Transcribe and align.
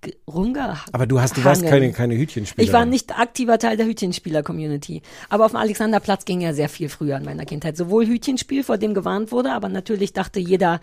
ge- 0.00 0.14
rumgehangen. 0.26 0.78
Aber 0.92 1.06
du 1.06 1.20
hast, 1.20 1.36
du 1.36 1.44
warst 1.44 1.64
keine, 1.66 1.92
keine 1.92 2.16
Hütchenspieler. 2.16 2.66
Ich 2.66 2.72
war 2.72 2.84
nicht 2.84 3.18
aktiver 3.18 3.58
Teil 3.58 3.76
der 3.76 3.86
Hütchenspieler-Community. 3.86 5.02
Aber 5.28 5.44
auf 5.46 5.52
dem 5.52 5.56
Alexanderplatz 5.58 6.24
ging 6.24 6.40
ja 6.40 6.52
sehr 6.52 6.68
viel 6.68 6.88
früher 6.88 7.16
in 7.16 7.24
meiner 7.24 7.44
Kindheit. 7.44 7.76
Sowohl 7.76 8.06
Hütchenspiel, 8.06 8.62
vor 8.64 8.78
dem 8.78 8.94
gewarnt 8.94 9.32
wurde, 9.32 9.52
aber 9.52 9.68
natürlich 9.68 10.12
dachte 10.12 10.40
jeder, 10.40 10.80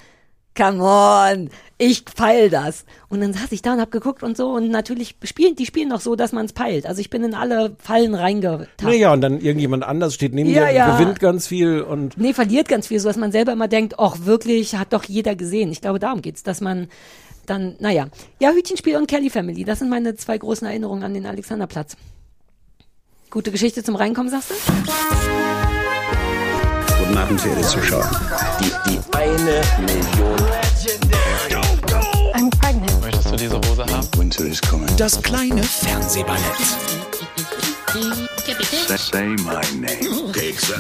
come 0.58 0.82
on, 0.82 1.50
ich 1.78 2.06
peil 2.06 2.50
das. 2.50 2.86
Und 3.10 3.20
dann 3.20 3.34
saß 3.34 3.52
ich 3.52 3.62
da 3.62 3.74
und 3.74 3.82
hab 3.82 3.92
geguckt 3.92 4.24
und 4.24 4.38
so 4.38 4.52
und 4.52 4.70
natürlich 4.70 5.16
spielen, 5.24 5.58
die 5.58 5.66
spielen 5.66 5.90
noch 5.90 6.00
so, 6.00 6.16
dass 6.16 6.32
man 6.32 6.46
es 6.46 6.54
peilt. 6.54 6.86
Also 6.86 7.02
ich 7.02 7.10
bin 7.10 7.26
in 7.26 7.34
alle 7.34 7.76
Fallen 7.78 8.16
reingetappt. 8.16 8.82
Naja, 8.84 9.12
und 9.12 9.20
dann 9.20 9.42
irgendjemand 9.42 9.84
anders 9.84 10.14
steht 10.14 10.34
neben 10.34 10.50
Ja, 10.50 10.68
dir, 10.68 10.74
ja. 10.74 10.98
gewinnt 10.98 11.20
ganz 11.20 11.46
viel 11.48 11.82
und 11.82 12.18
Nee, 12.18 12.32
verliert 12.32 12.70
ganz 12.70 12.88
viel, 12.88 13.02
so 13.02 13.10
dass 13.10 13.18
man 13.18 13.34
selber 13.34 13.52
immer 13.52 13.68
denkt, 13.68 13.96
ach 14.00 14.20
wirklich, 14.24 14.76
hat 14.78 14.94
doch 14.94 15.04
jeder 15.04 15.36
gesehen. 15.36 15.74
Ich 15.74 15.82
glaube, 15.82 16.00
darum 16.00 16.22
geht's, 16.22 16.42
dass 16.44 16.62
man 16.62 16.88
dann, 17.46 17.76
naja. 17.80 18.08
Ja, 18.40 18.52
Hütchenspiel 18.52 18.98
und 18.98 19.08
Kelly 19.08 19.30
Family, 19.30 19.64
das 19.64 19.80
sind 19.80 19.90
meine 19.90 20.16
zwei 20.16 20.38
großen 20.38 20.68
Erinnerungen 20.68 21.04
an 21.04 21.14
den 21.14 21.26
Alexanderplatz. 21.26 21.96
Gute 23.30 23.52
Geschichte 23.52 23.84
zum 23.84 23.96
Reinkommen, 23.96 24.32
sagst 24.32 24.52
du? 24.52 24.54
Guten 27.00 27.18
Abend, 27.18 27.42
verehrte 27.42 27.68
Zuschauer. 27.68 28.10
Die, 28.60 28.72
die 28.90 29.00
eine 29.16 29.62
Million. 29.86 30.36
I'm 32.34 32.50
pregnant. 32.60 33.02
Möchtest 33.02 33.32
du 33.32 33.36
diese 33.36 33.58
Hose 33.58 33.86
haben? 33.86 34.08
Winter 34.18 34.46
is 34.46 34.62
coming. 34.62 34.88
Das 34.98 35.22
kleine 35.22 35.64
Fernsehballett 35.64 36.42
Say, 38.88 38.98
say 38.98 39.24
my 39.44 39.62
name. 39.80 40.32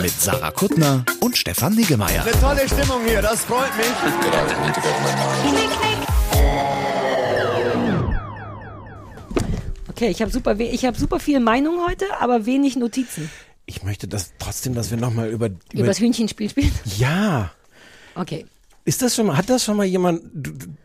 mit 0.01 0.11
Sarah 0.21 0.51
Kuttner 0.51 1.05
und 1.21 1.37
Stefan 1.37 1.73
Niggemeier. 1.75 2.23
Tolle 2.41 2.67
Stimmung 2.67 3.01
hier, 3.07 3.21
das 3.21 3.41
freut 3.45 3.75
mich. 3.77 3.87
Okay, 9.89 10.09
ich 10.09 10.21
habe 10.21 10.29
super, 10.31 10.59
ich 10.59 10.85
habe 10.85 10.97
super 10.97 11.19
viel 11.19 11.39
Meinung 11.39 11.79
heute, 11.87 12.05
aber 12.19 12.45
wenig 12.45 12.75
Notizen. 12.75 13.29
ich 13.65 13.81
möchte 13.83 14.07
das 14.07 14.33
trotzdem, 14.39 14.75
dass 14.75 14.91
wir 14.91 14.97
nochmal 14.97 15.29
über, 15.29 15.47
Über 15.47 15.57
über 15.73 15.85
das 15.85 15.99
Hühnchenspiel 15.99 16.49
spielen. 16.49 16.71
ja. 16.97 17.51
Okay. 18.15 18.45
Ist 18.87 19.01
das 19.01 19.15
schon 19.15 19.25
mal, 19.25 19.35
hat 19.35 19.49
das 19.49 19.63
schon 19.63 19.77
mal 19.77 19.83
jemand, 19.83 20.21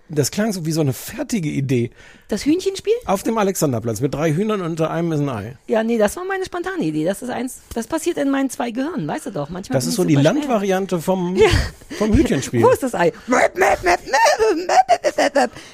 das 0.08 0.30
klang 0.30 0.54
so 0.54 0.64
wie 0.64 0.72
so 0.72 0.80
eine 0.80 0.94
fertige 0.94 1.50
Idee. 1.50 1.90
Das 2.28 2.46
Hühnchenspiel? 2.46 2.94
Auf 3.04 3.22
dem 3.24 3.36
Alexanderplatz 3.36 4.00
mit 4.00 4.14
drei 4.14 4.32
Hühnern 4.32 4.62
und 4.62 4.70
unter 4.70 4.90
einem 4.90 5.12
ist 5.12 5.20
ein 5.20 5.28
Ei. 5.28 5.58
Ja, 5.66 5.82
nee, 5.84 5.98
das 5.98 6.16
war 6.16 6.24
meine 6.24 6.46
spontane 6.46 6.82
Idee. 6.82 7.04
Das 7.04 7.20
ist 7.20 7.28
eins, 7.28 7.60
das 7.74 7.86
passiert 7.86 8.16
in 8.16 8.30
meinen 8.30 8.48
zwei 8.48 8.70
Gehirnen, 8.70 9.06
weißt 9.06 9.26
du 9.26 9.30
doch. 9.32 9.50
Manchmal 9.50 9.76
Das 9.76 9.86
ist 9.86 9.96
so 9.96 10.04
die. 10.04 10.14
Landvariante 10.14 10.98
vom, 10.98 11.36
vom 11.98 12.12
Hühnchenspiel. 12.14 12.62
Wo 12.64 12.70
ist 12.70 12.82
das 12.82 12.94
Ei? 12.94 13.12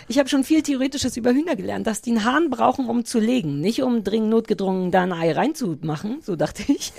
Ich 0.08 0.18
habe 0.18 0.28
schon 0.28 0.42
viel 0.42 0.62
Theoretisches 0.62 1.16
über 1.16 1.30
Hühner 1.30 1.54
gelernt, 1.54 1.86
dass 1.86 2.02
die 2.02 2.10
einen 2.10 2.24
Hahn 2.24 2.50
brauchen, 2.50 2.88
um 2.88 3.04
zu 3.04 3.20
legen. 3.20 3.60
Nicht 3.60 3.82
um 3.82 4.02
dringend 4.02 4.30
notgedrungen 4.30 4.90
da 4.90 5.02
ein 5.02 5.12
Ei 5.12 5.30
reinzumachen, 5.30 6.22
so 6.22 6.34
dachte 6.34 6.64
ich. 6.66 6.92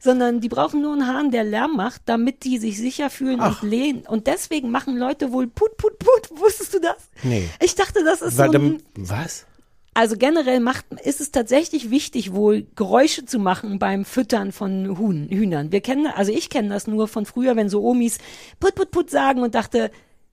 Sondern 0.00 0.40
die 0.40 0.48
brauchen 0.48 0.82
nur 0.82 0.92
einen 0.92 1.06
Hahn, 1.06 1.30
der 1.30 1.44
Lärm 1.44 1.76
macht, 1.76 2.02
damit 2.06 2.44
die 2.44 2.58
sich 2.58 2.78
sicher 2.78 3.10
fühlen 3.10 3.40
Ach. 3.40 3.62
und 3.62 3.68
lehnen. 3.68 4.02
Und 4.06 4.26
deswegen 4.26 4.70
machen 4.70 4.96
Leute 4.96 5.32
wohl 5.32 5.46
Put, 5.46 5.76
Put, 5.76 5.98
Put. 5.98 6.30
Wusstest 6.40 6.74
du 6.74 6.80
das? 6.80 6.96
Nee. 7.22 7.48
Ich 7.60 7.74
dachte, 7.74 8.04
das 8.04 8.22
ist 8.22 8.38
Weil 8.38 8.52
so 8.52 8.58
ein, 8.58 8.82
was? 8.96 9.46
also 9.98 10.16
generell 10.16 10.60
macht, 10.60 10.86
ist 11.02 11.20
es 11.20 11.32
tatsächlich 11.32 11.90
wichtig, 11.90 12.32
wohl 12.32 12.68
Geräusche 12.76 13.24
zu 13.24 13.40
machen 13.40 13.80
beim 13.80 14.04
Füttern 14.04 14.52
von 14.52 14.96
Huhn, 14.96 15.26
Hühnern. 15.28 15.72
Wir 15.72 15.80
kennen, 15.80 16.06
also 16.06 16.30
ich 16.30 16.50
kenne 16.50 16.68
das 16.68 16.86
nur 16.86 17.08
von 17.08 17.26
früher, 17.26 17.56
wenn 17.56 17.68
so 17.68 17.82
Omis 17.82 18.18
put, 18.60 18.76
put, 18.76 18.92
put 18.92 19.10
sagen 19.10 19.42
und 19.42 19.56
dachte, 19.56 19.90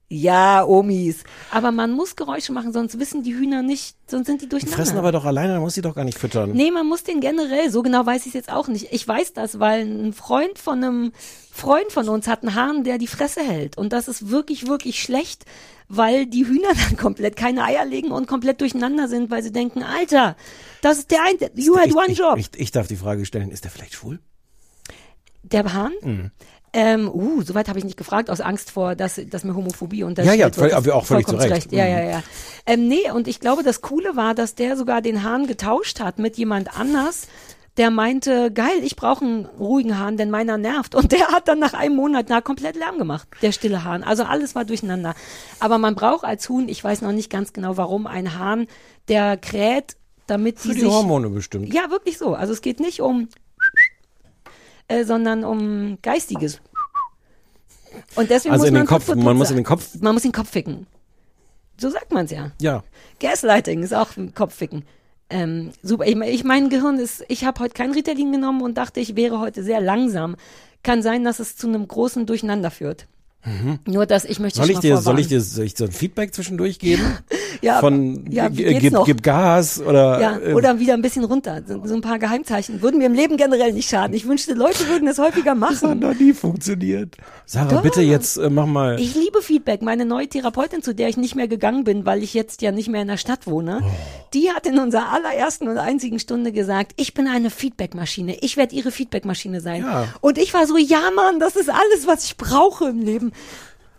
ja, 0.08 0.64
Omis. 0.64 1.24
Aber 1.50 1.72
man 1.72 1.90
muss 1.90 2.14
Geräusche 2.14 2.52
machen, 2.52 2.72
sonst 2.72 2.98
wissen 3.00 3.24
die 3.24 3.34
Hühner 3.34 3.62
nicht, 3.62 3.96
sonst 4.06 4.26
sind 4.26 4.40
die 4.40 4.44
Die 4.44 4.50
durcheinander. 4.50 4.76
fressen 4.76 4.98
aber 4.98 5.10
doch 5.10 5.24
alleine, 5.24 5.54
dann 5.54 5.62
muss 5.62 5.74
sie 5.74 5.82
doch 5.82 5.96
gar 5.96 6.04
nicht 6.04 6.18
füttern. 6.18 6.52
Nee, 6.52 6.70
man 6.70 6.86
muss 6.86 7.02
den 7.02 7.20
generell, 7.20 7.70
so 7.70 7.82
genau 7.82 8.06
weiß 8.06 8.22
ich 8.22 8.28
es 8.28 8.34
jetzt 8.34 8.52
auch 8.52 8.68
nicht. 8.68 8.92
Ich 8.92 9.06
weiß 9.06 9.32
das, 9.32 9.58
weil 9.58 9.80
ein 9.82 10.12
Freund 10.12 10.60
von 10.60 10.84
einem 10.84 11.12
Freund 11.50 11.90
von 11.90 12.08
uns 12.08 12.28
hat 12.28 12.42
einen 12.42 12.54
Hahn, 12.54 12.84
der 12.84 12.98
die 12.98 13.08
Fresse 13.08 13.40
hält. 13.42 13.76
Und 13.76 13.92
das 13.92 14.06
ist 14.06 14.30
wirklich, 14.30 14.68
wirklich 14.68 15.02
schlecht, 15.02 15.44
weil 15.88 16.26
die 16.26 16.46
Hühner 16.46 16.70
dann 16.88 16.96
komplett 16.96 17.36
keine 17.36 17.64
Eier 17.64 17.84
legen 17.84 18.12
und 18.12 18.28
komplett 18.28 18.60
durcheinander 18.60 19.08
sind, 19.08 19.30
weil 19.30 19.42
sie 19.42 19.52
denken, 19.52 19.82
Alter, 19.82 20.36
das 20.82 20.98
ist 20.98 21.10
der 21.10 21.24
eine, 21.24 21.50
you 21.56 21.76
had 21.76 21.88
ich, 21.88 21.96
one 21.96 22.06
ich, 22.08 22.18
job. 22.18 22.38
Ich, 22.38 22.50
ich 22.54 22.70
darf 22.70 22.86
die 22.86 22.96
Frage 22.96 23.24
stellen, 23.26 23.50
ist 23.50 23.64
der 23.64 23.72
vielleicht 23.72 23.94
schwul? 23.94 24.20
der 25.52 25.72
Hahn? 25.72 25.92
Mhm. 26.02 26.30
Ähm, 26.72 27.08
uh, 27.08 27.42
soweit 27.42 27.68
habe 27.68 27.78
ich 27.78 27.84
nicht 27.84 27.96
gefragt, 27.96 28.28
aus 28.28 28.40
Angst 28.40 28.70
vor, 28.70 28.94
dass, 28.94 29.18
dass 29.30 29.44
mir 29.44 29.54
Homophobie 29.54 30.00
Ja, 30.00 30.06
unterstellt 30.06 30.38
ja, 30.38 30.44
wird. 30.46 30.56
voll- 30.56 30.68
Das 30.68 30.76
aber 30.78 30.94
auch 30.94 31.06
völlig 31.06 31.26
zu 31.26 31.36
Recht. 31.36 31.72
Ja, 31.72 31.84
Mhm. 31.84 31.90
ja, 31.90 32.00
ja. 32.02 32.22
Ähm, 32.66 32.88
nee, 32.88 33.10
und 33.10 33.28
ich 33.28 33.40
glaube, 33.40 33.62
das 33.62 33.80
Coole 33.80 34.14
war, 34.16 34.34
dass 34.34 34.54
der 34.54 34.76
sogar 34.76 35.00
den 35.00 35.22
Hahn 35.22 35.46
getauscht 35.46 36.00
hat 36.00 36.18
mit 36.18 36.36
jemand 36.36 36.78
anders, 36.78 37.28
der 37.78 37.90
meinte, 37.90 38.50
geil, 38.52 38.78
ich 38.82 38.96
brauche 38.96 39.24
einen 39.24 39.44
ruhigen 39.46 39.98
Hahn, 39.98 40.16
denn 40.16 40.30
meiner 40.30 40.56
nervt. 40.58 40.94
Und 40.94 41.12
der 41.12 41.28
hat 41.28 41.46
dann 41.48 41.58
nach 41.58 41.74
einem 41.74 41.94
Monat 41.96 42.26
na, 42.28 42.40
komplett 42.40 42.74
Lärm 42.76 42.98
gemacht, 42.98 43.28
der 43.42 43.52
stille 43.52 43.84
Hahn. 43.84 44.02
Also 44.02 44.24
alles 44.24 44.54
war 44.54 44.64
durcheinander. 44.64 45.14
Aber 45.60 45.76
man 45.78 45.94
braucht 45.94 46.24
als 46.24 46.48
Huhn, 46.48 46.68
ich 46.68 46.82
weiß 46.82 47.02
noch 47.02 47.12
nicht 47.12 47.30
ganz 47.30 47.52
genau 47.52 47.76
warum, 47.76 48.06
einen 48.06 48.38
Hahn, 48.38 48.66
der 49.08 49.36
kräht, 49.36 49.96
damit 50.26 50.58
Für 50.58 50.68
die 50.68 50.74
die 50.76 50.80
sich... 50.80 50.90
Hormone 50.90 51.28
bestimmt. 51.28 51.72
Ja, 51.72 51.90
wirklich 51.90 52.16
so. 52.18 52.34
Also 52.34 52.52
es 52.54 52.60
geht 52.62 52.80
nicht 52.80 53.00
um, 53.02 53.28
äh, 54.88 55.04
sondern 55.04 55.44
um 55.44 55.98
geistiges. 56.02 56.60
Und 58.14 58.30
deswegen 58.30 58.52
Also 58.52 58.64
muss 58.64 58.68
in 58.68 58.74
man 58.74 58.82
den 58.82 58.88
Kopf, 58.88 59.14
man 59.14 59.36
muss 59.36 59.50
in 59.50 59.56
den 59.56 59.64
Kopf, 59.64 59.94
Man 60.00 60.14
muss 60.14 60.22
den 60.22 60.32
Kopf 60.32 60.50
ficken. 60.50 60.86
So 61.78 61.90
sagt 61.90 62.12
man 62.12 62.24
es 62.24 62.30
ja. 62.30 62.52
ja. 62.60 62.82
Gaslighting 63.20 63.82
ist 63.82 63.94
auch 63.94 64.16
ein 64.16 64.34
Kopfficken. 64.34 64.84
Ähm, 65.28 65.72
super. 65.82 66.06
Ich, 66.06 66.16
ich 66.16 66.44
mein 66.44 66.68
Gehirn 66.68 66.98
ist, 66.98 67.24
ich 67.28 67.44
habe 67.44 67.60
heute 67.60 67.74
kein 67.74 67.92
Ritalin 67.92 68.32
genommen 68.32 68.62
und 68.62 68.78
dachte, 68.78 69.00
ich 69.00 69.16
wäre 69.16 69.40
heute 69.40 69.62
sehr 69.62 69.80
langsam. 69.80 70.36
Kann 70.82 71.02
sein, 71.02 71.24
dass 71.24 71.38
es 71.38 71.56
zu 71.56 71.66
einem 71.66 71.88
großen 71.88 72.26
Durcheinander 72.26 72.70
führt. 72.70 73.08
Nur, 73.86 74.06
dass 74.06 74.24
ich 74.24 74.40
möchte 74.40 74.60
Mhm. 74.60 74.64
Soll 74.64 74.72
ich 74.72 74.78
dir, 74.80 74.96
soll 74.98 75.18
ich 75.20 75.28
dir, 75.28 75.40
soll 75.40 75.64
ich 75.66 75.76
so 75.76 75.84
ein 75.84 75.92
Feedback 75.92 76.34
zwischendurch 76.34 76.78
geben? 76.78 77.02
ja, 77.62 77.80
Von 77.80 78.24
ja, 78.30 78.48
gib, 78.48 79.04
gib 79.04 79.22
Gas 79.22 79.80
oder 79.80 80.20
Ja, 80.20 80.38
äh, 80.38 80.52
oder 80.54 80.78
wieder 80.78 80.94
ein 80.94 81.02
bisschen 81.02 81.24
runter. 81.24 81.62
So, 81.66 81.80
so 81.84 81.94
ein 81.94 82.00
paar 82.00 82.18
Geheimzeichen 82.18 82.82
würden 82.82 82.98
mir 82.98 83.06
im 83.06 83.14
Leben 83.14 83.36
generell 83.36 83.72
nicht 83.72 83.88
schaden. 83.88 84.14
Ich 84.14 84.26
wünschte, 84.26 84.54
Leute 84.54 84.88
würden 84.88 85.08
es 85.08 85.18
häufiger 85.18 85.54
das 85.60 85.70
hat 85.82 85.82
machen. 85.82 85.98
noch 86.00 86.14
nie 86.14 86.32
funktioniert. 86.32 87.16
Sarah, 87.44 87.68
Doch. 87.76 87.82
bitte 87.82 88.02
jetzt 88.02 88.36
äh, 88.36 88.50
mach 88.50 88.66
mal. 88.66 88.98
Ich 89.00 89.14
liebe 89.14 89.42
Feedback. 89.42 89.82
Meine 89.82 90.04
neue 90.04 90.28
Therapeutin, 90.28 90.82
zu 90.82 90.94
der 90.94 91.08
ich 91.08 91.16
nicht 91.16 91.34
mehr 91.36 91.48
gegangen 91.48 91.84
bin, 91.84 92.04
weil 92.06 92.22
ich 92.22 92.34
jetzt 92.34 92.62
ja 92.62 92.72
nicht 92.72 92.88
mehr 92.88 93.02
in 93.02 93.08
der 93.08 93.16
Stadt 93.16 93.46
wohne, 93.46 93.80
Oh. 93.82 93.90
die 94.34 94.50
hat 94.50 94.66
in 94.66 94.78
unserer 94.78 95.12
allerersten 95.12 95.68
und 95.68 95.78
einzigen 95.78 96.18
Stunde 96.18 96.52
gesagt, 96.52 96.92
ich 96.96 97.14
bin 97.14 97.28
eine 97.28 97.50
Feedbackmaschine. 97.50 98.36
Ich 98.40 98.56
werde 98.56 98.74
ihre 98.74 98.90
Feedbackmaschine 98.90 99.60
sein. 99.60 99.82
Ja. 99.82 100.08
Und 100.20 100.38
ich 100.38 100.52
war 100.54 100.66
so, 100.66 100.76
ja 100.76 101.10
Mann, 101.14 101.38
das 101.40 101.56
ist 101.56 101.68
alles, 101.70 102.06
was 102.06 102.24
ich 102.24 102.36
brauche 102.36 102.88
im 102.88 103.00
Leben. 103.00 103.32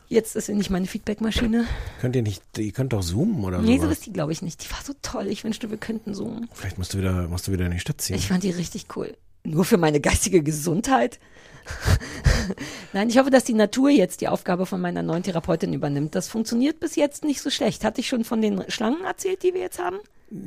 Jetzt 0.09 0.35
ist 0.37 0.45
sie 0.45 0.53
nicht 0.55 0.69
meine 0.69 0.87
Feedbackmaschine. 0.87 1.65
Könnt 1.99 2.15
ihr 2.15 2.21
nicht, 2.23 2.41
ihr 2.57 2.71
könnt 2.71 2.93
doch 2.93 3.03
zoomen 3.03 3.43
oder 3.43 3.59
Nee, 3.61 3.75
so 3.75 3.83
sowas. 3.83 3.97
ist 3.97 4.05
die, 4.05 4.13
glaube 4.13 4.31
ich, 4.31 4.41
nicht. 4.41 4.63
Die 4.63 4.71
war 4.71 4.79
so 4.83 4.93
toll. 5.01 5.27
Ich 5.27 5.43
wünschte, 5.43 5.69
wir 5.69 5.77
könnten 5.77 6.13
zoomen. 6.13 6.49
Vielleicht 6.53 6.77
musst 6.77 6.93
du 6.93 6.99
wieder, 6.99 7.27
musst 7.27 7.47
du 7.47 7.51
wieder 7.51 7.65
in 7.65 7.71
die 7.73 7.79
Stadt 7.79 7.99
ziehen. 7.99 8.15
Ich 8.15 8.27
fand 8.27 8.43
die 8.43 8.51
richtig 8.51 8.85
cool. 8.95 9.15
Nur 9.43 9.65
für 9.65 9.77
meine 9.77 9.99
geistige 9.99 10.41
Gesundheit. 10.43 11.19
Nein, 12.93 13.09
ich 13.09 13.17
hoffe, 13.17 13.29
dass 13.29 13.43
die 13.43 13.53
Natur 13.53 13.89
jetzt 13.89 14.21
die 14.21 14.29
Aufgabe 14.29 14.65
von 14.65 14.79
meiner 14.79 15.03
neuen 15.03 15.23
Therapeutin 15.23 15.73
übernimmt. 15.73 16.15
Das 16.15 16.29
funktioniert 16.29 16.79
bis 16.79 16.95
jetzt 16.95 17.25
nicht 17.25 17.41
so 17.41 17.49
schlecht. 17.49 17.83
Hatte 17.83 17.99
ich 17.99 18.07
schon 18.07 18.23
von 18.23 18.41
den 18.41 18.63
Schlangen 18.69 19.03
erzählt, 19.03 19.43
die 19.43 19.53
wir 19.53 19.61
jetzt 19.61 19.79
haben? 19.79 19.97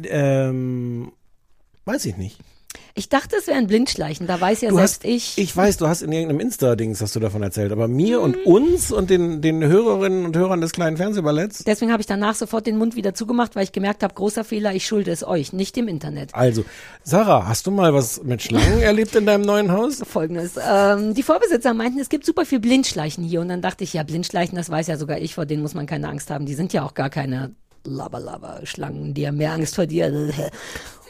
ähm, 0.05 1.13
weiß 1.85 2.05
ich 2.07 2.17
nicht. 2.17 2.39
Ich 3.01 3.09
dachte, 3.09 3.35
es 3.39 3.47
wäre 3.47 3.57
ein 3.57 3.67
Blindschleichen. 3.67 4.27
Da 4.27 4.39
weiß 4.39 4.61
ja 4.61 4.69
Du 4.69 4.75
selbst 4.77 4.97
hast, 4.97 5.05
ich. 5.07 5.39
ich 5.39 5.57
weiß, 5.57 5.79
du 5.79 5.89
hast 5.89 6.03
in 6.03 6.13
irgendeinem 6.13 6.41
Insta-Dings 6.41 7.01
hast 7.01 7.17
du 7.17 7.21
davon 7.21 7.43
erzählt, 7.43 7.73
aber 7.73 7.89
mir 7.89 8.19
Mhm. 8.19 8.25
und 8.25 8.45
uns 8.45 8.93
und 8.93 9.09
den, 9.09 9.41
den 9.41 9.65
Hörerinnen 9.65 10.27
und 10.27 10.37
Hörern 10.37 10.61
des 10.61 10.73
kleinen 10.73 10.99
Fernsehballetts. 10.99 11.65
Deswegen 11.65 11.93
habe 11.93 12.03
ich 12.03 12.07
danach 12.07 12.35
sofort 12.35 12.67
den 12.67 12.77
Mund 12.77 12.97
wieder 12.97 13.15
zugemacht, 13.15 13.57
weil 13.57 13.65
ich 13.65 13.73
gemerkt 13.73 14.03
habe, 14.03 14.13
großer 14.13 14.45
Fehler, 14.45 14.75
ich 14.75 14.87
schulde 14.87 15.13
es 15.13 15.25
euch, 15.27 15.55
nicht 15.55 15.77
dem 15.77 15.89
Internet. 15.89 16.35
Also, 16.35 16.63
Sarah, 17.03 17.47
hast 17.49 17.67
du 17.67 17.71
mal 17.71 17.95
was 17.95 18.23
mit 18.23 18.43
Schlangen 18.43 18.81
erlebt 18.83 19.17
in 19.17 19.25
deinem 19.25 19.45
neuen 19.47 19.73
Haus? 19.73 20.03
Folgendes. 20.07 20.53
Ähm, 20.63 21.15
die 21.15 21.23
Vorbesitzer 21.23 21.73
meinten, 21.73 22.01
es 22.01 22.11
gibt 22.11 22.27
super 22.27 22.45
viel 22.45 22.61
Blindschleichen 22.61 23.25
hier. 23.25 23.41
Und 23.41 23.49
dann 23.49 23.63
dachte 23.63 23.83
ich, 23.83 23.95
ja, 23.95 24.03
Blindschleichen, 24.03 24.57
das 24.57 24.69
weiß 24.69 24.89
ja 24.89 24.99
sogar 24.99 25.17
ich, 25.17 25.35
vor 25.35 25.47
denen 25.47 25.63
muss 25.63 25.73
man 25.73 25.87
keine 25.87 26.07
Angst 26.11 26.29
haben. 26.31 26.45
Die 26.45 26.55
sind 26.55 26.75
ja 26.75 26.83
auch 26.85 26.93
gar 26.93 27.09
keine 27.09 27.55
Laber-Laber-Schlangen, 27.85 29.15
die 29.15 29.27
haben 29.27 29.39
mehr 29.39 29.53
Angst 29.53 29.75
vor 29.75 29.87
dir. 29.87 30.13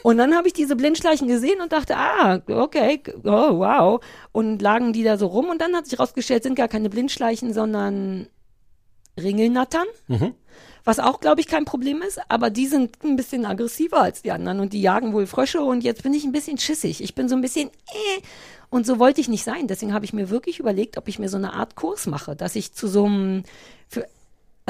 Und 0.03 0.17
dann 0.17 0.35
habe 0.35 0.47
ich 0.47 0.53
diese 0.53 0.75
Blindschleichen 0.75 1.27
gesehen 1.27 1.61
und 1.61 1.71
dachte, 1.71 1.95
ah, 1.95 2.41
okay, 2.47 3.01
oh, 3.23 3.59
wow. 3.59 4.03
Und 4.31 4.61
lagen 4.61 4.93
die 4.93 5.03
da 5.03 5.17
so 5.17 5.27
rum 5.27 5.49
und 5.49 5.61
dann 5.61 5.75
hat 5.75 5.87
sich 5.87 5.99
rausgestellt, 5.99 6.43
sind 6.43 6.55
gar 6.55 6.67
keine 6.67 6.89
Blindschleichen, 6.89 7.53
sondern 7.53 8.27
Ringelnattern. 9.19 9.85
Was 10.83 10.99
auch, 10.99 11.19
glaube 11.19 11.41
ich, 11.41 11.47
kein 11.47 11.65
Problem 11.65 12.01
ist, 12.01 12.19
aber 12.27 12.49
die 12.49 12.65
sind 12.65 13.03
ein 13.03 13.15
bisschen 13.15 13.45
aggressiver 13.45 14.01
als 14.01 14.23
die 14.23 14.31
anderen 14.31 14.59
und 14.59 14.73
die 14.73 14.81
jagen 14.81 15.13
wohl 15.13 15.27
Frösche 15.27 15.61
und 15.61 15.83
jetzt 15.83 16.01
bin 16.01 16.13
ich 16.13 16.23
ein 16.23 16.31
bisschen 16.31 16.57
schissig. 16.57 17.03
Ich 17.03 17.13
bin 17.13 17.29
so 17.29 17.35
ein 17.35 17.41
bisschen 17.41 17.69
äh, 17.69 18.21
und 18.71 18.87
so 18.87 18.97
wollte 18.97 19.21
ich 19.21 19.27
nicht 19.27 19.43
sein. 19.43 19.67
Deswegen 19.67 19.93
habe 19.93 20.05
ich 20.05 20.13
mir 20.13 20.29
wirklich 20.29 20.59
überlegt, 20.59 20.97
ob 20.97 21.07
ich 21.07 21.19
mir 21.19 21.29
so 21.29 21.37
eine 21.37 21.53
Art 21.53 21.75
Kurs 21.75 22.07
mache, 22.07 22.35
dass 22.35 22.55
ich 22.55 22.73
zu 22.73 22.87
so 22.87 23.05
einem, 23.05 23.43
für, 23.87 24.07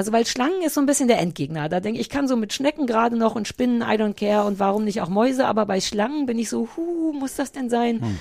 also 0.02 0.12
weil 0.12 0.26
Schlangen 0.26 0.64
ist 0.66 0.74
so 0.74 0.80
ein 0.82 0.88
bisschen 0.88 1.08
der 1.08 1.20
Endgegner. 1.20 1.70
Da 1.70 1.80
denke 1.80 2.00
ich, 2.00 2.08
ich 2.08 2.10
kann 2.10 2.28
so 2.28 2.36
mit 2.36 2.54
Schnecken 2.54 2.88
gerade 2.88 3.16
noch 3.16 3.36
und 3.36 3.48
Spinnen, 3.48 3.82
I 3.84 3.96
don't 4.02 4.16
care 4.16 4.46
und 4.48 4.58
warum 4.58 4.84
nicht 4.84 5.00
auch 5.02 5.10
Mäuse, 5.10 5.46
aber 5.46 5.68
bei 5.68 5.80
Schlangen 5.80 6.26
bin 6.26 6.40
ich 6.40 6.50
so, 6.50 6.68
hu, 6.76 7.14
muss 7.14 7.36
das 7.36 7.52
denn 7.52 7.70
sein? 7.70 8.18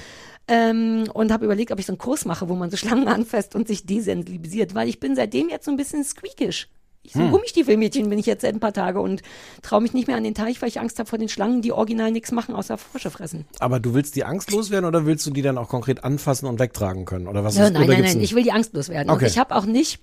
Ähm, 0.47 1.05
und 1.15 1.33
habe 1.33 1.47
überlegt, 1.47 1.73
ob 1.73 1.79
ich 1.79 1.87
so 1.87 1.93
einen 1.93 1.99
Kurs 1.99 2.27
mache, 2.27 2.49
wo 2.51 2.55
man 2.55 2.71
so 2.71 2.77
Schlangen 2.77 3.09
anfasst 3.19 3.55
und 3.55 3.67
sich 3.67 3.87
desensibilisiert, 3.87 4.75
weil 4.75 4.89
ich 4.91 5.01
bin 5.01 5.17
seitdem 5.17 5.49
jetzt 5.49 5.65
so 5.65 5.71
ein 5.71 5.77
bisschen 5.79 6.05
squeakisch. 6.05 6.69
Ich 7.03 7.15
so 7.15 7.21
ein 7.21 7.31
Gummistiefelmädchen 7.31 8.11
bin 8.11 8.19
ich 8.19 8.27
jetzt 8.27 8.43
seit 8.43 8.53
ein 8.55 8.61
paar 8.61 8.75
Tage 8.75 9.01
und 9.01 9.23
traue 9.63 9.81
mich 9.81 9.95
nicht 9.95 10.07
mehr 10.07 10.19
an 10.19 10.23
den 10.23 10.35
Teich, 10.35 10.61
weil 10.61 10.69
ich 10.69 10.81
Angst 10.81 10.99
habe 10.99 11.09
vor 11.09 11.19
den 11.19 11.31
Schlangen, 11.31 11.63
die 11.63 11.73
original 11.73 12.11
nichts 12.13 12.31
machen, 12.31 12.55
außer 12.55 12.77
Frösche 12.77 13.11
fressen. 13.11 13.47
Aber 13.59 13.81
du 13.81 13.95
willst 13.95 14.17
die 14.17 14.25
Angst 14.25 14.51
loswerden 14.51 14.87
oder 14.87 15.07
willst 15.07 15.27
du 15.27 15.31
die 15.31 15.41
dann 15.41 15.57
auch 15.57 15.69
konkret 15.71 16.05
anfassen 16.05 16.45
und 16.47 16.59
wegtragen 16.59 17.07
können? 17.07 17.27
Oder 17.27 17.43
was 17.43 17.57
Ja, 17.57 17.65
ist 17.69 17.73
nein, 17.73 17.87
nein, 17.89 18.03
nein, 18.03 18.17
ein- 18.17 18.21
ich 18.21 18.35
will 18.35 18.43
die 18.43 18.53
Angst 18.53 18.75
loswerden. 18.75 19.11
Okay. 19.11 19.25
Und 19.25 19.31
ich 19.31 19.39
habe 19.39 19.57
auch 19.57 19.65
nicht, 19.65 20.01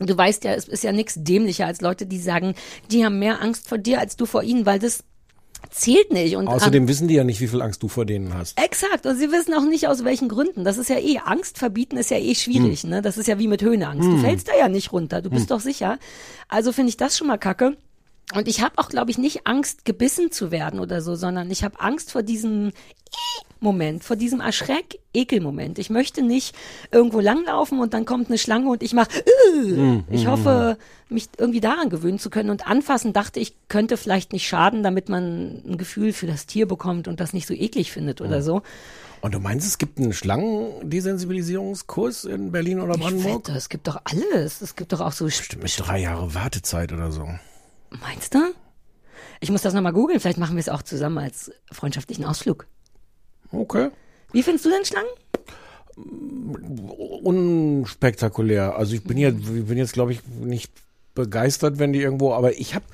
du 0.00 0.16
weißt 0.16 0.44
ja, 0.44 0.54
es 0.54 0.68
ist 0.68 0.84
ja 0.84 0.92
nichts 0.92 1.14
dämlicher 1.16 1.66
als 1.66 1.80
Leute, 1.80 2.06
die 2.06 2.18
sagen, 2.18 2.54
die 2.90 3.04
haben 3.04 3.18
mehr 3.18 3.40
Angst 3.40 3.68
vor 3.68 3.78
dir 3.78 4.00
als 4.00 4.16
du 4.16 4.26
vor 4.26 4.42
ihnen, 4.42 4.66
weil 4.66 4.78
das 4.78 5.04
zählt 5.70 6.12
nicht. 6.12 6.36
Und 6.36 6.46
Außerdem 6.46 6.88
wissen 6.88 7.08
die 7.08 7.14
ja 7.14 7.24
nicht, 7.24 7.40
wie 7.40 7.48
viel 7.48 7.62
Angst 7.62 7.82
du 7.82 7.88
vor 7.88 8.04
denen 8.04 8.34
hast. 8.34 8.60
Exakt, 8.60 9.06
und 9.06 9.16
sie 9.16 9.32
wissen 9.32 9.54
auch 9.54 9.64
nicht 9.64 9.88
aus 9.88 10.04
welchen 10.04 10.28
Gründen. 10.28 10.62
Das 10.64 10.78
ist 10.78 10.90
ja 10.90 10.98
eh, 10.98 11.18
Angst 11.24 11.58
verbieten 11.58 11.96
ist 11.96 12.10
ja 12.10 12.18
eh 12.18 12.34
schwierig, 12.34 12.82
Hm. 12.82 12.90
ne? 12.90 13.02
Das 13.02 13.16
ist 13.16 13.26
ja 13.28 13.38
wie 13.38 13.48
mit 13.48 13.62
Höhenangst. 13.62 14.06
Du 14.08 14.18
fällst 14.18 14.48
da 14.48 14.52
ja 14.56 14.68
nicht 14.68 14.92
runter, 14.92 15.22
du 15.22 15.30
bist 15.30 15.50
doch 15.50 15.60
sicher. 15.60 15.98
Also 16.48 16.72
finde 16.72 16.90
ich 16.90 16.96
das 16.96 17.16
schon 17.16 17.26
mal 17.28 17.38
kacke. 17.38 17.76
Und 18.34 18.48
ich 18.48 18.62
habe 18.62 18.78
auch, 18.78 18.88
glaube 18.88 19.10
ich, 19.10 19.18
nicht 19.18 19.46
Angst, 19.46 19.84
gebissen 19.84 20.32
zu 20.32 20.50
werden 20.50 20.80
oder 20.80 21.02
so, 21.02 21.14
sondern 21.14 21.50
ich 21.50 21.62
habe 21.62 21.78
Angst 21.80 22.10
vor 22.12 22.22
diesem 22.22 22.72
Moment, 23.64 24.04
vor 24.04 24.14
diesem 24.14 24.40
Erschreck-Ekel-Moment. 24.40 25.80
Ich 25.80 25.90
möchte 25.90 26.22
nicht 26.22 26.54
irgendwo 26.92 27.18
langlaufen 27.18 27.80
und 27.80 27.94
dann 27.94 28.04
kommt 28.04 28.28
eine 28.28 28.38
Schlange 28.38 28.70
und 28.70 28.82
ich 28.82 28.92
mache. 28.92 29.08
Ich 30.10 30.26
hoffe, 30.26 30.76
mich 31.08 31.28
irgendwie 31.38 31.60
daran 31.60 31.88
gewöhnen 31.90 32.18
zu 32.18 32.28
können. 32.30 32.50
Und 32.50 32.66
anfassen 32.66 33.12
dachte 33.12 33.38
ich, 33.40 33.54
könnte 33.68 33.96
vielleicht 33.96 34.32
nicht 34.32 34.46
schaden, 34.46 34.82
damit 34.82 35.08
man 35.08 35.62
ein 35.66 35.78
Gefühl 35.78 36.12
für 36.12 36.26
das 36.26 36.46
Tier 36.46 36.68
bekommt 36.68 37.08
und 37.08 37.18
das 37.20 37.32
nicht 37.32 37.46
so 37.48 37.54
eklig 37.54 37.90
findet 37.90 38.20
oder 38.20 38.42
so. 38.42 38.62
Und 39.22 39.34
du 39.34 39.40
meinst, 39.40 39.66
es 39.66 39.78
gibt 39.78 39.98
einen 39.98 40.12
Schlangendesensibilisierungskurs 40.12 42.26
in 42.26 42.52
Berlin 42.52 42.80
oder 42.80 42.94
Ich 42.94 43.00
Brandenburg? 43.00 43.48
wette, 43.48 43.56
es 43.56 43.70
gibt 43.70 43.88
doch 43.88 44.00
alles. 44.04 44.60
Es 44.60 44.76
gibt 44.76 44.92
doch 44.92 45.00
auch 45.00 45.12
so. 45.12 45.24
Mit 45.24 45.78
drei 45.78 46.00
Jahre 46.00 46.34
Wartezeit 46.34 46.92
oder 46.92 47.10
so. 47.10 47.26
Meinst 47.90 48.34
du? 48.34 48.38
Ich 49.40 49.50
muss 49.50 49.62
das 49.62 49.72
nochmal 49.74 49.92
googeln. 49.94 50.20
Vielleicht 50.20 50.38
machen 50.38 50.54
wir 50.56 50.60
es 50.60 50.68
auch 50.68 50.82
zusammen 50.82 51.18
als 51.18 51.50
freundschaftlichen 51.72 52.24
Ausflug. 52.24 52.66
Okay. 53.54 53.88
Wie 54.32 54.42
findest 54.42 54.64
du 54.64 54.70
denn 54.70 54.84
Schlangen? 54.84 55.08
Unspektakulär. 57.22 58.76
Also 58.76 58.94
ich 58.94 59.04
bin 59.04 59.16
jetzt, 59.16 59.38
ich 59.48 59.64
bin 59.66 59.78
jetzt, 59.78 59.92
glaube 59.92 60.12
ich, 60.12 60.20
nicht 60.40 60.72
begeistert, 61.14 61.78
wenn 61.78 61.92
die 61.92 62.00
irgendwo, 62.00 62.32
aber 62.32 62.58
ich 62.58 62.74
habe, 62.74 62.84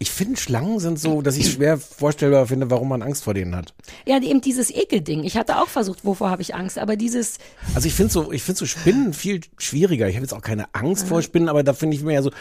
ich 0.00 0.10
finde 0.10 0.36
Schlangen 0.40 0.80
sind 0.80 0.98
so, 0.98 1.22
dass 1.22 1.36
ich 1.36 1.52
schwer 1.52 1.78
vorstellbar 1.78 2.48
finde, 2.48 2.68
warum 2.70 2.88
man 2.88 3.02
Angst 3.02 3.22
vor 3.22 3.34
denen 3.34 3.54
hat. 3.54 3.72
Ja, 4.04 4.20
eben 4.20 4.40
dieses 4.40 4.70
Ekelding. 4.70 5.22
Ich 5.22 5.36
hatte 5.36 5.58
auch 5.62 5.68
versucht, 5.68 6.04
wovor 6.04 6.30
habe 6.30 6.42
ich 6.42 6.56
Angst, 6.56 6.76
aber 6.80 6.96
dieses, 6.96 7.38
Also 7.76 7.86
ich 7.86 7.94
finde 7.94 8.12
so, 8.12 8.32
ich 8.32 8.42
finde 8.42 8.58
so 8.58 8.66
Spinnen 8.66 9.12
viel 9.12 9.42
schwieriger. 9.58 10.08
Ich 10.08 10.16
habe 10.16 10.24
jetzt 10.24 10.34
auch 10.34 10.42
keine 10.42 10.74
Angst 10.74 11.06
vor 11.06 11.22
Spinnen, 11.22 11.48
aber 11.48 11.62
da 11.62 11.72
finde 11.72 11.96
ich 11.96 12.02
mir 12.02 12.14
ja 12.14 12.22
so, 12.22 12.32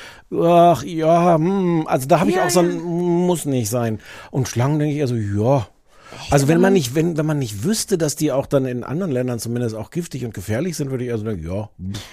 ach 0.43 0.83
ja, 0.83 1.35
hm, 1.35 1.85
also 1.85 2.07
da 2.07 2.19
habe 2.19 2.31
ich 2.31 2.37
Ja, 2.37 2.47
auch 2.47 2.49
so 2.49 2.61
ein 2.61 2.71
ja. 2.71 2.79
muss 2.79 3.45
nicht 3.45 3.69
sein. 3.69 3.99
Und 4.31 4.47
Schlangen 4.47 4.79
denke 4.79 4.95
ich 4.95 5.01
also, 5.01 5.15
ja. 5.15 5.67
Also 6.29 6.47
wenn 6.47 6.61
man 6.61 6.73
nicht, 6.73 6.95
wenn, 6.95 7.17
wenn 7.17 7.25
man 7.25 7.39
nicht 7.39 7.63
wüsste, 7.63 7.97
dass 7.97 8.15
die 8.15 8.31
auch 8.31 8.45
dann 8.45 8.65
in 8.65 8.83
anderen 8.83 9.11
Ländern 9.11 9.39
zumindest 9.39 9.75
auch 9.75 9.91
giftig 9.91 10.25
und 10.25 10.33
gefährlich 10.33 10.75
sind, 10.75 10.91
würde 10.91 11.05
ich 11.05 11.11
also 11.11 11.23
denken, 11.25 11.45
ja, 11.45 11.69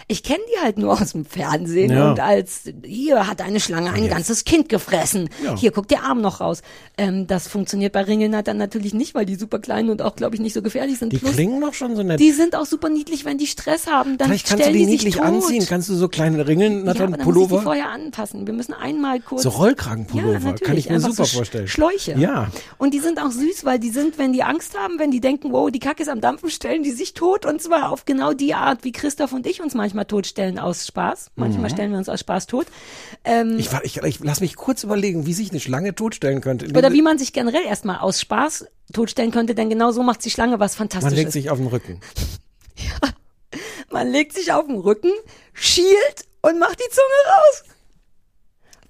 ich 0.07 0.23
kenne 0.23 0.41
die 0.55 0.63
halt 0.63 0.79
nur 0.79 0.93
aus 0.93 1.13
dem 1.13 1.25
Fernsehen 1.25 1.91
Ja. 1.93 2.11
und 2.11 2.21
als, 2.21 2.63
hier 2.85 3.27
hat 3.27 3.41
eine 3.43 3.61
Schlange 3.61 3.93
ein 3.93 4.09
ganzes 4.09 4.45
Kind 4.45 4.69
gefressen. 4.69 5.29
Ja. 5.45 5.57
Hier 5.57 5.71
guckt 5.71 5.91
der 5.91 6.05
Arm 6.05 6.21
noch 6.21 6.41
raus. 6.41 6.63
Ähm, 6.97 7.27
das 7.27 7.49
funktioniert 7.49 7.93
bei 7.93 8.03
Ringelnattern 8.03 8.57
natürlich 8.57 8.95
nicht, 8.95 9.15
weil 9.15 9.27
die 9.27 9.37
super 9.37 9.59
klein 9.59 9.91
und 9.91 10.03
auch, 10.03 10.17
glaube 10.17 10.35
ich, 10.35 10.41
nicht 10.41 10.55
so 10.55 10.63
gefährlich 10.63 10.99
sind. 10.99 11.13
die 11.13 11.19
Plus, 11.19 11.33
klingen 11.33 11.61
doch 11.61 11.75
schon 11.75 11.97
so 11.97 12.03
nett. 12.03 12.21
die 12.21 12.33
sind 12.33 12.55
auch 12.57 12.67
super 12.67 12.89
niedlich, 12.89 13.25
wenn 13.25 13.39
die 13.39 13.47
Stress 13.47 13.87
haben. 13.87 14.19
Dann 14.19 14.29
Vielleicht 14.29 14.47
kannst 14.49 14.67
du 14.67 14.73
die 14.73 14.79
die 14.79 14.85
sich 14.85 14.93
niedlich 15.05 15.23
anziehen. 15.23 15.65
Kannst 15.69 15.89
du 15.89 15.95
so 15.95 16.09
kleine 16.09 16.47
Ringeln, 16.47 16.87
ja, 16.87 16.95
dann 16.95 17.21
vorher 17.23 17.91
anpassen. 17.91 18.47
Wir 18.47 18.55
müssen 18.55 18.73
einmal 18.75 19.21
kurz. 19.21 19.43
So 19.43 19.51
Rollkragenpullover, 19.51 20.49
Ja, 20.49 20.53
kann 20.55 20.77
ich 20.77 20.89
mir 20.89 21.01
super 21.01 21.25
so 21.25 21.37
vorstellen. 21.37 21.69
Schläuche. 21.69 22.15
Ja. 22.19 22.51
Und 22.79 22.95
die 22.95 23.01
sind 23.01 23.21
auch 23.21 23.31
süß, 23.31 23.65
weil 23.65 23.79
die 23.79 23.88
sind, 23.91 24.19
wenn 24.19 24.33
die 24.33 24.43
Angst 24.43 24.79
haben, 24.79 24.99
wenn 24.99 25.11
die 25.11 25.21
denken, 25.21 25.53
wow, 25.53 25.71
die 25.71 25.79
Kacke 25.79 26.03
ist 26.03 26.09
am 26.09 26.21
Dampfen, 26.21 26.51
stellen 26.51 26.83
die 26.83 26.91
sich 26.91 27.15
tot. 27.15 27.47
Und 27.47 27.61
zwar 27.63 27.91
auf 27.93 28.05
genau 28.05 28.33
die 28.33 28.55
Art, 28.55 28.85
wie 28.85 28.93
Christoph 28.93 29.33
und 29.33 29.47
ich 29.47 29.61
uns 29.61 29.75
manchmal 29.75 30.05
totstellen 30.05 30.59
aus 30.59 30.87
Spaß. 30.87 31.31
Mhm. 31.37 31.43
Manchmal 31.43 31.71
stellen 31.71 31.91
wir 31.93 31.99
uns 31.99 32.09
aus 32.09 32.21
Spaß 32.21 32.47
tot. 32.47 32.67
Ähm, 33.25 33.57
Ich, 33.59 33.71
ich, 33.83 33.97
ich 34.03 34.21
lass 34.21 34.41
mich 34.41 34.57
kurz 34.57 34.83
überlegen, 34.85 35.27
wie 35.27 35.35
sich 35.35 35.51
eine 35.51 35.61
Schlange 35.61 35.95
totstellen 35.95 36.41
könnte. 36.41 36.67
oder 36.69 36.93
wie 36.93 37.03
man 37.03 37.19
sich 37.19 37.33
generell 37.33 37.65
erstmal 37.65 37.99
aus 37.99 38.21
Spaß 38.21 38.67
totstellen 38.93 39.31
könnte, 39.31 39.55
denn 39.55 39.69
genau 39.69 39.91
so 39.93 40.03
macht 40.03 40.25
die 40.25 40.31
Schlange 40.31 40.59
was 40.61 40.79
man 40.79 40.89
Fantastisches. 40.89 41.17
legt 41.19 41.33
sich 41.33 41.51
auf 41.51 41.59
den 41.59 41.67
Rücken. 41.69 42.01
Man 43.91 44.11
legt 44.11 44.35
sich 44.35 44.53
auf 44.53 44.67
den 44.67 44.77
Rücken, 44.77 45.11
schielt 45.55 46.27
und 46.43 46.59
macht 46.59 46.79
die 46.79 46.91
Zunge 46.91 47.37
raus. 47.37 47.65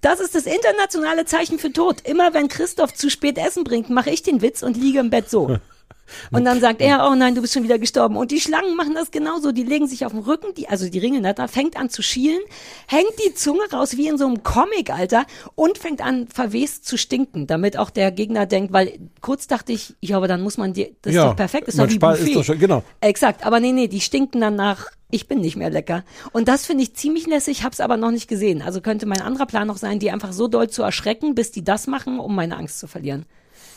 Das 0.00 0.20
ist 0.20 0.34
das 0.34 0.46
internationale 0.46 1.24
Zeichen 1.24 1.58
für 1.58 1.72
Tod. 1.72 2.02
Immer 2.02 2.32
wenn 2.32 2.48
Christoph 2.48 2.94
zu 2.94 3.10
spät 3.10 3.36
Essen 3.36 3.64
bringt, 3.64 3.90
mache 3.90 4.10
ich 4.10 4.22
den 4.22 4.42
Witz 4.42 4.62
und 4.62 4.76
liege 4.76 5.00
im 5.00 5.10
Bett 5.10 5.28
so. 5.28 5.58
Und 6.30 6.44
dann 6.46 6.58
sagt 6.60 6.80
er, 6.80 7.06
oh 7.10 7.14
nein, 7.14 7.34
du 7.34 7.42
bist 7.42 7.52
schon 7.52 7.64
wieder 7.64 7.78
gestorben. 7.78 8.16
Und 8.16 8.30
die 8.30 8.40
Schlangen 8.40 8.76
machen 8.76 8.94
das 8.94 9.10
genauso. 9.10 9.52
Die 9.52 9.62
legen 9.62 9.86
sich 9.86 10.06
auf 10.06 10.12
den 10.12 10.22
Rücken, 10.22 10.54
die, 10.54 10.66
also 10.68 10.88
die 10.88 10.98
Ringelnatter, 10.98 11.48
fängt 11.48 11.76
an 11.76 11.90
zu 11.90 12.00
schielen, 12.02 12.40
hängt 12.86 13.12
die 13.26 13.34
Zunge 13.34 13.60
raus 13.72 13.96
wie 13.98 14.08
in 14.08 14.16
so 14.16 14.24
einem 14.26 14.42
Comic, 14.42 14.90
Alter, 14.90 15.26
und 15.54 15.76
fängt 15.76 16.00
an 16.00 16.26
verwest 16.28 16.86
zu 16.86 16.96
stinken, 16.96 17.46
damit 17.46 17.76
auch 17.76 17.90
der 17.90 18.10
Gegner 18.10 18.46
denkt, 18.46 18.72
weil 18.72 18.98
kurz 19.20 19.48
dachte 19.48 19.72
ich, 19.72 19.96
ja, 20.00 20.16
aber 20.16 20.28
dann 20.28 20.40
muss 20.40 20.56
man 20.56 20.72
die, 20.72 20.96
das 21.02 21.10
ist 21.10 21.16
Ja, 21.16 21.28
doch 21.28 21.36
perfekt, 21.36 21.68
ist 21.68 21.78
doch 21.78 21.88
wie 21.90 21.98
Buffet. 21.98 22.22
ist 22.30 22.36
doch 22.36 22.44
schon- 22.44 22.58
genau. 22.58 22.82
Exakt, 23.02 23.44
aber 23.44 23.60
nee, 23.60 23.72
nee, 23.72 23.88
die 23.88 24.00
stinken 24.00 24.40
dann 24.40 24.56
nach, 24.56 24.86
ich 25.10 25.28
bin 25.28 25.40
nicht 25.40 25.56
mehr 25.56 25.68
lecker. 25.70 26.04
Und 26.32 26.48
das 26.48 26.64
finde 26.64 26.84
ich 26.84 26.94
ziemlich 26.94 27.26
lässig, 27.26 27.64
hab's 27.64 27.80
aber 27.80 27.98
noch 27.98 28.10
nicht 28.12 28.28
gesehen. 28.28 28.62
Also 28.62 28.80
könnte 28.80 29.04
mein 29.04 29.20
anderer 29.20 29.46
Plan 29.46 29.66
noch 29.66 29.76
sein, 29.76 29.98
die 29.98 30.10
einfach 30.10 30.32
so 30.32 30.48
doll 30.48 30.70
zu 30.70 30.82
erschrecken, 30.82 31.34
bis 31.34 31.50
die 31.52 31.64
das 31.64 31.86
machen, 31.86 32.18
um 32.18 32.34
meine 32.34 32.56
Angst 32.56 32.78
zu 32.78 32.86
verlieren. 32.86 33.26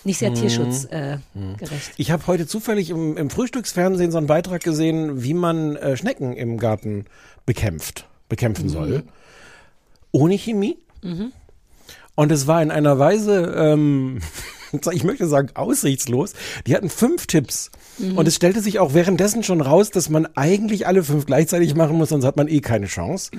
Nicht 0.03 0.17
sehr 0.17 0.33
tierschutzgerecht. 0.33 1.21
Äh, 1.35 1.57
gerecht. 1.57 1.91
Ich 1.97 2.11
habe 2.11 2.25
heute 2.27 2.47
zufällig 2.47 2.89
im, 2.89 3.17
im 3.17 3.29
Frühstücksfernsehen 3.29 4.11
so 4.11 4.17
einen 4.17 4.27
Beitrag 4.27 4.63
gesehen, 4.63 5.23
wie 5.23 5.33
man 5.33 5.75
äh, 5.75 5.95
Schnecken 5.95 6.33
im 6.33 6.57
Garten 6.57 7.05
bekämpft, 7.45 8.07
bekämpfen 8.29 8.69
soll. 8.69 9.03
Ohne 10.11 10.37
Chemie. 10.37 10.77
Und 12.15 12.31
es 12.31 12.47
war 12.47 12.61
in 12.61 12.71
einer 12.71 12.99
Weise, 12.99 13.53
ähm, 13.55 14.19
ich 14.91 15.03
möchte 15.03 15.27
sagen, 15.27 15.49
aussichtslos. 15.53 16.33
Die 16.67 16.75
hatten 16.75 16.89
fünf 16.89 17.27
Tipps. 17.27 17.71
Und 18.15 18.27
es 18.27 18.35
stellte 18.35 18.61
sich 18.61 18.79
auch 18.79 18.93
währenddessen 18.93 19.43
schon 19.43 19.61
raus, 19.61 19.91
dass 19.91 20.09
man 20.09 20.27
eigentlich 20.35 20.87
alle 20.87 21.03
fünf 21.03 21.25
gleichzeitig 21.25 21.75
machen 21.75 21.97
muss, 21.97 22.09
sonst 22.09 22.25
hat 22.25 22.37
man 22.37 22.47
eh 22.47 22.61
keine 22.61 22.87
Chance. 22.87 23.31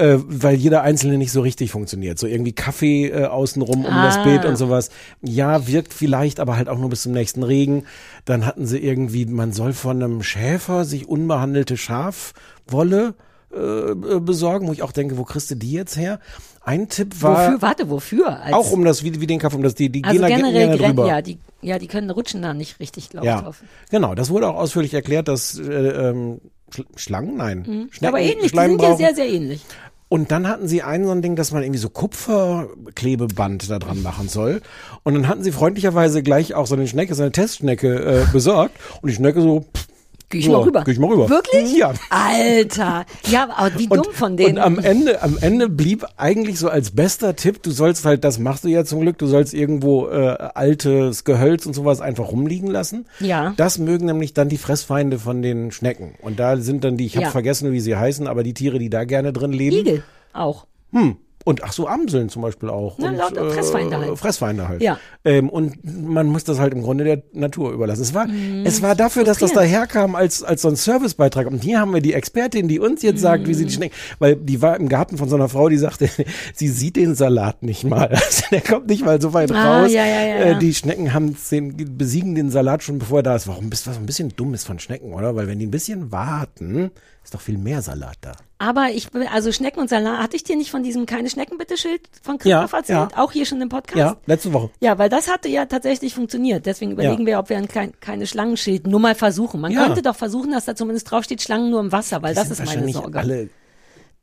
Äh, 0.00 0.18
weil 0.26 0.54
jeder 0.56 0.82
einzelne 0.82 1.18
nicht 1.18 1.30
so 1.32 1.40
richtig 1.42 1.70
funktioniert. 1.72 2.18
So 2.18 2.26
irgendwie 2.26 2.52
Kaffee 2.52 3.08
äh, 3.08 3.26
außenrum 3.26 3.84
um 3.84 3.94
das 3.94 4.16
Ah. 4.16 4.24
Beet 4.24 4.44
und 4.46 4.56
sowas. 4.56 4.90
Ja, 5.20 5.66
wirkt 5.66 5.92
vielleicht, 5.92 6.40
aber 6.40 6.56
halt 6.56 6.68
auch 6.68 6.78
nur 6.78 6.88
bis 6.88 7.02
zum 7.02 7.12
nächsten 7.12 7.42
Regen. 7.42 7.84
Dann 8.24 8.46
hatten 8.46 8.66
sie 8.66 8.78
irgendwie, 8.78 9.26
man 9.26 9.52
soll 9.52 9.72
von 9.74 10.02
einem 10.02 10.22
Schäfer 10.22 10.84
sich 10.84 11.06
unbehandelte 11.08 11.76
Schafwolle 11.76 13.14
äh, 13.52 13.56
äh, 13.58 14.20
besorgen, 14.20 14.68
wo 14.68 14.72
ich 14.72 14.82
auch 14.82 14.92
denke, 14.92 15.18
wo 15.18 15.24
kriegst 15.24 15.50
du 15.50 15.56
die 15.56 15.72
jetzt 15.72 15.96
her? 15.96 16.20
Ein 16.62 16.88
Tipp 16.88 17.20
war 17.20 17.46
Wofür, 17.48 17.62
warte, 17.62 17.90
wofür? 17.90 18.40
Als, 18.40 18.52
auch 18.54 18.70
um 18.70 18.84
das, 18.84 19.02
wie, 19.02 19.20
wie 19.20 19.26
den 19.26 19.38
Kaffee, 19.40 19.56
um 19.56 19.62
das, 19.62 19.74
die, 19.74 19.90
die 19.90 20.04
also 20.04 20.14
gehen 20.14 20.22
da 20.22 20.28
generell, 20.36 20.52
gerne 20.68 20.76
gren- 20.76 20.86
drüber. 20.88 21.06
ja, 21.08 21.20
die, 21.22 21.38
ja, 21.62 21.78
die 21.78 21.88
können 21.88 22.10
rutschen 22.10 22.42
da 22.42 22.54
nicht 22.54 22.78
richtig, 22.80 23.10
glaube 23.10 23.26
ich, 23.26 23.32
Ja, 23.32 23.40
drauf. 23.42 23.62
genau. 23.90 24.14
Das 24.14 24.30
wurde 24.30 24.48
auch 24.48 24.56
ausführlich 24.56 24.94
erklärt, 24.94 25.26
dass 25.28 25.58
äh, 25.58 25.62
ähm, 25.64 26.40
Schl 26.72 26.84
Schlangen, 26.94 27.36
nein, 27.36 27.64
Schnecken, 27.64 27.88
Mhm. 28.00 28.06
Aber 28.06 28.20
ähnlich, 28.20 28.52
die 28.52 28.58
sind 28.58 28.70
ja 28.70 28.88
brauchen. 28.88 28.96
sehr, 28.98 29.14
sehr 29.16 29.28
ähnlich. 29.28 29.62
Und 30.10 30.32
dann 30.32 30.48
hatten 30.48 30.66
sie 30.66 30.82
ein 30.82 31.04
so 31.04 31.12
ein 31.12 31.22
Ding, 31.22 31.36
dass 31.36 31.52
man 31.52 31.62
irgendwie 31.62 31.78
so 31.78 31.88
Kupferklebeband 31.88 33.70
da 33.70 33.78
dran 33.78 34.02
machen 34.02 34.28
soll. 34.28 34.60
Und 35.04 35.14
dann 35.14 35.28
hatten 35.28 35.44
sie 35.44 35.52
freundlicherweise 35.52 36.24
gleich 36.24 36.52
auch 36.52 36.66
so 36.66 36.74
eine 36.74 36.88
Schnecke, 36.88 37.14
so 37.14 37.22
eine 37.22 37.30
Testschnecke 37.30 38.24
äh, 38.24 38.32
besorgt. 38.32 38.76
Und 39.00 39.08
die 39.08 39.14
Schnecke 39.14 39.40
so, 39.40 39.60
pff, 39.60 39.86
Geh 40.30 40.38
ich 40.38 40.48
mal 40.48 40.58
rüber. 40.62 40.82
Geh 40.84 40.92
ich 40.92 40.98
mal 40.98 41.08
rüber. 41.10 41.28
Wirklich? 41.28 41.76
Ja. 41.76 41.92
Alter. 42.08 43.04
Ja, 43.28 43.48
aber 43.54 43.78
wie 43.78 43.88
dumm 43.88 44.04
von 44.12 44.36
denen. 44.36 44.58
Und 44.58 44.62
am 44.62 44.78
Ende, 44.78 45.22
am 45.22 45.36
Ende 45.40 45.68
blieb 45.68 46.06
eigentlich 46.16 46.58
so 46.58 46.68
als 46.68 46.92
bester 46.92 47.34
Tipp, 47.34 47.62
du 47.64 47.72
sollst 47.72 48.04
halt, 48.04 48.22
das 48.22 48.38
machst 48.38 48.62
du 48.64 48.68
ja 48.68 48.84
zum 48.84 49.00
Glück, 49.00 49.18
du 49.18 49.26
sollst 49.26 49.52
irgendwo 49.52 50.06
äh, 50.08 50.36
altes 50.54 51.24
Gehölz 51.24 51.66
und 51.66 51.74
sowas 51.74 52.00
einfach 52.00 52.30
rumliegen 52.30 52.70
lassen. 52.70 53.06
Ja. 53.18 53.54
Das 53.56 53.78
mögen 53.78 54.06
nämlich 54.06 54.32
dann 54.32 54.48
die 54.48 54.58
Fressfeinde 54.58 55.18
von 55.18 55.42
den 55.42 55.72
Schnecken. 55.72 56.14
Und 56.22 56.38
da 56.38 56.56
sind 56.56 56.84
dann 56.84 56.96
die, 56.96 57.06
ich 57.06 57.16
habe 57.16 57.26
Ja. 57.26 57.30
vergessen, 57.32 57.72
wie 57.72 57.80
sie 57.80 57.96
heißen, 57.96 58.26
aber 58.28 58.42
die 58.44 58.54
Tiere, 58.54 58.78
die 58.78 58.88
da 58.88 59.04
gerne 59.04 59.32
drin 59.32 59.52
leben. 59.52 59.76
Igel 59.76 60.02
auch. 60.32 60.66
Hm. 60.92 61.16
Und 61.44 61.64
ach 61.64 61.72
so, 61.72 61.88
Amseln 61.88 62.28
zum 62.28 62.42
Beispiel 62.42 62.68
auch. 62.68 62.96
Na, 62.98 63.08
und, 63.08 63.16
lauter 63.16 63.50
Fressfeinde 63.50 63.96
halt. 63.98 64.18
Fressfeinde 64.18 64.68
halt. 64.68 64.82
Ja. 64.82 64.98
Ähm, 65.24 65.48
und 65.48 65.78
man 65.84 66.26
muss 66.26 66.44
das 66.44 66.58
halt 66.60 66.74
im 66.74 66.82
Grunde 66.82 67.04
der 67.04 67.22
Natur 67.32 67.72
überlassen. 67.72 68.02
Es 68.02 68.12
war, 68.12 68.26
es 68.64 68.82
war 68.82 68.94
dafür, 68.94 69.24
dass 69.24 69.38
das 69.38 69.52
daherkam 69.54 70.14
als, 70.14 70.42
als 70.42 70.60
so 70.62 70.68
ein 70.68 70.76
Servicebeitrag. 70.76 71.46
Und 71.46 71.64
hier 71.64 71.80
haben 71.80 71.94
wir 71.94 72.02
die 72.02 72.12
Expertin, 72.12 72.68
die 72.68 72.78
uns 72.78 73.00
jetzt 73.02 73.20
sagt, 73.20 73.46
wie 73.48 73.54
sie 73.54 73.64
die 73.64 73.72
Schnecken, 73.72 73.94
weil 74.18 74.36
die 74.36 74.60
war 74.60 74.76
im 74.78 74.88
Garten 74.90 75.16
von 75.16 75.30
so 75.30 75.36
einer 75.36 75.48
Frau, 75.48 75.70
die 75.70 75.78
sagte, 75.78 76.10
sie 76.54 76.68
sieht 76.68 76.96
den 76.96 77.14
Salat 77.14 77.62
nicht 77.62 77.84
mal. 77.84 78.10
Also 78.30 78.42
der 78.52 78.60
kommt 78.60 78.88
nicht 78.88 79.04
mal 79.04 79.20
so 79.20 79.32
weit 79.32 79.50
Ah, 79.50 79.82
raus. 79.82 79.92
ja, 79.92 80.04
ja, 80.04 80.20
ja, 80.20 80.34
Äh, 80.36 80.52
ja. 80.52 80.58
die 80.58 80.74
Schnecken 80.74 81.14
haben 81.14 81.36
den, 81.50 81.96
besiegen 81.96 82.34
den 82.34 82.50
Salat 82.50 82.82
schon 82.82 82.98
bevor 82.98 83.20
er 83.20 83.22
da 83.22 83.36
ist. 83.36 83.48
Warum 83.48 83.70
bist 83.70 83.86
du 83.86 83.90
was 83.90 83.96
ein 83.96 84.06
bisschen 84.06 84.28
dumm 84.36 84.52
ist 84.54 84.64
von 84.66 84.78
Schnecken, 84.78 85.12
oder? 85.14 85.34
Weil 85.36 85.48
wenn 85.48 85.58
die 85.58 85.66
ein 85.66 85.70
bisschen 85.70 86.12
warten, 86.12 86.90
ist 87.30 87.34
doch 87.34 87.40
viel 87.40 87.58
mehr 87.58 87.80
Salat 87.80 88.16
da. 88.22 88.32
Aber 88.58 88.88
ich, 88.92 89.14
will- 89.14 89.28
also 89.32 89.52
Schnecken 89.52 89.78
und 89.78 89.88
Salat, 89.88 90.18
hatte 90.18 90.34
ich 90.34 90.42
dir 90.42 90.56
nicht 90.56 90.72
von 90.72 90.82
diesem 90.82 91.06
keine 91.06 91.30
Schnecken 91.30 91.58
bitte 91.58 91.76
Schild 91.76 92.00
von 92.22 92.38
Christoph 92.38 92.72
Ja, 92.72 92.78
erzählt? 92.78 93.10
ja. 93.12 93.18
Auch 93.22 93.30
hier 93.30 93.46
schon 93.46 93.60
im 93.62 93.68
Podcast? 93.68 93.96
Ja, 93.96 94.16
letzte 94.26 94.52
Woche. 94.52 94.70
Ja, 94.80 94.98
weil 94.98 95.08
das 95.08 95.30
hatte 95.30 95.48
ja 95.48 95.66
tatsächlich 95.66 96.12
funktioniert. 96.12 96.66
Deswegen 96.66 96.90
überlegen 96.90 97.26
wir, 97.26 97.38
ob 97.38 97.48
wir 97.48 97.56
ein 97.56 97.68
klein, 97.68 97.92
keine 98.00 98.26
Schlangenschild 98.26 98.88
nur 98.88 98.98
mal 98.98 99.14
versuchen. 99.14 99.60
Man 99.60 99.70
Ja. 99.70 99.84
könnte 99.86 100.02
doch 100.02 100.16
versuchen, 100.16 100.50
dass 100.50 100.64
da 100.64 100.74
zumindest 100.74 101.08
draufsteht 101.08 101.40
Schlangen 101.40 101.70
nur 101.70 101.78
im 101.78 101.92
Wasser, 101.92 102.20
weil 102.20 102.34
das 102.34 102.48
sind 102.48 102.58
ist 102.58 102.74
meine 102.74 102.92
Sorge. 102.92 103.18
alle 103.20 103.48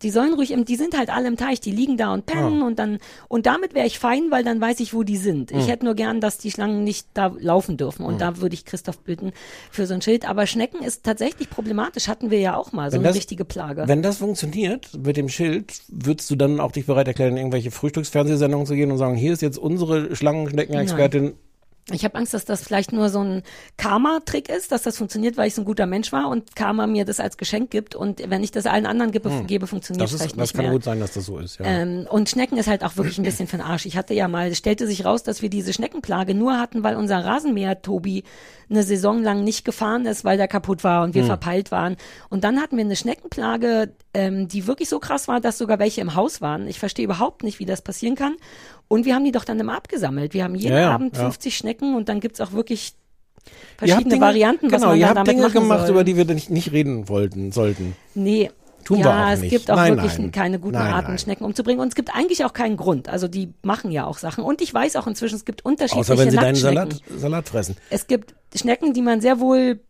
Die 0.03 0.11
sollen 0.11 0.33
ruhig, 0.35 0.51
im, 0.51 0.63
die 0.63 0.75
sind 0.75 0.95
halt 0.95 1.09
alle 1.09 1.27
im 1.27 1.37
Teich, 1.37 1.59
die 1.59 1.71
liegen 1.71 1.97
da 1.97 2.13
und 2.13 2.27
pennen 2.27 2.61
und 2.61 2.77
dann, 2.77 2.99
und 3.29 3.47
damit 3.47 3.73
wäre 3.73 3.87
ich 3.87 3.97
fein, 3.97 4.29
weil 4.29 4.43
dann 4.43 4.61
weiß 4.61 4.79
ich, 4.79 4.93
wo 4.93 5.01
die 5.01 5.17
sind. 5.17 5.51
Hm. 5.51 5.59
Ich 5.59 5.67
hätte 5.67 5.85
nur 5.85 5.95
gern, 5.95 6.21
dass 6.21 6.37
die 6.37 6.51
Schlangen 6.51 6.83
nicht 6.83 7.07
da 7.15 7.33
laufen 7.39 7.77
dürfen 7.77 8.05
und 8.05 8.21
da 8.21 8.37
würde 8.37 8.53
ich 8.53 8.63
Christoph 8.65 8.99
bitten 8.99 9.31
für 9.71 9.87
so 9.87 9.95
ein 9.95 10.01
Schild. 10.03 10.29
Aber 10.29 10.45
Schnecken 10.45 10.83
ist 10.83 11.03
tatsächlich 11.03 11.49
problematisch, 11.49 12.07
hatten 12.07 12.29
wir 12.29 12.39
ja 12.39 12.55
auch 12.55 12.73
mal, 12.73 12.91
so 12.91 12.95
Wenn 12.95 12.99
eine 13.01 13.07
das- 13.09 13.17
richtige 13.17 13.43
Plage. 13.43 13.83
Wenn 13.87 14.03
das 14.03 14.17
funktioniert 14.17 14.91
mit 15.03 15.17
dem 15.17 15.29
Schild, 15.29 15.73
würdest 15.87 16.29
du 16.29 16.35
dann 16.35 16.59
auch 16.59 16.71
dich 16.71 16.85
bereit 16.85 17.07
erklären, 17.07 17.31
in 17.31 17.37
irgendwelche 17.37 17.71
Frühstücksfernsehsendungen 17.71 18.67
zu 18.67 18.75
gehen 18.75 18.91
und 18.91 18.97
sagen, 18.99 19.15
hier 19.15 19.33
ist 19.33 19.41
jetzt 19.41 19.57
unsere 19.57 20.15
Schlangenschnecken-Expertin. 20.15 21.33
Ich 21.91 22.03
habe 22.03 22.15
Angst, 22.15 22.33
dass 22.33 22.43
das 22.43 22.63
vielleicht 22.63 22.91
nur 22.91 23.09
so 23.09 23.19
ein 23.23 23.43
Karma-Trick 23.77 24.49
ist, 24.49 24.71
dass 24.71 24.81
das 24.83 24.97
funktioniert, 24.97 25.37
weil 25.37 25.47
ich 25.47 25.55
so 25.55 25.61
ein 25.61 25.65
guter 25.65 25.85
Mensch 25.85 26.11
war 26.11 26.27
und 26.29 26.55
Karma 26.55 26.85
mir 26.87 27.05
das 27.05 27.19
als 27.19 27.37
Geschenk 27.37 27.71
gibt 27.71 27.95
und 27.95 28.29
wenn 28.29 28.43
ich 28.43 28.51
das 28.51 28.65
allen 28.65 28.85
anderen 28.85 29.11
gebe, 29.11 29.29
gebe 29.47 29.67
funktioniert 29.67 30.03
Das, 30.03 30.11
ist, 30.11 30.17
vielleicht 30.21 30.35
das 30.37 30.41
nicht 30.41 30.53
kann 30.55 30.65
mehr. 30.65 30.73
gut 30.73 30.83
sein, 30.83 30.99
dass 30.99 31.13
das 31.13 31.25
so 31.25 31.37
ist, 31.37 31.59
ja. 31.59 31.65
Ähm, 31.65 32.05
und 32.09 32.29
Schnecken 32.29 32.57
ist 32.57 32.67
halt 32.67 32.83
auch 32.83 32.97
wirklich 32.97 33.17
ein 33.17 33.23
bisschen 33.23 33.47
für 33.47 33.57
den 33.57 33.65
Arsch. 33.65 33.85
Ich 33.85 33.95
hatte 33.95 34.13
ja 34.13 34.27
mal, 34.27 34.47
es 34.49 34.57
stellte 34.57 34.85
sich 34.87 35.05
raus, 35.05 35.23
dass 35.23 35.41
wir 35.41 35.49
diese 35.49 35.71
Schneckenplage 35.71 36.33
nur 36.33 36.59
hatten, 36.59 36.83
weil 36.83 36.95
unser 36.97 37.23
Rasenmäher 37.23 37.81
Tobi 37.81 38.23
eine 38.69 38.83
Saison 38.83 39.23
lang 39.23 39.45
nicht 39.45 39.63
gefahren 39.63 40.05
ist, 40.05 40.25
weil 40.25 40.35
der 40.35 40.49
kaputt 40.49 40.83
war 40.83 41.03
und 41.03 41.13
wir 41.13 41.21
Hm. 41.21 41.27
verpeilt 41.27 41.71
waren. 41.71 41.95
Und 42.29 42.43
dann 42.43 42.59
hatten 42.61 42.75
wir 42.75 42.83
eine 42.83 42.97
Schneckenplage, 42.97 43.93
ähm, 44.13 44.47
die 44.49 44.67
wirklich 44.67 44.89
so 44.89 44.99
krass 44.99 45.27
war, 45.29 45.39
dass 45.39 45.57
sogar 45.57 45.79
welche 45.79 46.01
im 46.01 46.15
Haus 46.15 46.41
waren. 46.41 46.67
Ich 46.67 46.79
verstehe 46.79 47.05
überhaupt 47.05 47.43
nicht, 47.43 47.59
wie 47.59 47.65
das 47.65 47.81
passieren 47.81 48.15
kann. 48.15 48.35
Und 48.87 49.05
wir 49.05 49.15
haben 49.15 49.25
die 49.25 49.31
doch 49.31 49.43
dann 49.45 49.59
immer 49.59 49.75
abgesammelt. 49.75 50.33
Wir 50.33 50.43
haben 50.43 50.55
jeden 50.55 50.75
Ja, 50.77 50.91
Abend 50.91 51.15
ja. 51.15 51.23
50 51.23 51.57
Schnecken 51.57 51.95
und 51.95 52.09
dann 52.09 52.19
gibt's 52.19 52.39
auch 52.41 52.53
wirklich 52.53 52.93
verschiedene 53.77 54.15
Dinge, 54.15 54.21
Varianten, 54.21 54.71
was 54.71 54.79
genau, 54.81 54.91
man 54.91 54.99
ihr 54.99 55.07
habt 55.07 55.17
damit 55.17 55.31
Dinge 55.33 55.49
gemacht, 55.49 55.81
soll. 55.81 55.91
über 55.91 56.03
die 56.03 56.15
wir 56.17 56.25
nicht, 56.25 56.49
nicht 56.49 56.71
reden 56.71 57.09
wollten, 57.09 57.51
sollten. 57.51 57.95
Nee. 58.15 58.51
Tun 58.85 58.99
ja, 58.99 59.33
es 59.33 59.41
gibt 59.41 59.69
auch 59.69 59.75
Nein, 59.75 59.97
wirklich 59.97 60.17
nein. 60.17 60.31
keine 60.31 60.59
guten 60.59 60.75
Nein, 60.75 60.93
Arten. 60.93 61.17
Schnecken 61.17 61.43
umzubringen. 61.43 61.81
Und 61.81 61.89
es 61.89 61.95
gibt 61.95 62.15
eigentlich 62.15 62.45
auch 62.45 62.53
keinen 62.53 62.77
Grund. 62.77 63.09
Also 63.09 63.27
die 63.27 63.53
machen 63.61 63.91
ja 63.91 64.05
auch 64.05 64.17
Sachen. 64.17 64.45
Und 64.45 64.61
ich 64.61 64.73
weiß 64.73 64.95
auch 64.95 65.07
inzwischen, 65.07 65.35
es 65.35 65.43
gibt 65.43 65.65
unterschiedliche 65.65 66.13
Außer 66.13 66.17
wenn 66.23 66.31
sie 66.31 66.37
deinen. 66.37 66.55
Salat, 66.55 67.01
Salat 67.17 67.49
fressen. 67.49 67.75
Es 67.89 68.07
gibt 68.07 68.33
Schnecken, 68.55 68.93
die 68.93 69.01
man 69.01 69.19
sehr 69.19 69.41
wohl 69.41 69.81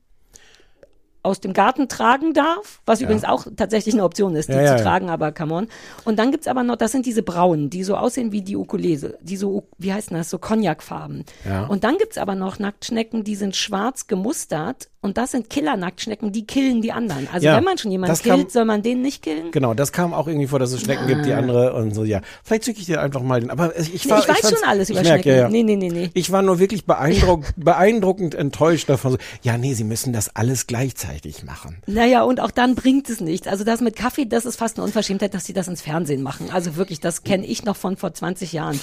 aus 1.27 1.41
dem 1.41 1.51
Garten 1.51 1.89
tragen 1.89 2.33
darf, 2.33 2.81
was 2.85 3.01
übrigens 3.01 3.25
auch 3.25 3.45
tatsächlich 3.55 3.93
eine 3.93 4.05
Option 4.05 4.35
ist, 4.35 4.47
die 4.47 4.53
Ja, 4.53 4.61
ja, 4.61 4.67
zu 4.67 4.77
ja. 4.77 4.83
tragen, 4.83 5.09
aber 5.09 5.33
come 5.33 5.53
on. 5.53 5.67
Und 6.05 6.17
dann 6.19 6.31
gibt's 6.31 6.47
aber 6.47 6.63
noch, 6.63 6.77
das 6.77 6.93
sind 6.93 7.05
diese 7.05 7.21
braunen, 7.21 7.69
die 7.69 7.83
so 7.83 7.97
aussehen 7.97 8.31
wie 8.31 8.41
die 8.41 8.55
Ukulele, 8.55 9.17
die 9.21 9.35
so, 9.35 9.67
wie 9.77 9.91
heißt 9.93 10.11
das, 10.11 10.29
so 10.29 10.39
Cognacfarben. 10.39 11.25
Ja. 11.45 11.65
Und 11.65 11.83
dann 11.83 11.97
gibt's 11.97 12.17
aber 12.17 12.35
noch 12.35 12.59
Nacktschnecken, 12.59 13.25
die 13.25 13.35
sind 13.35 13.55
schwarz 13.57 14.07
gemustert 14.07 14.87
und 14.99 15.17
das 15.17 15.31
sind 15.31 15.49
Killer-Nacktschnecken, 15.49 16.31
die 16.31 16.45
killen 16.47 16.81
die 16.81 16.91
anderen. 16.91 17.27
Also 17.31 17.45
Ja, 17.45 17.55
wenn 17.55 17.63
man 17.63 17.77
schon 17.77 17.91
jemanden 17.91 18.11
das 18.13 18.23
kam- 18.23 18.37
killt, 18.39 18.51
soll 18.51 18.65
man 18.65 18.81
den 18.81 19.01
nicht 19.01 19.21
killen. 19.21 19.51
Genau, 19.51 19.73
das 19.75 19.91
kam 19.91 20.13
auch 20.13 20.27
irgendwie 20.27 20.47
vor, 20.47 20.57
dass 20.59 20.71
es 20.71 20.81
Schnecken 20.81 21.05
gibt, 21.07 21.25
die 21.25 21.33
andere 21.33 21.73
und 21.73 21.93
so, 21.93 22.03
ja. 22.03 22.21
Vielleicht 22.43 22.63
zücke 22.63 22.79
ich 22.79 22.87
dir 22.87 22.99
einfach 23.01 23.21
mal 23.21 23.39
den, 23.39 23.49
aber 23.51 23.77
ich, 23.79 24.03
Nee, 24.05 24.11
war, 24.11 24.19
ich 24.19 24.27
weiß 24.27 24.39
fand's- 24.39 24.59
schon 24.59 24.67
alles 24.67 24.89
über 24.89 25.01
ich 25.01 25.07
Schnecken. 25.07 25.29
Ja, 25.29 25.35
ja. 25.35 25.49
Nee, 25.49 25.63
nee, 25.63 25.75
nee, 25.75 25.89
nee. 25.89 26.09
Ich 26.15 26.31
war 26.31 26.41
nur 26.41 26.57
wirklich 26.59 26.85
beeindruckt, 26.85 27.53
beeindruckend 27.57 28.33
enttäuscht 28.35 28.89
davon. 28.89 29.11
So, 29.13 29.17
ja, 29.43 29.57
nee, 29.57 29.73
sie 29.75 29.83
müssen 29.83 30.13
das 30.13 30.35
alles 30.35 30.65
gleichzeitig 30.67 31.43
machen. 31.43 31.77
Naja, 31.85 32.23
und 32.23 32.39
auch 32.41 32.51
dann 32.51 32.73
bringt 32.75 33.07
es 33.09 33.21
nichts. 33.21 33.47
Also 33.47 33.63
das 33.63 33.81
mit 33.81 33.95
Kaffee, 33.95 34.25
das 34.25 34.45
ist 34.45 34.55
fast 34.57 34.77
eine 34.77 34.85
Unverschämtheit, 34.85 35.33
dass 35.33 35.45
sie 35.45 35.53
das 35.53 35.67
ins 35.67 35.81
Fernsehen 35.81 36.23
machen. 36.23 36.49
Also 36.51 36.75
wirklich, 36.75 36.99
das 36.99 37.23
kenne 37.23 37.45
ich 37.45 37.63
noch 37.63 37.75
von 37.77 37.97
vor 37.97 38.13
20 38.13 38.51
Jahren. 38.51 38.79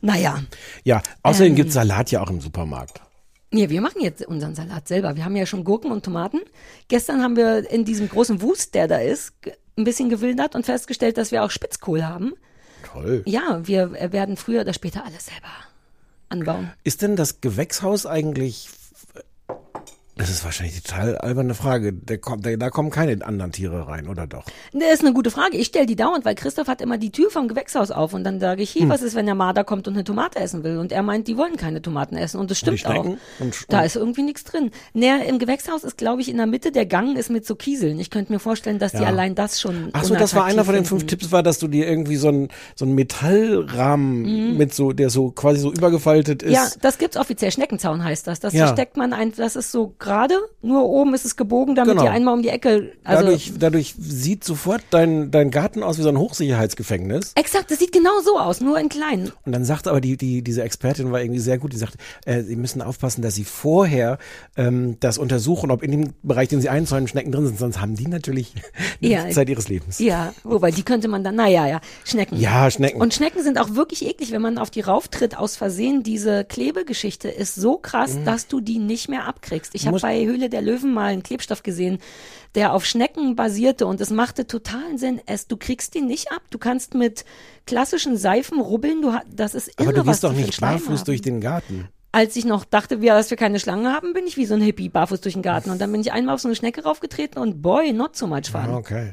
Naja, 0.00 0.40
Ja, 0.84 1.02
außerdem 1.22 1.52
Ähm. 1.52 1.56
gibt's 1.56 1.74
Salat 1.74 2.10
ja 2.10 2.20
auch 2.22 2.30
im 2.30 2.40
Supermarkt. 2.40 3.00
Nee, 3.50 3.68
wir 3.68 3.80
machen 3.80 4.00
jetzt 4.02 4.26
unseren 4.26 4.54
Salat 4.54 4.88
selber. 4.88 5.16
Wir 5.16 5.24
haben 5.24 5.36
ja 5.36 5.46
schon 5.46 5.64
Gurken 5.64 5.90
und 5.90 6.04
Tomaten. 6.04 6.40
Gestern 6.88 7.22
haben 7.22 7.36
wir 7.36 7.70
in 7.70 7.84
diesem 7.84 8.08
großen 8.08 8.42
Wust, 8.42 8.74
der 8.74 8.88
da 8.88 8.98
ist, 8.98 9.32
ein 9.76 9.84
bisschen 9.84 10.08
gewildert 10.08 10.54
und 10.54 10.66
festgestellt, 10.66 11.18
dass 11.18 11.30
wir 11.30 11.44
auch 11.44 11.50
Spitzkohl 11.50 12.04
haben. 12.04 12.34
Toll. 12.92 13.22
Ja, 13.26 13.60
wir 13.64 13.92
äh, 13.94 14.12
werden 14.12 14.36
früher 14.36 14.62
oder 14.62 14.72
später 14.72 15.04
alles 15.04 15.26
selber 15.26 15.48
anbauen. 16.28 16.72
Ist 16.84 17.02
denn 17.02 17.16
das 17.16 17.40
Gewächshaus 17.40 18.06
eigentlich 18.06 18.68
Das 20.18 20.28
ist 20.30 20.44
wahrscheinlich 20.44 20.74
die 20.76 20.82
total 20.82 21.16
alberne 21.16 21.54
Frage. 21.54 21.92
Der 21.92 22.18
kommt, 22.18 22.44
der, 22.44 22.56
da 22.56 22.70
kommen 22.70 22.90
keine 22.90 23.24
anderen 23.24 23.52
Tiere 23.52 23.88
rein, 23.88 24.08
oder 24.08 24.26
doch? 24.26 24.44
Das 24.72 24.92
ist 24.94 25.00
eine 25.04 25.12
gute 25.14 25.30
Frage. 25.30 25.56
Ich 25.56 25.68
stelle 25.68 25.86
die 25.86 25.96
dauernd, 25.96 26.24
weil 26.24 26.34
Christoph 26.34 26.68
hat 26.68 26.80
immer 26.82 26.98
die 26.98 27.10
Tür 27.10 27.30
vom 27.30 27.48
Gewächshaus 27.48 27.90
auf 27.90 28.12
und 28.14 28.24
dann 28.24 28.40
sage 28.40 28.62
ich, 28.62 28.74
Hm. 28.74 28.80
hier, 28.82 28.88
was 28.90 29.02
ist, 29.02 29.14
wenn 29.14 29.26
der 29.26 29.34
Marder 29.34 29.64
kommt 29.64 29.88
und 29.88 29.94
eine 29.94 30.04
Tomate 30.04 30.38
essen 30.40 30.64
will? 30.64 30.78
Und 30.78 30.92
er 30.92 31.02
meint, 31.02 31.28
die 31.28 31.36
wollen 31.36 31.56
keine 31.56 31.80
Tomaten 31.80 32.16
essen 32.16 32.38
und 32.40 32.50
das 32.50 32.58
stimmt 32.58 32.84
auch. 32.86 32.90
Schnecken 32.92 33.18
und- 33.38 33.64
da 33.68 33.78
und- 33.80 33.86
ist 33.86 33.96
irgendwie 33.96 34.22
nichts 34.22 34.44
drin. 34.44 34.70
Naja, 34.92 35.18
im 35.26 35.38
Gewächshaus 35.38 35.84
ist, 35.84 35.96
glaube 35.96 36.20
ich, 36.20 36.28
in 36.28 36.36
der 36.36 36.46
Mitte 36.46 36.72
der 36.72 36.84
Gang 36.86 37.16
ist 37.16 37.30
mit 37.30 37.46
so 37.46 37.54
Kieseln. 37.54 37.98
Ich 38.00 38.10
könnte 38.10 38.32
mir 38.32 38.38
vorstellen, 38.40 38.78
dass 38.78 38.92
die 38.92 38.98
Ja. 39.02 39.06
allein 39.08 39.34
das 39.34 39.60
schon 39.60 39.90
Ach 39.92 40.04
so, 40.04 40.14
das 40.14 40.34
war 40.34 40.44
einer 40.44 40.64
von 40.64 40.74
den 40.74 40.84
fünf. 40.84 41.06
Tipps, 41.06 41.30
war, 41.32 41.42
dass 41.42 41.58
du 41.58 41.68
dir 41.68 41.86
irgendwie 41.88 42.16
so 42.16 42.28
einen 42.28 42.48
so 42.74 42.84
einen 42.84 42.94
Metallrahmen 42.96 44.56
mit 44.56 44.74
so, 44.74 44.92
der 44.92 45.10
so 45.10 45.30
quasi 45.30 45.60
so 45.60 45.72
übergefaltet 45.72 46.42
ist. 46.42 46.48
Mhm. 46.48 46.54
Ja, 46.54 46.68
das 46.80 46.98
gibt's 46.98 47.16
offiziell. 47.16 47.50
Schneckenzaun 47.52 48.02
heißt 48.02 48.26
das. 48.26 48.40
Das 48.40 48.52
Ja. 48.52 48.66
versteckt 48.66 48.96
man 48.96 49.12
ein, 49.12 49.32
das 49.36 49.56
ist 49.56 49.70
so 49.72 49.94
gerade, 50.08 50.34
nur 50.62 50.84
oben 50.88 51.12
ist 51.14 51.24
es 51.26 51.36
gebogen, 51.36 51.74
damit 51.74 51.92
Genau. 51.92 52.04
ihr 52.04 52.10
einmal 52.10 52.32
um 52.34 52.42
die 52.42 52.48
Ecke, 52.48 52.92
also. 53.04 53.22
dadurch, 53.24 53.52
dadurch 53.58 53.94
sieht 53.98 54.42
sofort 54.42 54.82
dein, 54.90 55.30
dein 55.30 55.50
Garten 55.50 55.82
aus 55.82 55.98
wie 55.98 56.02
so 56.02 56.08
ein 56.08 56.18
Hochsicherheitsgefängnis. 56.18 57.32
Exakt, 57.34 57.70
das 57.70 57.78
sieht 57.78 57.92
genau 57.92 58.20
so 58.24 58.38
aus, 58.38 58.60
nur 58.60 58.78
in 58.78 58.88
klein. 58.88 59.30
Und 59.44 59.52
dann 59.52 59.64
sagt 59.64 59.86
aber 59.86 60.00
die, 60.00 60.16
die, 60.16 60.42
diese 60.42 60.62
Expertin 60.62 61.12
war 61.12 61.20
irgendwie 61.20 61.40
sehr 61.40 61.58
gut, 61.58 61.72
die 61.72 61.76
sagt, 61.76 61.94
äh, 62.24 62.42
sie 62.42 62.56
müssen 62.56 62.82
aufpassen, 62.82 63.22
dass 63.22 63.34
sie 63.34 63.44
vorher 63.44 64.18
ähm, 64.56 64.96
das 65.00 65.18
untersuchen, 65.18 65.70
ob 65.70 65.82
in 65.82 65.90
dem 65.90 66.12
Bereich, 66.22 66.48
den 66.48 66.60
sie 66.60 66.68
einzäunen, 66.68 67.08
Schnecken 67.08 67.32
drin 67.32 67.46
sind, 67.46 67.58
sonst 67.58 67.80
haben 67.80 67.94
die 67.94 68.06
natürlich 68.08 68.54
die 69.00 69.10
Ja. 69.10 69.28
Zeit 69.30 69.48
ihres 69.48 69.68
Lebens. 69.68 69.98
Ja, 69.98 70.32
wobei 70.44 70.70
die 70.70 70.82
könnte 70.82 71.08
man 71.08 71.22
dann, 71.24 71.36
naja, 71.36 71.66
ja, 71.66 71.80
Schnecken. 72.04 72.38
Ja, 72.40 72.70
Schnecken. 72.70 73.00
Und 73.00 73.14
Schnecken 73.14 73.42
sind 73.42 73.58
auch 73.58 73.74
wirklich 73.74 74.04
eklig, 74.06 74.32
wenn 74.32 74.42
man 74.42 74.58
auf 74.58 74.70
die 74.70 74.80
rauftritt 74.80 75.36
aus 75.36 75.56
Versehen. 75.56 76.02
Diese 76.02 76.44
Klebegeschichte 76.44 77.28
ist 77.28 77.54
so 77.54 77.76
krass, 77.76 78.16
dass 78.24 78.46
du 78.48 78.60
die 78.60 78.78
nicht 78.78 79.08
mehr 79.08 79.26
abkriegst. 79.26 79.74
Ich 79.74 79.86
habe 79.86 79.97
Muss- 80.02 80.10
bei 80.10 80.24
Höhle 80.24 80.48
der 80.48 80.62
Löwen 80.62 80.92
mal 80.94 81.06
einen 81.12 81.22
Klebstoff 81.22 81.62
gesehen, 81.62 81.98
der 82.54 82.72
auf 82.72 82.84
Schnecken 82.84 83.36
basierte 83.36 83.86
und 83.86 84.00
es 84.00 84.10
machte 84.10 84.46
totalen 84.46 84.98
Sinn. 84.98 85.20
Es, 85.26 85.46
du 85.46 85.56
kriegst 85.56 85.94
die 85.94 86.00
nicht 86.00 86.32
ab. 86.32 86.42
Du 86.50 86.58
kannst 86.58 86.94
mit 86.94 87.24
klassischen 87.66 88.16
Seifen 88.16 88.60
rubbeln. 88.60 89.02
Du, 89.02 89.12
das 89.30 89.54
ist 89.54 89.68
irre, 89.78 89.90
aber 89.90 89.92
du 89.92 90.04
gehst 90.04 90.24
doch 90.24 90.32
nicht 90.32 90.60
barfuß 90.60 91.04
durch 91.04 91.20
den 91.20 91.40
Garten. 91.40 91.88
Als 92.10 92.36
ich 92.36 92.46
noch 92.46 92.64
dachte, 92.64 93.02
wir, 93.02 93.12
dass 93.12 93.28
wir 93.28 93.36
keine 93.36 93.60
Schlange 93.60 93.92
haben, 93.92 94.14
bin 94.14 94.26
ich 94.26 94.38
wie 94.38 94.46
so 94.46 94.54
ein 94.54 94.62
Hippie 94.62 94.88
barfuß 94.88 95.20
durch 95.20 95.34
den 95.34 95.42
Garten. 95.42 95.70
Und 95.70 95.78
dann 95.80 95.92
bin 95.92 96.00
ich 96.00 96.10
einmal 96.10 96.34
auf 96.34 96.40
so 96.40 96.48
eine 96.48 96.56
Schnecke 96.56 96.82
raufgetreten 96.84 97.40
und 97.40 97.60
boy, 97.60 97.92
not 97.92 98.16
so 98.16 98.26
much 98.26 98.50
fun. 98.50 98.70
Okay. 98.70 99.12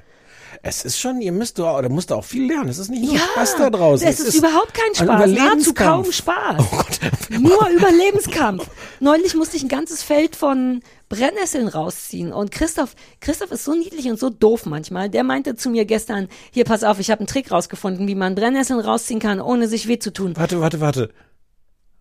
Es 0.61 0.85
ist 0.85 0.99
schon, 0.99 1.21
ihr 1.21 1.31
müsst 1.31 1.59
doch, 1.59 1.77
oder 1.77 1.89
musst 1.89 2.11
auch 2.11 2.23
viel 2.23 2.47
lernen. 2.47 2.69
Es 2.69 2.77
ist 2.77 2.89
nicht 2.89 3.03
nur 3.03 3.17
Spaß 3.17 3.55
da 3.57 3.69
draußen. 3.69 4.07
Es 4.07 4.19
ist, 4.19 4.35
überhaupt 4.35 4.73
kein 4.73 4.89
ein 4.89 4.95
Spaß, 4.95 5.07
nahezu 5.07 5.31
Überlebenskampf. 5.31 6.03
kaum 6.03 6.11
Spaß. 6.11 6.55
Oh 6.59 6.77
Gott. 6.77 6.99
Nur 7.39 7.69
Überlebenskampf. 7.69 8.69
Neulich 8.99 9.35
musste 9.35 9.57
ich 9.57 9.63
ein 9.63 9.69
ganzes 9.69 10.03
Feld 10.03 10.35
von 10.35 10.81
Brennnesseln 11.09 11.67
rausziehen 11.67 12.33
und 12.33 12.51
Christoph, 12.51 12.95
Christoph 13.19 13.51
ist 13.51 13.63
so 13.63 13.73
niedlich 13.73 14.09
und 14.09 14.19
so 14.19 14.29
doof 14.29 14.65
manchmal. 14.65 15.09
Der 15.09 15.23
meinte 15.23 15.55
zu 15.55 15.69
mir 15.69 15.85
gestern, 15.85 16.27
hier 16.51 16.65
pass 16.65 16.83
auf, 16.83 16.99
ich 16.99 17.11
habe 17.11 17.19
einen 17.19 17.27
Trick 17.27 17.51
rausgefunden, 17.51 18.07
wie 18.07 18.15
man 18.15 18.35
Brennnesseln 18.35 18.79
rausziehen 18.79 19.19
kann, 19.19 19.39
ohne 19.39 19.67
sich 19.67 19.87
weh 19.87 19.99
zu 19.99 20.11
tun. 20.11 20.33
Warte, 20.35 20.61
warte, 20.61 20.81
warte. 20.81 21.09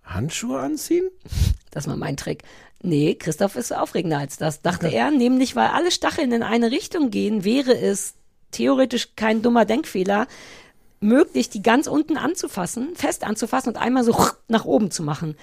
Handschuhe 0.03 0.59
anziehen? 0.61 1.09
Das 1.71 1.87
war 1.87 1.97
mein 1.97 2.17
Trick. 2.17 2.43
Nee, 2.83 3.15
Christoph 3.15 3.57
ist 3.57 3.75
aufregender 3.75 4.19
als 4.19 4.37
das, 4.37 4.61
dachte 4.61 4.89
er, 4.89 5.11
nämlich 5.11 5.57
weil 5.57 5.69
alle 5.69 5.91
Stacheln 5.91 6.33
in 6.33 6.43
eine 6.43 6.71
Richtung 6.71 7.11
gehen, 7.11 7.43
wäre 7.45 7.75
es 7.79 8.15
theoretisch 8.55 9.11
kein 9.17 9.43
dummer 9.43 9.65
Denkfehler, 9.65 10.27
möglich, 11.01 11.51
die 11.51 11.63
ganz 11.63 11.87
unten 11.87 12.17
anzufassen, 12.17 12.97
fest 12.97 13.25
anzufassen 13.25 13.71
und 13.71 13.77
einmal 13.77 14.05
so 14.05 14.17
nach 14.49 14.65
oben 14.65 14.91
zu 14.91 15.03
machen. 15.03 15.37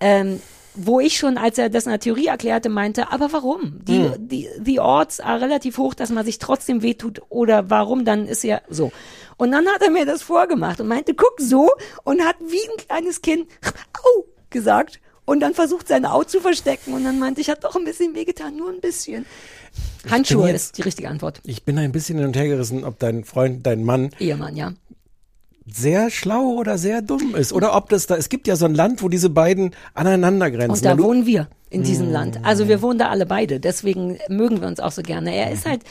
Ähm, 0.00 0.40
wo 0.76 1.00
ich 1.00 1.16
schon, 1.16 1.38
als 1.38 1.56
er 1.56 1.70
das 1.70 1.86
in 1.86 1.90
der 1.90 2.00
Theorie 2.00 2.26
erklärte, 2.26 2.68
meinte, 2.68 3.10
aber 3.10 3.32
warum? 3.32 3.78
Die, 3.84 4.10
die, 4.18 4.48
die 4.58 4.78
Odds 4.78 5.20
are 5.20 5.40
relativ 5.40 5.78
hoch, 5.78 5.94
dass 5.94 6.10
man 6.10 6.24
sich 6.24 6.38
trotzdem 6.38 6.82
wehtut 6.82 7.22
oder 7.30 7.70
warum, 7.70 8.04
dann 8.04 8.26
ist 8.26 8.44
ja 8.44 8.60
so. 8.68 8.92
Und 9.38 9.52
dann 9.52 9.66
hat 9.68 9.82
er 9.82 9.90
mir 9.90 10.04
das 10.04 10.22
vorgemacht 10.22 10.80
und 10.80 10.88
meinte, 10.88 11.14
guck 11.14 11.34
so 11.38 11.70
und 12.04 12.22
hat 12.22 12.36
wie 12.40 12.60
ein 12.60 12.86
kleines 12.86 13.22
Kind 13.22 13.48
au 13.94 14.26
gesagt 14.50 15.00
und 15.24 15.40
dann 15.40 15.54
versucht 15.54 15.88
seine 15.88 16.12
Au 16.12 16.24
zu 16.24 16.40
verstecken 16.40 16.94
und 16.94 17.04
dann 17.04 17.18
meinte 17.18 17.40
ich, 17.40 17.50
hat 17.50 17.64
doch 17.64 17.76
ein 17.76 17.84
bisschen 17.84 18.14
wehgetan, 18.14 18.56
nur 18.56 18.70
ein 18.70 18.80
bisschen. 18.80 19.26
Handschuhe 20.10 20.48
jetzt- 20.48 20.66
ist 20.66 20.78
die 20.78 20.82
richtige 20.82 21.08
Antwort. 21.08 21.40
Ich 21.44 21.64
bin 21.64 21.78
ein 21.78 21.92
bisschen 21.92 22.18
hin 22.18 22.26
und 22.26 22.36
her 22.36 22.46
gerissen, 22.48 22.84
ob 22.84 22.98
dein 22.98 23.24
Freund, 23.24 23.66
dein 23.66 23.84
Mann 23.84 24.10
Ehemann, 24.18 24.56
ja. 24.56 24.72
sehr 25.68 26.10
schlau 26.10 26.54
oder 26.58 26.78
sehr 26.78 27.02
dumm 27.02 27.34
ist. 27.34 27.52
Oder 27.52 27.74
ob 27.76 27.88
das 27.88 28.06
da, 28.06 28.16
es 28.16 28.28
gibt 28.28 28.46
ja 28.46 28.56
so 28.56 28.66
ein 28.66 28.74
Land, 28.74 29.02
wo 29.02 29.08
diese 29.08 29.30
beiden 29.30 29.72
aneinander 29.94 30.50
grenzen. 30.50 30.70
Und 30.72 30.84
da 30.84 30.98
wohnen 30.98 31.26
wir 31.26 31.48
in 31.68 31.82
diesem 31.82 32.10
Land. 32.10 32.44
Also 32.44 32.68
wir 32.68 32.80
wohnen 32.80 32.98
da 32.98 33.08
alle 33.08 33.26
beide. 33.26 33.58
Deswegen 33.58 34.18
mögen 34.28 34.60
wir 34.60 34.68
uns 34.68 34.80
auch 34.80 34.92
so 34.92 35.02
gerne. 35.02 35.34
Er 35.34 35.50
ist 35.50 35.66
halt 35.66 35.82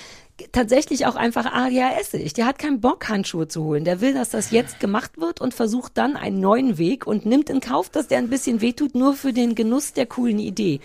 tatsächlich 0.51 1.05
auch 1.05 1.15
einfach 1.15 1.45
ADHSig. 1.45 2.33
Der 2.33 2.45
hat 2.45 2.59
keinen 2.59 2.81
Bock, 2.81 3.07
Handschuhe 3.07 3.47
zu 3.47 3.63
holen. 3.63 3.85
Der 3.85 4.01
will, 4.01 4.13
dass 4.13 4.29
das 4.29 4.51
jetzt 4.51 4.79
gemacht 4.79 5.17
wird 5.17 5.39
und 5.39 5.53
versucht 5.53 5.97
dann 5.97 6.17
einen 6.17 6.39
neuen 6.39 6.77
Weg 6.77 7.07
und 7.07 7.25
nimmt 7.25 7.49
in 7.49 7.61
Kauf, 7.61 7.89
dass 7.89 8.07
der 8.07 8.17
ein 8.17 8.29
bisschen 8.29 8.61
wehtut, 8.61 8.95
nur 8.95 9.13
für 9.13 9.31
den 9.31 9.55
Genuss 9.55 9.93
der 9.93 10.05
coolen 10.05 10.39
Idee. 10.39 10.81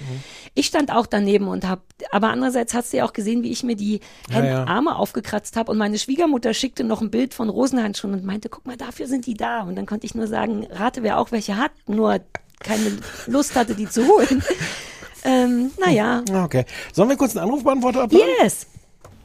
Ich 0.55 0.67
stand 0.67 0.93
auch 0.93 1.07
daneben 1.07 1.49
und 1.49 1.69
hab, 1.69 1.83
aber 2.13 2.29
andererseits 2.29 2.75
hast 2.75 2.93
du 2.93 2.99
ja 2.99 3.05
auch 3.05 3.13
gesehen, 3.13 3.43
wie 3.43 3.51
ich 3.51 3.65
mir 3.65 3.77
die 3.77 4.01
Hände, 4.29 4.51
ja. 4.51 4.65
Arme 4.65 4.97
aufgekratzt 4.97 5.57
habe 5.57 5.73
und 5.73 5.79
meine 5.79 5.99
Schwiegermutter 5.99 6.55
schickte 6.55 6.85
noch 6.85 7.01
ein 7.01 7.11
Bild 7.11 7.35
von 7.35 7.49
Rosenhandschuhen 7.49 8.15
und 8.15 8.25
meinte, 8.25 8.49
guck 8.49 8.67
mal, 8.67 8.77
dafür 8.77 9.07
sind 9.07 9.27
die 9.27 9.35
da. 9.35 9.63
Und 9.63 9.77
dann 9.77 9.87
konnte 9.87 10.07
ich 10.07 10.15
nur 10.15 10.29
sagen, 10.29 10.67
rate, 10.71 11.03
wer 11.03 11.19
auch 11.19 11.33
welche 11.33 11.57
hat, 11.57 11.73
nur 11.89 12.21
keine 12.63 12.99
Lust 13.27 13.57
hatte, 13.57 13.75
die 13.75 13.89
zu 13.89 14.07
holen. 14.07 14.43
ähm, 15.25 15.71
naja. 15.79 16.23
Okay. 16.45 16.65
Sollen 16.93 17.09
wir 17.09 17.17
kurz 17.17 17.37
einen 17.37 17.45
Anrufbeantworter 17.47 18.03
abhören? 18.03 18.29
Yes. 18.43 18.67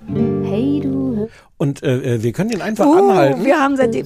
Hey 0.08 0.82
du 0.82 1.28
Und 1.58 1.84
äh, 1.84 2.16
äh, 2.16 2.24
wir 2.24 2.32
können 2.32 2.50
den 2.52 2.62
einfach 2.62 2.86
Uh, 2.86 2.94
anhalten. 2.94 3.44
wir 3.44 3.60
haben 3.60 3.76
seitdem. 3.76 4.06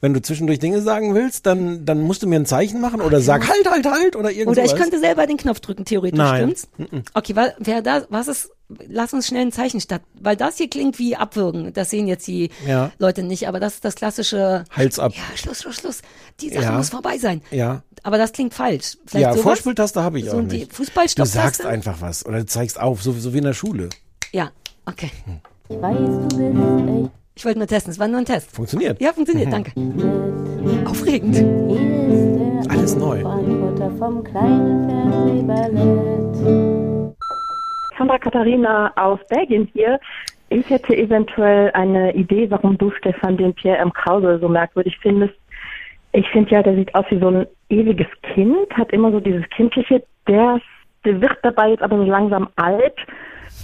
Wenn 0.00 0.14
du 0.14 0.22
zwischendurch 0.22 0.58
Dinge 0.58 0.82
sagen 0.82 1.14
willst, 1.14 1.46
dann, 1.46 1.84
dann 1.84 2.00
musst 2.00 2.22
du 2.22 2.28
mir 2.28 2.36
ein 2.36 2.46
Zeichen 2.46 2.80
machen 2.80 3.00
oder 3.00 3.20
sag 3.20 3.48
halt, 3.48 3.68
halt, 3.70 3.86
halt 3.86 4.14
oder 4.14 4.30
irgendwas. 4.30 4.58
Oder 4.58 4.64
ich 4.64 4.76
könnte 4.80 4.98
selber 5.00 5.26
den 5.26 5.36
Knopf 5.36 5.60
drücken, 5.60 5.84
theoretisch, 5.84 6.18
Nein. 6.18 6.54
stimmt's? 6.54 6.68
Okay, 7.14 7.34
wer 7.58 7.82
da, 7.82 8.04
was 8.08 8.28
ist, 8.28 8.50
lass 8.88 9.12
uns 9.12 9.26
schnell 9.28 9.42
ein 9.42 9.52
Zeichen 9.52 9.80
statt, 9.80 10.02
weil 10.20 10.36
das 10.36 10.56
hier 10.56 10.68
klingt 10.68 10.98
wie 10.98 11.16
abwürgen. 11.16 11.72
Das 11.72 11.90
sehen 11.90 12.06
jetzt 12.06 12.26
die 12.26 12.50
Ja. 12.66 12.90
Leute 12.98 13.22
nicht, 13.22 13.48
aber 13.48 13.60
das 13.60 13.74
ist 13.74 13.84
das 13.84 13.94
klassische. 13.94 14.64
Hals 14.70 14.98
ab. 14.98 15.12
Ja, 15.14 15.22
Schluss, 15.36 15.62
Schluss, 15.62 15.76
Schluss. 15.76 16.02
Die 16.40 16.50
Sache 16.50 16.64
Ja. 16.64 16.72
muss 16.72 16.90
vorbei 16.90 17.18
sein. 17.18 17.42
Ja. 17.50 17.82
Aber 18.02 18.18
das 18.18 18.32
klingt 18.32 18.54
falsch. 18.54 18.98
Vielleicht 19.06 19.22
Ja, 19.24 19.32
sowas? 19.32 19.42
Vorspieltaste 19.42 20.02
habe 20.02 20.18
ich 20.18 20.26
so 20.26 20.38
auch 20.38 20.42
die 20.42 20.58
nicht. 20.58 21.18
Du 21.18 21.24
sagst 21.24 21.64
einfach 21.64 22.00
was 22.00 22.24
oder 22.26 22.38
du 22.38 22.46
zeigst 22.46 22.80
auf, 22.80 23.02
so, 23.02 23.12
so 23.12 23.32
wie 23.32 23.38
in 23.38 23.44
der 23.44 23.54
Schule. 23.54 23.88
Ja, 24.32 24.50
okay. 24.86 25.10
ich 25.68 25.76
weiß, 25.80 25.96
du 25.98 26.28
bist 26.28 26.40
echt 26.40 27.10
Ich 27.34 27.44
wollte 27.44 27.58
nur 27.58 27.68
testen, 27.68 27.92
es 27.92 27.98
war 27.98 28.08
nur 28.08 28.18
ein 28.20 28.24
Test. 28.24 28.50
Funktioniert. 28.50 29.00
Ja, 29.00 29.12
funktioniert, 29.12 29.52
danke. 29.52 29.72
Aufregend. 30.86 31.36
Alles 32.68 32.96
neu. 32.96 33.22
Vom 33.98 34.24
kleinen 34.24 34.88
Fernsehballett. 34.88 36.75
Sandra 37.98 38.18
Katharina 38.18 38.92
aus 38.96 39.20
Belgien 39.28 39.68
hier. 39.72 39.98
Ich 40.48 40.68
hätte 40.70 40.96
eventuell 40.96 41.70
eine 41.72 42.14
Idee, 42.14 42.50
warum 42.50 42.78
du, 42.78 42.90
Stefan, 42.92 43.36
den 43.36 43.54
Pierre 43.54 43.78
M. 43.78 43.92
Krause 43.92 44.38
so 44.40 44.48
merkwürdig 44.48 44.96
findest. 45.00 45.34
Ich 46.12 46.28
finde 46.28 46.50
ja, 46.50 46.62
der 46.62 46.76
sieht 46.76 46.94
aus 46.94 47.04
wie 47.10 47.18
so 47.18 47.28
ein 47.28 47.46
ewiges 47.68 48.06
Kind, 48.22 48.70
hat 48.74 48.92
immer 48.92 49.10
so 49.10 49.20
dieses 49.20 49.44
Kindliche. 49.50 50.02
Der, 50.28 50.60
der 51.04 51.20
wird 51.20 51.36
dabei 51.42 51.70
jetzt 51.70 51.82
aber 51.82 51.96
so 51.96 52.04
langsam 52.04 52.48
alt, 52.56 52.94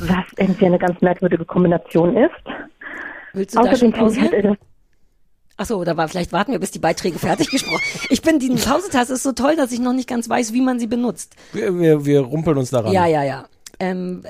was 0.01 0.25
irgendwie 0.37 0.67
eine 0.67 0.79
ganz 0.79 1.01
merkwürdige 1.01 1.45
Kombination 1.45 2.17
ist. 2.17 2.31
Willst 3.33 3.55
du 3.55 3.63
da 3.63 3.71
Außerdem 3.71 3.79
schon 3.79 3.89
ich 4.13 4.21
halt, 4.21 4.33
pausieren? 4.33 4.33
er 4.33 4.43
das 4.43 4.57
Ach 5.59 5.67
so, 5.67 5.77
oder 5.77 5.97
war, 5.97 6.09
vielleicht 6.09 6.33
warten 6.33 6.53
wir, 6.53 6.59
bis 6.59 6.71
die 6.71 6.79
Beiträge 6.79 7.19
fertig 7.19 7.51
gesprochen. 7.51 7.83
Ich 8.09 8.23
bin, 8.23 8.39
die 8.39 8.49
Pausetaste 8.49 9.13
ist 9.13 9.23
so 9.23 9.33
toll, 9.33 9.55
dass 9.55 9.71
ich 9.71 9.81
noch 9.81 9.93
nicht 9.93 10.09
ganz 10.09 10.29
weiß, 10.29 10.53
wie 10.53 10.63
man 10.63 10.79
sie 10.79 10.87
benutzt. 10.87 11.37
Wir, 11.53 11.79
wir, 11.79 12.05
wir 12.05 12.21
rumpeln 12.21 12.57
uns 12.57 12.71
daran. 12.71 12.93
Ja, 12.93 13.07
ja, 13.07 13.23
ja. 13.23 13.45
Ähm, 13.83 14.23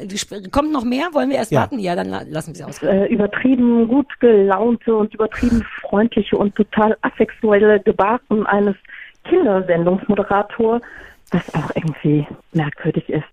kommt 0.50 0.72
noch 0.72 0.84
mehr? 0.84 1.08
Wollen 1.12 1.28
wir 1.30 1.36
erst 1.36 1.52
Ja. 1.52 1.60
warten? 1.60 1.78
Ja, 1.78 1.94
dann 1.94 2.08
la- 2.08 2.22
lassen 2.28 2.48
wir 2.48 2.54
sie 2.56 2.64
aus. 2.64 2.82
äh, 2.82 3.04
übertrieben 3.06 3.86
gut 3.88 4.06
gelaunte 4.20 4.94
und 4.94 5.12
übertrieben 5.12 5.62
freundliche 5.80 6.36
und 6.36 6.54
total 6.54 6.96
asexuelle 7.02 7.80
Gebaren 7.80 8.46
eines 8.46 8.74
Kindersendungsmoderators, 9.28 10.82
was 11.30 11.54
auch 11.54 11.70
irgendwie 11.74 12.26
merkwürdig 12.52 13.08
ist. 13.08 13.24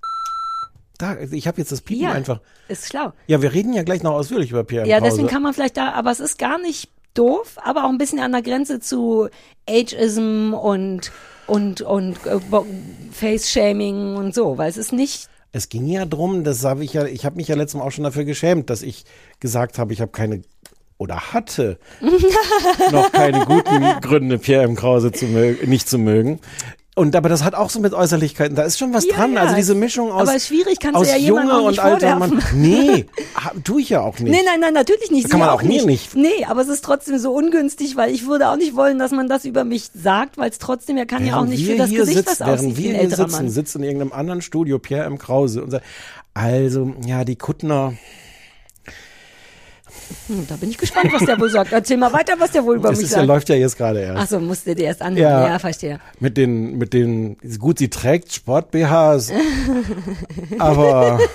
Da, 0.98 1.16
ich 1.32 1.48
habe 1.48 1.58
jetzt 1.60 1.72
das 1.72 1.82
Piepen 1.82 2.04
Ja, 2.04 2.12
einfach. 2.12 2.42
ist 2.68 2.90
schlau. 2.90 3.14
Ja, 3.28 3.42
wir 3.42 3.54
reden 3.54 3.74
ja 3.74 3.84
gleich 3.84 4.04
noch 4.04 4.12
ausführlich 4.14 4.52
über 4.52 4.64
Pierre 4.66 4.88
Ja, 4.88 5.00
deswegen 5.00 5.28
kann 5.30 5.42
man 5.42 5.54
vielleicht 5.54 5.78
da, 5.78 5.92
aber 5.94 6.12
es 6.12 6.20
ist 6.20 6.38
gar 6.38 6.60
nicht 6.60 6.90
doof, 7.14 7.56
aber 7.64 7.86
auch 7.86 7.90
ein 7.90 7.98
bisschen 7.98 8.20
an 8.20 8.34
der 8.34 8.42
Grenze 8.42 8.80
zu 8.82 9.30
Ageism 9.70 10.54
und 10.54 11.12
und 11.48 11.82
und 11.82 12.18
äh, 12.28 12.38
Bo- 12.52 12.66
Face-Shaming 13.12 14.16
und 14.18 14.36
so, 14.36 14.58
weil 14.58 14.70
es 14.70 14.78
ist 14.78 14.92
nicht 14.94 15.30
Es 15.52 15.70
ging 15.70 15.88
ja 15.88 16.06
drum, 16.06 16.44
das 16.44 16.64
habe 16.64 16.84
ich 16.84 16.94
ja, 16.94 17.06
ich 17.06 17.26
habe 17.26 17.38
mich 17.38 17.48
ja 17.48 17.56
letztes 17.56 17.80
Mal 17.80 17.86
auch 17.86 17.92
schon 17.92 18.04
dafür 18.04 18.24
geschämt, 18.24 18.70
dass 18.70 18.82
ich 18.82 19.06
gesagt 19.40 19.80
habe, 19.80 19.94
ich 19.94 20.02
habe 20.02 20.12
keine 20.12 20.44
oder 20.98 21.34
hatte 21.34 21.80
noch 22.92 23.12
keine 23.12 23.46
guten 23.46 23.84
Gründe, 24.02 24.38
Pierre 24.38 24.64
M. 24.64 24.76
Krause 24.76 25.12
zu 25.12 25.26
mögen, 25.26 25.70
nicht 25.70 25.88
zu 25.88 25.98
mögen. 25.98 26.40
Und 26.96 27.16
aber 27.16 27.30
das 27.30 27.44
hat 27.46 27.56
auch 27.56 27.70
so 27.70 27.80
mit 27.80 27.94
Äußerlichkeiten, 27.94 28.56
da 28.58 28.64
ist 28.64 28.78
schon 28.78 28.94
was 28.94 29.06
Ja, 29.06 29.16
dran. 29.16 29.34
ja. 29.34 29.42
Also 29.42 29.56
diese 29.56 29.74
Mischung 29.74 30.12
aus, 30.12 30.28
Aber 30.28 30.38
schwierig, 30.40 30.80
kannst 30.82 30.98
du 30.98 31.02
aus 31.02 31.08
ja 31.10 31.16
jemandem 31.16 31.48
Junge 31.50 31.60
auch 31.62 31.66
und 31.66 31.70
nicht 31.72 31.80
alter 31.80 32.16
Mann. 32.18 32.44
Nee, 32.56 33.06
ha- 33.36 33.54
tu 33.64 33.80
ich 33.80 33.90
ja 33.90 34.02
auch 34.02 34.20
nicht. 34.20 34.32
Nee, 34.32 34.42
nein, 34.46 34.60
nein, 34.60 34.74
natürlich 34.74 35.10
nicht. 35.10 35.26
Das 35.26 35.32
kann 35.32 35.40
man 35.40 35.50
auch 35.50 35.62
mir 35.64 35.86
nicht. 35.86 36.16
Nee, 36.16 36.46
aber 36.50 36.62
es 36.62 36.68
ist 36.68 36.84
trotzdem 36.84 37.18
so 37.18 37.32
ungünstig, 37.32 37.96
weil 37.96 38.14
ich 38.14 38.26
würde 38.28 38.50
auch 38.50 38.58
nicht 38.58 38.76
wollen, 38.76 39.00
dass 39.00 39.12
man 39.12 39.30
das 39.30 39.46
über 39.46 39.64
mich 39.64 39.90
sagt, 39.94 40.38
weil 40.38 40.50
es 40.50 40.58
trotzdem, 40.58 40.98
er 40.98 41.06
kann 41.06 41.26
ja 41.26 41.34
auch 41.36 41.38
Während 41.46 41.50
nicht 41.52 41.66
für 41.68 41.78
das 41.78 41.90
Gesicht 41.90 42.18
sitzen, 42.28 42.32
was 42.32 42.48
während 42.48 42.60
aussieht 42.72 42.78
wir 42.78 43.00
hier 43.00 43.10
sitzen, 43.10 43.32
Mann. 43.32 43.50
sitzt 43.50 43.76
in 43.78 43.84
irgendeinem 43.84 44.12
anderen 44.12 44.42
Studio 44.42 44.78
Pierre 44.80 45.06
M. 45.06 45.18
Krause 45.18 45.64
und 45.64 45.72
sagt, 45.72 45.86
also, 46.34 46.94
ja, 47.06 47.24
die 47.24 47.38
Kuttner, 47.38 47.94
Hm, 50.28 50.46
da 50.48 50.56
bin 50.56 50.70
ich 50.70 50.78
gespannt, 50.78 51.12
was 51.14 51.26
der 51.26 51.40
wohl 51.40 51.50
sagt. 51.50 51.72
Erzähl 51.72 51.98
mal 51.98 52.12
weiter, 52.14 52.34
was 52.38 52.52
der 52.52 52.64
wohl 52.66 52.76
über 52.78 52.90
das 52.90 52.98
mich 53.00 53.06
ist 53.08 53.14
sagt. 53.14 53.28
läuft 53.28 53.50
ja 53.50 53.56
jetzt 53.56 53.78
gerade 53.78 54.02
erst. 54.02 54.18
Ach 54.22 54.28
so, 54.28 54.40
musste 54.40 54.76
dir 54.76 54.86
erst 54.86 55.02
anhören. 55.02 55.32
Ja. 55.32 55.48
Ja, 55.48 55.60
verstehe. 55.60 56.00
Mit 56.20 56.38
den, 56.38 56.78
mit 56.78 56.94
den, 56.94 57.38
gut, 57.60 57.80
sie 57.80 57.90
trägt 57.90 58.32
Sport-BHs, 58.34 59.32
aber 60.60 61.20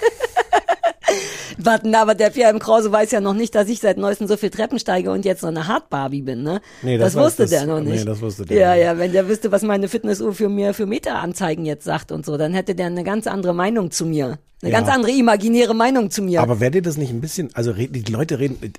Warten, 1.56 1.94
aber 1.94 2.14
der 2.16 2.30
Pierre 2.30 2.50
im 2.50 2.58
Krause 2.58 2.90
weiß 2.90 3.12
ja 3.12 3.20
noch 3.20 3.32
nicht, 3.32 3.54
dass 3.54 3.68
ich 3.68 3.78
seit 3.78 3.96
neuestem 3.96 4.26
so 4.26 4.36
viel 4.36 4.50
Treppen 4.50 4.78
steige 4.80 5.12
und 5.12 5.24
jetzt 5.24 5.40
so 5.42 5.46
eine 5.46 5.68
Hard-Barbie 5.68 6.22
bin, 6.22 6.42
ne? 6.42 6.60
Nee, 6.82 6.98
das, 6.98 7.12
das 7.14 7.22
wusste 7.22 7.42
das- 7.42 7.50
der 7.50 7.66
noch 7.66 7.80
nee, 7.80 7.90
nicht. 7.92 8.08
das 8.08 8.20
wusste 8.20 8.44
der 8.44 8.58
Ja, 8.58 8.74
nicht. 8.74 8.82
ja, 8.84 8.98
wenn 8.98 9.12
der 9.12 9.28
wüsste, 9.28 9.52
was 9.52 9.62
meine 9.62 9.88
Fitnessuhr 9.88 10.32
für 10.34 10.48
mir 10.48 10.74
für 10.74 10.86
Meteranzeigen 10.86 11.64
jetzt 11.64 11.84
sagt 11.84 12.10
und 12.10 12.26
so, 12.26 12.36
dann 12.36 12.54
hätte 12.54 12.74
der 12.74 12.86
eine 12.86 13.04
ganz 13.04 13.26
andere 13.28 13.54
Meinung 13.54 13.90
zu 13.92 14.04
mir. 14.04 14.38
Eine 14.64 14.72
Ja. 14.72 14.80
ganz 14.80 14.90
andere 14.90 15.12
imaginäre 15.12 15.74
Meinung 15.74 16.10
zu 16.10 16.22
mir. 16.22 16.40
Aber 16.40 16.60
dir 16.72 16.80
das 16.80 16.96
nicht 16.96 17.10
ein 17.10 17.20
bisschen, 17.20 17.50
also 17.54 17.72
die 17.74 18.10
Leute 18.10 18.38
reden, 18.38 18.72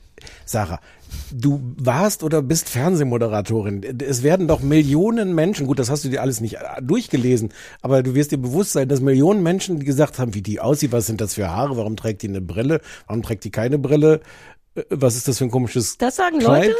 Sarah, 0.45 0.80
du 1.32 1.62
warst 1.78 2.24
oder 2.24 2.41
bist 2.41 2.69
Fernsehmoderatorin. 2.69 3.84
Es 4.02 4.24
werden 4.24 4.48
doch 4.48 4.62
Millionen 4.62 5.36
Menschen, 5.36 5.67
gut, 5.67 5.78
das 5.78 5.91
hast 5.91 6.04
du 6.04 6.10
dir 6.10 6.21
alles 6.21 6.41
nicht 6.41 6.58
durchgelesen, 6.82 7.54
aber 7.84 8.02
du 8.02 8.15
wirst 8.15 8.32
dir 8.32 8.38
bewusst 8.39 8.71
sein, 8.71 8.89
dass 8.89 9.00
Millionen 9.00 9.43
Menschen 9.43 9.80
gesagt 9.84 10.17
haben, 10.17 10.34
wie 10.34 10.41
die 10.41 10.60
aussieht, 10.60 10.91
was 10.91 11.06
sind 11.06 11.21
das 11.21 11.36
für 11.36 11.50
Haare, 11.52 11.78
warum 11.78 11.95
trägt 11.95 12.24
die 12.24 12.30
eine 12.30 12.41
Brille, 12.41 12.82
warum 13.06 13.21
trägt 13.21 13.43
die 13.43 13.52
keine 13.52 13.78
Brille, 13.78 14.21
Äh, 14.76 14.84
was 14.89 15.15
ist 15.15 15.28
das 15.28 15.38
für 15.38 15.45
ein 15.45 15.52
komisches 15.52 15.98
das 16.00 16.15
sagen 16.17 16.39
Kleid? 16.39 16.67
Leute? 16.69 16.76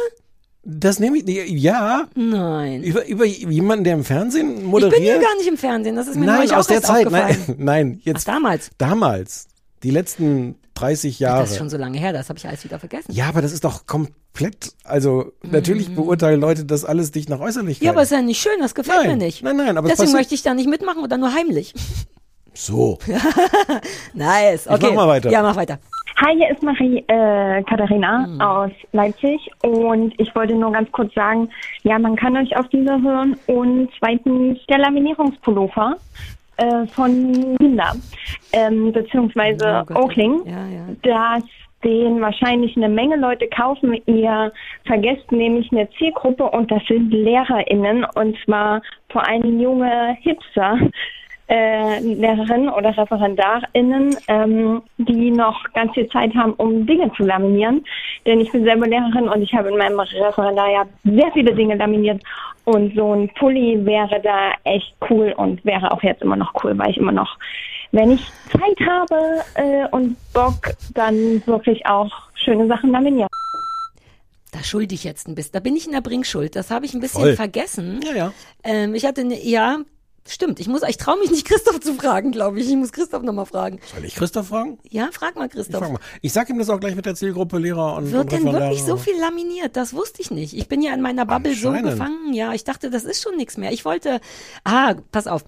Das 0.68 0.98
nehme 0.98 1.18
ich, 1.18 1.28
ja, 1.48 2.08
Nein. 2.16 2.82
über, 2.82 3.06
über 3.06 3.24
jemanden, 3.24 3.84
der 3.84 3.94
im 3.94 4.02
Fernsehen 4.04 4.56
Ich 4.58 4.62
moderiert. 4.64 4.96
bin 4.96 5.04
ja 5.04 5.18
gar 5.18 5.36
nicht 5.36 5.46
im 5.46 5.56
Fernsehen, 5.56 5.94
das 5.94 6.08
ist 6.08 6.16
mir 6.16 6.26
Nein, 6.26 6.50
auch 6.50 6.56
aus 6.56 6.66
der 6.66 6.82
Zeit, 6.82 7.08
nein, 7.08 7.36
nein, 7.58 7.98
Ach, 8.00 8.06
jetzt 8.06 8.26
damals. 8.26 8.70
damals, 8.76 9.46
die 9.84 9.90
letzten 9.92 10.56
30 10.74 11.20
Jahre. 11.20 11.42
Das 11.42 11.52
ist 11.52 11.58
schon 11.58 11.70
so 11.70 11.76
lange 11.76 11.98
her, 11.98 12.12
das 12.12 12.28
habe 12.28 12.38
ich 12.40 12.48
alles 12.48 12.64
wieder 12.64 12.80
vergessen. 12.80 13.12
Ja, 13.12 13.28
aber 13.28 13.42
das 13.42 13.52
ist 13.52 13.62
doch 13.62 13.86
komplett, 13.86 14.72
also 14.82 15.32
natürlich 15.42 15.94
beurteilen 15.94 16.40
Leute 16.40 16.64
das 16.64 16.84
alles 16.84 17.14
nicht 17.14 17.28
nach 17.28 17.38
Äußerlichkeit. 17.38 17.82
Mhm. 17.82 17.86
Ja, 17.86 17.92
aber 17.92 18.02
ist 18.02 18.10
ja 18.10 18.20
nicht 18.20 18.40
schön, 18.42 18.58
das 18.60 18.74
gefällt 18.74 18.98
Nein, 19.06 19.18
mir 19.18 19.24
nicht. 19.24 19.44
nein, 19.44 19.56
nein, 19.56 19.78
aber 19.78 19.88
es 19.88 19.96
Deswegen 19.98 20.16
möchte 20.16 20.34
ich 20.34 20.42
da 20.42 20.52
nicht 20.52 20.68
mitmachen 20.68 21.00
oder 21.04 21.16
nur 21.16 21.32
heimlich. 21.32 21.74
so. 22.54 22.98
Nice, 24.14 24.66
okay. 24.66 24.86
mach 24.88 24.94
mal 24.94 25.08
weiter. 25.08 25.30
Ja, 25.30 25.42
mach 25.42 25.56
weiter. 25.56 25.78
Hi, 26.18 26.34
hier 26.34 26.50
ist 26.50 26.62
Marie 26.62 27.04
äh, 27.08 27.62
Katharina 27.64 28.26
aus 28.38 28.70
Leipzig 28.92 29.50
und 29.62 30.14
ich 30.18 30.34
wollte 30.34 30.54
nur 30.54 30.72
ganz 30.72 30.90
kurz 30.90 31.12
sagen, 31.12 31.50
ja, 31.82 31.98
man 31.98 32.16
kann 32.16 32.36
euch 32.38 32.56
auf 32.56 32.66
dieser 32.68 33.00
hören 33.02 33.36
und 33.46 33.90
zweitens 33.98 34.58
der 34.66 34.78
Laminierungspullover 34.78 35.96
äh, 36.56 36.86
von 36.86 37.56
Linda, 37.60 37.92
ähm, 38.52 38.92
beziehungsweise 38.92 39.84
Oh. 39.90 40.04
Oakling, 40.04 40.40
Ja, 40.46 40.66
ja. 40.66 40.86
dass 41.02 41.44
den 41.84 42.20
wahrscheinlich 42.22 42.74
eine 42.78 42.88
Menge 42.88 43.16
Leute 43.16 43.46
kaufen. 43.48 44.00
Ihr 44.06 44.50
vergesst 44.86 45.30
nämlich 45.30 45.70
eine 45.70 45.86
Zielgruppe 45.98 46.44
und 46.44 46.70
das 46.70 46.82
sind 46.88 47.12
LehrerInnen 47.12 48.06
und 48.14 48.36
zwar 48.44 48.80
vor 49.10 49.28
allem 49.28 49.60
junge 49.60 50.16
Hipster. 50.22 50.78
Äh, 51.48 52.00
Lehrerinnen 52.00 52.68
oder 52.68 52.96
ReferendarInnen, 52.96 54.16
ähm, 54.26 54.82
die 54.98 55.30
noch 55.30 55.62
ganz 55.74 55.92
viel 55.94 56.08
Zeit 56.08 56.34
haben, 56.34 56.54
um 56.54 56.84
Dinge 56.86 57.12
zu 57.12 57.22
laminieren. 57.22 57.84
Denn 58.26 58.40
ich 58.40 58.50
bin 58.50 58.64
selber 58.64 58.88
Lehrerin 58.88 59.28
und 59.28 59.42
ich 59.42 59.54
habe 59.54 59.68
in 59.68 59.76
meinem 59.76 60.00
Referendariat 60.00 60.88
sehr 61.04 61.30
viele 61.32 61.54
Dinge 61.54 61.76
laminiert. 61.76 62.20
Und 62.64 62.96
so 62.96 63.12
ein 63.12 63.28
Pulli 63.38 63.78
wäre 63.86 64.20
da 64.20 64.54
echt 64.64 64.92
cool 65.08 65.32
und 65.36 65.64
wäre 65.64 65.92
auch 65.92 66.02
jetzt 66.02 66.20
immer 66.20 66.34
noch 66.34 66.52
cool, 66.64 66.76
weil 66.78 66.90
ich 66.90 66.96
immer 66.96 67.12
noch, 67.12 67.38
wenn 67.92 68.10
ich 68.10 68.26
Zeit 68.50 68.88
habe 68.88 69.16
äh, 69.54 69.86
und 69.92 70.16
Bock, 70.32 70.74
dann 70.94 71.40
wirklich 71.46 71.86
auch 71.86 72.10
schöne 72.34 72.66
Sachen 72.66 72.90
laminieren. 72.90 73.28
Da 74.50 74.64
schulde 74.64 74.96
ich 74.96 75.04
jetzt 75.04 75.28
ein 75.28 75.36
bisschen. 75.36 75.52
Da 75.52 75.60
bin 75.60 75.76
ich 75.76 75.86
in 75.86 75.92
der 75.92 76.00
Bringschuld. 76.00 76.56
Das 76.56 76.72
habe 76.72 76.86
ich 76.86 76.94
ein 76.94 77.00
bisschen 77.00 77.20
Voll. 77.20 77.36
vergessen. 77.36 78.00
Ja, 78.04 78.16
ja. 78.16 78.32
Ähm, 78.64 78.96
ich 78.96 79.04
hatte, 79.04 79.24
ne, 79.24 79.38
ja, 79.42 79.78
stimmt. 80.28 80.60
Ich 80.60 80.68
muss, 80.68 80.82
ich 80.86 80.96
traue 80.96 81.18
mich 81.18 81.30
nicht, 81.30 81.46
Christoph 81.46 81.80
zu 81.80 81.94
fragen, 81.94 82.32
glaube 82.32 82.60
ich. 82.60 82.68
Ich 82.68 82.76
muss 82.76 82.92
Christoph 82.92 83.22
nochmal 83.22 83.46
fragen. 83.46 83.80
Soll 83.94 84.04
ich 84.04 84.14
Christoph 84.14 84.48
fragen? 84.48 84.78
Ja, 84.88 85.08
frag 85.12 85.36
mal 85.36 85.46
Ich 85.46 85.52
Christoph. 85.52 85.80
frag 85.80 85.92
mal. 85.92 86.00
Ich 86.22 86.32
sag 86.32 86.48
ihm 86.50 86.58
das 86.58 86.68
auch 86.70 86.80
gleich 86.80 86.94
mit 86.94 87.06
der 87.06 87.14
Zielgruppe 87.14 87.58
Lehrer 87.58 87.96
und 87.96 88.12
Wird 88.12 88.24
und 88.24 88.32
denn 88.32 88.52
wirklich 88.52 88.82
so 88.82 88.96
viel 88.96 89.18
laminiert? 89.18 89.76
Das 89.76 89.92
wusste 89.94 90.22
ich 90.22 90.30
nicht. 90.30 90.54
Ich 90.54 90.68
bin 90.68 90.82
ja 90.82 90.92
in 90.94 91.00
meiner 91.00 91.26
Bubble 91.26 91.54
so 91.54 91.72
gefangen. 91.72 92.32
Ja, 92.32 92.52
ich 92.52 92.64
dachte, 92.64 92.90
das 92.90 93.04
ist 93.04 93.22
schon 93.22 93.36
nichts 93.36 93.56
mehr. 93.56 93.72
Ich 93.72 93.84
wollte, 93.84 94.20
ah, 94.64 94.94
pass 95.12 95.26
auf. 95.26 95.44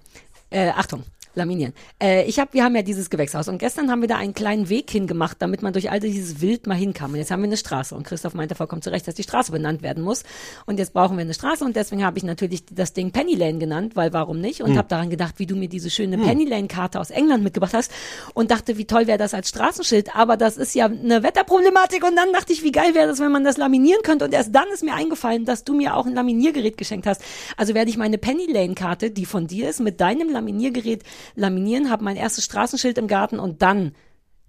Äh, 0.49 0.69
Achtung. 0.69 1.03
Laminieren. 1.35 1.73
Äh, 2.01 2.25
ich 2.25 2.39
hab, 2.39 2.53
wir 2.53 2.63
haben 2.63 2.75
ja 2.75 2.81
dieses 2.81 3.09
Gewächshaus 3.09 3.47
und 3.47 3.59
gestern 3.59 3.91
haben 3.91 4.01
wir 4.01 4.07
da 4.07 4.17
einen 4.17 4.33
kleinen 4.33 4.69
Weg 4.69 4.89
hingemacht, 4.89 5.37
damit 5.39 5.61
man 5.61 5.73
durch 5.73 5.91
all 5.91 5.99
dieses 5.99 6.41
Wild 6.41 6.67
mal 6.67 6.75
hinkam. 6.75 7.11
Und 7.11 7.17
jetzt 7.17 7.31
haben 7.31 7.41
wir 7.41 7.47
eine 7.47 7.57
Straße 7.57 7.93
und 7.95 8.03
Christoph 8.03 8.33
meinte 8.33 8.55
vollkommen 8.55 8.81
zu 8.81 8.89
Recht, 8.89 9.07
dass 9.07 9.15
die 9.15 9.23
Straße 9.23 9.51
benannt 9.51 9.81
werden 9.81 10.03
muss. 10.03 10.23
Und 10.65 10.79
jetzt 10.79 10.93
brauchen 10.93 11.17
wir 11.17 11.21
eine 11.21 11.33
Straße 11.33 11.63
und 11.63 11.75
deswegen 11.75 12.03
habe 12.03 12.17
ich 12.17 12.23
natürlich 12.23 12.63
das 12.71 12.93
Ding 12.93 13.11
Penny 13.11 13.35
Lane 13.35 13.59
genannt, 13.59 13.95
weil 13.95 14.11
warum 14.13 14.39
nicht? 14.41 14.61
Und 14.61 14.77
habe 14.77 14.87
daran 14.87 15.09
gedacht, 15.09 15.35
wie 15.37 15.45
du 15.45 15.55
mir 15.55 15.69
diese 15.69 15.89
schöne 15.89 16.17
Penny 16.17 16.45
Lane 16.45 16.67
Karte 16.67 16.99
aus 16.99 17.11
England 17.11 17.43
mitgebracht 17.43 17.73
hast 17.73 17.91
und 18.33 18.51
dachte, 18.51 18.77
wie 18.77 18.85
toll 18.85 19.07
wäre 19.07 19.17
das 19.17 19.33
als 19.33 19.49
Straßenschild. 19.49 20.15
Aber 20.15 20.37
das 20.37 20.57
ist 20.57 20.73
ja 20.75 20.85
eine 20.85 21.23
Wetterproblematik 21.23 22.03
und 22.03 22.15
dann 22.15 22.33
dachte 22.33 22.53
ich, 22.53 22.63
wie 22.63 22.71
geil 22.71 22.95
wäre 22.95 23.07
das, 23.07 23.19
wenn 23.19 23.31
man 23.31 23.43
das 23.43 23.57
laminieren 23.57 24.01
könnte. 24.03 24.25
Und 24.25 24.33
erst 24.33 24.53
dann 24.53 24.67
ist 24.73 24.83
mir 24.83 24.93
eingefallen, 24.93 25.45
dass 25.45 25.63
du 25.63 25.75
mir 25.75 25.95
auch 25.95 26.05
ein 26.05 26.13
Laminiergerät 26.13 26.77
geschenkt 26.77 27.05
hast. 27.05 27.21
Also 27.57 27.73
werde 27.73 27.89
ich 27.89 27.97
meine 27.97 28.17
Penny 28.17 28.51
Lane 28.51 28.75
Karte, 28.75 29.11
die 29.11 29.25
von 29.25 29.47
dir 29.47 29.69
ist, 29.69 29.79
mit 29.79 30.01
deinem 30.01 30.29
Laminiergerät 30.29 31.03
laminieren, 31.35 31.89
habe 31.89 32.03
mein 32.03 32.15
erstes 32.15 32.45
Straßenschild 32.45 32.97
im 32.97 33.07
Garten 33.07 33.39
und 33.39 33.61
dann 33.61 33.93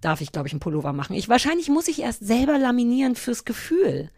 darf 0.00 0.20
ich, 0.20 0.32
glaube 0.32 0.48
ich, 0.48 0.52
einen 0.52 0.60
Pullover 0.60 0.92
machen. 0.92 1.14
Ich 1.14 1.28
wahrscheinlich 1.28 1.68
muss 1.68 1.88
ich 1.88 2.00
erst 2.00 2.26
selber 2.26 2.58
laminieren 2.58 3.14
fürs 3.14 3.44
Gefühl. 3.44 4.10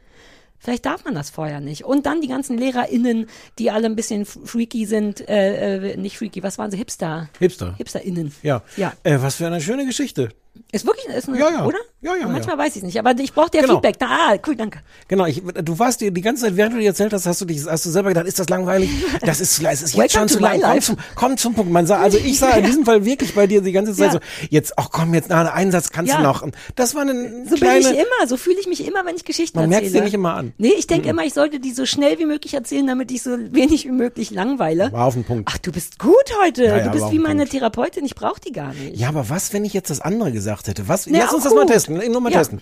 Vielleicht 0.59 0.87
darf 0.87 1.05
man 1.05 1.17
das 1.17 1.29
vorher 1.29 1.59
nicht. 1.59 1.85
Und 1.85 2.07
dann 2.07 2.21
die 2.21 2.29
ganzen 2.29 2.57
LehrerInnen, 2.57 3.27
die 3.59 3.73
alle 3.73 3.87
ein 3.87 3.97
bisschen 3.97 4.25
freaky 4.25 4.87
sind, 4.87 5.29
äh, 5.29 5.95
äh, 5.95 5.97
nicht 5.97 6.19
freaky, 6.19 6.45
was 6.45 6.57
waren 6.57 6.71
sie? 6.71 6.77
Hipster. 6.77 7.29
Hipster. 7.41 7.75
HipsterInnen. 7.77 8.33
Ja. 8.45 8.63
Ja. 8.77 8.93
Äh, 9.03 9.19
was 9.21 9.37
für 9.37 9.47
eine 9.49 9.61
schöne 9.61 9.87
Geschichte. 9.87 10.29
Ist 10.71 10.87
wirklich, 10.87 11.07
ist 11.07 11.29
eine, 11.29 11.39
Ja, 11.39 11.51
ja. 11.51 11.67
oder? 11.67 11.79
Ja, 12.01 12.17
ja, 12.17 12.27
manchmal 12.29 12.57
ja. 12.57 12.63
weiß 12.65 12.71
ich 12.77 12.77
es 12.79 12.83
nicht, 12.83 12.99
aber 12.99 13.19
ich 13.19 13.33
brauche 13.33 13.51
dir 13.51 13.61
Genau. 13.63 13.75
Feedback. 13.75 13.97
Na, 14.01 14.07
ah, 14.11 14.37
cool, 14.47 14.57
danke. 14.57 14.81
Genau, 15.09 15.27
ich, 15.27 15.43
du 15.43 15.79
warst 15.79 16.01
dir 16.01 16.11
die 16.11 16.21
ganze 16.21 16.45
Zeit, 16.45 16.57
während 16.57 16.75
du 16.75 16.79
dir 16.79 16.87
erzählt 16.89 17.13
hast, 17.13 17.27
hast 17.27 17.41
du 17.41 17.45
dich, 17.45 17.65
hast 17.67 17.85
du 17.87 17.91
selber 17.91 18.09
gedacht, 18.09 18.27
ist 18.27 18.39
das 18.39 18.49
langweilig? 18.49 18.91
Das 19.23 19.41
ist, 19.41 19.63
es 19.63 19.83
ist 19.83 19.95
jetzt 19.95 20.15
schon 20.15 20.29
zu 20.29 20.41
lang. 20.41 20.61
Komm 20.61 20.81
zum, 20.81 20.97
komm 21.15 21.37
zum 21.37 21.55
Punkt. 21.55 21.71
Man 21.71 21.87
sah, 21.87 22.01
also 22.01 22.19
ich 22.19 22.39
sah 22.39 22.51
in 22.57 22.65
diesem 22.65 22.85
Fall 22.85 23.05
wirklich 23.05 23.35
bei 23.35 23.47
dir 23.47 23.61
die 23.61 23.73
ganze 23.73 23.95
Zeit 23.95 24.13
so, 24.13 24.19
jetzt, 24.51 24.79
ach 24.79 24.89
komm, 24.91 25.15
jetzt, 25.15 25.29
na, 25.29 25.53
einen 25.53 25.71
Satz 25.71 25.91
kannst 25.91 26.13
du 26.13 26.21
noch. 26.21 26.47
Das 26.75 26.95
war 26.95 27.03
eine 27.03 27.47
So 27.49 27.55
kleine, 27.57 27.81
bin 27.85 27.93
ich 27.95 27.99
immer, 27.99 28.27
so 28.27 28.37
fühle 28.37 28.57
ich 28.61 28.67
mich 28.67 28.87
immer, 28.87 29.05
wenn 29.07 29.15
ich 29.17 29.25
Geschichten 29.25 29.59
man 29.59 29.69
merkt 29.69 29.85
erzähle. 29.85 30.01
dir 30.01 30.05
nicht 30.07 30.15
immer 30.15 30.35
an. 30.35 30.53
Nee, 30.59 30.73
ich 30.77 30.87
denke 30.87 31.09
immer, 31.09 31.25
ich 31.25 31.35
sollte 31.35 31.61
die 31.61 31.73
so 31.73 31.87
schnell 31.87 32.19
wie 32.19 32.27
möglich 32.27 32.55
erzählen, 32.55 32.87
damit 32.87 33.11
ich 33.13 33.23
so 33.23 33.31
wenig 33.53 33.85
wie 33.85 33.93
möglich 33.93 34.31
langweile. 34.31 34.91
War 34.93 35.07
auf 35.07 35.15
den 35.15 35.25
Punkt. 35.25 35.49
Ach, 35.53 35.59
du 35.59 35.71
bist 35.71 35.99
gut 35.99 36.13
heute. 36.43 36.83
Du 36.85 36.91
bist 36.91 37.11
wie 37.13 37.19
meine 37.19 37.43
Punkt. 37.43 37.53
Therapeutin, 37.53 38.05
ich 38.05 38.15
brauche 38.15 38.41
die 38.41 38.53
gar 38.53 38.73
nicht. 38.75 38.97
Ja, 38.97 39.09
aber 39.09 39.29
was, 39.29 39.53
wenn 39.53 39.65
ich 39.65 39.73
jetzt 39.73 39.91
das 39.91 40.01
andere 40.01 40.33
gesagt 40.43 40.69
hätte? 40.69 40.89
Was, 40.89 41.07
Nee, 41.07 41.19
lass 41.19 41.33
uns 41.33 41.45
das 41.45 41.55
mal 41.55 41.63
gut. 41.63 41.73
testen, 41.73 41.97
nur 42.11 42.21
mal 42.21 42.33
Ja. 42.33 42.39
testen. 42.39 42.61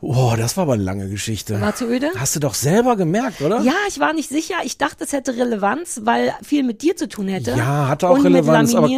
Oh, 0.00 0.34
das 0.36 0.56
war 0.56 0.62
aber 0.64 0.74
eine 0.74 0.82
lange 0.82 1.08
Geschichte. 1.08 1.60
War 1.60 1.74
zu 1.74 1.86
öde? 1.86 2.10
Hast 2.16 2.36
du 2.36 2.40
doch 2.40 2.54
selber 2.54 2.94
gemerkt, 2.96 3.40
oder? 3.40 3.60
Ja, 3.62 3.72
ich 3.88 3.98
war 3.98 4.12
nicht 4.12 4.28
sicher. 4.28 4.54
Ich 4.64 4.76
dachte, 4.76 5.04
es 5.04 5.12
hätte 5.12 5.34
Relevanz, 5.36 6.02
weil 6.04 6.34
viel 6.42 6.62
mit 6.62 6.82
dir 6.82 6.94
zu 6.94 7.08
tun 7.08 7.26
hätte. 7.28 7.52
Ja, 7.52 7.88
hatte 7.88 8.08
auch 8.08 8.16
und 8.18 8.22
Relevanz, 8.26 8.74
Mit 8.74 8.78
aber, 8.84 8.90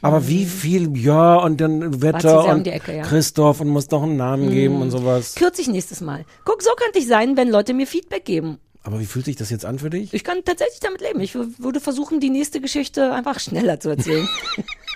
aber 0.00 0.26
wie 0.26 0.46
viel, 0.46 0.96
ja, 0.96 1.36
und 1.36 1.60
dann 1.60 2.00
Wetter 2.02 2.46
und 2.46 2.66
Ecke, 2.66 2.96
ja. 2.96 3.02
Mhm. 3.04 3.06
Christoph 3.08 3.60
und 3.60 3.68
muss 3.68 3.88
doch 3.88 4.02
einen 4.02 4.16
Namen 4.16 4.50
geben 4.50 4.80
und 4.80 4.90
sowas. 4.90 5.34
Kürze 5.34 5.60
ich 5.62 5.68
nächstes 5.68 6.00
Mal. 6.00 6.24
Guck, 6.44 6.62
so 6.62 6.70
könnte 6.76 6.98
ich 6.98 7.06
sein, 7.06 7.36
wenn 7.36 7.50
Leute 7.50 7.74
mir 7.74 7.86
Feedback 7.86 8.24
geben. 8.24 8.58
Aber 8.84 9.00
wie 9.00 9.06
fühlt 9.06 9.26
sich 9.26 9.36
das 9.36 9.50
jetzt 9.50 9.66
an 9.66 9.78
für 9.78 9.90
dich? 9.90 10.14
Ich 10.14 10.24
kann 10.24 10.38
tatsächlich 10.46 10.80
damit 10.80 11.02
leben. 11.02 11.20
Ich 11.20 11.34
würde 11.34 11.78
versuchen, 11.78 12.20
die 12.20 12.30
nächste 12.30 12.60
Geschichte 12.60 13.12
einfach 13.12 13.38
schneller 13.38 13.80
zu 13.80 13.90
erzählen. 13.90 14.26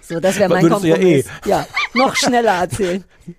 so, 0.03 0.21
das 0.21 0.39
wäre 0.39 0.49
mein 0.51 0.63
Würdest 0.65 0.83
du 0.85 0.89
ja 0.89 0.95
Kompromiss. 0.97 1.27
eh. 1.27 1.49
Ja, 1.49 1.67
noch 1.95 2.15
schneller 2.17 2.61
erzählen. 2.61 3.05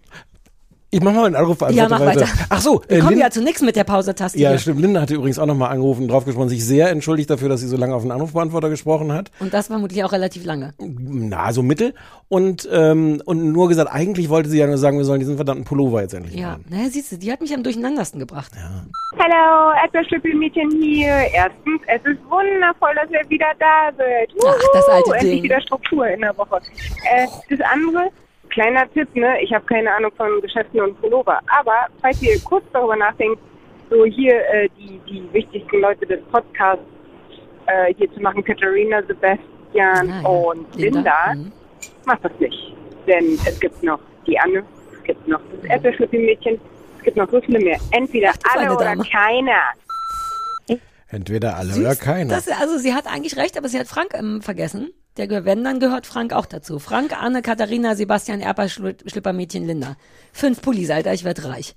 Ich 0.93 1.01
mach 1.01 1.12
mal 1.12 1.25
einen 1.25 1.36
Anruf 1.36 1.58
Ja, 1.71 1.89
mach 1.89 1.99
weiter. 2.01 2.27
Ach 2.49 2.62
so, 2.62 2.84
Wir 2.88 2.97
äh, 2.97 2.99
kommen 2.99 3.13
Lin- 3.13 3.19
ja 3.21 3.32
zu 3.32 3.41
nichts 3.41 3.62
mit 3.63 3.75
der 3.75 3.84
Pause-Taste 3.84 4.38
ja, 4.38 4.49
hier. 4.49 4.60
stimmt. 4.60 4.79
Linda 4.79 5.01
hatte 5.01 5.15
übrigens 5.15 5.39
auch 5.39 5.47
nochmal 5.47 5.71
angerufen, 5.71 6.08
draufgesprochen, 6.08 6.49
sich 6.49 6.63
sehr 6.63 6.91
entschuldigt 6.91 7.32
dafür, 7.32 7.49
dass 7.49 7.62
sie 7.62 7.67
so 7.67 7.77
lange 7.77 7.95
auf 7.95 8.03
den 8.03 8.12
Anrufbeantworter 8.12 8.69
gesprochen 8.69 9.12
hat. 9.12 9.32
Und 9.39 9.56
das 9.56 9.67
vermutlich 9.67 10.03
auch 10.03 10.12
relativ 10.12 10.45
lange. 10.45 10.75
Na, 10.79 11.51
so 11.51 11.63
mittel. 11.63 11.95
Und, 12.29 12.69
ähm, 12.71 13.23
und 13.25 13.51
nur 13.51 13.69
gesagt, 13.69 13.91
eigentlich 13.91 14.29
wollte 14.29 14.49
sie 14.49 14.60
ja 14.60 14.67
nur 14.67 14.77
sagen, 14.77 14.99
wir 14.99 15.06
sollen 15.06 15.19
diesen 15.19 15.36
verdammten 15.36 15.65
Pullover 15.65 16.03
jetzt 16.03 16.13
endlich 16.13 16.36
Ja, 16.36 16.49
machen. 16.51 16.65
naja, 16.69 16.89
siehst 16.91 17.12
du, 17.12 17.17
die 17.17 17.32
hat 17.32 17.41
mich 17.41 17.56
am 17.56 17.63
Durcheinandersten 17.63 18.19
gebracht. 18.19 18.51
Hallo, 19.17 19.71
Erdbeerschlüppelmädchen 19.84 20.69
hier. 20.79 21.08
Erstens, 21.34 21.82
es 21.88 22.01
ist 22.06 22.19
wundervoll, 22.29 22.93
dass 22.95 23.10
ihr 23.10 23.27
wieder 23.29 23.47
da 23.60 23.89
seid. 23.97 24.29
Ach, 24.45 24.56
das 24.73 24.88
alte 24.89 25.08
Wuhu, 25.08 25.13
Endlich 25.13 25.34
Ding. 25.34 25.43
wieder 25.43 25.62
Struktur 25.62 26.08
in 26.08 26.21
der 26.21 26.38
Woche. 26.38 26.58
Äh, 27.12 27.25
das 27.49 27.60
andere, 27.71 28.10
kleiner 28.53 28.91
Tipp, 28.93 29.13
ne? 29.15 29.41
Ich 29.41 29.53
habe 29.53 29.65
keine 29.65 29.91
Ahnung 29.93 30.11
von 30.15 30.41
Geschäften 30.41 30.79
und 30.81 30.99
Pullover. 31.01 31.39
Aber 31.47 31.87
falls 32.01 32.21
ihr 32.21 32.39
kurz 32.41 32.63
darüber 32.73 32.95
nachdenkt, 32.95 33.39
so 33.89 34.05
hier 34.05 34.33
äh, 34.53 34.69
die, 34.77 34.99
die 35.09 35.27
wichtigsten 35.33 35.79
Leute 35.81 36.05
des 36.05 36.21
Podcasts 36.31 36.83
äh, 37.67 37.93
hier 37.95 38.11
zu 38.13 38.21
machen, 38.21 38.43
Katharina, 38.43 39.01
Sebastian 39.03 40.09
Ah, 40.11 40.21
ja. 40.21 40.27
und 40.27 40.75
Linda, 40.75 41.33
Mhm. 41.35 41.51
macht 42.05 42.23
das 42.23 42.31
nicht. 42.39 42.73
Denn 43.07 43.37
es 43.45 43.59
gibt 43.59 43.81
noch 43.83 43.99
die 44.27 44.37
Anne, 44.39 44.63
es 44.93 45.03
gibt 45.03 45.27
noch 45.27 45.41
das 45.51 45.69
Erdbeerschlüppelmädchen, 45.69 46.59
es 46.99 47.03
gibt 47.03 47.17
noch 47.17 47.29
so 47.31 47.41
viele 47.41 47.59
mehr. 47.59 47.77
Entweder 47.91 48.31
Ach, 48.47 48.55
alle 48.55 48.73
oder 48.75 48.85
Dame. 48.85 49.03
keiner. 49.11 49.61
Entweder 51.09 51.55
alle 51.57 51.73
Süß. 51.73 51.79
oder 51.85 51.95
keiner. 51.95 52.33
Das, 52.35 52.47
also 52.49 52.77
sie 52.79 52.93
hat 52.93 53.05
eigentlich 53.07 53.37
recht, 53.37 53.55
aber 53.57 53.67
sie 53.67 53.79
hat 53.79 53.87
Frank 53.87 54.13
ähm, 54.15 54.41
vergessen. 54.41 54.91
Der 55.17 55.45
wenn, 55.45 55.63
dann 55.63 55.80
gehört 55.80 56.08
Frank 56.08 56.34
auch 56.34 56.45
dazu. 56.47 56.80
Frank, 56.80 57.13
Anne, 57.21 57.41
Katharina, 57.43 57.95
Sebastian, 57.95 58.41
Erper, 58.41 58.67
Schlippermädchen, 58.67 59.65
Linda. 59.67 59.95
Fünf 60.32 60.62
Pullis, 60.62 60.89
Alter, 60.89 61.13
ich 61.13 61.23
werd 61.23 61.43
reich. 61.45 61.76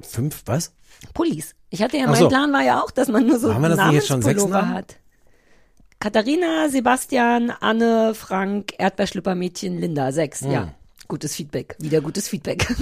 Fünf, 0.00 0.42
was? 0.46 0.72
Pullis. 1.12 1.54
Ich 1.70 1.82
hatte 1.82 1.96
ja, 1.98 2.04
Ach 2.06 2.10
mein 2.10 2.20
so. 2.20 2.28
Plan 2.28 2.52
war 2.52 2.62
ja 2.62 2.82
auch, 2.82 2.90
dass 2.90 3.08
man 3.08 3.26
nur 3.26 3.38
so 3.38 3.52
Haben 3.54 3.62
wir 3.62 3.68
das 3.68 3.78
nicht 3.86 3.92
jetzt 3.94 4.08
schon 4.08 4.22
sechs 4.22 4.44
Namen? 4.46 4.70
hat. 4.70 4.96
Katharina, 6.00 6.68
Sebastian, 6.68 7.50
Anne, 7.50 8.14
Frank, 8.14 8.72
Erdbeerschlüppermädchen, 8.78 9.78
Linda. 9.78 10.10
Sechs, 10.12 10.40
Hm. 10.40 10.50
ja. 10.50 10.74
Gutes 11.08 11.34
Feedback. 11.36 11.76
Wieder 11.78 12.00
gutes 12.00 12.28
Feedback. 12.28 12.66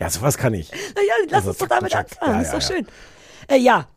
Ja, 0.00 0.08
sowas 0.08 0.38
kann 0.38 0.54
ich. 0.54 0.70
naja, 0.70 1.12
lass 1.26 1.34
Also, 1.38 1.48
uns 1.50 1.58
doch 1.58 1.66
damit 1.68 1.90
zack, 1.92 2.06
anfangen. 2.12 2.34
Ja, 2.34 2.40
ist 2.40 2.52
ja, 2.52 2.58
doch 2.58 2.68
ja. 2.70 2.74
schön. 2.76 2.86
Äh, 3.48 3.56
ja. 3.58 3.88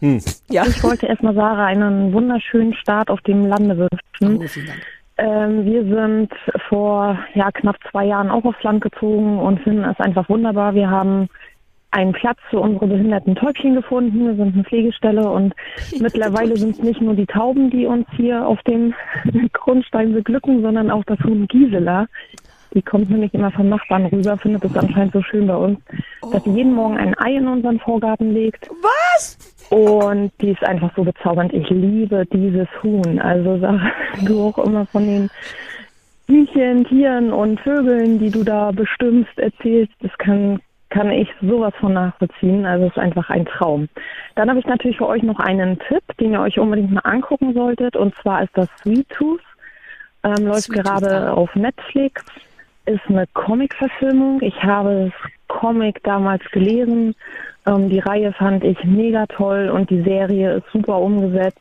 Hm. 0.00 0.20
Ja. 0.50 0.66
Ich 0.66 0.82
wollte 0.82 1.06
erstmal 1.06 1.34
Sarah 1.34 1.66
einen 1.66 2.12
wunderschönen 2.12 2.74
Start 2.74 3.10
auf 3.10 3.20
dem 3.22 3.46
Lande 3.46 3.76
wünschen. 3.76 4.42
Oh, 4.42 4.48
vielen 4.48 4.66
Dank. 4.66 4.82
Ähm, 5.18 5.64
wir 5.64 5.82
sind 5.82 6.32
vor 6.68 7.18
ja, 7.34 7.50
knapp 7.50 7.76
zwei 7.90 8.06
Jahren 8.06 8.30
auch 8.30 8.44
aufs 8.44 8.62
Land 8.62 8.82
gezogen 8.82 9.38
und 9.38 9.60
finden 9.60 9.84
es 9.84 9.98
einfach 9.98 10.28
wunderbar. 10.28 10.74
Wir 10.74 10.90
haben 10.90 11.28
einen 11.90 12.12
Platz 12.12 12.38
für 12.50 12.60
unsere 12.60 12.86
behinderten 12.86 13.34
Täubchen 13.34 13.74
gefunden. 13.74 14.26
Wir 14.26 14.36
sind 14.36 14.54
eine 14.54 14.64
Pflegestelle 14.64 15.28
und 15.28 15.54
mittlerweile 15.98 16.56
sind 16.56 16.76
es 16.76 16.82
nicht 16.82 17.00
nur 17.00 17.14
die 17.14 17.26
Tauben, 17.26 17.70
die 17.70 17.86
uns 17.86 18.06
hier 18.16 18.46
auf 18.46 18.62
dem 18.62 18.94
Grundstein 19.52 20.12
beglücken, 20.12 20.62
sondern 20.62 20.90
auch 20.90 21.04
das 21.04 21.18
Huhn 21.20 21.48
Gisela. 21.48 22.06
Die 22.74 22.82
kommt 22.82 23.10
nämlich 23.10 23.32
immer 23.34 23.50
vom 23.50 23.68
Nachbarn 23.68 24.06
rüber, 24.06 24.36
findet 24.36 24.64
es 24.64 24.76
anscheinend 24.76 25.12
so 25.12 25.22
schön 25.22 25.46
bei 25.46 25.56
uns, 25.56 25.78
dass 26.32 26.44
sie 26.44 26.50
jeden 26.50 26.74
Morgen 26.74 26.96
ein 26.98 27.18
Ei 27.18 27.34
in 27.36 27.48
unseren 27.48 27.80
Vorgarten 27.80 28.32
legt. 28.32 28.68
Was? 28.82 29.38
Und 29.70 30.32
die 30.40 30.50
ist 30.50 30.62
einfach 30.64 30.90
so 30.96 31.04
bezaubernd. 31.04 31.52
Ich 31.52 31.68
liebe 31.70 32.24
dieses 32.32 32.68
Huhn. 32.82 33.18
Also 33.18 33.58
sag 33.58 33.80
du 34.24 34.48
auch 34.48 34.58
immer 34.58 34.86
von 34.86 35.06
den 35.06 35.30
Hühnchen, 36.26 36.84
Tieren 36.84 37.32
und 37.32 37.60
Vögeln, 37.60 38.18
die 38.18 38.30
du 38.30 38.44
da 38.44 38.70
bestimmst, 38.70 39.38
erzählst. 39.38 39.92
Das 40.00 40.12
kann, 40.18 40.60
kann 40.90 41.10
ich 41.10 41.28
sowas 41.40 41.72
von 41.80 41.94
nachvollziehen. 41.94 42.66
Also 42.66 42.86
es 42.86 42.92
ist 42.92 42.98
einfach 42.98 43.30
ein 43.30 43.46
Traum. 43.46 43.88
Dann 44.34 44.48
habe 44.50 44.58
ich 44.58 44.66
natürlich 44.66 44.98
für 44.98 45.06
euch 45.08 45.22
noch 45.22 45.38
einen 45.38 45.78
Tipp, 45.88 46.02
den 46.20 46.32
ihr 46.32 46.40
euch 46.40 46.58
unbedingt 46.58 46.92
mal 46.92 47.00
angucken 47.00 47.54
solltet. 47.54 47.96
Und 47.96 48.14
zwar 48.16 48.42
ist 48.42 48.54
das 48.54 48.68
Sweet 48.82 49.08
Tooth. 49.08 49.40
ähm, 50.22 50.46
läuft 50.46 50.64
Sweet 50.64 50.76
Tooth 50.76 50.84
gerade 50.84 51.08
Time. 51.08 51.32
auf 51.34 51.54
Netflix. 51.54 52.24
Ist 52.88 53.02
eine 53.08 53.26
Comic-Verfilmung. 53.34 54.40
Ich 54.40 54.62
habe 54.62 55.12
das 55.12 55.30
Comic 55.48 56.02
damals 56.04 56.42
gelesen. 56.52 57.14
Ähm, 57.66 57.90
die 57.90 57.98
Reihe 57.98 58.32
fand 58.32 58.64
ich 58.64 58.82
mega 58.82 59.26
toll 59.26 59.68
und 59.68 59.90
die 59.90 60.00
Serie 60.00 60.54
ist 60.54 60.64
super 60.72 60.98
umgesetzt. 60.98 61.60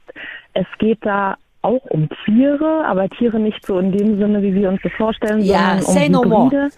Es 0.54 0.66
geht 0.78 1.00
da 1.02 1.36
auch 1.64 1.84
um 1.90 2.08
Tiere, 2.24 2.86
aber 2.86 3.10
Tiere 3.10 3.40
nicht 3.40 3.66
so 3.66 3.78
in 3.78 3.92
dem 3.92 4.18
Sinne, 4.18 4.42
wie 4.42 4.56
wir 4.56 4.70
uns 4.70 4.82
das 4.84 4.94
vorstellen, 4.94 5.42
Ja, 5.42 5.80
sondern 5.82 6.16
um 6.16 6.30
no. 6.30 6.46
Hybride. 6.46 6.70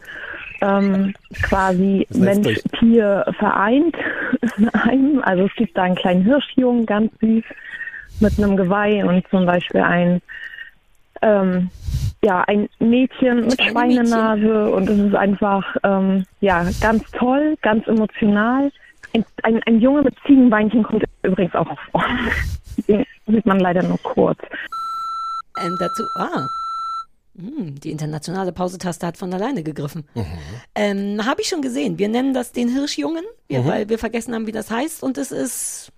Ähm, 0.61 1.13
quasi 1.43 2.07
Mensch, 2.15 2.59
Tier 2.79 3.25
vereint 3.37 3.95
in 4.57 4.69
einem. 4.69 5.21
Also 5.21 5.45
es 5.45 5.53
gibt 5.57 5.77
da 5.77 5.83
einen 5.83 5.95
kleinen 5.95 6.23
Hirschjungen, 6.23 6.87
ganz 6.87 7.11
süß, 7.21 7.43
mit 8.19 8.39
einem 8.39 8.57
Geweih 8.57 9.05
und 9.05 9.27
zum 9.29 9.45
Beispiel 9.45 9.81
ein 9.81 10.21
ähm, 11.21 11.69
ja, 12.23 12.43
ein 12.47 12.69
Mädchen 12.79 13.41
mit. 13.41 13.61
Schweinenase 13.61 14.71
und 14.71 14.89
es 14.89 14.99
ist 14.99 15.15
einfach 15.15 15.63
ähm, 15.83 16.25
ja 16.41 16.65
ganz 16.81 17.09
toll, 17.11 17.55
ganz 17.61 17.87
emotional. 17.87 18.71
Ein, 19.13 19.25
ein, 19.43 19.63
ein 19.63 19.79
Junge 19.79 20.03
mit 20.03 20.15
Ziegenbeinchen 20.27 20.83
kommt 20.83 21.03
übrigens 21.23 21.55
auch 21.55 21.67
vor. 21.91 22.03
Den 22.87 23.05
sieht 23.27 23.45
man 23.45 23.59
leider 23.59 23.83
nur 23.83 23.97
kurz. 24.03 24.39
Ähm, 25.61 25.75
dazu, 25.79 26.03
ah. 26.15 26.47
Hm, 27.37 27.79
die 27.79 27.91
internationale 27.91 28.51
Pausetaste 28.51 29.07
hat 29.07 29.17
von 29.17 29.33
alleine 29.33 29.63
gegriffen. 29.63 30.03
Ähm, 30.75 31.25
Habe 31.25 31.41
ich 31.41 31.47
schon 31.47 31.61
gesehen. 31.61 31.97
Wir 31.97 32.09
nennen 32.09 32.33
das 32.33 32.51
den 32.51 32.67
Hirschjungen, 32.67 33.23
wir, 33.47 33.65
weil 33.65 33.89
wir 33.89 33.97
vergessen 33.97 34.35
haben, 34.35 34.45
wie 34.45 34.51
das 34.51 34.69
heißt. 34.69 35.03
Und 35.03 35.17
es 35.17 35.31
ist. 35.31 35.91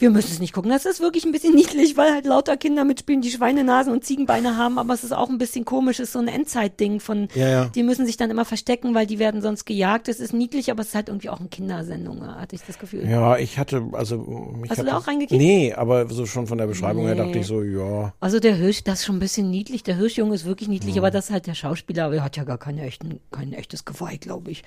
Wir 0.00 0.10
müssen 0.10 0.32
es 0.32 0.40
nicht 0.40 0.52
gucken. 0.52 0.70
Das 0.70 0.84
ist 0.86 1.00
wirklich 1.00 1.24
ein 1.24 1.32
bisschen 1.32 1.54
niedlich, 1.54 1.96
weil 1.96 2.12
halt 2.12 2.26
lauter 2.26 2.56
Kinder 2.56 2.84
mitspielen, 2.84 3.22
die 3.22 3.30
Schweinenasen 3.30 3.92
und 3.92 4.04
Ziegenbeine 4.04 4.56
haben, 4.56 4.78
aber 4.78 4.94
es 4.94 5.04
ist 5.04 5.12
auch 5.12 5.28
ein 5.28 5.38
bisschen 5.38 5.64
komisch. 5.64 6.00
Es 6.00 6.08
ist 6.08 6.12
so 6.14 6.18
ein 6.18 6.28
Endzeitding 6.28 7.00
von, 7.00 7.28
Ja, 7.34 7.48
ja. 7.48 7.64
die 7.66 7.82
müssen 7.82 8.06
sich 8.06 8.16
dann 8.16 8.30
immer 8.30 8.44
verstecken, 8.44 8.94
weil 8.94 9.06
die 9.06 9.18
werden 9.18 9.42
sonst 9.42 9.64
gejagt. 9.66 10.08
Es 10.08 10.18
ist 10.20 10.32
niedlich, 10.32 10.70
aber 10.70 10.80
es 10.82 10.88
ist 10.88 10.94
halt 10.94 11.08
irgendwie 11.08 11.28
auch 11.28 11.38
eine 11.40 11.48
Kindersendung, 11.48 12.26
hatte 12.26 12.56
ich 12.56 12.62
das 12.66 12.78
Gefühl. 12.78 13.08
Ja, 13.08 13.36
ich 13.36 13.58
hatte, 13.58 13.82
also. 13.92 14.54
Hast 14.68 14.80
du 14.80 14.84
da 14.84 14.96
auch 14.96 15.06
reingekickt? 15.06 15.40
Nee, 15.40 15.72
aber 15.74 16.08
so 16.08 16.26
schon 16.26 16.46
von 16.46 16.58
der 16.58 16.66
Beschreibung 16.66 17.04
her 17.06 17.14
Nee. 17.14 17.22
dachte 17.24 17.38
ich 17.38 17.46
so, 17.46 17.62
ja. 17.62 18.12
Also 18.20 18.40
der 18.40 18.54
Hirsch, 18.56 18.82
das 18.84 19.00
ist 19.00 19.04
schon 19.04 19.16
ein 19.16 19.20
bisschen 19.20 19.50
niedlich. 19.50 19.82
Der 19.82 19.96
Hirschjunge 19.96 20.34
ist 20.34 20.44
wirklich 20.44 20.68
niedlich, 20.68 20.96
aber 20.98 21.10
das 21.10 21.26
ist 21.26 21.30
halt 21.30 21.46
der 21.46 21.54
Schauspieler, 21.54 22.06
aber 22.06 22.16
er 22.16 22.24
hat 22.24 22.36
ja 22.36 22.44
gar 22.44 22.58
keine 22.58 22.82
echten, 22.82 23.20
kein 23.30 23.52
echtes 23.52 23.84
Geweih, 23.84 24.16
glaube 24.16 24.50
ich. 24.50 24.62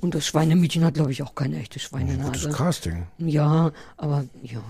Und 0.00 0.14
das 0.14 0.26
Schweinemädchen 0.26 0.84
hat, 0.84 0.94
glaube 0.94 1.12
ich, 1.12 1.22
auch 1.22 1.34
keine 1.34 1.58
echte 1.58 1.78
Gutes 1.78 1.82
Schweinenase. 1.88 2.48
Casting. 2.50 3.06
Ja, 3.18 3.72
aber 3.96 4.24
ja. 4.42 4.60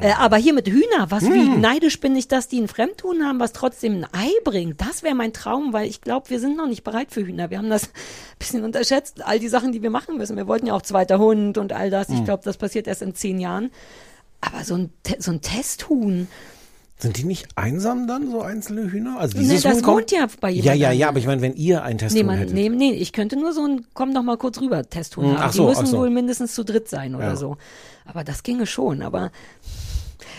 Äh, 0.00 0.12
aber 0.18 0.36
hier 0.36 0.52
mit 0.54 0.68
Hühner, 0.68 1.10
was 1.10 1.24
wie 1.24 1.48
neidisch 1.48 2.00
bin 2.00 2.14
ich, 2.16 2.28
dass 2.28 2.48
die 2.48 2.60
ein 2.60 2.68
Fremdhuhn 2.68 3.24
haben, 3.24 3.38
was 3.40 3.52
trotzdem 3.52 3.94
ein 4.02 4.06
Ei 4.12 4.30
bringt. 4.44 4.80
Das 4.80 5.02
wäre 5.02 5.14
mein 5.14 5.32
Traum, 5.32 5.72
weil 5.72 5.88
ich 5.88 6.00
glaube, 6.00 6.30
wir 6.30 6.40
sind 6.40 6.56
noch 6.56 6.66
nicht 6.68 6.84
bereit 6.84 7.08
für 7.10 7.24
Hühner. 7.26 7.50
Wir 7.50 7.58
haben 7.58 7.70
das 7.70 7.84
ein 7.84 7.90
bisschen 8.38 8.64
unterschätzt, 8.64 9.24
all 9.26 9.38
die 9.38 9.48
Sachen, 9.48 9.72
die 9.72 9.82
wir 9.82 9.90
machen 9.90 10.16
müssen. 10.18 10.36
Wir 10.36 10.46
wollten 10.46 10.66
ja 10.66 10.74
auch 10.74 10.82
zweiter 10.82 11.18
Hund 11.18 11.58
und 11.58 11.72
all 11.72 11.90
das. 11.90 12.08
Ich 12.08 12.24
glaube, 12.24 12.42
das 12.44 12.56
passiert 12.56 12.86
erst 12.86 13.02
in 13.02 13.14
zehn 13.14 13.38
Jahren. 13.40 13.70
Aber 14.40 14.64
so 14.64 14.74
ein, 14.74 14.90
so 15.18 15.32
ein 15.32 15.40
Testhuhn, 15.42 16.26
Sind 16.98 17.16
die 17.18 17.24
nicht 17.24 17.48
einsam 17.56 18.06
dann, 18.06 18.30
so 18.30 18.40
einzelne 18.42 18.90
Hühner? 18.90 19.18
Also 19.20 19.36
Nee, 19.38 19.44
dieses 19.44 19.62
das 19.62 19.76
Huhn 19.76 19.82
kommt- 19.82 19.96
wohnt 19.98 20.10
ja 20.12 20.26
bei 20.40 20.50
Ja, 20.50 20.54
jemand 20.54 20.66
ja, 20.66 20.74
ja, 20.74 20.88
anderem. 20.90 21.08
aber 21.08 21.18
ich 21.18 21.26
meine, 21.26 21.40
wenn 21.42 21.54
ihr 21.56 21.82
ein 21.82 21.96
Nee, 21.96 21.98
Testhuhn 21.98 22.26
man, 22.26 22.38
hättet. 22.38 22.54
nee, 22.54 22.68
nee, 22.70 22.92
ich 22.92 23.12
könnte 23.12 23.36
nur 23.36 23.52
so 23.52 23.64
ein, 23.66 23.86
komm 23.94 24.12
doch 24.14 24.22
mal 24.22 24.36
kurz 24.38 24.60
rüber, 24.60 24.82
Testhuhn 24.88 25.24
Hm, 25.24 25.32
haben. 25.38 25.42
ach 25.42 25.52
so, 25.52 25.62
die 25.64 25.68
müssen 25.70 25.84
ach 25.84 25.86
so. 25.88 25.98
wohl 25.98 26.10
mindestens 26.10 26.54
zu 26.54 26.64
dritt 26.64 26.88
sein 26.88 27.14
oder 27.14 27.24
Ja. 27.28 27.36
so. 27.36 27.56
Aber 28.04 28.24
das 28.24 28.42
ginge 28.42 28.66
schon, 28.66 29.02
aber 29.02 29.30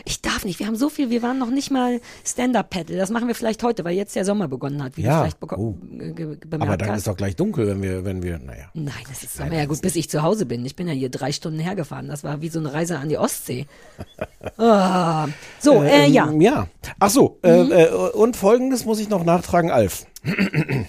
ich 0.06 0.22
darf 0.22 0.46
nicht. 0.46 0.60
Wir 0.60 0.68
haben 0.68 0.76
so 0.76 0.90
viel, 0.90 1.10
wir 1.10 1.22
waren 1.22 1.38
noch 1.38 1.50
nicht 1.50 1.70
mal 1.72 2.02
Stand-Up-Paddle. 2.26 2.98
Das 2.98 3.10
machen 3.12 3.28
wir 3.28 3.36
vielleicht 3.36 3.62
heute, 3.64 3.84
weil 3.84 3.96
jetzt 3.96 4.16
der 4.16 4.26
Sommer 4.26 4.48
begonnen 4.48 4.82
hat, 4.84 4.98
wie 4.98 5.02
Ja, 5.04 5.18
du 5.18 5.22
vielleicht 5.24 5.38
beko- 5.44 5.58
oh. 5.58 5.78
ge- 5.82 6.14
ge- 6.14 6.26
aber 6.26 6.46
bemerkt 6.58 6.82
dann 6.82 6.90
hast. 6.92 6.98
ist 7.00 7.08
doch 7.08 7.18
gleich 7.18 7.36
dunkel, 7.36 7.68
wenn 7.68 7.82
wir, 7.84 8.04
wenn 8.06 8.24
wir, 8.24 8.40
naja. 8.40 8.66
Nein, 8.74 8.94
das 9.10 9.24
ist 9.24 9.38
Sommer. 9.38 9.54
Ja 9.54 9.66
gut, 9.66 9.82
bis 9.82 9.96
ich 9.96 10.10
zu 10.10 10.22
Hause 10.24 10.46
bin. 10.46 10.66
Ich 10.66 10.76
bin 10.76 10.88
ja 10.88 10.94
hier 10.94 11.10
drei 11.10 11.32
Stunden 11.32 11.60
hergefahren. 11.60 12.08
Das 12.08 12.24
war 12.24 12.42
wie 12.42 12.50
so 12.50 12.60
eine 12.60 12.74
Reise 12.74 12.98
an 13.00 13.10
die 13.10 13.18
Ostsee. 13.18 13.68
Ah. 14.58 15.28
So, 15.60 15.84
äh, 15.84 16.06
Ähm, 16.08 16.14
ja. 16.14 16.26
Mhm. 16.26 16.42
Ja. 16.42 16.68
Ach 17.00 17.10
so, 17.10 17.40
äh, 17.44 17.62
äh, 17.62 17.90
und 18.14 18.36
folgendes 18.36 18.86
muss 18.86 19.00
ich 19.00 19.10
noch 19.10 19.24
nachtragen, 19.24 19.70
Alf. 19.72 20.06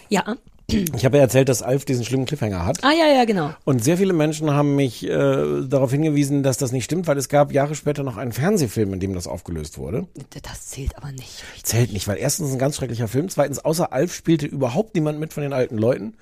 Ja. 0.09 0.37
Ich 0.69 1.05
habe 1.05 1.17
ja 1.17 1.23
erzählt, 1.23 1.49
dass 1.49 1.63
Alf 1.63 1.85
diesen 1.85 2.05
schlimmen 2.05 2.25
Cliffhanger 2.25 2.65
hat. 2.65 2.83
Ah, 2.83 2.93
ja, 2.93 3.07
ja, 3.13 3.25
genau. 3.25 3.51
Und 3.65 3.85
sehr 3.85 3.97
viele 3.99 4.13
Menschen 4.13 4.51
haben 4.51 4.77
mich 4.77 5.07
äh, 5.07 5.63
darauf 5.67 5.91
hingewiesen, 5.91 6.43
dass 6.43 6.57
das 6.59 6.73
nicht 6.73 6.85
stimmt, 6.85 7.07
weil 7.07 7.19
es 7.19 7.29
gab 7.29 7.53
Jahre 7.53 7.75
später 7.75 8.03
noch 8.03 8.17
einen 8.17 8.33
Fernsehfilm, 8.33 8.93
in 8.95 9.01
dem 9.01 9.15
das 9.15 9.27
aufgelöst 9.27 9.79
wurde. 9.79 10.07
Das 10.43 10.69
zählt 10.69 10.97
aber 10.97 11.13
nicht. 11.13 11.45
Zählt 11.63 11.93
nicht, 11.93 12.09
weil 12.09 12.19
erstens 12.19 12.53
ein 12.53 12.59
ganz 12.59 12.77
schrecklicher 12.77 13.09
Film, 13.09 13.29
zweitens 13.29 13.59
außer 13.59 13.93
Alf 13.93 14.15
spielte 14.15 14.47
überhaupt 14.47 14.95
niemand 14.95 15.19
mit 15.19 15.33
von 15.33 15.43
den 15.43 15.53
alten 15.53 15.79
Leuten. 15.79 16.15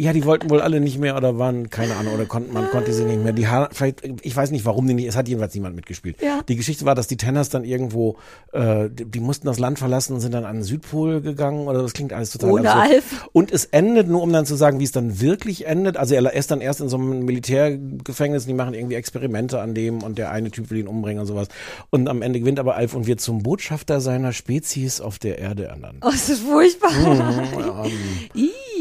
Ja, 0.00 0.14
die 0.14 0.24
wollten 0.24 0.48
wohl 0.48 0.62
alle 0.62 0.80
nicht 0.80 0.98
mehr 0.98 1.14
oder 1.14 1.36
waren, 1.36 1.68
keine 1.68 1.94
Ahnung, 1.96 2.14
oder 2.14 2.24
konnten, 2.24 2.54
man 2.54 2.70
konnte 2.70 2.90
sie 2.94 3.04
nicht 3.04 3.22
mehr. 3.22 3.34
Die 3.34 3.48
ha 3.48 3.68
vielleicht, 3.70 4.02
ich 4.22 4.34
weiß 4.34 4.50
nicht, 4.50 4.64
warum 4.64 4.86
die 4.86 4.94
nicht, 4.94 5.06
es 5.06 5.14
hat 5.14 5.28
jedenfalls 5.28 5.54
niemand 5.54 5.76
mitgespielt. 5.76 6.16
Ja. 6.22 6.40
Die 6.48 6.56
Geschichte 6.56 6.86
war, 6.86 6.94
dass 6.94 7.06
die 7.06 7.18
Tenners 7.18 7.50
dann 7.50 7.64
irgendwo, 7.64 8.16
äh, 8.52 8.88
die, 8.88 9.04
die 9.04 9.20
mussten 9.20 9.46
das 9.46 9.58
Land 9.58 9.78
verlassen 9.78 10.14
und 10.14 10.20
sind 10.20 10.32
dann 10.32 10.46
an 10.46 10.56
den 10.56 10.62
Südpol 10.62 11.20
gegangen 11.20 11.68
oder 11.68 11.82
das 11.82 11.92
klingt 11.92 12.14
alles 12.14 12.30
total 12.30 12.50
Ohne 12.50 12.72
absurd. 12.72 12.94
Alf. 12.94 13.28
Und 13.32 13.52
es 13.52 13.66
endet, 13.66 14.08
nur 14.08 14.22
um 14.22 14.32
dann 14.32 14.46
zu 14.46 14.54
sagen, 14.54 14.80
wie 14.80 14.84
es 14.84 14.92
dann 14.92 15.20
wirklich 15.20 15.66
endet. 15.66 15.98
Also 15.98 16.14
er 16.14 16.32
ist 16.32 16.50
dann 16.50 16.62
erst 16.62 16.80
in 16.80 16.88
so 16.88 16.96
einem 16.96 17.26
Militärgefängnis, 17.26 18.46
die 18.46 18.54
machen 18.54 18.72
irgendwie 18.72 18.94
Experimente 18.94 19.60
an 19.60 19.74
dem 19.74 20.02
und 20.02 20.16
der 20.16 20.30
eine 20.30 20.50
Typ 20.50 20.70
will 20.70 20.78
ihn 20.78 20.88
umbringen 20.88 21.20
und 21.20 21.26
sowas. 21.26 21.48
Und 21.90 22.08
am 22.08 22.22
Ende 22.22 22.40
gewinnt 22.40 22.58
aber 22.58 22.74
Alf 22.74 22.94
und 22.94 23.06
wird 23.06 23.20
zum 23.20 23.42
Botschafter 23.42 24.00
seiner 24.00 24.32
Spezies 24.32 25.02
auf 25.02 25.18
der 25.18 25.38
Erde 25.38 25.64
ernannt. 25.64 25.98
Oh, 26.00 26.10
das 26.10 26.30
ist 26.30 26.40
furchtbar. 26.40 26.90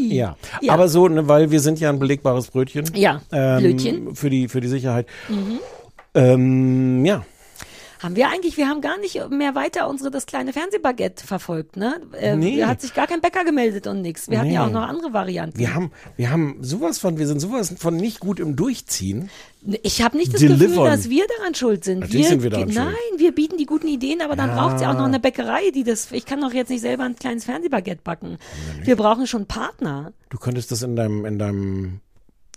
Ih. 0.09 0.15
Ja. 0.15 0.37
Ja. 0.61 0.73
aber 0.73 0.87
so, 0.87 1.07
ne, 1.07 1.27
weil 1.27 1.51
wir 1.51 1.59
sind 1.59 1.79
ja 1.79 1.89
ein 1.89 1.99
belegbares 1.99 2.47
Brötchen. 2.47 2.85
Ja, 2.95 3.21
ähm, 3.31 3.59
Blötchen. 3.59 4.03
Mhm. 4.05 4.15
Für 4.15 4.29
die, 4.29 4.47
für 4.47 4.61
die 4.61 4.67
Sicherheit. 4.67 5.07
Ähm, 6.13 7.05
ja. 7.05 7.25
Haben 8.01 8.15
wir 8.15 8.29
eigentlich, 8.29 8.55
wir 8.55 8.69
haben 8.69 8.79
gar 8.79 8.97
nicht 8.97 9.19
mehr 9.29 9.55
weiter 9.55 9.89
unsere 9.89 10.09
das 10.09 10.25
kleine 10.25 10.53
Fernsehbaguette 10.53 11.27
verfolgt, 11.27 11.75
ne? 11.75 11.99
Äh, 12.17 12.35
Nee. 12.37 12.57
Da 12.59 12.67
hat 12.69 12.79
sich 12.79 12.93
gar 12.93 13.07
kein 13.07 13.19
Bäcker 13.19 13.43
gemeldet 13.43 13.87
und 13.87 14.01
nix. 14.01 14.29
Wir 14.29 14.39
hatten 14.39 14.51
ja 14.51 14.63
Nee. 14.65 14.69
auch 14.69 14.73
noch 14.81 14.87
andere 14.87 15.11
Varianten. 15.11 15.59
Wir 15.59 15.73
haben, 15.75 15.91
wir 16.15 16.31
haben 16.31 16.57
sowas 16.61 16.97
von, 16.97 17.17
wir 17.17 17.27
sind 17.27 17.41
sowas 17.41 17.75
von 17.77 17.97
nicht 17.97 18.21
gut 18.21 18.39
im 18.39 18.55
Durchziehen. 18.55 19.29
ich 19.83 20.01
habe 20.01 20.15
nicht 20.15 20.33
das 20.33 20.39
Gefühl, 20.39 20.57
Delivern. 20.57 20.85
dass 20.85 21.09
wir 21.09 21.25
daran 21.39 21.53
schuld 21.55 21.83
sind. 21.83 21.99
Natürlich 21.99 22.21
wir, 22.23 22.29
sind 22.29 22.43
wir 22.43 22.49
daran 22.49 22.69
Nein, 22.69 22.93
schuld. 23.09 23.19
wir 23.19 23.35
bieten 23.35 23.57
die 23.57 23.65
guten 23.65 23.89
Ideen, 23.89 24.21
aber 24.21 24.37
dann 24.37 24.51
Ja. 24.51 24.55
braucht 24.55 24.75
es 24.77 24.81
ja 24.81 24.91
auch 24.91 24.97
noch 24.97 25.03
eine 25.05 25.19
Bäckerei, 25.19 25.69
die 25.75 25.83
das. 25.83 26.09
Ich 26.13 26.25
kann 26.25 26.39
doch 26.39 26.53
jetzt 26.53 26.69
nicht 26.69 26.79
selber 26.81 27.03
ein 27.03 27.17
kleines 27.17 27.43
Fernsehbaguette 27.43 28.01
backen. 28.01 28.37
Wir 28.81 28.95
brauchen 28.95 29.27
schon 29.27 29.45
Partner. 29.45 30.13
Du 30.29 30.37
könntest 30.37 30.71
das 30.71 30.83
in 30.83 30.95
deinem, 30.95 31.25
in 31.25 31.37
deinem, 31.37 31.99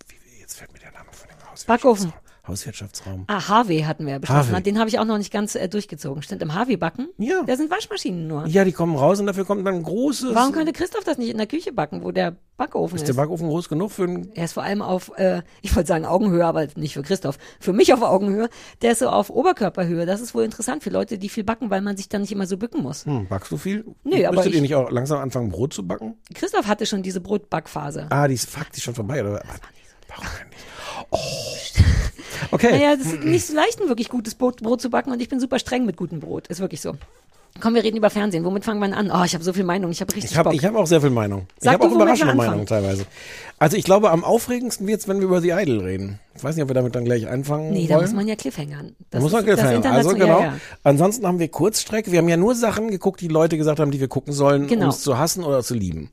wie, 0.06 0.40
jetzt 0.40 0.54
fällt 0.56 0.72
mir 0.72 0.78
der 0.78 0.92
Name 0.92 1.08
von 1.10 1.26
dem 1.28 1.50
Hauswirtschaftsraum. 1.50 1.76
Backofen. 1.76 2.12
Hauswirtschaftsraum. 2.46 3.24
Ah, 3.28 3.40
HW 3.48 3.84
hatten 3.84 4.04
wir 4.04 4.18
beschlossen. 4.18 4.52
HW. 4.54 4.60
Den 4.62 4.78
habe 4.78 4.88
ich 4.88 4.98
auch 4.98 5.04
noch 5.04 5.16
nicht 5.18 5.32
ganz 5.32 5.54
äh, 5.54 5.68
durchgezogen. 5.68 6.22
Stimmt, 6.22 6.42
im 6.42 6.54
HW 6.54 6.76
backen? 6.76 7.08
Ja. 7.18 7.42
Da 7.46 7.56
sind 7.56 7.70
Waschmaschinen 7.70 8.26
nur. 8.26 8.46
Ja, 8.46 8.64
die 8.64 8.72
kommen 8.72 8.96
raus 8.96 9.20
und 9.20 9.26
dafür 9.26 9.44
kommt 9.44 9.64
dann 9.66 9.76
ein 9.76 9.82
großes. 9.84 10.34
Warum 10.34 10.50
könnte 10.52 10.72
Christoph 10.72 11.04
das 11.04 11.18
nicht 11.18 11.30
in 11.30 11.38
der 11.38 11.46
Küche 11.46 11.72
backen, 11.72 12.02
wo 12.02 12.10
der 12.10 12.34
Backofen 12.56 12.96
ist? 12.96 13.02
ist 13.02 13.08
der 13.08 13.14
Backofen 13.14 13.48
groß 13.48 13.68
genug 13.68 13.92
für 13.92 14.04
ein, 14.04 14.32
Er 14.34 14.46
ist 14.46 14.54
vor 14.54 14.64
allem 14.64 14.82
auf, 14.82 15.12
äh, 15.18 15.42
ich 15.62 15.74
wollte 15.76 15.86
sagen 15.86 16.04
Augenhöhe, 16.04 16.44
aber 16.44 16.66
nicht 16.74 16.94
für 16.94 17.02
Christoph, 17.02 17.38
für 17.60 17.72
mich 17.72 17.94
auf 17.94 18.02
Augenhöhe. 18.02 18.48
Der 18.82 18.92
ist 18.92 18.98
so 18.98 19.08
auf 19.08 19.30
Oberkörperhöhe. 19.30 20.04
Das 20.04 20.20
ist 20.20 20.34
wohl 20.34 20.42
interessant 20.42 20.82
für 20.82 20.90
Leute, 20.90 21.18
die 21.18 21.28
viel 21.28 21.44
backen, 21.44 21.70
weil 21.70 21.80
man 21.80 21.96
sich 21.96 22.08
dann 22.08 22.22
nicht 22.22 22.32
immer 22.32 22.46
so 22.48 22.56
bücken 22.56 22.82
muss. 22.82 23.06
hm, 23.06 23.28
backst 23.28 23.52
du 23.52 23.56
viel? 23.56 23.84
Nee, 24.02 24.26
aber 24.26 24.34
Müsstet 24.36 24.50
ich- 24.52 24.56
ihr 24.56 24.62
nicht 24.62 24.74
auch 24.74 24.90
langsam 24.90 25.20
anfangen, 25.20 25.50
Brot 25.50 25.72
zu 25.74 25.86
backen? 25.86 26.14
Christoph 26.34 26.66
hatte 26.66 26.86
schon 26.86 27.04
diese 27.04 27.20
Brotbackphase. 27.20 28.08
Ah, 28.10 28.26
die 28.26 28.34
ist 28.34 28.50
faktisch 28.50 28.82
schon 28.82 28.94
vorbei, 28.96 29.22
oder? 29.22 29.42
Warum 30.08 30.26
denn 30.40 30.48
nicht? 30.48 30.58
Oh. 31.10 31.18
Okay. 32.52 32.70
Naja, 32.70 32.96
das 32.96 33.06
ist 33.12 33.24
nicht 33.24 33.46
so 33.46 33.54
leicht, 33.54 33.80
ein 33.80 33.88
wirklich 33.88 34.08
gutes 34.08 34.34
Brot, 34.36 34.62
Brot 34.62 34.80
zu 34.80 34.90
backen 34.90 35.10
und 35.10 35.20
ich 35.20 35.28
bin 35.28 35.40
super 35.40 35.58
streng 35.58 35.84
mit 35.86 35.96
gutem 35.96 36.20
Brot. 36.20 36.46
Ist 36.48 36.60
wirklich 36.60 36.80
so. 36.80 36.94
Komm, 37.60 37.74
wir 37.74 37.84
reden 37.84 37.98
über 37.98 38.08
Fernsehen. 38.08 38.44
Womit 38.46 38.64
fangen 38.64 38.80
wir 38.80 38.96
an? 38.96 39.10
Oh, 39.12 39.24
ich 39.24 39.34
habe 39.34 39.44
so 39.44 39.52
viel 39.52 39.64
Meinung. 39.64 39.90
Ich 39.90 40.00
habe 40.00 40.10
richtig 40.14 40.30
Ich 40.30 40.38
habe 40.38 40.48
Bock. 40.50 40.58
ich 40.58 40.64
hab 40.64 40.74
auch 40.74 40.86
sehr 40.86 41.02
viel 41.02 41.10
Meinung. 41.10 41.46
Ich 41.58 41.64
Sag 41.64 41.74
habe 41.74 41.84
du, 41.84 41.90
auch 41.90 41.96
überraschende. 41.96 42.34
Meinungen 42.34 42.64
teilweise. 42.64 43.04
Also 43.58 43.76
ich 43.76 43.84
glaube, 43.84 44.10
am 44.10 44.24
aufregendsten 44.24 44.86
wird's, 44.86 45.06
wenn 45.06 45.18
wir 45.18 45.26
über 45.26 45.42
The 45.42 45.50
Idol 45.50 45.80
reden. 45.80 46.18
Ich 46.34 46.42
weiß 46.42 46.56
nicht, 46.56 46.62
ob 46.62 46.70
wir 46.70 46.74
damit 46.74 46.94
dann 46.94 47.04
gleich 47.04 47.28
anfangen 47.28 47.70
nee, 47.72 47.86
da 47.86 47.96
wollen. 47.96 48.06
muss 48.06 48.14
man 48.14 48.26
ja 48.26 48.36
Cliffhangern. 48.36 48.96
Da 49.10 49.20
muss 49.20 49.32
man 49.32 49.42
ist 49.46 49.48
das 49.58 49.68
Cliffhanger. 49.68 49.92
Also 49.94 50.10
genau. 50.14 50.26
Ja, 50.40 50.40
ja. 50.46 50.54
Ansonsten 50.82 51.26
haben 51.26 51.38
wir 51.40 51.48
Kurzstrecke. 51.48 52.10
Wir 52.10 52.20
haben 52.20 52.28
ja 52.28 52.38
nur 52.38 52.54
Sachen 52.54 52.90
geguckt, 52.90 53.20
die 53.20 53.28
Leute 53.28 53.58
gesagt 53.58 53.80
haben, 53.80 53.90
die 53.90 54.00
wir 54.00 54.08
gucken 54.08 54.32
sollen, 54.32 54.66
Genau. 54.66 54.84
um 54.84 54.88
es 54.90 55.00
zu 55.02 55.18
hassen 55.18 55.44
oder 55.44 55.62
zu 55.62 55.74
lieben. 55.74 56.10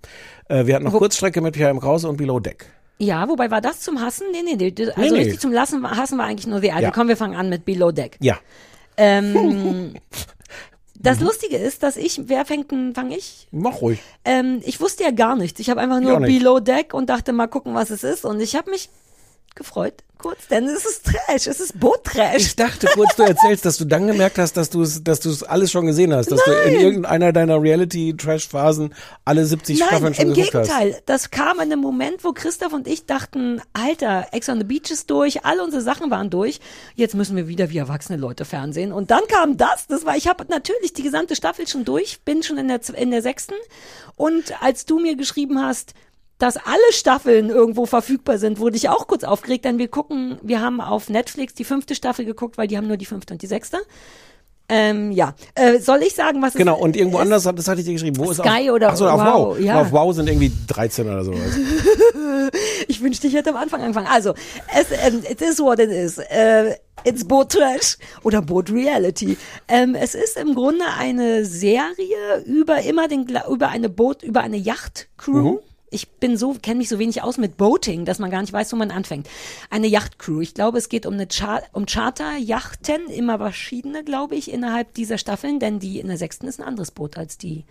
Äh, 0.49 0.65
wir 0.65 0.75
hatten 0.75 0.83
noch 0.85 0.93
Wo- 0.93 0.99
Kurzstrecke 0.99 1.39
mit 1.39 1.53
Pierre 1.55 1.71
M. 1.71 1.79
Krause 1.79 2.09
und 2.09 2.17
Below 2.17 2.41
Deck. 2.41 2.65
Ja, 3.01 3.29
wobei 3.29 3.49
war 3.49 3.61
das 3.61 3.79
zum 3.79 4.01
Hassen? 4.01 4.27
Nee, 4.31 4.43
nee, 4.43 4.55
nee. 4.55 4.73
Also 4.95 5.15
nee. 5.15 5.21
richtig 5.21 5.39
zum 5.39 5.53
Lassen, 5.53 5.89
hassen 5.89 6.17
war 6.17 6.25
eigentlich 6.25 6.47
nur 6.47 6.59
The 6.59 6.67
Idol. 6.67 6.81
Ja. 6.81 6.91
Komm, 6.91 7.07
wir 7.07 7.17
fangen 7.17 7.35
an 7.35 7.49
mit 7.49 7.63
Below 7.65 7.91
Deck. 7.91 8.17
Ja. 8.19 8.37
Ähm, 8.97 9.93
das 10.99 11.19
Mhm. 11.19 11.27
Lustige 11.27 11.55
ist, 11.57 11.81
dass 11.83 11.95
ich, 11.95 12.27
wer 12.27 12.43
fängt 12.45 12.71
denn, 12.71 12.93
fang 12.93 13.11
ich? 13.11 13.47
Mach 13.51 13.81
ruhig. 13.81 13.99
Ähm, 14.25 14.61
ich 14.65 14.81
wusste 14.81 15.03
ja 15.05 15.11
gar 15.11 15.37
nichts. 15.37 15.59
Ich 15.61 15.69
habe 15.69 15.79
einfach 15.79 16.01
nur. 16.01 16.19
Below 16.19 16.59
Deck 16.59 16.93
und 16.93 17.09
dachte 17.09 17.31
mal 17.31 17.47
gucken, 17.47 17.73
was 17.73 17.89
es 17.89 18.03
ist. 18.03 18.25
Und 18.25 18.41
ich 18.41 18.55
habe 18.55 18.69
mich 18.69 18.89
gefreut, 19.55 20.03
kurz, 20.19 20.47
denn 20.47 20.65
es 20.65 20.85
ist 20.85 21.05
Trash, 21.05 21.47
es 21.47 21.59
ist 21.59 21.79
Boot-Trash. 21.79 22.35
Ich 22.35 22.55
dachte 22.55 22.87
kurz, 22.93 23.15
du 23.15 23.23
erzählst, 23.23 23.65
dass 23.65 23.77
du 23.77 23.85
dann 23.85 24.05
gemerkt 24.05 24.37
hast, 24.37 24.57
dass 24.57 24.69
du 24.69 24.81
es, 24.81 25.03
dass 25.03 25.21
du 25.21 25.29
es 25.29 25.43
alles 25.43 25.71
schon 25.71 25.85
gesehen 25.85 26.13
hast, 26.13 26.31
dass 26.31 26.43
du 26.43 26.51
in 26.51 26.75
irgendeiner 26.75 27.31
deiner 27.31 27.61
Reality-Trash-Phasen 27.61 28.93
alle 29.25 29.45
70 29.45 29.77
Staffeln 29.77 30.03
Nein, 30.03 30.13
schon 30.13 30.27
im 30.27 30.33
geguckt 30.33 30.55
hast. 30.55 30.67
Gegenteil. 30.67 31.01
Das 31.05 31.31
kam 31.31 31.57
in 31.57 31.71
einem 31.71 31.79
Moment, 31.79 32.23
wo 32.23 32.33
Christoph 32.33 32.73
und 32.73 32.87
ich 32.87 33.05
dachten, 33.05 33.61
Alter, 33.73 34.27
Ex 34.33 34.49
on 34.49 34.57
the 34.59 34.65
Beach 34.65 34.91
ist 34.91 35.09
durch, 35.09 35.45
all 35.45 35.61
unsere 35.61 35.81
Sachen 35.81 36.11
waren 36.11 36.29
durch. 36.29 36.59
Jetzt 36.95 37.15
müssen 37.15 37.37
wir 37.37 37.47
wieder 37.47 37.69
wie 37.69 37.77
erwachsene 37.77 38.17
Leute 38.17 38.43
Fernsehen. 38.43 38.91
Und 38.91 39.11
dann 39.11 39.21
kam 39.27 39.55
das. 39.55 39.87
Das 39.87 40.05
war, 40.05 40.17
ich 40.17 40.27
habe 40.27 40.45
natürlich 40.49 40.93
die 40.93 41.03
gesamte 41.03 41.35
Staffel 41.35 41.67
schon 41.67 41.85
durch, 41.85 42.19
bin 42.25 42.43
schon 42.43 42.57
in 42.57 42.67
der 42.67 42.81
in 42.93 43.11
der 43.11 43.21
sechsten. 43.21 43.55
Und 44.17 44.61
als 44.61 44.85
du 44.85 44.99
mir 44.99 45.15
geschrieben 45.15 45.61
hast, 45.61 45.93
dass 46.39 46.57
alle 46.57 46.91
Staffeln 46.91 47.49
irgendwo 47.49 47.85
verfügbar 47.85 48.37
sind, 48.39 48.59
wurde 48.59 48.75
ich 48.77 48.89
auch 48.89 49.05
kurz 49.07 49.23
aufgeregt, 49.23 49.65
denn 49.65 49.77
wir 49.77 49.87
gucken, 49.89 50.39
wir 50.41 50.61
haben 50.61 50.81
auf 50.81 51.09
Netflix 51.09 51.53
die 51.53 51.63
fünfte 51.65 51.93
Staffel 51.93 52.25
geguckt, 52.25 52.57
weil 52.57 52.67
die 52.67 52.77
haben 52.77 52.87
nur 52.87 52.97
die 52.97 53.05
fünfte 53.05 53.33
und 53.35 53.41
die 53.41 53.47
sechste. 53.47 53.77
Ähm, 54.71 55.11
ja, 55.11 55.33
äh, 55.55 55.79
soll 55.79 56.03
ich 56.03 56.13
sagen, 56.13 56.43
was 56.43 56.53
Genau, 56.53 56.75
es 56.77 56.81
und 56.83 56.95
irgendwo 56.95 57.17
ist? 57.17 57.23
anders, 57.23 57.45
hat- 57.47 57.57
das 57.57 57.67
hatte 57.67 57.79
ich 57.81 57.87
dir 57.87 57.93
geschrieben. 57.93 58.17
Wo 58.17 58.29
ist 58.29 58.37
Sky 58.37 58.69
auf, 58.69 58.75
oder 58.75 58.89
Ach 58.89 58.95
so, 58.95 59.09
auf 59.09 59.19
Wow, 59.19 59.57
Wow. 59.57 59.59
ja. 59.59 59.81
Auf 59.81 59.91
Wow 59.91 60.13
sind 60.15 60.27
irgendwie 60.29 60.51
13 60.67 61.07
oder 61.07 61.23
sowas. 61.23 61.39
Ich 62.87 63.01
wünschte, 63.01 63.27
ich 63.27 63.33
hätte 63.35 63.49
am 63.51 63.55
Anfang 63.57 63.81
angefangen. 63.81 64.07
Also, 64.11 64.33
es, 64.75 64.87
ähm, 64.91 65.21
it 65.29 65.41
is 65.41 65.59
what 65.59 65.79
it 65.79 65.89
is. 65.91 66.17
Äh, 66.17 66.75
it's 67.03 67.23
Boat 67.25 67.51
Trash 67.51 67.97
oder 68.23 68.41
Boat 68.41 68.71
Reality. 68.71 69.37
Ähm, 69.67 69.95
es 69.95 70.15
ist 70.15 70.37
im 70.37 70.55
Grunde 70.55 70.85
eine 70.97 71.45
Serie 71.45 72.43
über 72.45 72.81
immer 72.81 73.07
den, 73.07 73.27
über 73.49 73.69
eine 73.69 73.89
Boot, 73.89 74.23
über 74.23 74.41
eine 74.41 74.57
Yacht-Crew. 74.57 75.51
Mhm. 75.53 75.59
Ich 75.91 76.09
bin 76.09 76.37
so, 76.37 76.55
kenne 76.61 76.77
mich 76.79 76.89
so 76.89 76.99
wenig 76.99 77.23
aus 77.23 77.37
mit 77.37 77.57
Boating, 77.57 78.05
dass 78.05 78.19
man 78.19 78.29
gar 78.29 78.41
nicht 78.41 78.53
weiß, 78.53 78.71
wo 78.73 78.75
man 78.77 78.91
anfängt. 78.91 79.27
Eine 79.69 79.87
Yacht-Crew. 79.87 80.41
Ich 80.41 80.53
glaube, 80.53 80.77
es 80.77 80.89
geht 80.89 81.05
um 81.05 81.13
eine 81.15 81.27
Char 81.31 81.63
um 81.73 81.85
Charter-Yachten, 81.85 83.09
immer 83.09 83.37
verschiedene, 83.39 84.03
glaube 84.03 84.35
ich, 84.35 84.51
innerhalb 84.51 84.93
dieser 84.93 85.17
Staffeln, 85.17 85.59
denn 85.59 85.79
die 85.79 85.99
in 85.99 86.07
der 86.07 86.17
sechsten 86.17 86.47
ist 86.47 86.59
ein 86.59 86.67
anderes 86.67 86.91
Boot 86.91 87.17
als 87.17 87.37
die 87.37 87.65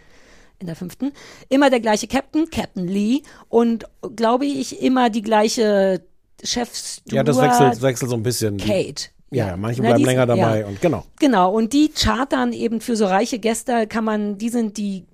in 0.58 0.66
der 0.66 0.74
fünften. 0.74 1.12
Immer 1.48 1.70
der 1.70 1.78
gleiche 1.80 2.08
Captain, 2.08 2.50
Captain 2.50 2.88
Lee 2.88 3.22
und 3.48 3.84
glaube 4.16 4.46
ich 4.46 4.82
immer 4.82 5.08
die 5.10 5.22
gleiche 5.22 6.02
Chefsteward. 6.42 7.12
Ja, 7.12 7.22
das 7.22 7.38
wechselt, 7.40 7.82
wechselt 7.82 8.10
so 8.10 8.16
ein 8.16 8.22
bisschen. 8.24 8.56
Kate. 8.58 9.04
Ja, 9.30 9.48
ja, 9.48 9.56
manche 9.56 9.82
Na, 9.82 9.88
bleiben 9.90 9.98
die 9.98 10.02
ist- 10.04 10.06
länger 10.08 10.26
dabei 10.26 10.60
ja. 10.60 10.66
und 10.66 10.80
genau. 10.80 11.04
Genau, 11.20 11.52
und 11.54 11.72
die 11.72 11.90
chartern 11.94 12.52
eben 12.52 12.80
für 12.80 12.96
so 12.96 13.06
reiche 13.06 13.38
Gäste, 13.38 13.86
kann 13.86 14.02
man, 14.04 14.38
die 14.38 14.48
sind 14.48 14.76
die 14.78 15.04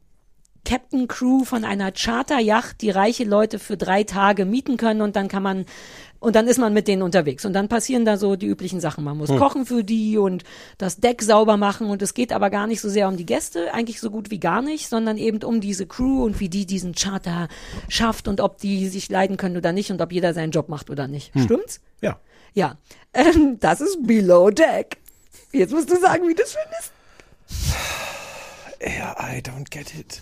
Captain 0.65 1.09
Crew 1.09 1.45
von 1.45 1.65
einer 1.65 1.93
Charterjacht, 1.93 2.81
die 2.81 2.91
reiche 2.91 3.25
Leute 3.25 3.59
für 3.59 3.77
drei 3.77 4.05
Tage 4.05 4.45
mieten 4.45 4.77
können 4.77 5.03
und 5.03 5.15
dann 5.17 5.29
kann 5.29 5.43
man, 5.43 5.67
und 6.21 6.37
dann 6.37 6.47
ist 6.49 6.59
man 6.59 6.73
mit 6.73 6.89
denen 6.89 7.03
unterwegs 7.03 7.45
und 7.45 7.53
dann 7.53 7.69
passieren 7.69 8.05
da 8.05 8.17
so 8.17 8.35
die 8.37 8.47
üblichen 8.47 8.81
Sachen. 8.81 9.05
Man 9.05 9.19
muss 9.19 9.29
Hm. 9.29 9.39
kochen 9.39 9.67
für 9.67 9.85
die 9.85 10.17
und 10.17 10.43
das 10.79 10.97
Deck 10.97 11.21
sauber 11.23 11.57
machen 11.59 11.89
und 11.89 12.01
es 12.03 12.15
geht 12.15 12.33
aber 12.33 12.49
gar 12.51 12.67
nicht 12.67 12.81
so 12.81 12.89
sehr 12.89 13.09
um 13.09 13.17
die 13.17 13.27
Gäste, 13.27 13.75
eigentlich 13.75 14.01
so 14.01 14.11
gut 14.11 14.31
wie 14.31 14.41
gar 14.41 14.63
nicht, 14.63 14.89
sondern 14.89 15.19
eben 15.19 15.43
um 15.43 15.61
diese 15.61 15.87
Crew 15.87 16.25
und 16.25 16.41
wie 16.41 16.49
die 16.49 16.65
diesen 16.67 16.95
Charter 16.95 17.49
schafft 17.89 18.27
und 18.27 18.41
ob 18.41 18.59
die 18.59 18.89
sich 18.89 19.09
leiden 19.11 19.37
können 19.37 19.57
oder 19.59 19.73
nicht 19.73 19.91
und 19.91 20.01
ob 20.01 20.13
jeder 20.13 20.33
seinen 20.35 20.51
Job 20.51 20.69
macht 20.71 20.89
oder 20.91 21.09
nicht. 21.09 21.35
Hm. 21.35 21.43
Stimmt's? 21.45 21.81
Ja. 22.01 22.19
Ja, 22.55 22.79
ähm, 23.13 23.59
das 23.61 23.81
ist 23.81 23.99
Below 24.07 24.51
Deck. 24.51 24.99
Jetzt 25.53 25.73
musst 25.73 25.91
du 25.91 25.97
sagen, 26.01 26.27
wie 26.29 26.35
du 26.35 26.43
es 26.43 26.55
findest. 26.57 28.24
Ja, 28.85 29.17
I 29.19 29.39
don't 29.41 29.71
get 29.71 29.95
it. 29.95 30.21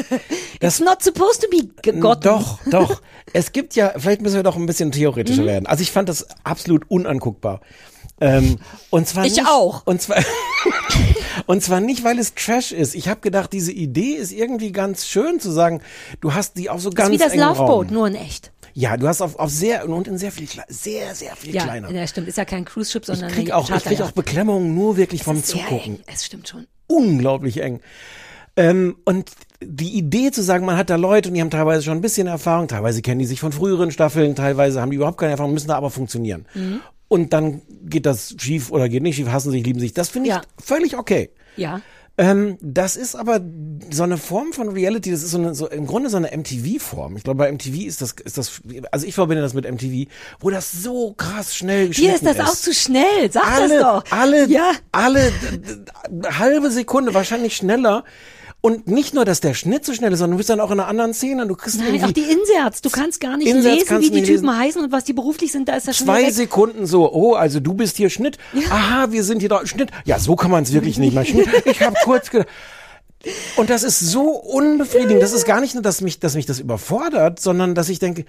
It's 0.60 0.80
not 0.80 1.02
supposed 1.02 1.42
to 1.42 1.48
be 1.50 1.68
gegotten. 1.82 2.22
Doch, 2.22 2.58
doch. 2.70 3.02
Es 3.34 3.52
gibt 3.52 3.74
ja, 3.74 3.92
vielleicht 3.96 4.22
müssen 4.22 4.36
wir 4.36 4.42
doch 4.42 4.56
ein 4.56 4.64
bisschen 4.66 4.92
theoretischer 4.92 5.42
Mhm. 5.42 5.46
werden. 5.46 5.66
Also 5.66 5.82
ich 5.82 5.92
fand 5.92 6.08
das 6.08 6.26
absolut 6.44 6.90
unanguckbar. 6.90 7.60
Ähm, 8.20 8.58
und 8.90 9.06
zwar 9.06 9.26
Ich 9.26 9.36
nicht, 9.36 9.46
auch. 9.46 9.82
Und 9.86 10.00
zwar, 10.02 10.16
und 11.46 11.62
zwar 11.62 11.80
nicht, 11.80 12.02
weil 12.02 12.18
es 12.18 12.34
Trash 12.34 12.72
ist. 12.72 12.94
Ich 12.94 13.08
habe 13.08 13.20
gedacht, 13.20 13.52
diese 13.52 13.72
Idee 13.72 14.14
ist 14.14 14.32
irgendwie 14.32 14.72
ganz 14.72 15.06
schön 15.06 15.38
zu 15.38 15.50
sagen, 15.50 15.82
du 16.20 16.34
hast 16.34 16.56
die 16.56 16.70
auf 16.70 16.80
so 16.80 16.90
Das 16.90 16.96
ganz 16.96 17.10
ist 17.14 17.20
wie 17.20 17.24
das 17.24 17.36
Loveboat, 17.36 17.90
nur 17.90 18.06
in 18.08 18.14
echt. 18.14 18.50
Ja, 18.80 18.96
du 18.96 19.08
hast 19.08 19.20
auf, 19.22 19.34
auf 19.40 19.50
sehr 19.50 19.88
und 19.88 20.06
in 20.06 20.18
sehr 20.18 20.30
viel 20.30 20.46
sehr 20.68 21.12
sehr 21.14 21.34
viel 21.34 21.52
Ja, 21.52 21.64
kleiner. 21.64 21.90
ja, 21.90 22.06
stimmt. 22.06 22.28
Ist 22.28 22.38
ja 22.38 22.44
kein 22.44 22.64
Cruise 22.64 22.92
Ship, 22.92 23.02
Ich 23.02 23.06
sondern 23.06 23.30
krieg 23.32 23.46
eine 23.50 23.56
auch, 23.56 23.64
ich 23.64 23.70
krieg 23.70 23.82
Charterjacht. 23.82 24.08
auch 24.10 24.12
Beklemmung 24.12 24.72
nur 24.72 24.96
wirklich 24.96 25.24
vom 25.24 25.36
Sehr 25.40 25.58
Zugucken. 25.62 25.98
Es 26.06 26.24
stimmt 26.26 26.46
schon. 26.46 26.66
unglaublich 26.86 27.60
eng. 27.60 27.80
Ähm, 28.56 28.96
und 29.04 29.32
die 29.60 29.96
Idee 29.98 30.30
zu 30.30 30.42
sagen, 30.42 30.64
man 30.64 30.76
hat 30.76 30.90
da 30.90 30.96
Leute 30.96 31.28
und 31.28 31.34
die 31.34 31.40
haben 31.40 31.50
teilweise 31.50 31.82
schon 31.82 31.98
ein 31.98 32.00
bisschen 32.00 32.28
Erfahrung, 32.28 32.68
teilweise 32.68 33.02
kennen 33.02 33.18
die 33.18 33.26
sich 33.26 33.40
von 33.40 33.50
früheren 33.50 33.90
Staffeln, 33.90 34.36
teilweise 34.36 34.80
haben 34.80 34.90
die 34.90 34.96
überhaupt 34.96 35.18
keine 35.18 35.32
Erfahrung, 35.32 35.54
müssen 35.54 35.68
da 35.68 35.76
aber 35.76 35.90
funktionieren. 35.90 36.46
Mhm. 36.54 36.80
Und 37.08 37.32
dann 37.32 37.62
geht 37.84 38.06
das 38.06 38.36
schief 38.38 38.70
oder 38.70 38.88
geht 38.88 39.02
nicht 39.02 39.16
schief, 39.16 39.28
hassen 39.28 39.50
sich, 39.50 39.64
lieben 39.64 39.80
sich. 39.80 39.92
Das 39.92 40.08
finde 40.08 40.28
ich 40.28 40.34
Ja. 40.36 40.42
völlig 40.62 40.96
okay. 40.96 41.30
Ja. 41.56 41.80
Ähm, 42.18 42.58
das 42.60 42.96
ist 42.96 43.14
aber 43.14 43.40
so 43.90 44.02
eine 44.02 44.18
Form 44.18 44.52
von 44.52 44.68
Reality, 44.68 45.12
das 45.12 45.22
ist 45.22 45.30
so, 45.30 45.38
eine, 45.38 45.54
so 45.54 45.68
im 45.68 45.86
Grunde 45.86 46.10
so 46.10 46.16
eine 46.16 46.36
MTV-Form. 46.36 47.16
Ich 47.16 47.22
glaube, 47.22 47.38
bei 47.38 47.52
MTV 47.52 47.86
ist 47.86 48.02
das, 48.02 48.16
ist 48.24 48.36
das, 48.36 48.60
also 48.90 49.06
ich 49.06 49.14
verbinde 49.14 49.40
das 49.40 49.54
mit 49.54 49.70
MTV, 49.70 50.10
wo 50.40 50.50
das 50.50 50.72
so 50.72 51.14
krass 51.16 51.54
schnell 51.54 51.92
Hier 51.92 52.16
ist 52.16 52.26
das 52.26 52.40
auch 52.40 52.56
zu 52.56 52.74
schnell. 52.74 53.30
Sag 53.30 53.46
alle, 53.46 53.68
das 53.68 53.82
doch. 53.82 54.04
alle, 54.10 54.48
Ja. 54.48 54.72
alle 54.90 55.32
halbe 56.24 56.72
Sekunde, 56.72 57.14
wahrscheinlich 57.14 57.54
schneller. 57.54 58.02
Und 58.60 58.88
nicht 58.88 59.14
nur, 59.14 59.24
dass 59.24 59.40
der 59.40 59.54
Schnitt 59.54 59.84
so 59.84 59.94
schnell 59.94 60.12
ist, 60.12 60.18
sondern 60.18 60.32
du 60.32 60.38
bist 60.38 60.50
dann 60.50 60.58
auch 60.58 60.72
in 60.72 60.80
einer 60.80 60.88
anderen 60.88 61.14
Szene 61.14 61.42
und 61.42 61.48
du 61.48 61.54
kriegst 61.54 61.78
Nein, 61.78 62.02
auch 62.04 62.10
die 62.10 62.22
Inserts. 62.22 62.82
Du 62.82 62.90
kannst 62.90 63.20
gar 63.20 63.36
nicht 63.36 63.46
Inserts 63.46 63.88
lesen, 63.88 64.00
wie 64.00 64.10
die 64.10 64.22
Typen 64.24 64.46
lesen. 64.46 64.58
heißen 64.58 64.82
und 64.82 64.90
was 64.90 65.04
die 65.04 65.12
beruflich 65.12 65.52
sind. 65.52 65.68
Da 65.68 65.76
ist 65.76 65.86
das 65.86 65.96
schon 65.96 66.06
zwei. 66.06 66.28
Sekunden 66.32 66.84
so, 66.84 67.12
oh, 67.12 67.34
also 67.34 67.60
du 67.60 67.74
bist 67.74 67.96
hier 67.96 68.10
Schnitt. 68.10 68.36
Aha, 68.68 69.12
wir 69.12 69.22
sind 69.22 69.40
hier 69.40 69.48
da. 69.48 69.64
Schnitt. 69.64 69.90
Ja, 70.04 70.18
so 70.18 70.34
kann 70.34 70.50
man 70.50 70.64
es 70.64 70.72
wirklich 70.72 70.98
nicht 70.98 71.14
mal. 71.14 71.24
Schnitt. 71.24 71.48
Ich 71.66 71.82
habe 71.82 71.96
kurz 72.02 72.30
gedacht. 72.30 72.48
Und 73.56 73.70
das 73.70 73.84
ist 73.84 74.00
so 74.00 74.30
unbefriedigend. 74.30 75.22
Das 75.22 75.32
ist 75.32 75.44
gar 75.44 75.60
nicht 75.60 75.74
nur, 75.74 75.82
dass 75.82 76.00
mich, 76.00 76.18
dass 76.18 76.34
mich 76.34 76.46
das 76.46 76.58
überfordert, 76.58 77.40
sondern 77.40 77.74
dass 77.74 77.88
ich 77.88 77.98
denke, 77.98 78.24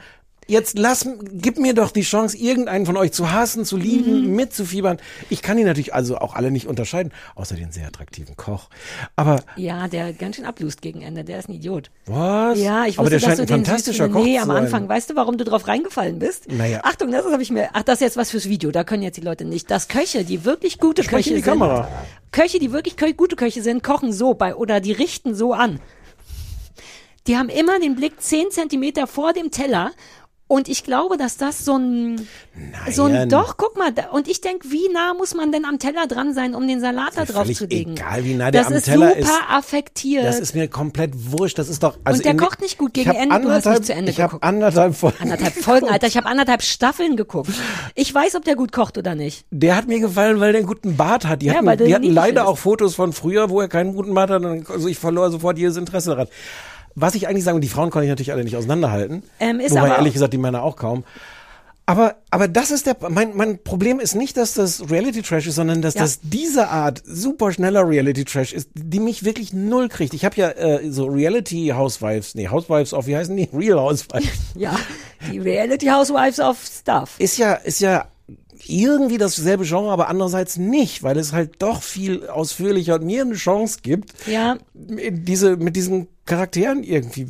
jetzt 0.49 0.77
lass, 0.77 1.07
gib 1.33 1.57
mir 1.57 1.73
doch 1.73 1.91
die 1.91 2.01
Chance, 2.01 2.35
irgendeinen 2.37 2.85
von 2.85 2.97
euch 2.97 3.11
zu 3.13 3.31
hassen, 3.31 3.63
zu 3.63 3.77
lieben, 3.77 4.35
mitzufiebern. 4.35 4.97
Ich 5.29 5.41
kann 5.41 5.55
die 5.57 5.63
natürlich 5.63 5.93
also 5.93 6.17
auch 6.17 6.35
alle 6.35 6.51
nicht 6.51 6.67
unterscheiden, 6.67 7.13
außer 7.35 7.55
den 7.55 7.71
sehr 7.71 7.87
attraktiven 7.87 8.35
Koch. 8.35 8.69
Aber 9.15 9.41
Ja, 9.55 9.87
der 9.87 10.11
ganz 10.13 10.35
schön 10.35 10.45
ablust 10.45 10.81
gegen 10.81 11.01
Ende. 11.01 11.23
Der 11.23 11.39
ist 11.39 11.47
ein 11.49 11.53
Idiot. 11.53 11.91
was? 12.05 12.59
Ja, 12.59 12.81
ich 12.85 12.97
wusste, 12.97 12.99
Aber 13.01 13.09
der 13.09 13.19
scheint 13.19 13.39
ein 13.39 13.47
fantastischer 13.47 14.05
süß 14.07 14.13
Koch 14.13 14.23
Nee, 14.23 14.39
am. 14.39 14.49
Anfang. 14.51 14.89
Weißt 14.89 15.09
du, 15.09 15.15
warum 15.15 15.37
du 15.37 15.43
drauf 15.45 15.67
reingefallen 15.67 16.19
bist? 16.19 16.51
Naja. 16.51 16.81
Achtung, 16.83 17.11
das 17.11 17.25
habe 17.25 17.41
ich 17.41 17.51
mir. 17.51 17.69
Ach, 17.73 17.83
das 17.83 17.95
ist 17.95 18.01
jetzt 18.01 18.17
was 18.17 18.31
fürs 18.31 18.49
Video. 18.49 18.71
Da 18.71 18.83
können 18.83 19.03
jetzt 19.03 19.17
die 19.17 19.21
Leute 19.21 19.45
nicht. 19.45 19.69
Dass 19.71 19.87
Köche, 19.87 20.23
die 20.25 20.43
wirklich 20.45 20.79
gute 20.79 21.03
Sprech 21.03 21.17
Köche 21.25 21.29
in 21.31 21.35
die 21.37 21.41
sind. 21.43 21.51
Kamera. 21.51 21.87
Köche, 22.31 22.59
die 22.59 22.71
wirklich 22.71 22.97
kö 22.97 23.13
gute 23.13 23.35
Köche 23.35 23.61
sind, 23.61 23.83
kochen 23.83 24.11
so 24.11 24.33
bei 24.33 24.55
oder 24.55 24.79
die 24.79 24.91
richten 24.91 25.33
so 25.35 25.53
an. 25.53 25.79
Die 27.27 27.37
haben 27.37 27.49
immer 27.49 27.79
den 27.79 27.95
Blick 27.95 28.21
zehn 28.21 28.49
Zentimeter 28.49 29.05
vor 29.07 29.33
dem 29.33 29.51
Teller. 29.51 29.91
Und 30.51 30.67
ich 30.67 30.83
glaube, 30.83 31.15
dass 31.17 31.37
das 31.37 31.63
so 31.63 31.77
ein, 31.77 32.27
so 32.89 33.03
ein, 33.05 33.29
doch, 33.29 33.55
guck 33.55 33.77
mal, 33.77 33.91
da, 33.93 34.07
und 34.09 34.27
ich 34.27 34.41
denk, 34.41 34.63
wie 34.71 34.89
nah 34.91 35.13
muss 35.13 35.35
man 35.35 35.51
denn 35.51 35.63
am 35.63 35.77
Teller 35.77 36.07
dran 36.07 36.33
sein, 36.33 36.55
um 36.55 36.67
den 36.67 36.81
Salat 36.81 37.11
da 37.15 37.25
drauf 37.25 37.47
zu 37.53 37.65
legen? 37.67 37.91
egal, 37.91 38.23
wie 38.25 38.33
nah 38.33 38.49
der 38.49 38.63
das 38.63 38.71
am 38.71 38.77
ist 38.77 38.85
Teller 38.85 39.09
super 39.09 39.19
ist. 39.19 39.31
affektiert. 39.47 40.25
Das 40.25 40.39
ist 40.39 40.55
mir 40.55 40.67
komplett 40.67 41.11
wurscht. 41.31 41.59
Das 41.59 41.69
ist 41.69 41.83
doch. 41.83 41.99
Also 42.03 42.17
Und 42.17 42.25
der 42.25 42.35
kocht 42.35 42.61
nicht 42.61 42.79
gut 42.79 42.95
gegen 42.95 43.11
Ende, 43.11 43.39
du 43.41 43.51
hast 43.51 43.67
nicht 43.67 43.85
zu 43.85 43.93
Ende 43.93 44.09
Ich 44.09 44.19
habe 44.21 44.41
anderthalb 44.41 44.95
Folgen. 44.95 45.17
Anderthalb 45.21 45.53
Folgen, 45.63 45.87
Alter. 45.87 46.07
Ich 46.07 46.17
habe 46.17 46.25
anderthalb 46.27 46.63
Staffeln 46.63 47.15
geguckt. 47.15 47.51
Ich 47.93 48.11
weiß, 48.11 48.33
ob 48.35 48.43
der 48.43 48.55
gut 48.55 48.71
kocht 48.71 48.97
oder 48.97 49.13
nicht. 49.13 49.45
Der 49.51 49.75
hat 49.75 49.87
mir 49.87 49.99
gefallen, 49.99 50.39
weil 50.39 50.51
der 50.53 50.59
einen 50.61 50.67
guten 50.67 50.97
Bart 50.97 51.27
hat. 51.27 51.43
Die 51.43 51.45
Ja, 51.45 51.57
hatten, 51.63 51.85
die 51.85 51.93
hatten 51.93 52.11
leider 52.11 52.41
ist. 52.41 52.47
auch 52.47 52.57
Fotos 52.57 52.95
von 52.95 53.13
früher, 53.13 53.51
wo 53.51 53.61
er 53.61 53.67
keinen 53.67 53.93
guten 53.93 54.15
Bart 54.15 54.31
hat. 54.31 54.43
Und 54.43 54.67
Also 54.67 54.87
ich 54.87 54.97
verlor 54.97 55.29
sofort 55.29 55.59
jedes 55.59 55.77
Interesse 55.77 56.09
daran. 56.09 56.27
Was 56.95 57.15
ich 57.15 57.27
eigentlich 57.27 57.43
sagen, 57.43 57.55
und 57.55 57.61
die 57.61 57.69
Frauen 57.69 57.89
konnte 57.91 58.05
ich 58.05 58.09
natürlich 58.09 58.31
alle 58.31 58.43
nicht 58.43 58.55
auseinanderhalten. 58.57 59.23
Ähm, 59.39 59.59
ist 59.59 59.71
wobei 59.71 59.81
aber 59.81 59.97
ehrlich 59.97 60.13
gesagt 60.13 60.33
die 60.33 60.37
Männer 60.37 60.63
auch 60.63 60.75
kaum. 60.75 61.03
Aber, 61.85 62.17
aber 62.29 62.47
das 62.47 62.69
ist 62.69 62.85
der, 62.85 62.95
mein, 63.09 63.35
mein 63.35 63.63
Problem 63.63 63.99
ist 63.99 64.13
nicht, 64.13 64.37
dass 64.37 64.53
das 64.53 64.91
Reality 64.91 65.23
Trash 65.23 65.47
ist, 65.47 65.55
sondern 65.55 65.81
dass 65.81 65.95
Ja. 65.95 66.01
das 66.01 66.19
diese 66.21 66.67
Art 66.67 67.01
super 67.03 67.51
schneller 67.51 67.87
Reality 67.89 68.25
Trash 68.25 68.53
ist, 68.53 68.69
die 68.75 68.99
mich 68.99 69.23
wirklich 69.25 69.53
null 69.53 69.89
kriegt. 69.89 70.13
Ich 70.13 70.23
habe 70.23 70.35
ja 70.35 70.49
äh, 70.51 70.91
so 70.91 71.05
Reality 71.07 71.69
Housewives, 71.75 72.35
nee, 72.35 72.47
Housewives 72.47 72.93
of, 72.93 73.07
wie 73.07 73.15
heißen 73.17 73.35
die? 73.35 73.49
Real 73.53 73.79
Housewives. 73.79 74.27
Ja, 74.53 74.75
die 75.31 75.39
Reality 75.39 75.87
Housewives 75.87 76.39
of 76.39 76.57
Stuff. 76.63 77.15
ist 77.17 77.39
ja, 77.39 77.53
ist 77.53 77.79
ja 77.79 78.05
irgendwie 78.69 79.17
dasselbe 79.17 79.65
Genre, 79.65 79.91
aber 79.91 80.07
andererseits 80.09 80.57
nicht, 80.57 81.03
weil 81.03 81.17
es 81.17 81.33
halt 81.33 81.61
doch 81.61 81.81
viel 81.83 82.27
ausführlicher 82.27 82.95
und 82.95 83.05
mir 83.05 83.21
eine 83.23 83.35
Chance 83.35 83.79
gibt, 83.81 84.13
Ja, 84.27 84.57
diese, 84.73 85.57
mit 85.57 85.75
diesen 85.75 86.07
Charakteren 86.25 86.83
irgendwie, 86.83 87.25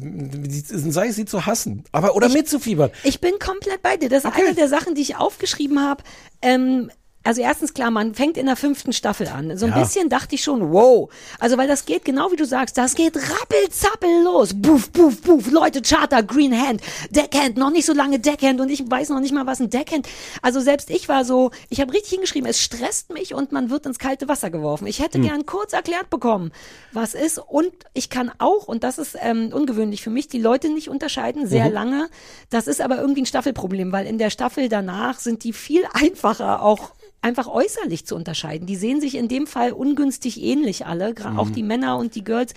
sei 0.92 1.08
es 1.08 1.16
sie 1.16 1.26
zu 1.26 1.46
hassen, 1.46 1.84
aber 1.94 2.16
oder 2.16 2.28
mitzufiebern. 2.30 2.92
ich 3.04 3.22
bin 3.22 3.40
komplett 3.40 3.82
bei 3.82 3.96
dir. 3.98 4.10
Das 4.10 4.26
ist 4.26 4.30
Okay. 4.30 4.42
eine 4.48 4.56
der 4.56 4.68
Sachen, 4.68 4.94
die 4.96 5.02
ich 5.02 5.16
aufgeschrieben 5.16 5.80
habe. 5.80 6.04
Ähm, 6.42 6.92
also 7.24 7.42
erstens 7.42 7.74
klar, 7.74 7.92
man 7.92 8.16
fängt 8.16 8.38
in 8.38 8.46
der 8.46 8.56
fünften 8.56 8.94
Staffel 8.94 9.28
an. 9.28 9.58
So 9.58 9.66
ein 9.66 9.74
Ja. 9.74 9.80
bisschen 9.80 10.10
dachte 10.10 10.36
ich 10.36 10.44
schon, 10.44 10.72
wow. 10.72 11.10
Also 11.40 11.58
weil 11.58 11.68
das 11.68 11.86
geht, 11.86 12.06
genau 12.06 12.32
wie 12.32 12.38
du 12.38 12.46
sagst, 12.46 12.78
das 12.78 12.96
geht 12.96 13.16
rappelzappel 13.18 14.24
los. 14.24 14.54
Buff, 14.56 14.90
buff, 14.92 15.22
buff. 15.22 15.52
Leute, 15.52 15.82
Charter, 15.82 16.24
Green 16.24 16.60
Hand, 16.60 16.82
Deckhand, 17.10 17.58
noch 17.58 17.72
nicht 17.72 17.86
so 17.86 17.94
lange 17.94 18.20
Deckhand 18.20 18.62
und 18.62 18.70
ich 18.70 18.90
weiß 18.90 19.10
noch 19.10 19.20
nicht 19.20 19.34
mal, 19.34 19.46
was 19.46 19.60
ein 19.60 19.70
Deckhand. 19.70 20.08
Also 20.42 20.62
selbst 20.62 20.90
ich 20.90 21.10
war 21.10 21.26
so, 21.26 21.52
ich 21.70 21.82
habe 21.82 21.94
richtig 21.94 22.12
hingeschrieben, 22.12 22.50
es 22.50 22.60
stresst 22.62 23.12
mich 23.14 23.34
und 23.34 23.52
man 23.52 23.70
wird 23.70 23.86
ins 23.86 24.00
kalte 24.00 24.28
Wasser 24.28 24.50
geworfen. 24.50 24.88
Ich 24.88 25.00
hätte 25.02 25.20
gern 25.20 25.46
kurz 25.46 25.74
erklärt 25.74 26.10
bekommen, 26.10 26.52
was 26.94 27.14
ist. 27.16 27.38
Und 27.40 27.72
ich 27.94 28.10
kann 28.10 28.32
auch, 28.40 28.68
und 28.68 28.84
das 28.84 28.98
ist 28.98 29.18
ähm, 29.20 29.52
ungewöhnlich 29.54 30.02
für 30.02 30.10
mich, 30.10 30.30
die 30.30 30.40
Leute 30.40 30.70
nicht 30.70 30.90
unterscheiden, 30.90 31.48
sehr 31.48 31.70
lange. 31.70 32.10
Das 32.50 32.68
ist 32.68 32.82
aber 32.82 33.00
irgendwie 33.00 33.22
ein 33.24 33.26
Staffelproblem, 33.26 33.92
weil 33.92 34.08
in 34.08 34.18
der 34.18 34.30
Staffel 34.30 34.70
danach 34.70 35.20
sind 35.20 35.44
die 35.44 35.54
viel 35.54 35.84
einfacher 35.94 36.62
auch 36.64 36.92
einfach 37.22 37.48
äußerlich 37.48 38.06
zu 38.06 38.16
unterscheiden. 38.16 38.66
Die 38.66 38.76
sehen 38.78 39.02
sich 39.02 39.16
in 39.16 39.28
dem 39.28 39.46
Fall 39.48 39.72
ungünstig 39.74 40.42
ähnlich 40.42 40.86
alle, 40.86 41.10
gra- 41.12 41.38
auch 41.38 41.50
die 41.50 41.64
Männer 41.64 41.98
und 41.98 42.16
die 42.16 42.24
Girls. 42.24 42.54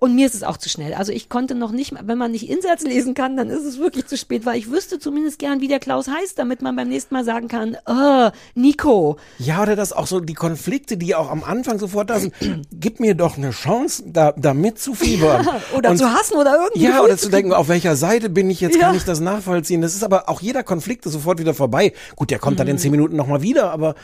Und 0.00 0.14
mir 0.16 0.26
ist 0.26 0.34
es 0.34 0.42
auch 0.42 0.56
zu 0.56 0.68
schnell. 0.68 0.94
Also 0.94 1.12
ich 1.12 1.28
konnte 1.28 1.54
noch 1.54 1.70
nicht, 1.70 1.92
wenn 2.02 2.18
man 2.18 2.32
nicht 2.32 2.48
Insatz 2.50 2.82
lesen 2.82 3.14
kann, 3.14 3.36
dann 3.36 3.50
ist 3.50 3.64
es 3.64 3.78
wirklich 3.78 4.06
zu 4.06 4.16
spät, 4.16 4.44
weil 4.46 4.58
ich 4.58 4.70
wüsste 4.70 4.98
zumindest 4.98 5.38
gern, 5.38 5.60
wie 5.60 5.68
der 5.68 5.78
Klaus 5.78 6.08
heißt, 6.08 6.38
damit 6.38 6.60
man 6.60 6.74
beim 6.74 6.88
nächsten 6.88 7.14
Mal 7.14 7.24
sagen 7.24 7.46
kann, 7.48 7.74
äh, 7.86 8.30
Nico. 8.54 9.16
Ja, 9.38 9.62
oder 9.62 9.76
das 9.76 9.92
auch 9.92 10.06
so 10.06 10.20
die 10.20 10.34
Konflikte, 10.34 10.96
die 10.96 11.14
auch 11.14 11.30
am 11.30 11.44
Anfang 11.44 11.78
sofort 11.78 12.10
da 12.10 12.18
sind. 12.18 12.34
Gib 12.72 12.98
mir 13.00 13.14
doch 13.14 13.36
eine 13.36 13.50
Chance, 13.50 14.02
da, 14.06 14.32
da 14.36 14.54
mitzufiebern. 14.54 15.46
Oder 15.76 15.90
Und- 15.90 15.98
zu 15.98 16.12
hassen 16.12 16.34
oder 16.36 16.56
irgendwie. 16.64 16.82
Ja, 16.84 17.02
oder 17.02 17.16
zu 17.16 17.28
denken, 17.28 17.52
auf 17.52 17.68
welcher 17.68 17.94
Seite 17.96 18.28
bin 18.28 18.50
ich 18.50 18.60
jetzt, 18.60 18.76
Ja. 18.76 18.86
kann 18.88 18.96
ich 18.96 19.04
das 19.04 19.20
nachvollziehen. 19.20 19.80
Das 19.82 19.94
ist 19.94 20.02
aber 20.02 20.28
auch 20.28 20.40
jeder 20.40 20.62
Konflikt 20.62 21.06
ist 21.06 21.12
sofort 21.12 21.38
wieder 21.38 21.54
vorbei. 21.54 21.92
Gut, 22.16 22.30
der 22.30 22.38
kommt 22.38 22.58
dann 22.58 22.66
in 22.68 22.74
Mhm. 22.76 22.78
zehn 22.78 22.90
Minuten 22.90 23.16
nochmal 23.16 23.42
wieder, 23.42 23.70
aber 23.70 23.94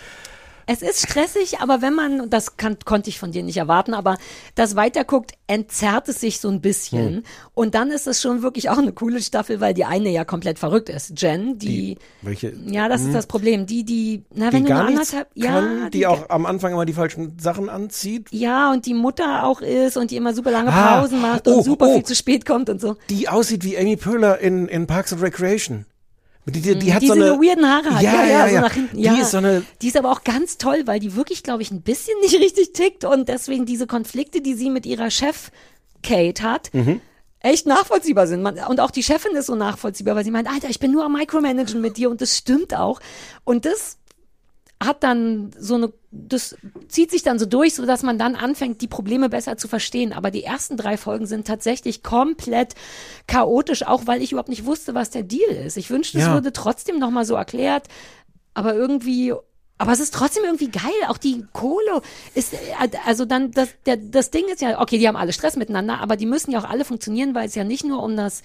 Es 0.68 0.82
ist 0.82 1.00
stressig, 1.00 1.60
aber 1.60 1.80
wenn 1.80 1.94
man, 1.94 2.28
das 2.28 2.56
kann, 2.56 2.76
konnte 2.84 3.08
ich 3.08 3.20
von 3.20 3.30
dir 3.30 3.44
nicht 3.44 3.56
erwarten, 3.56 3.94
aber 3.94 4.18
das 4.56 4.74
weiterguckt, 4.74 5.32
entzerrt 5.46 6.08
es 6.08 6.20
sich 6.20 6.40
so 6.40 6.48
ein 6.48 6.60
bisschen. 6.60 7.18
Hm. 7.18 7.22
Und 7.54 7.76
dann 7.76 7.92
ist 7.92 8.08
es 8.08 8.20
schon 8.20 8.42
wirklich 8.42 8.68
auch 8.68 8.78
eine 8.78 8.92
coole 8.92 9.22
Staffel, 9.22 9.60
weil 9.60 9.74
die 9.74 9.84
eine 9.84 10.10
ja 10.10 10.24
komplett 10.24 10.58
verrückt 10.58 10.88
ist. 10.88 11.22
Jen, 11.22 11.56
die, 11.60 11.98
welche, 12.22 12.52
ja, 12.66 12.88
das 12.88 13.02
ist 13.02 13.14
das 13.14 13.28
Problem. 13.28 13.66
Die, 13.66 13.84
die, 13.84 14.24
na, 14.34 14.50
die 14.50 14.56
wenn 14.56 14.64
du 14.64 14.70
gar 14.70 14.90
nichts 14.90 15.12
kann, 15.12 15.26
ja, 15.34 15.88
die, 15.88 16.04
auch 16.08 16.30
am 16.30 16.46
Anfang 16.46 16.72
immer 16.72 16.84
die 16.84 16.94
falschen 16.94 17.38
Sachen 17.38 17.68
anzieht. 17.68 18.26
ja, 18.32 18.72
und 18.72 18.86
die 18.86 18.94
Mutter 18.94 19.44
auch 19.44 19.60
ist 19.60 19.96
und 19.96 20.10
die 20.10 20.16
immer 20.16 20.34
super 20.34 20.50
lange 20.50 20.72
Ah, 20.72 21.00
Pausen 21.00 21.20
macht 21.22 21.46
oh, 21.46 21.58
und 21.58 21.64
super 21.64 21.86
oh. 21.88 21.94
viel 21.94 22.04
zu 22.04 22.16
spät 22.16 22.44
kommt 22.44 22.68
und 22.70 22.80
so. 22.80 22.96
Die 23.08 23.28
aussieht 23.28 23.62
wie 23.62 23.78
Amy 23.78 23.96
Poehler 23.96 24.40
in, 24.40 24.66
in 24.66 24.88
Parks 24.88 25.12
and 25.12 25.22
Recreation. 25.22 25.86
Die, 26.48 26.60
die, 26.60 26.78
die 26.78 26.94
hat 26.94 27.02
die 27.02 27.08
so 27.08 27.14
so 27.14 27.20
eine, 27.20 27.40
weirden 27.40 27.66
Haare 27.68 27.94
hat. 27.96 28.02
Ja, 28.02 28.24
ja, 28.24 28.48
so 28.48 28.54
ja. 28.54 28.60
nach 28.60 28.72
hinten. 28.72 28.96
Die 28.96 29.02
Ja. 29.02 29.14
ist 29.14 29.32
so 29.32 29.38
eine, 29.38 29.64
Die 29.82 29.88
ist 29.88 29.96
aber 29.96 30.12
auch 30.12 30.22
ganz 30.22 30.58
toll, 30.58 30.82
weil 30.86 31.00
die 31.00 31.16
wirklich, 31.16 31.42
glaube 31.42 31.62
ich, 31.62 31.70
ein 31.72 31.82
bisschen 31.82 32.18
nicht 32.20 32.34
richtig 32.40 32.72
tickt 32.72 33.04
und 33.04 33.28
deswegen 33.28 33.66
diese 33.66 33.86
Konflikte, 33.88 34.40
die 34.40 34.54
sie 34.54 34.70
mit 34.70 34.86
ihrer 34.86 35.10
Chef 35.10 35.50
Kate 36.04 36.42
hat, 36.44 36.72
Mhm. 36.72 37.00
echt 37.40 37.66
nachvollziehbar 37.66 38.26
sind. 38.28 38.42
Man, 38.42 38.58
und 38.68 38.78
auch 38.80 38.92
die 38.92 39.02
Chefin 39.02 39.34
ist 39.34 39.46
so 39.46 39.56
nachvollziehbar, 39.56 40.14
weil 40.14 40.24
sie 40.24 40.30
meint, 40.30 40.48
Alter, 40.48 40.68
ich 40.70 40.78
bin 40.78 40.92
nur 40.92 41.04
am 41.04 41.12
Micromanagen 41.14 41.80
mit 41.80 41.96
dir 41.96 42.10
und 42.10 42.20
das 42.20 42.36
stimmt 42.36 42.74
auch. 42.76 43.00
Und 43.44 43.64
das 43.64 43.98
hat 44.82 45.02
dann 45.02 45.52
so 45.58 45.74
eine, 45.76 45.92
das 46.10 46.54
zieht 46.88 47.10
sich 47.10 47.22
dann 47.22 47.38
so 47.38 47.46
durch, 47.46 47.74
so 47.74 47.86
dass 47.86 48.02
man 48.02 48.18
dann 48.18 48.36
anfängt, 48.36 48.82
die 48.82 48.88
Probleme 48.88 49.28
besser 49.30 49.56
zu 49.56 49.68
verstehen. 49.68 50.12
Aber 50.12 50.30
die 50.30 50.44
ersten 50.44 50.76
drei 50.76 50.96
Folgen 50.98 51.26
sind 51.26 51.46
tatsächlich 51.46 52.02
komplett 52.02 52.74
chaotisch, 53.26 53.84
auch 53.86 54.06
weil 54.06 54.22
ich 54.22 54.32
überhaupt 54.32 54.50
nicht 54.50 54.66
wusste, 54.66 54.94
was 54.94 55.08
der 55.10 55.22
Deal 55.22 55.50
ist. 55.50 55.78
Ich 55.78 55.88
wünschte, 55.90 56.18
es 56.18 56.24
Ja. 56.24 56.34
würde 56.34 56.52
trotzdem 56.52 56.98
nochmal 56.98 57.24
so 57.24 57.34
erklärt, 57.34 57.84
aber 58.52 58.74
irgendwie, 58.74 59.32
aber 59.78 59.92
es 59.92 60.00
ist 60.00 60.12
trotzdem 60.12 60.44
irgendwie 60.44 60.70
geil. 60.70 60.82
Auch 61.08 61.18
die 61.18 61.44
Kohle 61.54 62.02
ist, 62.34 62.54
also 63.06 63.24
dann, 63.24 63.52
das, 63.52 63.70
der, 63.86 63.96
das 63.96 64.30
Ding 64.30 64.44
ist 64.52 64.60
ja, 64.60 64.78
okay, 64.80 64.98
die 64.98 65.08
haben 65.08 65.16
alle 65.16 65.32
Stress 65.32 65.56
miteinander, 65.56 66.00
aber 66.00 66.16
die 66.16 66.26
müssen 66.26 66.50
ja 66.50 66.58
auch 66.60 66.68
alle 66.68 66.84
funktionieren, 66.84 67.34
weil 67.34 67.46
es 67.48 67.54
ja 67.54 67.64
nicht 67.64 67.84
nur 67.84 68.02
um 68.02 68.14
das 68.14 68.42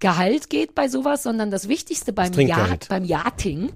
Gehalt 0.00 0.48
geht 0.48 0.74
bei 0.74 0.88
sowas, 0.88 1.22
sondern 1.22 1.50
das 1.50 1.68
Wichtigste 1.68 2.14
beim 2.14 2.32
Trinkgeld. 2.32 2.68
Yacht, 2.68 2.88
beim 2.88 3.04
Yachting. 3.04 3.72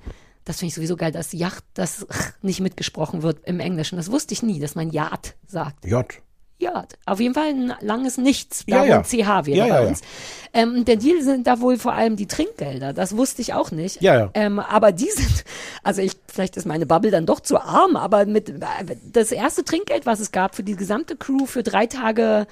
Das 0.48 0.60
finde 0.60 0.68
ich 0.70 0.74
sowieso 0.76 0.96
geil, 0.96 1.12
dass 1.12 1.34
Yacht, 1.34 1.62
das 1.74 2.06
nicht 2.42 2.60
mitgesprochen 2.60 3.22
wird 3.22 3.46
im 3.46 3.60
Englischen. 3.60 3.96
Das 3.96 4.10
wusste 4.10 4.32
ich 4.32 4.42
nie, 4.42 4.58
dass 4.58 4.74
man 4.74 4.88
Yacht 4.88 5.34
sagt. 5.46 5.84
Yacht. 6.56 6.96
Auf 7.04 7.20
jeden 7.20 7.34
Fall 7.34 7.48
ein 7.50 7.74
langes 7.82 8.16
Nichts, 8.16 8.64
Ja, 8.66 8.78
da 8.78 8.84
ja. 8.86 8.94
wo 8.96 8.98
ein 9.00 9.04
CH 9.04 9.46
wäre 9.46 9.58
Ja, 9.58 9.66
ja, 9.66 9.74
bei 9.74 9.82
ja. 9.82 9.88
uns. 9.88 10.00
Ähm, 10.54 10.86
der 10.86 10.96
Deal 10.96 11.22
sind 11.22 11.46
da 11.46 11.60
wohl 11.60 11.76
vor 11.76 11.92
allem 11.92 12.16
die 12.16 12.26
Trinkgelder. 12.26 12.94
Das 12.94 13.14
wusste 13.14 13.42
ich 13.42 13.52
auch 13.52 13.72
nicht. 13.72 14.00
Ja, 14.00 14.18
ja. 14.18 14.30
Ähm, 14.32 14.58
aber 14.58 14.90
die 14.92 15.10
sind, 15.10 15.44
also 15.82 16.00
ich, 16.00 16.12
vielleicht 16.26 16.56
ist 16.56 16.64
meine 16.64 16.86
Bubble 16.86 17.10
dann 17.10 17.26
doch 17.26 17.40
zu 17.40 17.60
arm, 17.60 17.94
aber 17.96 18.24
mit 18.24 18.54
das 19.12 19.30
erste 19.30 19.64
Trinkgeld, 19.64 20.06
was 20.06 20.18
es 20.18 20.32
gab 20.32 20.54
für 20.54 20.62
die 20.62 20.76
gesamte 20.76 21.14
Crew 21.14 21.44
für 21.44 21.62
drei 21.62 21.86
Tage 21.86 22.46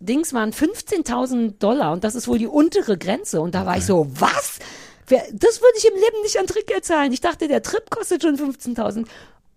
Dings 0.00 0.34
waren 0.34 0.50
15.000 0.52 1.58
Dollar 1.60 1.92
und 1.92 2.02
das 2.02 2.16
ist 2.16 2.26
wohl 2.26 2.38
die 2.38 2.48
untere 2.48 2.98
Grenze. 2.98 3.40
Und 3.40 3.54
da 3.54 3.66
war 3.66 3.76
ich 3.76 3.86
so, 3.86 4.08
was? 4.18 4.58
Wer, 5.10 5.24
das 5.32 5.60
würde 5.60 5.74
ich 5.76 5.86
im 5.86 5.94
Leben 5.94 6.22
nicht 6.22 6.38
an 6.38 6.46
Trinkgeld 6.46 6.84
zahlen. 6.84 7.12
Ich 7.12 7.20
dachte, 7.20 7.48
der 7.48 7.62
Trip 7.62 7.90
kostet 7.90 8.22
schon 8.22 8.36
15.000. 8.38 9.06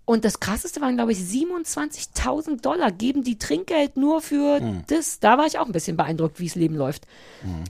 Und 0.05 0.25
das 0.25 0.41
krasseste 0.41 0.81
waren, 0.81 0.97
glaube 0.97 1.13
ich, 1.13 1.19
27.000 1.19 2.59
Dollar 2.61 2.91
geben 2.91 3.23
die 3.23 3.37
Trinkgeld 3.37 3.95
nur 3.95 4.21
für 4.21 4.59
Hm. 4.59 4.83
das. 4.87 5.21
Da 5.21 5.37
war 5.37 5.45
ich 5.45 5.57
auch 5.59 5.65
ein 5.65 5.71
bisschen 5.71 5.95
beeindruckt, 5.95 6.41
wie 6.41 6.47
es 6.47 6.55
Leben 6.55 6.75
läuft. 6.75 7.05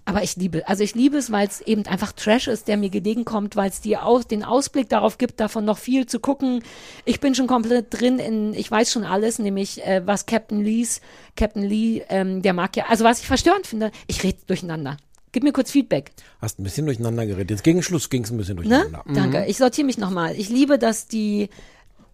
Aber 0.06 0.24
ich 0.24 0.36
liebe, 0.36 0.68
also 0.68 0.84
ich 0.84 0.96
liebe 0.96 1.18
es, 1.18 1.32
weil 1.32 1.48
es 1.48 1.62
eben 1.62 1.86
einfach 1.86 2.12
Trash 2.12 2.48
ist, 2.48 2.68
der 2.68 2.78
mir 2.78 2.90
gelegen 2.90 3.24
kommt, 3.24 3.56
weil 3.56 3.70
es 3.70 3.82
dir 3.82 4.04
auch 4.04 4.24
den 4.24 4.44
Ausblick 4.44 4.90
darauf 4.90 5.20
gibt, 5.20 5.40
davon 5.40 5.66
noch 5.66 5.78
viel 5.78 6.08
zu 6.08 6.20
gucken. 6.20 6.64
Ich 7.06 7.20
bin 7.20 7.36
schon 7.36 7.46
komplett 7.46 7.88
drin 7.92 8.18
in, 8.18 8.54
ich 8.56 8.70
weiß 8.72 8.92
schon 8.92 9.04
alles, 9.04 9.38
nämlich 9.38 9.86
äh, 9.86 10.02
was 10.06 10.26
Captain 10.26 10.64
Lees, 10.64 11.02
Captain 11.36 11.64
Lee, 11.64 12.02
ähm, 12.10 12.42
der 12.42 12.54
mag 12.54 12.76
ja, 12.76 12.86
also 12.88 13.04
was 13.04 13.20
ich 13.20 13.28
verstörend 13.28 13.68
finde, 13.68 13.92
ich 14.08 14.24
rede 14.24 14.40
durcheinander. 14.48 14.98
Gib 15.34 15.44
mir 15.44 15.52
kurz 15.52 15.72
Feedback. 15.72 16.12
Hast 16.40 16.60
ein 16.60 16.64
bisschen 16.64 16.86
durcheinander 16.86 17.26
geredet. 17.26 17.50
Jetzt 17.52 17.64
gegen 17.64 17.84
Schluss 17.84 18.10
ging 18.10 18.24
es 18.24 18.32
ein 18.32 18.38
bisschen 18.38 18.56
Ne? 18.56 18.62
durcheinander. 18.62 19.04
Danke. 19.14 19.46
Ich 19.48 19.58
sortiere 19.58 19.86
mich 19.86 19.98
nochmal. 19.98 20.36
Ich 20.38 20.48
liebe, 20.50 20.78
dass 20.80 21.08
die, 21.08 21.50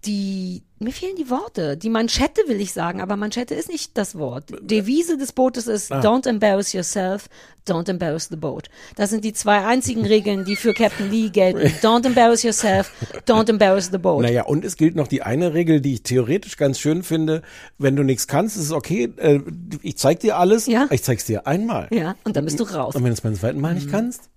die, 0.06 0.64
mir 0.80 0.93
fehlen 0.93 1.16
die 1.18 1.30
Worte. 1.30 1.76
Die 1.76 1.89
Manschette 1.89 2.41
will 2.47 2.62
ich 2.62 2.72
sagen, 2.72 3.02
aber 3.02 3.18
Manschette 3.18 3.54
ist 3.54 3.70
nicht 3.70 3.97
das 3.97 4.18
Wort. 4.18 4.45
Devise 4.62 5.18
des 5.18 5.34
Bootes 5.34 5.68
ist 5.68 5.91
Don't 5.91 6.28
embarrass 6.28 6.72
yourself, 6.72 7.28
don't 7.68 7.89
embarrass 7.89 8.30
the 8.30 8.38
boat. 8.38 8.70
Das 8.95 9.10
sind 9.10 9.26
die 9.26 9.34
zwei 9.34 9.66
einzigen 9.66 10.06
Regeln, 10.06 10.45
die 10.45 10.56
für 10.56 10.74
Captain 10.74 11.12
Lee 11.12 11.30
gelten. 11.30 11.60
Don't 11.82 12.06
embarrass 12.06 12.43
yourself, 12.43 12.91
don't 13.26 13.50
embarrass 13.50 13.89
the 13.91 13.97
boat. 13.97 14.22
Naja, 14.22 14.43
und 14.45 14.64
es 14.64 14.78
gilt 14.78 14.95
noch 14.95 15.08
die 15.08 15.22
eine 15.22 15.54
Regel, 15.54 15.82
die 15.82 15.95
ich 15.95 16.04
theoretisch 16.04 16.56
ganz 16.56 16.80
schön 16.80 17.04
finde. 17.04 17.41
Wenn 17.78 17.95
du 17.95 18.04
nichts 18.04 18.28
kannst, 18.28 18.56
ist 18.56 18.64
es 18.64 18.72
okay. 18.72 19.14
Äh, 19.18 19.39
ich 19.82 19.97
zeig 19.97 20.22
dir 20.22 20.38
alles. 20.38 20.66
Ja. 20.68 20.88
Ich 20.91 21.04
zeig's 21.04 21.26
dir 21.26 21.45
einmal. 21.45 21.88
Ja, 21.91 22.16
und 22.24 22.38
dann 22.38 22.45
bist 22.45 22.60
du 22.60 22.64
raus. 22.64 22.95
Und 22.95 23.04
wenn 23.04 23.10
du 23.10 23.14
es 23.14 23.22
beim 23.22 23.36
zweiten 23.36 23.60
Mal 23.60 23.76
nicht 23.76 23.91
kannst? 23.91 24.30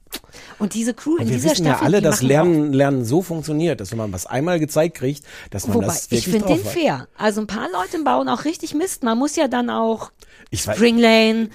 Und 0.58 0.74
diese 0.74 0.94
Crew 0.94 1.16
in 1.16 1.22
Und 1.22 1.28
wir 1.28 1.36
dieser 1.36 1.50
wissen 1.50 1.64
Staffel, 1.64 1.80
ja 1.80 1.86
alle, 1.86 2.02
dass 2.02 2.22
Lernen, 2.22 2.72
Lernen 2.72 3.04
so 3.04 3.22
funktioniert, 3.22 3.80
dass 3.80 3.90
wenn 3.90 3.98
man 3.98 4.12
was 4.12 4.26
einmal 4.26 4.60
gezeigt 4.60 4.96
kriegt, 4.96 5.24
dass 5.50 5.66
man 5.66 5.76
Wobei, 5.76 5.86
das 5.86 6.06
ich 6.06 6.26
wirklich 6.26 6.42
finde 6.42 6.48
den 6.54 6.64
fair. 6.64 7.08
Also 7.16 7.40
ein 7.40 7.46
paar 7.46 7.68
Leute 7.70 8.02
bauen 8.04 8.28
auch 8.28 8.44
richtig 8.44 8.74
Mist. 8.74 9.02
Man 9.02 9.18
muss 9.18 9.36
ja 9.36 9.48
dann 9.48 9.70
auch 9.70 10.12
Ich 10.50 10.62
Spring 10.62 10.98
Lane. 10.98 11.50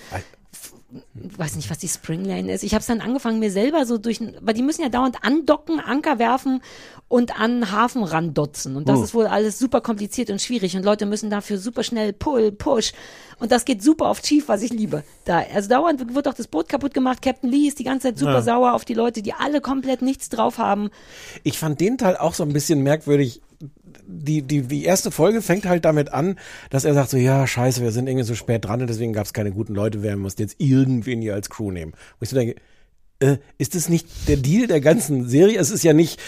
Ich 1.38 1.43
weiß 1.43 1.55
nicht, 1.55 1.69
was 1.69 1.77
die 1.77 1.88
Spring 1.88 2.25
Lane 2.25 2.51
ist. 2.51 2.63
Ich 2.63 2.73
habe 2.73 2.79
es 2.81 2.88
dann 2.88 2.99
angefangen, 2.99 3.38
mir 3.38 3.51
selber 3.51 3.85
so 3.85 3.99
durch, 3.99 4.19
weil 4.41 4.55
die 4.55 4.63
müssen 4.63 4.81
ja 4.81 4.89
dauernd 4.89 5.17
andocken, 5.23 5.79
Anker 5.79 6.17
werfen 6.17 6.63
und 7.09 7.39
an 7.39 7.71
Hafen 7.71 8.03
randotzen. 8.03 8.75
Und 8.75 8.89
das 8.89 8.97
Oh. 8.99 9.03
ist 9.03 9.13
wohl 9.13 9.27
alles 9.27 9.59
super 9.59 9.81
kompliziert 9.81 10.31
und 10.31 10.41
schwierig. 10.41 10.75
Und 10.75 10.83
Leute 10.83 11.05
müssen 11.05 11.29
dafür 11.29 11.59
super 11.59 11.83
schnell 11.83 12.11
Pull, 12.11 12.51
Push. 12.51 12.93
Und 13.38 13.51
das 13.51 13.65
geht 13.65 13.83
super 13.83 14.09
oft 14.09 14.25
schief, 14.25 14.47
was 14.47 14.63
ich 14.63 14.71
liebe. 14.71 15.03
Da, 15.25 15.43
also 15.53 15.69
dauernd 15.69 16.15
wird 16.15 16.27
auch 16.27 16.33
das 16.33 16.47
Boot 16.47 16.69
kaputt 16.69 16.95
gemacht. 16.95 17.21
Captain 17.21 17.51
Lee 17.51 17.67
ist 17.67 17.77
die 17.77 17.83
ganze 17.83 18.07
Zeit 18.07 18.17
super 18.17 18.31
Ja. 18.33 18.41
sauer 18.41 18.73
auf 18.73 18.83
die 18.83 18.95
Leute, 18.95 19.21
die 19.21 19.33
alle 19.33 19.61
komplett 19.61 20.01
nichts 20.01 20.29
drauf 20.29 20.57
haben. 20.57 20.89
ich 21.43 21.59
fand 21.59 21.79
den 21.79 21.99
Teil 21.99 22.17
auch 22.17 22.33
so 22.33 22.41
ein 22.41 22.51
bisschen 22.51 22.81
merkwürdig. 22.81 23.41
Die, 24.06 24.41
die, 24.41 24.62
die 24.62 24.84
erste 24.84 25.12
Folge 25.12 25.41
fängt 25.41 25.66
halt 25.66 25.86
damit 25.86 26.14
an, 26.14 26.38
dass 26.70 26.86
er 26.86 26.93
sagt 26.93 27.10
so, 27.10 27.18
ja, 27.18 27.48
scheiße, 27.48 27.82
wir 27.82 27.91
sind 27.91 28.08
irgendwie 28.08 28.26
so 28.26 28.36
spät 28.36 28.66
dran 28.66 28.82
und 28.82 28.88
deswegen 28.88 29.14
gab 29.14 29.26
es 29.26 29.34
keine 29.34 29.52
guten 29.52 29.74
Leute, 29.74 30.04
wir 30.04 30.16
mussten 30.18 30.41
jetzt 30.41 30.56
irgendwen 30.60 31.22
hier 31.22 31.34
als 31.34 31.50
Crew 31.50 31.72
nehmen. 31.72 31.93
Wo 31.93 32.24
ich 32.24 32.30
so 32.30 32.36
denke, 32.36 32.56
äh, 33.20 33.38
ist 33.57 33.76
das 33.76 33.89
nicht 33.89 34.07
der 34.28 34.38
Deal 34.38 34.68
der 34.68 34.82
ganzen 34.82 35.28
Serie? 35.28 35.59
Es 35.59 35.72
ist 35.72 35.84
ja 35.84 35.93
nicht, 35.93 36.20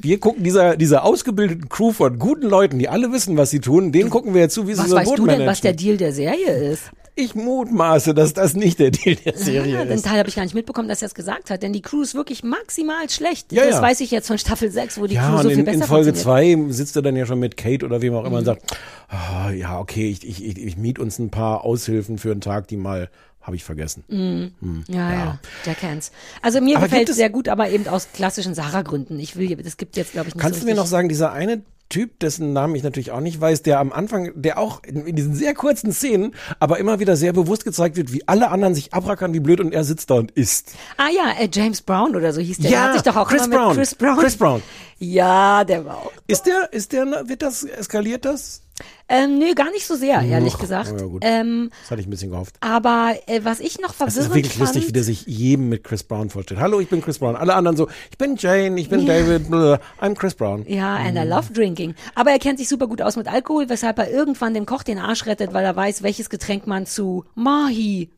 wir 0.00 0.20
gucken 0.20 0.44
dieser, 0.44 0.76
dieser 0.76 1.04
ausgebildeten 1.04 1.68
Crew 1.68 1.92
von 1.92 2.18
guten 2.18 2.48
Leuten, 2.48 2.78
die 2.78 2.88
alle 2.88 3.12
wissen, 3.12 3.36
was 3.36 3.50
sie 3.50 3.60
tun, 3.60 3.92
denen 3.92 4.10
gucken 4.10 4.34
wir 4.34 4.42
jetzt 4.42 4.54
zu, 4.54 4.68
wie 4.68 4.74
sie 4.74 4.80
Was 4.80 4.90
so 4.90 4.96
weißt 4.96 5.08
Boot 5.08 5.18
du 5.18 5.26
denn, 5.26 5.46
was 5.46 5.60
der 5.60 5.72
Deal 5.72 5.96
der 5.96 6.12
Serie 6.12 6.70
ist? 6.70 6.90
Ich 7.16 7.36
mutmaße, 7.36 8.12
dass 8.12 8.34
das 8.34 8.54
nicht 8.54 8.80
der 8.80 8.90
Deal 8.90 9.14
der 9.14 9.36
Serie 9.38 9.72
Ja, 9.74 9.84
den 9.84 9.92
ist. 9.92 10.04
Teil 10.04 10.18
habe 10.18 10.28
ich 10.28 10.34
gar 10.34 10.42
nicht 10.42 10.54
mitbekommen, 10.54 10.88
dass 10.88 11.00
er 11.00 11.06
es 11.06 11.14
gesagt 11.14 11.48
hat, 11.48 11.62
denn 11.62 11.72
die 11.72 11.80
Crew 11.80 12.02
ist 12.02 12.16
wirklich 12.16 12.42
maximal 12.42 13.08
schlecht. 13.08 13.52
Ja, 13.52 13.64
das 13.64 13.76
ja. 13.76 13.82
weiß 13.82 14.00
ich 14.00 14.10
jetzt 14.10 14.26
von 14.26 14.36
Staffel 14.36 14.68
6, 14.68 14.98
wo 14.98 15.06
die 15.06 15.14
Ja, 15.14 15.30
Crew 15.30 15.42
so 15.42 15.48
viel 15.48 15.60
in, 15.60 15.64
besser 15.64 15.76
in 15.76 15.82
Folge 15.84 16.12
funktioniert. 16.12 16.58
Mhm. 16.58 16.66
zwei 16.66 16.72
sitzt 16.72 16.96
er 16.96 17.02
dann 17.02 17.14
ja 17.14 17.24
schon 17.24 17.38
mit 17.38 17.56
Kate 17.56 17.86
oder 17.86 18.02
wem 18.02 18.14
auch 18.14 18.24
immer 18.24 18.38
und 18.38 18.44
sagt, 18.44 18.76
ah, 19.08 19.50
ja, 19.52 19.78
okay, 19.78 20.10
ich, 20.10 20.28
ich, 20.28 20.44
ich, 20.44 20.58
ich 20.58 20.76
miet 20.76 20.98
uns 20.98 21.20
ein 21.20 21.30
paar 21.30 21.64
Aushilfen 21.64 22.18
für 22.18 22.32
einen 22.32 22.40
Tag, 22.40 22.66
die 22.66 22.76
mal, 22.76 23.08
habe 23.44 23.56
ich 23.56 23.64
vergessen. 23.64 24.04
Mhm. 24.08 24.84
Ja, 24.88 25.12
ja, 25.12 25.38
Jack 25.64 25.82
Hands. 25.82 26.10
Also 26.42 26.60
mir 26.60 26.76
Aber 26.76 26.86
gefällt 26.86 27.08
es 27.10 27.16
sehr 27.16 27.30
gut, 27.30 27.48
aber 27.48 27.68
eben 27.68 27.86
aus 27.86 28.08
klassischen 28.12 28.54
Sarah-Gründen. 28.54 29.18
Ich 29.20 29.36
will, 29.36 29.54
das 29.56 29.76
gibt 29.76 29.96
jetzt, 29.96 30.12
glaube 30.12 30.28
ich, 30.28 30.34
nicht 30.34 30.42
Kannst 30.42 30.60
so 30.60 30.66
du 30.66 30.70
mir 30.70 30.76
noch 30.76 30.86
sagen, 30.86 31.08
dieser 31.08 31.32
eine 31.32 31.62
Typ, 31.90 32.18
dessen 32.18 32.54
Namen 32.54 32.74
ich 32.74 32.82
natürlich 32.82 33.12
auch 33.12 33.20
nicht 33.20 33.38
weiß, 33.38 33.62
der 33.62 33.78
am 33.78 33.92
Anfang, 33.92 34.32
der 34.34 34.58
auch 34.58 34.82
in, 34.82 35.06
in 35.06 35.14
diesen 35.14 35.34
sehr 35.34 35.52
kurzen 35.52 35.92
Szenen, 35.92 36.34
aber 36.58 36.78
immer 36.78 36.98
wieder 36.98 37.14
sehr 37.14 37.34
bewusst 37.34 37.64
gezeigt 37.64 37.96
wird, 37.96 38.12
wie 38.12 38.26
alle 38.26 38.50
anderen 38.50 38.74
sich 38.74 38.94
abrackern 38.94 39.34
wie 39.34 39.40
blöd 39.40 39.60
und 39.60 39.72
er 39.72 39.84
sitzt 39.84 40.10
da 40.10 40.14
und 40.14 40.30
isst. 40.30 40.72
Ah 40.96 41.10
ja, 41.14 41.38
äh, 41.38 41.48
James 41.52 41.82
Brown 41.82 42.16
oder 42.16 42.32
so 42.32 42.40
hieß 42.40 42.58
der. 42.58 42.70
Ja, 42.70 42.78
der 42.78 42.86
hat 42.86 42.92
sich 42.94 43.02
doch 43.02 43.16
auch 43.16 43.28
Chris 43.28 43.48
Brown. 43.48 43.74
Chris 43.76 43.94
Brown. 43.94 44.18
Chris 44.18 44.36
Brown. 44.36 44.62
Ja, 45.00 45.64
der 45.64 45.84
war 45.84 45.98
auch. 45.98 46.12
Ist 46.28 46.46
der, 46.46 46.72
ist 46.72 46.92
der, 46.92 47.04
wird 47.28 47.42
das, 47.42 47.64
eskaliert 47.64 48.24
das? 48.24 48.63
Ähm, 49.08 49.38
nö, 49.38 49.54
gar 49.54 49.70
nicht 49.70 49.86
so 49.86 49.94
sehr, 49.94 50.20
ehrlich 50.22 50.58
gesagt. 50.58 50.98
Ja, 50.98 51.06
gut. 51.06 51.22
Ähm, 51.24 51.70
Das 51.82 51.90
hatte 51.92 52.00
ich 52.00 52.06
ein 52.08 52.10
bisschen 52.10 52.30
gehofft. 52.30 52.56
aber 52.60 53.14
äh, 53.26 53.40
was 53.44 53.60
ich 53.60 53.78
noch 53.78 53.90
Es 53.90 53.96
verwirrend 53.96 54.28
ist 54.28 54.34
wirklich 54.34 54.52
fand, 54.54 54.60
lustig, 54.74 54.88
wie 54.88 54.92
der 54.92 55.04
sich 55.04 55.26
jedem 55.26 55.68
mit 55.68 55.84
Chris 55.84 56.02
Brown 56.02 56.30
vorstellt. 56.30 56.58
Hallo, 56.60 56.80
ich 56.80 56.88
bin 56.88 57.00
Chris 57.00 57.18
Brown. 57.18 57.36
Alle 57.36 57.54
anderen 57.54 57.76
so, 57.76 57.88
ich 58.10 58.18
bin 58.18 58.34
Jane, 58.36 58.80
ich 58.80 58.88
bin 58.88 59.06
David, 59.06 59.48
blah, 59.50 59.78
I'm 60.00 60.14
Chris 60.14 60.34
Brown. 60.34 60.64
Ja, 60.66 60.96
and 60.96 61.16
I 61.16 61.22
love 61.22 61.52
drinking. 61.52 61.94
Aber 62.16 62.30
er 62.32 62.38
kennt 62.40 62.58
sich 62.58 62.68
super 62.68 62.88
gut 62.88 63.00
aus 63.02 63.16
mit 63.16 63.28
Alkohol, 63.28 63.68
weshalb 63.68 63.98
er 63.98 64.10
irgendwann 64.10 64.54
dem 64.54 64.66
Koch 64.66 64.82
den 64.82 64.98
Arsch 64.98 65.26
rettet, 65.26 65.52
weil 65.52 65.64
er 65.64 65.76
weiß, 65.76 66.02
welches 66.02 66.28
Getränk 66.30 66.66
man 66.66 66.86
zu 66.86 67.24
Mahi 67.34 68.10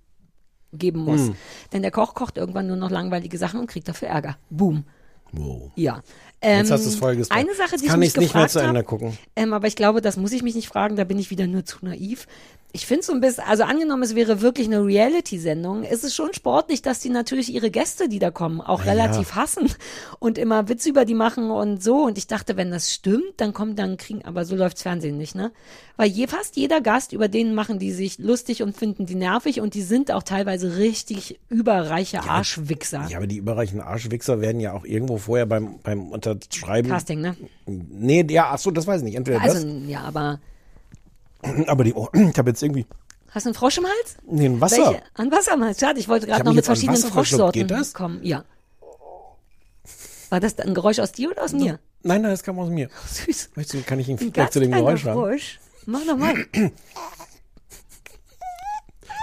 geben 0.73 1.01
muss. 1.01 1.21
Hm. 1.21 1.37
Denn 1.73 1.83
der 1.83 1.91
Koch 1.91 2.15
kocht 2.15 2.39
irgendwann 2.39 2.67
nur 2.67 2.77
noch 2.77 2.91
langweilige 2.91 3.37
Sachen 3.39 3.61
und 3.61 3.67
kriegt 3.67 3.89
dafür 3.89 4.09
Ärger. 4.09 4.37
Boom. 4.51 4.85
Wow. 5.33 5.71
Ja. 5.75 6.03
Jetzt 6.43 6.69
Ähm, 6.69 6.73
hast 6.73 6.85
du 6.85 6.91
es 6.91 6.97
voll 6.97 7.17
gespoilert. 7.17 7.47
Eine 7.49 7.57
Sache, 7.57 7.77
die 7.77 7.85
Jetzt 7.85 7.91
kann 7.91 8.03
ich 8.03 8.15
mich 8.15 8.21
nicht 8.21 8.35
mehr 8.35 8.49
zu 8.49 8.61
Ende 8.61 8.81
hab, 8.81 8.87
gucken. 8.87 9.17
Ähm, 9.37 9.53
aber 9.53 9.67
ich 9.67 9.77
glaube, 9.77 10.01
das 10.01 10.17
muss 10.17 10.33
ich 10.33 10.43
mich 10.43 10.55
nicht 10.55 10.69
fragen, 10.69 10.97
da 10.97 11.05
bin 11.05 11.19
ich 11.19 11.31
wieder 11.31 11.47
nur 11.47 11.65
zu 11.65 11.79
naiv. 11.83 12.27
Ich 12.73 12.85
finde 12.85 13.05
so 13.05 13.15
ein 13.15 13.23
bisschen, 13.23 13.45
also 13.49 13.63
angenommen, 13.63 14.03
es 14.03 14.15
wäre 14.15 14.43
wirklich 14.43 14.67
eine 14.67 14.85
Reality-Sendung, 14.85 15.85
ist 15.85 16.05
es 16.05 16.15
schon 16.15 16.35
sportlich, 16.35 16.83
dass 16.83 17.01
die 17.01 17.09
natürlich 17.09 17.55
ihre 17.55 17.71
Gäste, 17.71 18.07
die 18.07 18.19
da 18.19 18.31
kommen, 18.31 18.61
auch 18.61 18.85
ja. 18.85 18.93
relativ 18.93 19.35
hassen 19.35 19.71
und 20.19 20.37
immer 20.37 20.69
Witze 20.69 20.91
über 20.91 21.07
die 21.07 21.15
machen 21.15 21.51
und 21.51 21.83
so. 21.83 22.05
Und 22.05 22.19
ich 22.19 22.27
dachte, 22.27 22.59
wenn 22.59 22.71
das 22.71 22.93
stimmt, 22.93 23.33
dann 23.39 23.55
kommt 23.55 23.79
dann 23.79 23.97
kriegen, 23.97 24.27
aber 24.27 24.45
so 24.45 24.57
läuft's 24.57 24.83
Fernsehen 24.83 25.17
nicht, 25.17 25.35
ne? 25.35 25.53
Weil 25.97 26.11
je, 26.11 26.27
fast 26.27 26.57
jeder 26.57 26.83
Gast, 26.83 27.15
über 27.15 27.29
den 27.29 27.55
machen 27.55 27.79
die 27.79 27.93
sich 27.93 28.19
lustig 28.19 28.63
und 28.63 28.77
finden 28.77 29.07
die 29.07 29.15
nervig 29.15 29.63
und 29.63 29.73
die 29.73 29.81
sind 29.81 30.11
auch 30.11 30.23
teilweise 30.23 30.77
richtig 30.77 31.41
überreiche 31.49 32.25
Arschwichser. 32.25 33.07
Ja, 33.09 33.17
aber 33.17 33.27
die 33.27 33.39
überreichen 33.39 33.81
Arschwichser 33.81 34.43
werden 34.43 34.61
ja 34.61 34.75
auch 34.75 34.85
irgendwo 34.85 35.17
vorher 35.17 35.47
beim, 35.47 35.79
beim 35.83 36.13
Unterschreiben. 36.33 36.89
Casting, 36.91 37.21
ne? 37.21 37.37
Nee, 37.67 38.27
ja, 38.31 38.51
ach 38.53 38.59
so, 38.59 38.71
das 38.71 38.87
weiß 38.87 38.99
ich 39.01 39.05
nicht. 39.05 39.17
Entweder 39.17 39.41
Also, 39.41 39.67
ja, 39.67 40.03
aber 40.03 40.41
das, 41.43 41.53
aber 41.69 41.85
die, 41.85 41.95
oh, 41.95 42.09
ich 42.13 42.39
habe 42.39 42.51
jetzt 42.51 42.63
irgendwie, 42.63 42.87
hast 43.31 43.47
du 43.47 43.49
einen 43.51 43.55
Frosch 43.55 43.79
im 43.79 43.85
Hals? 43.85 44.17
nee, 44.27 44.47
ein 44.47 44.61
Wasser. 44.61 44.77
Welche? 44.77 45.03
An 45.15 45.31
Wasser 45.31 45.53
am 45.53 45.65
Hals. 45.65 45.79
Schade, 45.81 45.99
ich 46.01 46.09
wollte 46.09 46.27
gerade 46.27 46.45
noch 46.45 46.53
mit 46.53 46.65
verschiedenen. 46.65 47.01
Froschsorten 47.01 47.69
das? 47.69 47.95
kommen. 47.95 48.21
Ja. 48.23 48.45
War 50.31 50.41
das 50.41 50.59
ein 50.59 50.75
Geräusch 50.75 50.99
aus 50.99 51.13
dir 51.13 51.31
oder 51.31 51.45
aus 51.45 51.53
mir? 51.53 51.79
Nein, 52.03 52.23
nein, 52.23 52.31
das 52.31 52.43
kam 52.43 52.59
aus 52.59 52.69
mir. 52.69 52.89
Süß. 53.07 53.51
Möchtest 53.55 53.75
du, 53.75 53.87
kann 53.87 53.99
ich 54.01 54.09
ein 54.09 54.13
Ein 54.15 54.19
Feedback 54.19 54.35
ganz 54.35 54.53
zu 54.53 54.61
dem 54.61 54.73
Geräusch 54.73 55.05
haben? 55.05 55.21
Frosch. 55.21 55.61
Mach 55.87 56.05
noch 56.05 56.17
mal. 56.17 56.35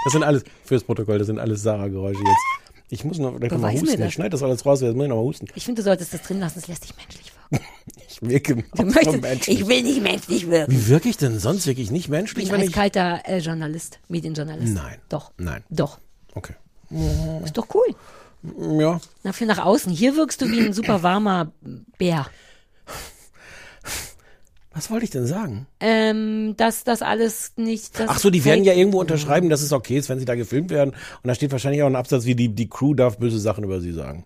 Das 0.05 0.13
sind 0.13 0.23
alles, 0.23 0.43
fürs 0.65 0.83
Protokoll, 0.83 1.17
das 1.17 1.27
sind 1.27 1.39
alles 1.39 1.61
Sarah-Geräusche 1.61 2.19
jetzt. 2.19 2.62
Ich 2.93 3.03
muss 3.03 3.17
noch, 3.17 3.39
Beweis 3.39 3.81
mir 3.81 3.89
husten. 3.89 4.03
Ich 4.03 4.13
schneide 4.13 4.29
das 4.29 4.43
alles 4.43 4.63
raus, 4.67 4.81
jetzt 4.81 4.95
muss 4.95 5.05
ich 5.05 5.09
noch 5.09 5.15
mal 5.15 5.23
husten. 5.23 5.47
Ich 5.55 5.65
finde, 5.65 5.81
du 5.81 5.85
solltest 5.85 6.13
das 6.13 6.21
drin 6.21 6.39
lassen, 6.39 6.59
es 6.59 6.67
lässt 6.67 6.83
dich 6.83 6.95
menschlich 6.95 7.25
wirken. 7.25 7.33
Ich 8.07 8.21
wirke 8.21 8.63
möchtest, 8.85 9.21
menschlich. 9.21 9.59
ich 9.61 9.67
will 9.67 9.81
nicht 9.81 10.01
menschlich 10.01 10.47
wirken. 10.49 10.71
Wie 10.71 10.87
wirke 10.87 11.09
ich 11.09 11.17
denn 11.17 11.39
sonst? 11.39 11.65
Wirklich 11.65 11.89
nicht 11.89 12.05
Ich 12.05 12.09
menschlich, 12.09 12.45
bin 12.45 12.53
wenn 12.53 12.61
ein 12.61 12.67
ich... 12.67 12.69
eiskalter 12.69 13.21
äh, 13.25 13.39
Journalist, 13.39 13.99
Medienjournalist. 14.07 14.75
Nein. 14.75 14.99
Doch. 15.09 15.31
Nein. 15.37 15.63
Doch. 15.71 15.99
Okay. 16.35 16.53
Ist 17.43 17.57
doch 17.57 17.67
cool. 17.73 17.95
Ja. 18.79 19.01
Na, 19.23 19.33
für 19.33 19.45
nach 19.47 19.57
außen. 19.65 19.91
Hier 19.91 20.15
wirkst 20.15 20.41
du 20.41 20.49
wie 20.51 20.59
ein 20.59 20.73
super 20.73 21.01
warmer 21.01 21.51
Bär. 21.97 22.27
Was 24.73 24.89
wollte 24.89 25.05
ich 25.05 25.11
denn 25.11 25.27
sagen? 25.27 25.67
Ähm, 25.79 26.55
dass 26.57 26.83
das 26.83 27.01
alles 27.01 27.53
nicht. 27.57 27.99
Das 27.99 28.09
Ach 28.09 28.19
so, 28.19 28.29
die 28.31 28.43
werden 28.43 28.63
ja 28.63 28.73
irgendwo 28.73 28.99
unterschreiben, 28.99 29.49
dass 29.49 29.61
es 29.61 29.71
okay 29.71 29.97
ist, 29.97 30.09
wenn 30.09 30.17
sie 30.19 30.25
da 30.25 30.35
gefilmt 30.35 30.71
werden. 30.71 30.91
Und 30.91 31.27
da 31.27 31.35
steht 31.35 31.51
wahrscheinlich 31.51 31.83
auch 31.83 31.87
ein 31.87 31.95
Absatz 31.95 32.25
wie 32.25 32.35
die, 32.35 32.49
die 32.49 32.69
Crew 32.69 32.93
darf 32.95 33.17
böse 33.19 33.39
Sachen 33.39 33.63
über 33.63 33.81
sie 33.81 33.91
sagen. 33.91 34.25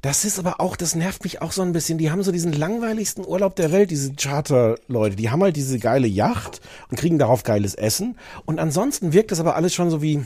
Das 0.00 0.24
ist 0.24 0.38
aber 0.38 0.60
auch, 0.60 0.76
das 0.76 0.94
nervt 0.94 1.24
mich 1.24 1.40
auch 1.40 1.50
so 1.50 1.62
ein 1.62 1.72
bisschen. 1.72 1.98
Die 1.98 2.10
haben 2.10 2.22
so 2.22 2.30
diesen 2.30 2.52
langweiligsten 2.52 3.26
Urlaub 3.26 3.56
der 3.56 3.72
Welt, 3.72 3.90
diese 3.90 4.12
Charter-Leute. 4.14 5.16
Die 5.16 5.30
haben 5.30 5.42
halt 5.42 5.56
diese 5.56 5.78
geile 5.78 6.06
Yacht 6.06 6.60
und 6.90 6.98
kriegen 6.98 7.18
darauf 7.18 7.42
geiles 7.42 7.74
Essen. 7.74 8.16
Und 8.44 8.60
ansonsten 8.60 9.12
wirkt 9.12 9.32
das 9.32 9.40
aber 9.40 9.56
alles 9.56 9.72
schon 9.74 9.88
so 9.90 10.02
wie, 10.02 10.24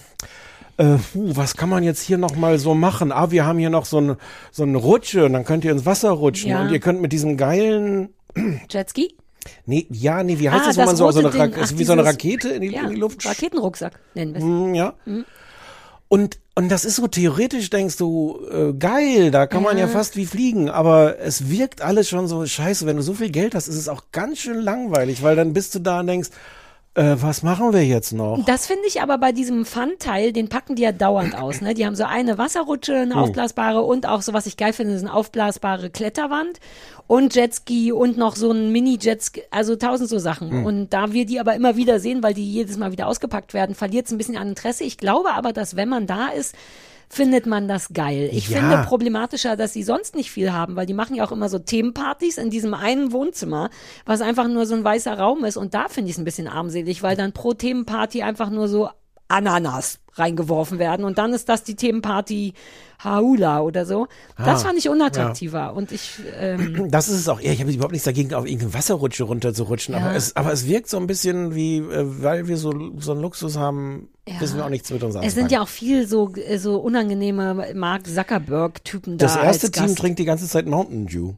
äh, 0.78 0.96
puh, 1.12 1.36
was 1.36 1.56
kann 1.56 1.68
man 1.68 1.84
jetzt 1.84 2.02
hier 2.02 2.18
noch 2.18 2.34
mal 2.36 2.58
so 2.58 2.74
machen? 2.74 3.12
Ah, 3.12 3.30
wir 3.30 3.46
haben 3.46 3.58
hier 3.60 3.70
noch 3.70 3.84
so 3.84 3.98
eine, 3.98 4.18
so 4.50 4.64
eine 4.64 4.78
Rutsche 4.78 5.24
und 5.26 5.32
dann 5.32 5.44
könnt 5.44 5.64
ihr 5.64 5.70
ins 5.72 5.86
Wasser 5.86 6.10
rutschen 6.10 6.50
Ja. 6.50 6.62
und 6.62 6.70
ihr 6.72 6.80
könnt 6.80 7.00
mit 7.00 7.12
diesem 7.12 7.36
geilen, 7.36 8.08
Jetski? 8.68 9.14
Nee, 9.66 9.86
ja, 9.90 10.22
nee, 10.22 10.38
wie 10.38 10.50
heißt 10.50 10.62
Ah, 10.64 10.66
das, 10.68 10.76
das 10.76 10.86
man 10.86 10.96
so, 10.96 11.10
so 11.10 11.20
eine, 11.20 11.30
Ding. 11.30 11.54
Ach, 11.60 11.72
wie 11.74 11.84
so 11.84 11.92
eine 11.92 12.04
Rakete 12.04 12.48
in 12.50 12.62
die, 12.62 12.68
Ja, 12.68 12.82
in 12.82 12.90
die 12.90 12.96
Luft 12.96 13.24
Raketenrucksack 13.26 13.98
nennen 14.14 14.34
wir 14.34 14.38
es. 14.40 14.44
Mm, 14.44 14.74
Ja. 14.74 14.94
Und, 16.10 16.38
und 16.54 16.70
das 16.70 16.86
ist 16.86 16.96
so 16.96 17.06
theoretisch, 17.06 17.68
denkst 17.68 17.98
du, 17.98 18.40
äh, 18.50 18.72
geil, 18.72 19.30
da 19.30 19.46
kann 19.46 19.62
man 19.62 19.76
ja 19.76 19.86
fast 19.88 20.16
wie 20.16 20.24
fliegen, 20.24 20.70
aber 20.70 21.18
es 21.20 21.50
wirkt 21.50 21.82
alles 21.82 22.08
schon 22.08 22.26
so 22.28 22.46
scheiße. 22.46 22.86
Wenn 22.86 22.96
du 22.96 23.02
so 23.02 23.12
viel 23.12 23.28
Geld 23.30 23.54
hast, 23.54 23.68
ist 23.68 23.76
es 23.76 23.88
auch 23.90 24.04
ganz 24.10 24.38
schön 24.38 24.58
langweilig, 24.58 25.22
weil 25.22 25.36
dann 25.36 25.52
bist 25.52 25.74
du 25.74 25.80
da 25.80 26.00
und 26.00 26.06
denkst, 26.06 26.30
äh, 26.98 27.22
was 27.22 27.42
machen 27.42 27.72
wir 27.72 27.84
jetzt 27.86 28.12
noch? 28.12 28.44
Das 28.44 28.66
finde 28.66 28.82
ich 28.86 29.00
aber 29.00 29.18
bei 29.18 29.32
diesem 29.32 29.64
Fun-Teil, 29.64 30.32
den 30.32 30.48
packen 30.48 30.74
die 30.74 30.82
ja 30.82 30.92
dauernd 30.92 31.36
aus. 31.36 31.60
Ne? 31.60 31.74
Die 31.74 31.86
haben 31.86 31.94
so 31.94 32.04
eine 32.04 32.38
Wasserrutsche, 32.38 32.96
eine 32.96 33.14
Hm. 33.14 33.20
aufblasbare 33.20 33.82
und 33.82 34.06
auch 34.06 34.22
so, 34.22 34.32
was 34.32 34.46
ich 34.46 34.56
geil 34.56 34.72
finde, 34.72 34.94
ist 34.94 35.02
eine 35.02 35.14
aufblasbare 35.14 35.90
Kletterwand 35.90 36.58
und 37.06 37.34
Jetski 37.34 37.92
und 37.92 38.18
noch 38.18 38.36
so 38.36 38.50
ein 38.50 38.72
Mini-Jetski, 38.72 39.42
also 39.50 39.76
tausend 39.76 40.10
so 40.10 40.18
Sachen. 40.18 40.50
Hm. 40.50 40.66
Und 40.66 40.92
da 40.92 41.12
wir 41.12 41.24
die 41.24 41.38
aber 41.40 41.54
immer 41.54 41.76
wieder 41.76 42.00
sehen, 42.00 42.22
weil 42.22 42.34
die 42.34 42.50
jedes 42.50 42.76
Mal 42.76 42.92
wieder 42.92 43.06
ausgepackt 43.06 43.54
werden, 43.54 43.74
verliert 43.74 44.06
es 44.06 44.12
ein 44.12 44.18
bisschen 44.18 44.36
an 44.36 44.48
Interesse. 44.48 44.84
Ich 44.84 44.98
glaube 44.98 45.30
aber, 45.34 45.52
dass 45.52 45.76
wenn 45.76 45.88
man 45.88 46.06
da 46.06 46.28
ist, 46.28 46.54
findet 47.08 47.46
man 47.46 47.68
das 47.68 47.92
geil. 47.92 48.28
Ich 48.32 48.48
Ja. 48.48 48.58
finde 48.58 48.82
problematischer, 48.86 49.56
dass 49.56 49.72
sie 49.72 49.82
sonst 49.82 50.14
nicht 50.14 50.30
viel 50.30 50.52
haben, 50.52 50.76
weil 50.76 50.86
die 50.86 50.94
machen 50.94 51.14
ja 51.16 51.24
auch 51.24 51.32
immer 51.32 51.48
so 51.48 51.58
Themenpartys 51.58 52.38
in 52.38 52.50
diesem 52.50 52.74
einen 52.74 53.12
Wohnzimmer, 53.12 53.70
was 54.04 54.20
einfach 54.20 54.46
nur 54.48 54.66
so 54.66 54.74
ein 54.74 54.84
weißer 54.84 55.18
Raum 55.18 55.44
ist. 55.44 55.56
Und 55.56 55.74
da 55.74 55.88
finde 55.88 56.10
ich 56.10 56.16
es 56.16 56.18
ein 56.20 56.24
bisschen 56.24 56.48
armselig, 56.48 57.02
weil 57.02 57.16
dann 57.16 57.32
pro 57.32 57.54
Themenparty 57.54 58.22
einfach 58.22 58.50
nur 58.50 58.68
so 58.68 58.90
Ananas 59.28 59.98
reingeworfen 60.14 60.78
werden. 60.78 61.04
Und 61.04 61.18
dann 61.18 61.32
ist 61.32 61.48
das 61.48 61.62
die 61.62 61.76
Themenparty 61.76 62.54
Haula 63.04 63.60
oder 63.60 63.86
so. 63.86 64.08
Das 64.36 64.64
Ah, 64.64 64.68
fand 64.68 64.78
ich 64.78 64.88
unattraktiver. 64.88 65.74
Und 65.74 65.92
ich, 65.92 66.18
ähm, 66.40 66.88
Das 66.90 67.08
ist 67.08 67.20
es 67.20 67.28
auch. 67.28 67.40
Ja, 67.40 67.52
ich 67.52 67.60
habe 67.60 67.70
überhaupt 67.70 67.92
nichts 67.92 68.04
dagegen, 68.06 68.34
auf 68.34 68.44
irgendeine 68.44 68.74
Wasserrutsche 68.74 69.22
runterzurutschen, 69.24 69.94
Ja. 69.94 70.00
aber, 70.00 70.14
es, 70.16 70.34
aber 70.34 70.52
es 70.52 70.66
wirkt 70.66 70.88
so 70.88 70.96
ein 70.96 71.06
bisschen 71.06 71.54
wie, 71.54 71.78
äh, 71.78 72.04
weil 72.22 72.48
wir 72.48 72.56
so, 72.56 72.72
so 72.98 73.12
einen 73.12 73.20
Luxus 73.20 73.56
haben, 73.56 74.08
Ja. 74.28 74.40
wissen 74.40 74.56
wir 74.56 74.64
auch 74.64 74.70
nichts 74.70 74.90
mit 74.90 75.02
uns 75.04 75.14
es 75.14 75.34
sind 75.34 75.52
ja 75.52 75.62
auch 75.62 75.68
viel 75.68 76.08
so, 76.08 76.32
äh, 76.34 76.58
so 76.58 76.78
unangenehme 76.78 77.72
Mark 77.74 78.06
Zuckerberg-Typen 78.08 79.18
da. 79.18 79.26
Das 79.26 79.36
erste 79.36 79.70
Team 79.70 79.94
trinkt 79.94 80.18
die 80.18 80.24
ganze 80.24 80.48
Zeit 80.48 80.66
Mountain 80.66 81.06
Dew. 81.06 81.34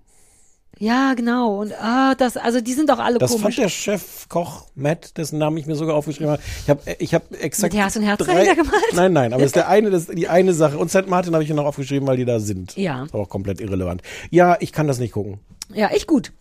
Ja, 0.83 1.13
genau. 1.13 1.61
Und 1.61 1.75
ah, 1.79 2.15
das, 2.15 2.39
also 2.39 2.63
die 2.63 2.73
sind 2.73 2.89
doch 2.89 2.99
alle 2.99 3.19
Das 3.19 3.31
komisch. 3.33 3.43
fand 3.43 3.59
der 3.59 3.69
Chefkoch 3.69 4.67
Matt, 4.75 5.19
dessen 5.19 5.39
Namen 5.39 5.59
ich 5.59 5.67
mir 5.67 5.75
sogar 5.77 5.95
aufgeschrieben 5.95 6.31
habe. 6.33 6.43
Ich 6.65 6.71
habe 6.71 6.81
ich 6.99 7.15
hab 7.15 7.31
exakt. 7.39 7.75
Mit 7.75 7.83
Herz 7.83 7.97
und 7.97 8.03
Herz 8.03 8.19
drei, 8.25 8.55
gemalt? 8.55 8.75
Nein, 8.95 9.13
nein, 9.13 9.33
aber 9.35 9.43
das 9.43 9.49
ist 9.51 9.57
der 9.57 9.69
eine, 9.69 9.91
das, 9.91 10.07
die 10.07 10.27
eine 10.29 10.55
Sache. 10.55 10.79
Und 10.79 10.91
St. 10.91 11.07
Martin 11.07 11.35
habe 11.35 11.43
ich 11.45 11.51
mir 11.51 11.55
noch 11.55 11.67
aufgeschrieben, 11.67 12.09
weil 12.09 12.17
die 12.17 12.25
da 12.25 12.41
sind. 12.41 12.77
Ja. 12.77 13.05
Ist 13.05 13.13
aber 13.15 13.25
auch 13.25 13.29
komplett 13.29 13.61
irrelevant. 13.61 14.01
Ja, 14.31 14.57
ich 14.59 14.73
kann 14.73 14.87
das 14.89 14.99
nicht 14.99 15.13
gucken. 15.13 15.39
Ja, 15.75 15.91
ich 15.95 16.07
gut. 16.07 16.33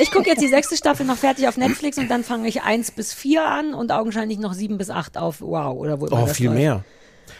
Ich 0.00 0.12
gucke 0.12 0.28
jetzt 0.30 0.40
die 0.40 0.48
sechste 0.48 0.76
Staffel 0.76 1.04
noch 1.04 1.16
fertig 1.18 1.48
auf 1.48 1.56
Netflix 1.56 1.98
und 1.98 2.08
dann 2.08 2.22
fange 2.22 2.46
ich 2.48 2.62
eins 2.62 2.92
bis 2.92 3.12
vier 3.12 3.44
an 3.44 3.74
und 3.74 3.90
augenscheinlich 3.90 4.38
noch 4.38 4.54
sieben 4.54 4.78
bis 4.78 4.88
acht 4.88 5.18
auf 5.18 5.40
Wow 5.42 5.76
oder 5.76 6.00
wo 6.00 6.06
immer 6.06 6.22
Oh, 6.22 6.26
das 6.26 6.36
viel 6.36 6.46
läuft. 6.46 6.58
mehr. 6.58 6.84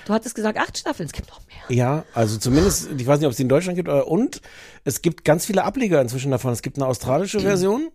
Du 0.07 0.13
hattest 0.13 0.35
gesagt 0.35 0.59
acht 0.59 0.77
Staffeln, 0.79 1.07
es 1.07 1.13
gibt 1.13 1.29
noch 1.29 1.41
mehr. 1.47 1.77
Ja, 1.77 2.05
also 2.15 2.39
zumindest, 2.39 2.89
ich 2.97 3.07
weiß 3.07 3.19
nicht, 3.21 3.27
ob 3.27 3.31
es 3.33 3.37
die 3.37 3.43
in 3.45 3.49
Deutschland 3.49 3.77
gibt, 3.77 3.89
aber- 3.89 4.09
und 4.09 4.41
es 4.85 5.03
gibt 5.03 5.25
ganz 5.25 5.47
viele 5.47 5.65
Ableger 5.65 6.01
inzwischen 6.01 6.31
davon. 6.31 6.53
Es 6.53 6.63
gibt 6.63 6.77
eine 6.79 6.87
australische 6.87 7.41
Version. 7.41 7.89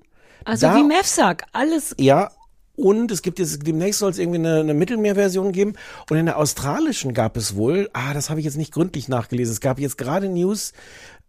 Also 0.44 0.68
Da- 0.68 0.76
wie 0.78 0.84
Mavsack, 0.84 1.46
alles. 1.54 1.96
Ja, 2.00 2.32
und 2.78 3.10
es 3.12 3.22
gibt 3.22 3.40
jetzt, 3.40 3.66
demnächst 3.66 4.00
soll 4.00 4.12
es 4.12 4.20
irgendwie 4.20 4.40
eine, 4.40 4.60
eine 4.60 4.74
Mittelmeerversion 4.74 5.52
geben. 5.54 5.74
Und 6.10 6.18
in 6.18 6.26
der 6.26 6.38
australischen 6.38 7.14
gab 7.14 7.38
es 7.38 7.56
wohl, 7.56 7.90
ah, 7.94 8.14
das 8.14 8.30
habe 8.30 8.40
ich 8.42 8.46
jetzt 8.46 8.58
nicht 8.58 8.74
gründlich 8.74 9.08
nachgelesen, 9.08 9.54
es 9.54 9.62
gab 9.62 9.80
jetzt 9.80 9.98
gerade 9.98 10.28
News, 10.30 10.74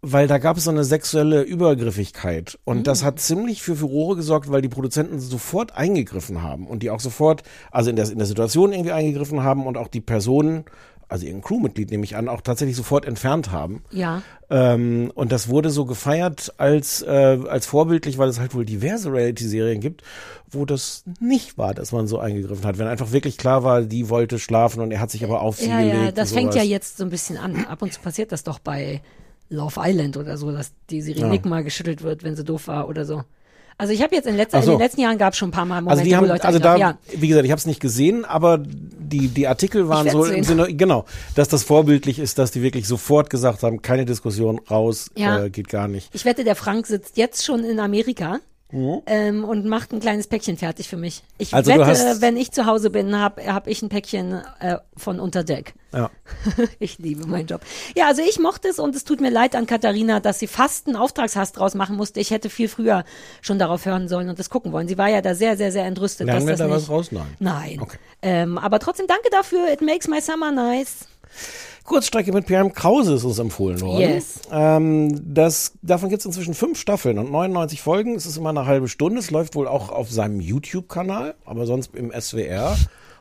weil 0.08 0.28
da 0.28 0.38
gab 0.38 0.56
es 0.56 0.64
so 0.64 0.70
eine 0.70 0.84
sexuelle 0.84 1.42
Übergriffigkeit. 1.42 2.58
Und 2.64 2.86
das 2.86 3.02
hat 3.02 3.18
ziemlich 3.18 3.62
für 3.62 3.74
Furore 3.74 4.14
gesorgt, 4.16 4.50
weil 4.50 4.62
die 4.62 4.68
Produzenten 4.68 5.18
sofort 5.18 5.76
eingegriffen 5.76 6.42
haben 6.42 6.68
und 6.68 6.84
die 6.84 6.90
auch 6.90 7.00
sofort, 7.00 7.42
also 7.72 7.90
in 7.90 7.96
der, 7.96 8.08
in 8.10 8.18
der 8.18 8.26
Situation 8.26 8.72
irgendwie 8.72 8.92
eingegriffen 8.92 9.42
haben 9.42 9.66
und 9.66 9.76
auch 9.76 9.88
die 9.88 10.00
Personen, 10.00 10.64
also 11.08 11.26
ihren 11.26 11.40
Crewmitglied 11.42 11.90
nehme 11.90 12.04
ich 12.04 12.14
an, 12.16 12.28
auch 12.28 12.40
tatsächlich 12.40 12.76
sofort 12.76 13.04
entfernt 13.04 13.50
haben. 13.50 13.82
Ja. 13.90 14.22
Ähm, 14.48 15.10
und 15.14 15.32
das 15.32 15.48
wurde 15.48 15.70
so 15.70 15.84
gefeiert 15.86 16.54
als, 16.56 17.02
äh, 17.02 17.38
als 17.48 17.66
vorbildlich, 17.66 18.16
weil 18.18 18.28
es 18.28 18.38
halt 18.38 18.54
wohl 18.54 18.64
diverse 18.64 19.12
Reality-Serien 19.12 19.80
gibt, 19.80 20.02
wo 20.48 20.64
das 20.64 21.02
nicht 21.18 21.58
war, 21.58 21.74
dass 21.74 21.90
man 21.90 22.06
so 22.06 22.18
eingegriffen 22.20 22.64
hat. 22.64 22.78
Wenn 22.78 22.86
einfach 22.86 23.10
wirklich 23.10 23.38
klar 23.38 23.64
war, 23.64 23.82
die 23.82 24.08
wollte 24.08 24.38
schlafen 24.38 24.80
und 24.82 24.92
er 24.92 25.00
hat 25.00 25.10
sich 25.10 25.24
aber 25.24 25.40
auf 25.42 25.56
sie 25.58 25.68
Ja, 25.68 25.78
gelegt. 25.80 25.96
ja, 25.96 26.12
das 26.12 26.32
fängt 26.32 26.54
ja 26.54 26.62
jetzt 26.62 26.98
so 26.98 27.04
ein 27.04 27.10
bisschen 27.10 27.38
an. 27.38 27.64
Ab 27.66 27.82
und 27.82 27.92
zu 27.92 28.00
passiert 28.00 28.30
das 28.30 28.44
doch 28.44 28.58
bei 28.60 29.00
Love 29.48 29.80
Island 29.82 30.16
oder 30.16 30.36
so, 30.36 30.50
dass 30.52 30.72
die 30.90 31.02
Siri 31.02 31.20
Ja. 31.20 31.38
Mal 31.48 31.64
geschüttelt 31.64 32.02
wird, 32.02 32.24
wenn 32.24 32.34
sie 32.36 32.44
doof 32.44 32.68
war 32.68 32.88
oder 32.88 33.04
so. 33.04 33.22
Also 33.78 33.92
ich 33.92 34.02
habe 34.02 34.14
jetzt 34.14 34.26
in, 34.26 34.36
letzter, 34.36 34.62
so. 34.62 34.72
in 34.72 34.78
den 34.78 34.84
letzten 34.84 35.02
Jahren 35.02 35.18
gab 35.18 35.34
es 35.34 35.38
schon 35.38 35.50
ein 35.50 35.52
paar 35.52 35.66
Mal 35.66 35.82
Momente, 35.82 35.90
Also 35.90 36.04
die 36.04 36.10
wo 36.12 36.16
haben, 36.16 36.28
Leute 36.28 36.44
also 36.46 36.58
da, 36.58 36.76
ja, 36.76 36.98
wie 37.14 37.28
gesagt, 37.28 37.44
ich 37.44 37.50
habe 37.50 37.58
es 37.58 37.66
nicht 37.66 37.78
gesehen, 37.80 38.24
aber 38.24 38.58
die 38.58 39.28
die 39.28 39.46
Artikel 39.46 39.86
waren 39.90 40.08
so 40.08 40.24
im. 40.24 40.42
Sinne, 40.44 40.74
genau, 40.74 41.04
dass 41.34 41.48
das 41.48 41.62
vorbildlich 41.62 42.18
ist, 42.18 42.38
dass 42.38 42.50
die 42.52 42.62
wirklich 42.62 42.88
sofort 42.88 43.28
gesagt 43.28 43.62
haben, 43.62 43.82
keine 43.82 44.06
Diskussion, 44.06 44.58
raus, 44.70 45.10
Ja. 45.14 45.44
äh, 45.44 45.50
geht 45.50 45.68
gar 45.68 45.88
nicht. 45.88 46.08
ich 46.14 46.24
wette, 46.24 46.42
der 46.42 46.56
Frank 46.56 46.86
sitzt 46.86 47.18
jetzt 47.18 47.44
schon 47.44 47.64
in 47.64 47.78
Amerika. 47.78 48.38
Ähm, 48.72 49.44
und 49.44 49.64
macht 49.66 49.92
ein 49.92 50.00
kleines 50.00 50.26
Päckchen 50.26 50.56
fertig 50.56 50.88
für 50.88 50.96
mich. 50.96 51.22
Ich 51.38 51.54
Also 51.54 51.70
wette, 51.70 52.20
wenn 52.20 52.36
ich 52.36 52.50
zu 52.50 52.66
Hause 52.66 52.90
bin, 52.90 53.16
habe 53.16 53.46
hab 53.52 53.68
ich 53.68 53.80
ein 53.80 53.88
Päckchen 53.88 54.42
äh, 54.58 54.78
von 54.96 55.20
Unterdeck. 55.20 55.74
Ja. 55.92 56.10
ich 56.80 56.98
liebe 56.98 57.26
meinen 57.26 57.46
Job. 57.46 57.60
Ja, 57.94 58.08
also 58.08 58.22
ich 58.22 58.40
mochte 58.40 58.68
es 58.68 58.80
und 58.80 58.96
es 58.96 59.04
tut 59.04 59.20
mir 59.20 59.30
leid 59.30 59.54
an 59.54 59.66
Katharina, 59.66 60.18
dass 60.18 60.40
sie 60.40 60.48
fast 60.48 60.88
einen 60.88 60.96
Auftragshass 60.96 61.52
draus 61.52 61.74
machen 61.74 61.96
musste. 61.96 62.18
Ich 62.18 62.32
hätte 62.32 62.50
viel 62.50 62.68
früher 62.68 63.04
schon 63.40 63.60
darauf 63.60 63.86
hören 63.86 64.08
sollen 64.08 64.28
und 64.28 64.38
das 64.38 64.50
gucken 64.50 64.72
wollen. 64.72 64.88
Sie 64.88 64.98
war 64.98 65.08
ja 65.08 65.22
da 65.22 65.36
sehr, 65.36 65.56
sehr, 65.56 65.70
sehr 65.70 65.84
entrüstet. 65.84 66.26
Lernen 66.26 66.48
wir 66.48 66.56
da 66.56 66.66
nicht, 66.66 66.74
was 66.74 66.88
raus? 66.90 67.12
Nein. 67.12 67.36
Nein. 67.38 67.80
Okay. 67.80 67.98
Ähm, 68.22 68.58
aber 68.58 68.80
trotzdem 68.80 69.06
danke 69.06 69.30
dafür. 69.30 69.72
It 69.72 69.80
makes 69.80 70.08
my 70.08 70.20
summer 70.20 70.50
nice. 70.50 71.06
Kurzstrecke 71.86 72.32
mit 72.32 72.46
Pierre 72.46 72.68
Krause 72.70 73.14
ist 73.14 73.24
uns 73.24 73.38
empfohlen 73.38 73.80
worden. 73.80 74.00
Yes. 74.00 74.40
Ähm, 74.50 75.34
das, 75.34 75.72
davon 75.82 76.10
gibt 76.10 76.20
es 76.20 76.26
inzwischen 76.26 76.54
fünf 76.54 76.78
Staffeln 76.78 77.18
und 77.18 77.30
99 77.30 77.80
Folgen. 77.80 78.14
Es 78.14 78.26
ist 78.26 78.36
immer 78.36 78.50
eine 78.50 78.66
halbe 78.66 78.88
Stunde. 78.88 79.20
Es 79.20 79.30
läuft 79.30 79.54
wohl 79.54 79.68
auch 79.68 79.90
auf 79.90 80.10
seinem 80.10 80.40
YouTube-Kanal, 80.40 81.34
aber 81.44 81.66
sonst 81.66 81.94
im 81.94 82.12
SWR 82.12 82.76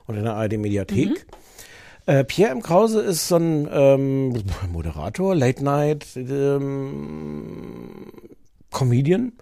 und 0.07 0.17
in 0.17 0.23
der 0.23 0.33
ARD-Mediathek. 0.33 1.09
Mhm. 1.09 1.15
Äh, 2.07 2.23
Pierre 2.23 2.51
M. 2.51 2.61
Krause 2.61 3.01
ist 3.01 3.27
so 3.27 3.37
ein 3.37 3.67
ähm, 3.71 4.43
Moderator, 4.71 5.33
Late 5.35 5.63
Night, 5.63 6.05
ähm, 6.15 8.11
Comedian. 8.71 9.33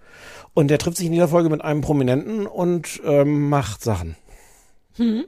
Und 0.54 0.68
der 0.68 0.78
trifft 0.78 0.98
sich 0.98 1.06
in 1.06 1.12
dieser 1.12 1.28
Folge 1.28 1.50
mit 1.50 1.62
einem 1.62 1.80
Prominenten 1.80 2.46
und 2.46 3.00
ähm, 3.04 3.48
macht 3.48 3.82
Sachen. 3.82 4.16
Äh, 4.98 5.24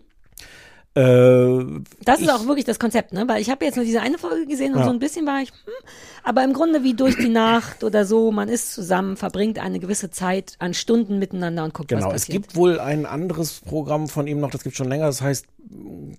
Das 0.96 2.20
ist 2.20 2.30
auch 2.30 2.46
wirklich 2.46 2.64
das 2.64 2.78
Konzept, 2.78 3.12
ne? 3.12 3.24
Weil 3.28 3.42
ich 3.42 3.50
habe 3.50 3.64
jetzt 3.64 3.76
nur 3.76 3.84
diese 3.84 4.00
eine 4.00 4.16
Folge 4.16 4.46
gesehen 4.46 4.72
und 4.72 4.78
Ja. 4.80 4.84
so 4.86 4.90
ein 4.90 4.98
bisschen 4.98 5.26
war 5.26 5.42
ich, 5.42 5.50
hm, 5.50 5.72
aber 6.24 6.42
im 6.42 6.54
Grunde 6.54 6.82
wie 6.84 6.94
durch 6.94 7.16
die 7.18 7.28
Nacht 7.28 7.84
oder 7.84 8.06
so, 8.06 8.32
man 8.32 8.48
ist 8.48 8.72
zusammen, 8.72 9.16
verbringt 9.16 9.58
eine 9.58 9.78
gewisse 9.78 10.10
Zeit 10.10 10.54
an 10.58 10.72
Stunden 10.72 11.18
miteinander 11.18 11.64
und 11.64 11.74
guckt, 11.74 11.88
Genau, 11.88 12.06
was 12.06 12.14
es 12.14 12.22
passiert. 12.22 12.44
gibt 12.44 12.56
wohl 12.56 12.80
ein 12.80 13.04
anderes 13.04 13.60
Programm 13.60 14.08
von 14.08 14.26
ihm 14.26 14.40
noch, 14.40 14.50
das 14.50 14.62
gibt 14.64 14.74
schon 14.76 14.88
länger, 14.88 15.06
das 15.06 15.20
heißt 15.20 15.46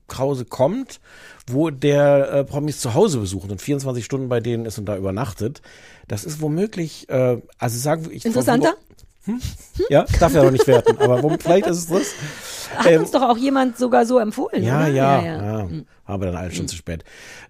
Krause 0.07 0.45
kommt, 0.45 0.99
wo 1.47 1.69
der 1.69 2.31
äh, 2.31 2.43
Promis 2.43 2.79
zu 2.79 2.93
Hause 2.93 3.19
besucht 3.19 3.49
und 3.49 3.61
24 3.61 4.03
Stunden 4.05 4.29
bei 4.29 4.39
denen 4.41 4.65
ist 4.65 4.77
und 4.77 4.85
da 4.85 4.95
übernachtet. 4.97 5.61
Das 6.07 6.23
ist 6.23 6.41
womöglich, 6.41 7.09
äh, 7.09 7.41
also 7.57 7.79
sagen 7.79 8.05
wir, 8.05 8.11
ich 8.11 8.25
Interessanter? 8.25 8.75
Ja, 9.89 10.05
darf 10.19 10.33
ja 10.33 10.43
noch 10.43 10.51
nicht 10.51 10.67
werten, 10.67 10.97
aber 10.97 11.21
wo, 11.23 11.29
vielleicht 11.39 11.67
ist 11.67 11.77
es 11.77 11.87
das. 11.87 12.13
Hat 12.77 12.97
uns 12.97 13.11
doch 13.11 13.21
auch 13.21 13.37
jemand 13.37 13.77
sogar 13.77 14.05
so 14.05 14.19
empfohlen, 14.19 14.61
Ähm, 14.61 14.67
Ja, 14.67 14.79
oder? 14.81 14.87
ja, 14.89 15.21
ja. 15.21 15.59
ja. 15.59 15.69
Aber 16.05 16.25
dann 16.25 16.35
alles 16.35 16.55
schon 16.55 16.67
zu 16.67 16.75
spät. 16.75 17.03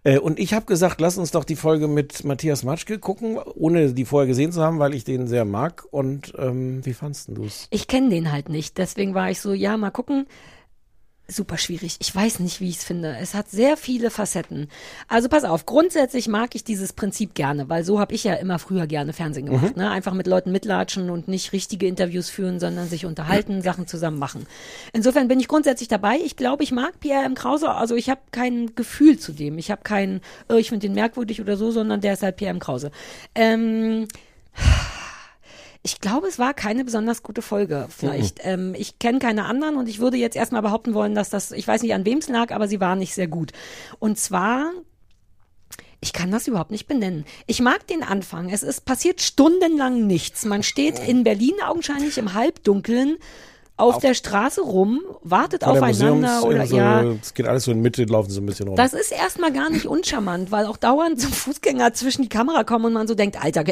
Äh, 0.03 0.19
und 0.19 0.39
ich 0.39 0.53
habe 0.53 0.65
gesagt, 0.65 0.99
lass 1.01 1.17
uns 1.17 1.31
doch 1.31 1.43
die 1.43 1.55
Folge 1.55 1.87
mit 1.87 2.23
Matthias 2.23 2.63
Matschke 2.63 2.99
gucken, 2.99 3.37
ohne 3.55 3.93
die 3.93 4.05
vorher 4.05 4.27
gesehen 4.27 4.51
zu 4.51 4.61
haben, 4.63 4.79
weil 4.79 4.93
ich 4.93 5.03
den 5.03 5.27
sehr 5.27 5.45
mag. 5.45 5.85
Und 5.91 6.33
ähm, 6.37 6.85
wie 6.85 6.93
fandst 6.93 7.29
du 7.29 7.43
es? 7.45 7.67
Ich 7.71 7.87
kenne 7.87 8.09
den 8.09 8.31
halt 8.31 8.49
nicht, 8.49 8.77
deswegen 8.77 9.13
war 9.13 9.29
ich 9.29 9.41
so, 9.41 9.53
ja, 9.53 9.77
mal 9.77 9.91
gucken. 9.91 10.27
Super 11.29 11.57
schwierig. 11.57 11.97
Ich 11.99 12.15
weiß 12.15 12.39
nicht, 12.39 12.61
wie 12.61 12.69
ich 12.69 12.77
es 12.77 12.83
finde. 12.85 13.17
Es 13.19 13.33
hat 13.33 13.49
sehr 13.49 13.75
viele 13.75 14.11
Facetten. 14.11 14.69
Also 15.09 15.27
pass 15.27 15.43
auf, 15.43 15.65
grundsätzlich 15.65 16.29
mag 16.29 16.55
ich 16.55 16.63
dieses 16.63 16.93
Prinzip 16.93 17.33
gerne, 17.33 17.67
weil 17.67 17.83
so 17.83 17.99
habe 17.99 18.13
ich 18.13 18.23
ja 18.23 18.35
immer 18.35 18.59
früher 18.59 18.87
gerne 18.87 19.11
Fernsehen 19.11 19.47
gemacht. 19.47 19.75
Ne? 19.75 19.89
Einfach 19.89 20.13
mit 20.13 20.25
Leuten 20.25 20.53
mitlatschen 20.53 21.09
und 21.09 21.27
nicht 21.27 21.51
richtige 21.51 21.85
Interviews 21.85 22.29
führen, 22.29 22.61
sondern 22.61 22.87
sich 22.87 23.05
unterhalten, 23.05 23.61
Sachen 23.61 23.87
zusammen 23.87 24.19
machen. 24.19 24.47
Insofern 24.93 25.27
bin 25.27 25.41
ich 25.41 25.49
grundsätzlich 25.49 25.89
dabei. 25.89 26.17
Ich 26.23 26.37
glaube, 26.37 26.63
ich 26.63 26.71
mag 26.71 26.97
Pierre 27.01 27.25
M. 27.25 27.35
Krause. 27.35 27.71
Also 27.71 27.95
ich 27.95 28.09
habe 28.09 28.21
kein 28.31 28.73
Gefühl 28.75 29.19
zu 29.19 29.33
dem. 29.33 29.57
Ich 29.57 29.69
habe 29.69 29.81
kein, 29.83 30.21
oh, 30.47 30.55
ich 30.55 30.69
finde 30.69 30.87
den 30.87 30.95
merkwürdig 30.95 31.41
oder 31.41 31.57
so, 31.57 31.71
sondern 31.71 31.99
der 31.99 32.13
ist 32.13 32.23
halt 32.23 32.37
Pierre 32.37 32.51
M. 32.51 32.59
Krause. 32.59 32.89
Ähm, 33.35 34.07
ich 35.83 35.99
glaube, 35.99 36.27
es 36.27 36.39
war 36.39 36.53
keine 36.53 36.83
besonders 36.83 37.23
gute 37.23 37.41
Folge. 37.41 37.87
Vielleicht. 37.89 38.39
Ähm, 38.43 38.75
ich 38.77 38.99
kenne 38.99 39.19
keine 39.19 39.45
anderen 39.45 39.77
und 39.77 39.87
ich 39.87 39.99
würde 39.99 40.17
jetzt 40.17 40.35
erstmal 40.35 40.61
behaupten 40.61 40.93
wollen, 40.93 41.15
dass 41.15 41.29
das, 41.29 41.51
ich 41.51 41.67
weiß 41.67 41.81
nicht, 41.81 41.93
an 41.93 42.05
wem 42.05 42.19
es 42.19 42.29
lag, 42.29 42.51
aber 42.51 42.67
sie 42.67 42.79
war 42.79 42.95
nicht 42.95 43.13
sehr 43.13 43.27
gut. 43.27 43.51
Und 43.99 44.17
zwar 44.19 44.71
ich 45.99 46.13
kann 46.13 46.29
das 46.29 46.47
überhaupt 46.47 46.69
nicht 46.69 46.87
benennen. 46.87 47.25
Ich 47.47 47.59
mag 47.59 47.87
den 47.87 48.03
Anfang. 48.03 48.49
Es 48.49 48.61
ist 48.61 48.85
passiert 48.85 49.19
stundenlang 49.19 50.05
nichts. 50.05 50.45
Man 50.45 50.61
steht 50.61 50.99
in 50.99 51.23
Berlin 51.23 51.55
augenscheinlich 51.65 52.19
im 52.19 52.33
Halbdunkeln 52.33 53.17
auf, 53.77 53.99
der 53.99 54.13
Straße 54.15 54.61
rum, 54.61 55.01
wartet 55.21 55.63
aufeinander 55.63 56.43
oder 56.43 56.61
also, 56.61 56.77
ja. 56.77 57.03
Es 57.21 57.33
geht 57.33 57.47
alles 57.47 57.63
so 57.65 57.71
in 57.71 57.81
Mitte, 57.81 58.03
laufen 58.05 58.29
so 58.29 58.41
ein 58.41 58.45
bisschen 58.45 58.67
rum. 58.67 58.75
Das 58.75 58.93
ist 58.93 59.11
erstmal 59.11 59.53
gar 59.53 59.69
nicht 59.69 59.85
uncharmant, 59.85 60.51
weil 60.51 60.65
auch 60.65 60.77
dauernd 60.77 61.21
so 61.21 61.27
Fußgänger 61.29 61.93
zwischen 61.93 62.23
die 62.23 62.29
Kamera 62.29 62.63
kommen 62.63 62.85
und 62.85 62.93
man 62.93 63.07
so 63.07 63.13
denkt, 63.15 63.41
Alter, 63.43 63.63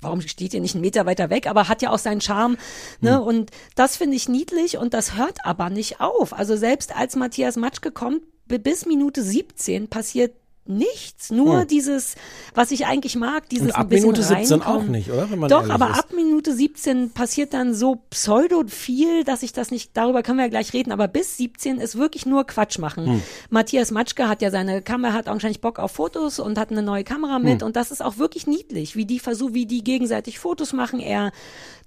warum 0.00 0.20
steht 0.22 0.54
ihr 0.54 0.60
nicht 0.60 0.74
einen 0.74 0.80
Meter 0.82 1.06
weiter 1.06 1.30
weg? 1.30 1.46
Aber 1.46 1.68
hat 1.68 1.82
ja 1.82 1.90
auch 1.90 1.98
seinen 1.98 2.20
Charme. 2.20 2.56
Ne? 3.00 3.16
Hm. 3.18 3.22
Und 3.22 3.50
das 3.74 3.96
finde 3.96 4.16
ich 4.16 4.28
niedlich 4.28 4.78
und 4.78 4.94
das 4.94 5.16
hört 5.16 5.44
aber 5.44 5.68
nicht 5.70 6.00
auf. 6.00 6.32
Also 6.32 6.56
selbst 6.56 6.96
als 6.96 7.14
Matthias 7.16 7.56
Matschke 7.56 7.90
kommt, 7.90 8.22
bi- 8.46 8.58
bis 8.58 8.86
Minute 8.86 9.22
17 9.22 9.88
passiert 9.88 10.32
nichts. 10.70 11.30
Nur 11.30 11.60
Hm. 11.60 11.68
dieses, 11.68 12.14
was 12.54 12.70
ich 12.70 12.86
eigentlich 12.86 13.16
mag, 13.16 13.48
dieses 13.48 13.66
Und 13.68 13.72
ab 13.74 13.80
ein 13.82 13.88
bisschen 13.88 14.10
Minute 14.12 14.22
17 14.22 14.62
auch 14.62 14.66
reinkommen. 14.66 14.90
nicht, 14.92 15.10
oder? 15.10 15.26
Doch, 15.48 15.68
aber 15.68 15.90
ist. 15.90 15.98
ab 15.98 16.12
Minute 16.14 16.54
17 16.54 17.10
passiert 17.10 17.52
dann 17.52 17.74
so 17.74 17.96
pseudo 18.10 18.64
viel, 18.66 19.24
dass 19.24 19.42
ich 19.42 19.52
das 19.52 19.70
nicht, 19.70 19.96
darüber 19.96 20.22
können 20.22 20.38
wir 20.38 20.44
ja 20.44 20.50
gleich 20.50 20.72
reden, 20.72 20.92
aber 20.92 21.08
bis 21.08 21.36
17 21.36 21.78
ist 21.78 21.96
wirklich 21.96 22.26
nur 22.26 22.46
Quatsch 22.46 22.78
machen. 22.78 23.06
Hm. 23.06 23.22
Matthias 23.50 23.90
Matschke 23.90 24.28
hat 24.28 24.40
ja 24.42 24.50
seine 24.50 24.80
Kamera, 24.82 25.12
hat 25.12 25.28
augenscheinlich 25.28 25.60
Bock 25.60 25.78
auf 25.78 25.92
Fotos 25.92 26.38
und 26.38 26.58
hat 26.58 26.70
eine 26.70 26.82
neue 26.82 27.04
Kamera 27.04 27.36
Hm. 27.36 27.42
mit 27.42 27.62
und 27.62 27.76
das 27.76 27.90
ist 27.90 28.02
auch 28.02 28.18
wirklich 28.18 28.46
niedlich, 28.46 28.96
wie 28.96 29.04
die 29.06 29.18
versuchen, 29.18 29.54
wie 29.54 29.66
die 29.66 29.84
gegenseitig 29.84 30.38
Fotos 30.38 30.72
machen. 30.72 31.00
Er 31.00 31.32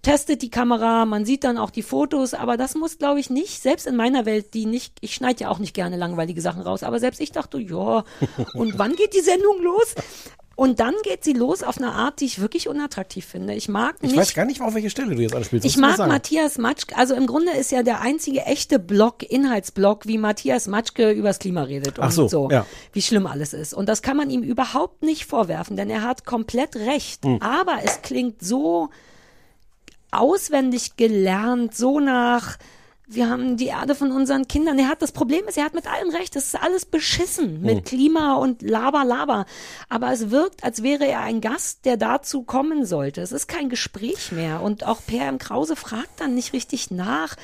testet 0.04 0.42
die 0.42 0.52
Kamera, 0.52 1.06
man 1.06 1.26
sieht 1.26 1.44
dann 1.44 1.58
auch 1.58 1.72
die 1.72 1.82
Fotos, 1.82 2.34
aber 2.34 2.58
das 2.58 2.76
muss, 2.76 3.00
glaube 3.00 3.20
ich, 3.20 3.30
nicht, 3.30 3.62
selbst 3.62 3.88
in 3.88 3.96
meiner 3.96 4.26
Welt, 4.26 4.54
die 4.54 4.66
nicht, 4.66 4.98
ich 5.02 5.16
schneide 5.16 5.46
ja 5.46 5.50
auch 5.50 5.60
nicht 5.60 5.74
gerne 5.74 5.98
langweilige 5.98 6.42
Sachen 6.42 6.62
raus, 6.62 6.84
aber 6.84 7.00
selbst 7.00 7.22
ich 7.22 7.32
dachte, 7.32 7.58
ja, 7.58 8.04
und 8.54 8.78
wann 8.78 8.96
geht 8.96 9.16
die 9.16 9.22
Sendung 9.22 9.62
los? 9.64 9.96
Und 10.56 10.80
dann 10.80 10.94
geht 11.04 11.24
sie 11.24 11.34
los 11.34 11.64
auf 11.64 11.80
eine 11.80 11.94
Art, 11.94 12.20
die 12.20 12.26
ich 12.26 12.40
wirklich 12.40 12.70
unattraktiv 12.70 13.26
finde. 13.26 13.56
Ich 13.56 13.70
mag 13.70 13.96
ich 14.02 14.10
nicht 14.10 14.18
weiß 14.18 14.36
gar 14.36 14.46
nicht, 14.46 14.62
auf 14.62 14.76
welche 14.76 14.92
Stelle 14.92 15.16
du 15.16 15.22
jetzt 15.22 15.34
anspielst. 15.34 15.66
ich 15.66 15.78
mag. 15.78 15.98
Matthias 15.98 16.60
Matschke, 16.60 16.96
also 16.96 17.16
im 17.16 17.26
Grunde 17.26 17.54
ist 17.54 17.72
ja 17.72 17.82
der 17.82 18.02
einzige 18.02 18.42
echte 18.42 18.78
Blog, 18.78 19.24
Inhaltsblog, 19.24 20.06
wie 20.06 20.20
Matthias 20.20 20.68
Matschke 20.68 21.10
übers 21.10 21.40
Klima 21.40 21.64
redet 21.64 21.98
und 21.98 22.06
Ach 22.06 22.12
so, 22.12 22.50
ja. 22.52 22.68
wie 22.92 23.02
schlimm 23.02 23.26
alles 23.26 23.54
ist. 23.54 23.74
Und 23.74 23.90
das 23.90 24.04
kann 24.04 24.16
man 24.16 24.30
ihm 24.30 24.44
überhaupt 24.44 25.02
nicht 25.02 25.26
vorwerfen, 25.26 25.76
denn 25.76 25.90
er 25.90 26.04
hat 26.04 26.24
komplett 26.24 26.76
recht. 26.76 27.26
Hm. 27.26 27.42
Aber 27.42 27.80
es 27.84 28.04
klingt 28.04 28.44
so 28.44 28.92
auswendig 30.20 30.96
gelernt, 30.98 31.76
so 31.76 32.00
nach, 32.00 32.58
wir 33.06 33.30
haben 33.30 33.58
die 33.58 33.68
Erde 33.68 33.96
von 33.96 34.12
unseren 34.12 34.48
Kindern. 34.48 34.80
Er 34.80 34.88
hat 34.88 35.02
das 35.02 35.12
Problem 35.12 35.46
ist, 35.48 35.58
er 35.58 35.66
hat 35.66 35.74
mit 35.74 35.88
allem 35.88 36.10
recht. 36.10 36.36
Das 36.36 36.46
ist 36.46 36.62
alles 36.62 36.86
beschissen 36.86 37.62
mit 37.62 37.78
Hm. 37.78 37.84
Klima 37.84 38.36
und 38.36 38.62
Laber, 38.62 39.04
Laber. 39.04 39.46
Aber 39.90 40.12
es 40.12 40.32
wirkt, 40.32 40.64
als 40.64 40.84
wäre 40.84 41.06
er 41.06 41.22
ein 41.22 41.42
Gast, 41.42 41.86
der 41.86 41.98
dazu 41.98 42.44
kommen 42.44 42.86
sollte. 42.86 43.22
Es 43.22 43.32
ist 43.32 43.48
kein 43.48 43.70
Gespräch 43.70 44.32
mehr. 44.32 44.62
Und 44.62 44.86
auch 44.86 45.02
Per 45.06 45.28
M. 45.28 45.38
Krause 45.38 45.76
fragt 45.76 46.22
dann 46.22 46.34
nicht 46.34 46.54
richtig 46.54 46.92
nach. 46.92 47.36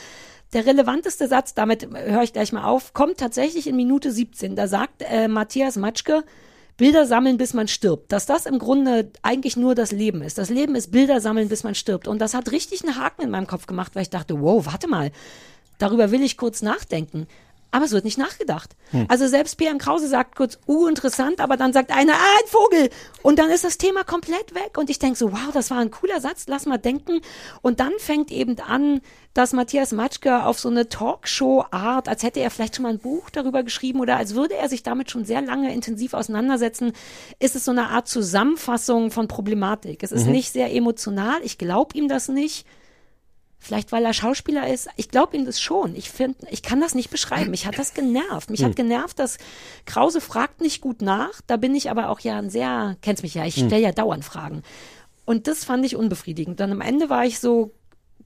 Der 0.54 0.66
relevanteste 0.66 1.28
Satz, 1.28 1.54
damit 1.54 1.88
höre 1.94 2.24
ich 2.24 2.34
gleich 2.34 2.52
mal 2.52 2.64
auf, 2.64 2.94
kommt 2.94 3.18
tatsächlich 3.18 3.68
in 3.68 3.76
Minute 3.76 4.12
17. 4.12 4.56
Da 4.56 4.68
sagt 4.68 5.04
äh, 5.04 5.28
Matthias 5.28 5.76
Matschke, 5.76 6.24
Bilder 6.80 7.06
sammeln, 7.06 7.38
bis 7.38 7.54
man 7.54 7.68
stirbt. 7.68 8.12
Dass 8.12 8.26
das 8.26 8.46
im 8.46 8.58
Grunde 8.58 9.12
eigentlich 9.22 9.58
nur 9.58 9.76
das 9.76 9.92
Leben 9.92 10.22
ist. 10.22 10.38
Das 10.38 10.50
Leben 10.50 10.76
ist 10.76 10.92
Bilder 10.92 11.20
sammeln, 11.20 11.50
bis 11.50 11.66
man 11.66 11.76
stirbt. 11.76 12.08
Und 12.08 12.20
das 12.20 12.34
hat 12.34 12.52
richtig 12.52 12.84
einen 12.84 12.96
Haken 12.96 13.22
in 13.22 13.30
meinem 13.30 13.48
Kopf 13.48 13.68
gemacht, 13.68 13.96
weil 13.96 14.04
ich 14.04 14.10
dachte, 14.10 14.42
wow, 14.42 14.66
warte 14.66 14.88
mal, 14.88 15.12
darüber 15.78 16.10
will 16.12 16.24
ich 16.24 16.38
kurz 16.38 16.62
nachdenken. 16.62 17.28
Aber 17.72 17.86
es 17.86 17.92
wird 17.92 18.06
nicht 18.06 18.18
nachgedacht. 18.18 18.76
Also 19.08 19.28
selbst 19.28 19.58
PM 19.58 19.78
Krause 19.78 20.08
sagt 20.08 20.36
kurz, 20.36 20.58
uh, 20.68 20.88
interessant, 20.88 21.40
aber 21.40 21.56
dann 21.56 21.72
sagt 21.72 21.92
einer, 21.92 22.14
ah, 22.14 22.38
ein 22.42 22.48
Vogel. 22.48 22.90
Und 23.22 23.38
dann 23.38 23.52
ist 23.52 23.64
das 23.64 23.78
Thema 23.78 24.04
komplett 24.04 24.56
weg. 24.56 24.78
Und 24.78 24.90
ich 24.90 24.98
denke 24.98 25.18
so, 25.18 25.32
wow, 25.32 25.52
das 25.54 25.70
war 25.70 25.78
ein 25.78 25.92
cooler 25.92 26.20
Satz, 26.20 26.46
lass 26.48 26.66
mal 26.66 26.78
denken. 26.78 27.22
Und 27.62 27.80
dann 27.80 27.94
fängt 28.00 28.32
eben 28.32 28.60
an, 28.60 29.02
dass 29.36 29.54
Matthias 29.54 29.92
Matschke 29.92 30.46
auf 30.46 30.60
so 30.60 30.70
eine 30.70 30.90
Talkshow-Art, 30.90 32.10
als 32.10 32.24
hätte 32.24 32.40
er 32.40 32.50
vielleicht 32.50 32.76
schon 32.76 32.84
mal 32.84 32.90
ein 32.90 33.00
Buch 33.00 33.30
darüber 33.30 33.62
geschrieben 33.62 34.00
oder 34.00 34.18
als 34.18 34.34
würde 34.34 34.56
er 34.56 34.68
sich 34.68 34.82
damit 34.82 35.12
schon 35.12 35.24
sehr 35.24 35.42
lange 35.42 35.72
intensiv 35.72 36.16
auseinandersetzen, 36.16 36.94
ist 37.38 37.56
es 37.56 37.66
so 37.66 37.72
eine 37.72 37.90
Art 37.90 38.08
Zusammenfassung 38.08 39.12
von 39.12 39.28
Problematik. 39.28 40.02
Es 40.02 40.12
ist 40.12 40.26
nicht 40.26 40.52
sehr 40.52 40.74
emotional, 40.74 41.40
ich 41.44 41.58
glaube 41.60 41.96
ihm 41.96 42.08
das 42.08 42.28
nicht. 42.30 42.66
Vielleicht 43.60 43.92
weil 43.92 44.06
er 44.06 44.14
Schauspieler 44.14 44.72
ist. 44.72 44.88
Ich 44.96 45.10
glaube 45.10 45.36
ihm 45.36 45.46
das 45.46 45.60
schon. 45.60 45.94
Ich 45.96 46.10
finde, 46.10 46.48
ich 46.50 46.64
kann 46.64 46.80
das 46.80 46.96
nicht 46.96 47.10
beschreiben. 47.10 47.52
Mich 47.52 47.68
hat 47.68 47.78
das 47.78 47.94
genervt. 47.94 48.50
Mich 48.50 48.64
hat 48.64 48.78
genervt, 48.78 49.20
dass 49.20 49.38
Krause 49.86 50.22
fragt 50.22 50.62
nicht 50.62 50.80
gut 50.80 51.02
nach. 51.02 51.42
Da 51.46 51.58
bin 51.58 51.76
ich 51.76 51.92
aber 51.92 52.10
auch 52.10 52.22
ja 52.22 52.38
ein 52.38 52.50
sehr, 52.50 52.96
kennst 53.02 53.22
mich 53.22 53.34
ja, 53.34 53.46
ich 53.46 53.56
stelle 53.56 53.82
ja 53.82 53.92
dauernd 53.92 54.24
Fragen. 54.24 54.64
Und 55.26 55.48
das 55.48 55.66
fand 55.66 55.86
ich 55.86 55.96
unbefriedigend. 55.96 56.60
Dann 56.60 56.72
am 56.72 56.82
Ende 56.82 57.10
war 57.10 57.26
ich 57.26 57.40
so, 57.40 57.72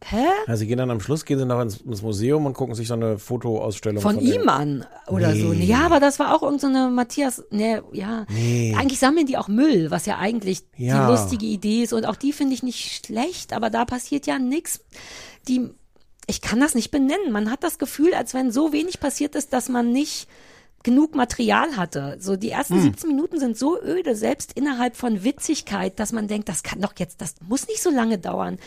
Hä? 0.10 0.26
Ja, 0.48 0.58
sie 0.58 0.68
gehen 0.68 0.78
dann 0.78 0.92
am 0.92 1.00
Schluss, 1.00 1.24
gehen 1.26 1.40
sie 1.40 1.46
noch 1.46 1.62
ins, 1.62 1.78
ins 1.78 2.02
Museum 2.02 2.46
und 2.46 2.54
gucken 2.54 2.76
sich 2.76 2.88
so 2.88 2.94
eine 2.94 3.18
Fotoausstellung 3.18 4.02
Von, 4.02 4.18
dem- 4.20 4.26
ihm 4.42 4.50
an 4.50 4.86
oder 5.08 5.36
so. 5.36 5.54
Nee. 5.54 5.66
Ja, 5.66 5.86
aber 5.86 6.00
das 6.00 6.20
war 6.20 6.36
auch 6.36 6.44
irgendeine 6.44 6.90
Matthias, 6.90 7.44
ne, 7.52 7.84
ja. 7.94 8.26
Nee. 8.30 8.76
Eigentlich 8.78 9.00
sammeln 9.00 9.26
die 9.28 9.38
auch 9.38 9.48
Müll, 9.48 9.92
was 9.92 10.06
ja 10.06 10.18
eigentlich 10.18 10.64
Ja. 10.78 11.06
die 11.06 11.12
lustige 11.12 11.46
Idee 11.46 11.84
ist. 11.84 11.94
Und 11.94 12.06
auch 12.06 12.16
die 12.18 12.34
finde 12.34 12.54
ich 12.54 12.64
nicht 12.64 13.06
schlecht, 13.06 13.54
aber 13.54 13.70
da 13.70 13.86
passiert 13.86 14.28
ja 14.28 14.40
nichts. 14.40 14.82
Die, 15.48 15.70
ich 16.28 16.42
kann 16.42 16.60
das 16.60 16.76
nicht 16.76 16.92
benennen. 16.92 17.32
Man 17.32 17.50
hat 17.50 17.64
das 17.64 17.78
Gefühl, 17.78 18.14
als 18.14 18.34
wenn 18.34 18.52
so 18.52 18.74
wenig 18.74 19.00
passiert 19.00 19.36
ist, 19.36 19.54
dass 19.54 19.70
man 19.70 19.92
nicht 19.92 20.28
genug 20.84 21.16
Material 21.16 21.78
hatte. 21.78 22.18
So 22.20 22.36
die 22.36 22.50
ersten 22.50 22.76
Hm. 22.76 22.84
17 22.84 23.10
Minuten 23.10 23.40
sind 23.40 23.58
so 23.58 23.82
öde, 23.82 24.16
selbst 24.18 24.52
innerhalb 24.54 24.98
von 24.98 25.24
Witzigkeit, 25.24 25.98
dass 25.98 26.12
man 26.12 26.28
denkt, 26.28 26.50
das 26.50 26.62
kann 26.62 26.82
doch 26.82 26.92
jetzt, 26.98 27.22
das 27.22 27.36
muss 27.48 27.68
nicht 27.70 27.82
so 27.82 27.90
lange 27.90 28.18
dauern. 28.18 28.58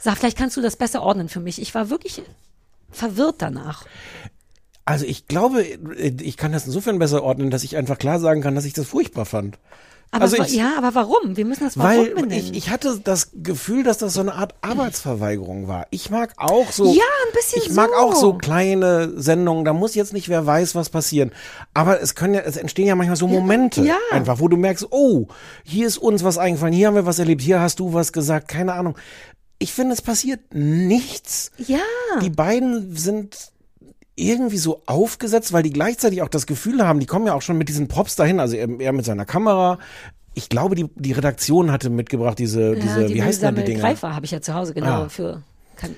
Sag, 0.00 0.18
vielleicht 0.18 0.38
kannst 0.38 0.56
du 0.56 0.60
das 0.60 0.76
besser 0.76 1.02
ordnen 1.02 1.28
für 1.28 1.40
mich. 1.40 1.60
Ich 1.60 1.74
war 1.74 1.90
wirklich 1.90 2.22
verwirrt 2.90 3.36
danach. 3.38 3.84
Also 4.84 5.04
ich 5.04 5.26
glaube, 5.26 5.62
ich 5.62 6.36
kann 6.36 6.52
das 6.52 6.66
insofern 6.66 6.98
besser 6.98 7.22
ordnen, 7.22 7.50
dass 7.50 7.62
ich 7.62 7.76
einfach 7.76 7.98
klar 7.98 8.18
sagen 8.20 8.40
kann, 8.40 8.54
dass 8.54 8.64
ich 8.64 8.72
das 8.72 8.86
furchtbar 8.86 9.26
fand. 9.26 9.58
Aber 10.10 10.22
also 10.22 10.42
ich, 10.42 10.54
ja, 10.54 10.72
aber 10.78 10.94
warum? 10.94 11.36
Wir 11.36 11.44
müssen 11.44 11.64
das 11.64 11.76
warum 11.76 11.90
weil 11.90 12.14
benennen. 12.14 12.32
ich, 12.32 12.54
ich 12.54 12.70
hatte 12.70 12.98
das 13.04 13.30
Gefühl, 13.34 13.82
dass 13.82 13.98
das 13.98 14.14
so 14.14 14.20
eine 14.22 14.32
Art 14.32 14.54
Arbeitsverweigerung 14.62 15.68
war. 15.68 15.86
Ich 15.90 16.08
mag 16.08 16.32
auch 16.38 16.72
so. 16.72 16.86
Ja, 16.94 17.02
ein 17.26 17.32
bisschen 17.34 17.62
Ich 17.62 17.72
mag 17.72 17.90
so. 17.90 17.96
auch 17.96 18.14
so 18.14 18.32
kleine 18.32 19.12
Sendungen. 19.20 19.66
Da 19.66 19.74
muss 19.74 19.94
jetzt 19.94 20.14
nicht 20.14 20.30
wer 20.30 20.46
weiß, 20.46 20.74
was 20.74 20.88
passieren. 20.88 21.32
Aber 21.74 22.00
es 22.00 22.14
können 22.14 22.32
ja, 22.32 22.40
es 22.40 22.56
entstehen 22.56 22.86
ja 22.86 22.94
manchmal 22.94 23.16
so 23.18 23.26
Momente 23.26 23.82
ja. 23.82 23.98
einfach, 24.10 24.40
wo 24.40 24.48
du 24.48 24.56
merkst, 24.56 24.86
oh, 24.90 25.26
hier 25.62 25.86
ist 25.86 25.98
uns 25.98 26.24
was 26.24 26.38
eingefallen, 26.38 26.72
hier 26.72 26.86
haben 26.86 26.94
wir 26.94 27.04
was 27.04 27.18
erlebt, 27.18 27.42
hier 27.42 27.60
hast 27.60 27.78
du 27.78 27.92
was 27.92 28.14
gesagt, 28.14 28.48
keine 28.48 28.72
Ahnung. 28.72 28.96
Ich 29.58 29.72
finde, 29.72 29.92
es 29.94 30.02
passiert 30.02 30.40
nichts. 30.54 31.50
ja. 31.58 31.78
Die 32.22 32.30
beiden 32.30 32.94
sind 32.96 33.36
irgendwie 34.14 34.58
so 34.58 34.82
aufgesetzt, 34.86 35.52
weil 35.52 35.62
die 35.62 35.70
gleichzeitig 35.72 36.22
auch 36.22 36.28
das 36.28 36.46
Gefühl 36.46 36.86
haben, 36.86 36.98
die 37.00 37.06
kommen 37.06 37.26
ja 37.26 37.34
auch 37.34 37.42
schon 37.42 37.56
mit 37.58 37.68
diesen 37.68 37.86
Props 37.88 38.16
dahin, 38.16 38.40
also 38.40 38.56
er, 38.56 38.68
er 38.80 38.92
mit 38.92 39.04
seiner 39.04 39.24
Kamera. 39.24 39.78
Ich 40.34 40.48
glaube, 40.48 40.74
die, 40.74 40.86
die 40.96 41.12
Redaktion 41.12 41.70
hatte 41.72 41.90
mitgebracht 41.90 42.38
diese, 42.38 42.74
diese 42.76 43.02
ja, 43.02 43.06
die 43.08 43.14
wie 43.14 43.22
heißen 43.22 43.42
denn 43.42 43.54
die 43.56 43.64
Dinger? 43.64 43.80
Greifer 43.80 44.14
habe 44.14 44.24
ich 44.26 44.30
ja 44.32 44.40
zu 44.40 44.54
Hause, 44.54 44.74
genau, 44.74 45.04
Ah. 45.04 45.08
für, 45.08 45.42
kann, 45.76 45.94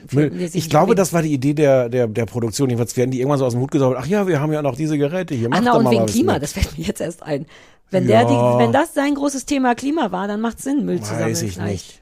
Ich 0.53 0.69
glaube, 0.69 0.95
das 0.95 1.13
war 1.15 1.23
die 1.23 1.33
Idee 1.33 1.55
der, 1.55 1.89
der, 1.89 2.07
der 2.07 2.27
Produktion. 2.27 2.69
Jedenfalls 2.69 2.95
werden 2.99 3.11
die 3.11 3.21
irgendwann 3.21 3.39
so 3.39 3.47
aus 3.47 3.53
dem 3.55 3.63
Hut 3.63 3.71
gesaubert. 3.71 3.99
Ach 4.03 4.07
ja, 4.07 4.27
wir 4.27 4.39
haben 4.41 4.53
ja 4.53 4.61
noch 4.61 4.77
diese 4.77 4.99
Geräte 4.99 5.35
hier. 5.35 5.49
Ach 5.51 5.57
Macht 5.57 5.63
na, 5.65 5.71
doch 5.73 5.79
und 5.79 5.85
mal 5.85 5.91
wegen 5.93 6.07
Klima, 6.07 6.35
mit. 6.35 6.43
das 6.43 6.53
fällt 6.53 6.77
mir 6.79 6.85
jetzt 6.85 7.01
erst 7.01 7.23
ein. 7.23 7.47
Wenn, 7.91 8.07
Ja. 8.09 8.25
der 8.25 8.29
die, 8.29 8.35
wenn 8.65 8.73
das 8.73 8.93
sein 8.95 9.15
großes 9.15 9.47
Thema 9.47 9.75
Klima 9.75 10.13
war, 10.13 10.29
dann 10.29 10.41
macht 10.43 10.61
Sinn, 10.61 10.85
Müll 10.85 11.01
zu 11.01 11.07
sammeln. 11.07 11.31
Weiß 11.31 11.43
ich 11.43 11.59
nicht. 11.59 12.00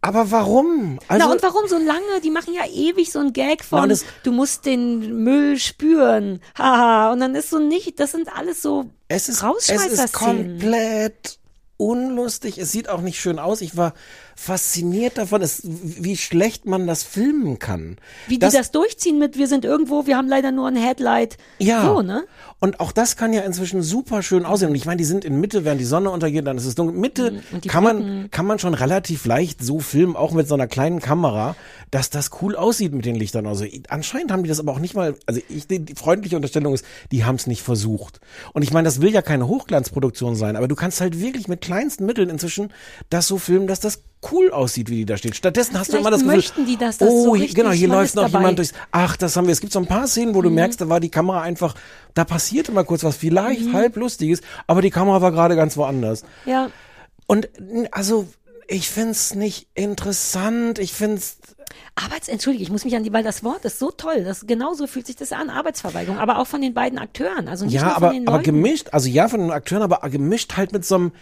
Aber 0.00 0.30
warum? 0.30 0.98
Also, 1.08 1.26
Na 1.26 1.32
und 1.32 1.42
warum 1.42 1.66
so 1.66 1.76
lange? 1.76 2.20
Die 2.22 2.30
machen 2.30 2.54
ja 2.54 2.64
ewig 2.66 3.10
so 3.10 3.18
einen 3.18 3.32
Gag 3.32 3.64
von, 3.64 3.88
das- 3.88 4.04
du 4.22 4.30
musst 4.32 4.64
den 4.64 5.24
Müll 5.24 5.58
spüren. 5.58 6.40
Haha. 6.56 7.12
Und 7.12 7.20
dann 7.20 7.34
ist 7.34 7.50
so 7.50 7.58
nicht, 7.58 7.98
das 7.98 8.12
sind 8.12 8.28
alles 8.34 8.62
so 8.62 8.86
Es 9.08 9.28
ist, 9.28 9.42
es 9.42 9.68
ist 9.70 10.12
komplett 10.12 11.38
unlustig. 11.78 12.58
Es 12.58 12.70
sieht 12.72 12.90
auch 12.90 13.00
nicht 13.00 13.18
schön 13.18 13.38
aus. 13.38 13.62
Ich 13.62 13.76
war 13.76 13.94
fasziniert 14.36 15.18
davon, 15.18 15.42
es, 15.42 15.62
wie 15.64 16.16
schlecht 16.16 16.66
man 16.66 16.86
das 16.86 17.02
filmen 17.02 17.58
kann. 17.58 17.96
Wie 18.26 18.38
die 18.38 18.48
das 18.48 18.70
durchziehen 18.70 19.18
mit, 19.18 19.36
wir 19.36 19.48
sind 19.48 19.64
irgendwo, 19.64 20.06
wir 20.06 20.16
haben 20.16 20.28
leider 20.28 20.52
nur 20.52 20.68
ein 20.68 20.76
Headlight. 20.76 21.38
Ja. 21.58 21.84
So, 21.84 22.02
ne? 22.02 22.24
Und 22.60 22.80
auch 22.80 22.92
das 22.92 23.16
kann 23.16 23.32
ja 23.32 23.42
inzwischen 23.42 23.82
super 23.82 24.22
schön 24.22 24.44
aussehen. 24.44 24.70
Und 24.70 24.74
ich 24.74 24.84
meine, 24.84 24.98
die 24.98 25.04
sind 25.04 25.24
in 25.24 25.40
Mitte, 25.40 25.64
während 25.64 25.80
die 25.80 25.84
Sonne 25.84 26.10
untergeht, 26.10 26.46
dann 26.46 26.56
ist 26.56 26.66
es 26.66 26.74
dunkel. 26.74 26.96
Mitte 26.96 27.40
die 27.62 27.68
kann 27.68 27.84
man, 27.84 28.30
kann 28.30 28.46
man 28.46 28.58
schon 28.58 28.74
relativ 28.74 29.26
leicht 29.26 29.62
so 29.62 29.80
filmen, 29.80 30.16
auch 30.16 30.32
mit 30.32 30.48
so 30.48 30.54
einer 30.54 30.66
kleinen 30.66 31.00
Kamera, 31.00 31.56
dass 31.90 32.10
das 32.10 32.30
cool 32.42 32.56
aussieht 32.56 32.92
mit 32.92 33.04
den 33.04 33.14
Lichtern. 33.14 33.46
Also 33.46 33.64
anscheinend 33.88 34.32
haben 34.32 34.42
die 34.42 34.48
das 34.48 34.60
aber 34.60 34.72
auch 34.72 34.80
nicht 34.80 34.94
mal, 34.94 35.14
also 35.26 35.40
ich, 35.48 35.68
die, 35.68 35.80
die 35.80 35.94
freundliche 35.94 36.36
Unterstellung 36.36 36.74
ist, 36.74 36.84
die 37.12 37.24
haben 37.24 37.36
es 37.36 37.46
nicht 37.46 37.62
versucht. 37.62 38.20
Und 38.52 38.62
ich 38.62 38.72
meine, 38.72 38.86
das 38.86 39.00
will 39.00 39.12
ja 39.12 39.22
keine 39.22 39.46
Hochglanzproduktion 39.46 40.34
sein, 40.34 40.56
aber 40.56 40.68
du 40.68 40.74
kannst 40.74 41.00
halt 41.00 41.20
wirklich 41.20 41.46
mit 41.48 41.60
kleinsten 41.68 42.06
Mitteln 42.06 42.30
inzwischen 42.30 42.72
das 43.10 43.28
so 43.28 43.36
filmen, 43.38 43.66
dass 43.66 43.80
das 43.80 44.02
cool 44.32 44.50
aussieht, 44.50 44.88
wie 44.88 44.96
die 44.96 45.04
da 45.04 45.16
steht. 45.16 45.36
Stattdessen 45.36 45.78
hast 45.78 45.88
du 45.88 45.92
Vielleicht 45.92 46.00
immer 46.02 46.10
das 46.10 46.20
Gefühl, 46.20 46.36
möchten 46.36 46.66
die, 46.66 46.76
dass 46.76 46.98
das 46.98 47.08
oh, 47.08 47.24
so 47.24 47.34
hier- 47.34 47.42
richtig, 47.42 47.56
genau, 47.56 47.70
hier 47.70 47.88
läuft 47.88 48.14
noch 48.14 48.24
dabei. 48.24 48.38
jemand 48.38 48.58
durchs, 48.58 48.72
ach, 48.90 49.16
das 49.16 49.36
haben 49.36 49.46
wir. 49.46 49.52
Es 49.52 49.60
gibt 49.60 49.72
so 49.72 49.78
ein 49.78 49.86
paar 49.86 50.06
Szenen, 50.08 50.34
wo 50.34 50.42
du 50.42 50.50
merkst, 50.50 50.80
da 50.80 50.88
war 50.88 50.98
die 51.00 51.10
Kamera 51.10 51.42
einfach, 51.42 51.74
da 52.14 52.24
passierte 52.24 52.72
mal 52.72 52.84
kurz 52.84 53.04
was 53.04 53.16
vielleicht 53.16 53.72
halb 53.72 53.96
lustiges, 53.96 54.40
aber 54.66 54.82
die 54.82 54.90
Kamera 54.90 55.20
war 55.20 55.30
gerade 55.30 55.54
ganz 55.56 55.76
woanders. 55.76 56.24
Ja. 56.46 56.70
Und 57.26 57.48
also, 57.90 58.26
ich 58.66 58.88
find's 58.88 59.34
nicht 59.34 59.68
interessant, 59.74 60.78
ich 60.78 60.92
find's, 60.94 61.36
Arbeits, 61.94 62.28
entschuldige, 62.28 62.62
ich 62.62 62.70
muss 62.70 62.84
mich 62.84 62.96
an 62.96 63.02
die, 63.02 63.12
weil 63.12 63.24
das 63.24 63.44
Wort 63.44 63.64
ist 63.64 63.78
so 63.78 63.90
toll. 63.90 64.24
Das, 64.24 64.46
genauso 64.46 64.86
fühlt 64.86 65.06
sich 65.06 65.16
das 65.16 65.32
an, 65.32 65.50
Arbeitsverweigerung, 65.50 66.18
aber 66.18 66.38
auch 66.38 66.46
von 66.46 66.60
den 66.60 66.72
beiden 66.72 66.98
Akteuren. 66.98 67.48
Also 67.48 67.64
nicht 67.64 67.74
ja, 67.74 67.84
nur 67.84 67.94
von 67.94 68.04
aber, 68.04 68.12
den 68.12 68.26
aber 68.26 68.36
Leuten. 68.38 68.44
gemischt, 68.44 68.88
also 68.92 69.08
ja 69.08 69.28
von 69.28 69.40
den 69.40 69.50
Akteuren, 69.50 69.82
aber 69.82 70.08
gemischt 70.08 70.56
halt 70.56 70.72
mit 70.72 70.84
so 70.84 70.94
einem, 70.94 71.12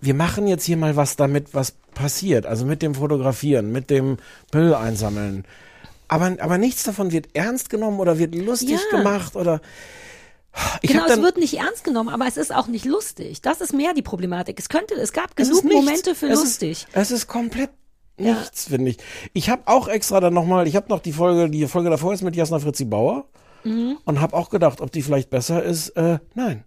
wir 0.00 0.14
machen 0.14 0.46
jetzt 0.46 0.64
hier 0.64 0.76
mal 0.76 0.96
was 0.96 1.16
damit, 1.16 1.54
was 1.54 1.72
passiert. 1.94 2.46
Also 2.46 2.64
mit 2.66 2.82
dem 2.82 2.94
Fotografieren, 2.94 3.72
mit 3.72 3.90
dem 3.90 4.18
Müll 4.52 4.74
einsammeln. 4.74 5.44
Aber, 6.08 6.36
aber 6.40 6.58
nichts 6.58 6.84
davon 6.84 7.10
wird 7.12 7.28
ernst 7.34 7.70
genommen 7.70 7.98
oder 7.98 8.18
wird 8.18 8.34
lustig 8.34 8.78
Ja. 8.92 8.98
gemacht 8.98 9.34
oder, 9.36 9.60
ich 10.80 10.90
genau, 10.92 11.04
es 11.06 11.20
wird 11.20 11.36
nicht 11.36 11.58
ernst 11.58 11.84
genommen, 11.84 12.08
aber 12.08 12.26
es 12.26 12.36
ist 12.36 12.54
auch 12.54 12.66
nicht 12.68 12.84
lustig. 12.84 13.42
Das 13.42 13.60
ist 13.60 13.72
mehr 13.74 13.92
die 13.92 14.02
Problematik. 14.02 14.58
Es 14.58 14.68
könnte, 14.68 14.94
es 14.94 15.12
gab 15.12 15.30
Es 15.36 15.48
genug 15.48 15.64
nichts. 15.64 15.76
Momente 15.84 16.14
für 16.14 16.28
es 16.28 16.40
lustig. 16.40 16.86
Ist, 16.88 16.96
es 16.96 17.10
ist 17.10 17.26
komplett 17.26 17.70
Ja. 18.18 18.34
nichts, 18.34 18.66
finde 18.68 18.92
ich. 18.92 18.98
Ich 19.34 19.50
habe 19.50 19.62
auch 19.66 19.88
extra 19.88 20.20
dann 20.20 20.32
nochmal, 20.32 20.66
ich 20.68 20.76
habe 20.76 20.88
noch 20.88 21.00
die 21.00 21.12
Folge, 21.12 21.50
die 21.50 21.66
Folge 21.66 21.90
davor 21.90 22.14
ist 22.14 22.22
mit 22.22 22.36
Jasna 22.36 22.58
Fritzi 22.58 22.84
Bauer 22.84 23.26
Mhm. 23.64 23.98
und 24.04 24.20
habe 24.20 24.34
auch 24.36 24.48
gedacht, 24.48 24.80
ob 24.80 24.92
die 24.92 25.02
vielleicht 25.02 25.28
besser 25.28 25.62
ist. 25.62 25.90
Äh, 25.90 26.18
nein. 26.34 26.64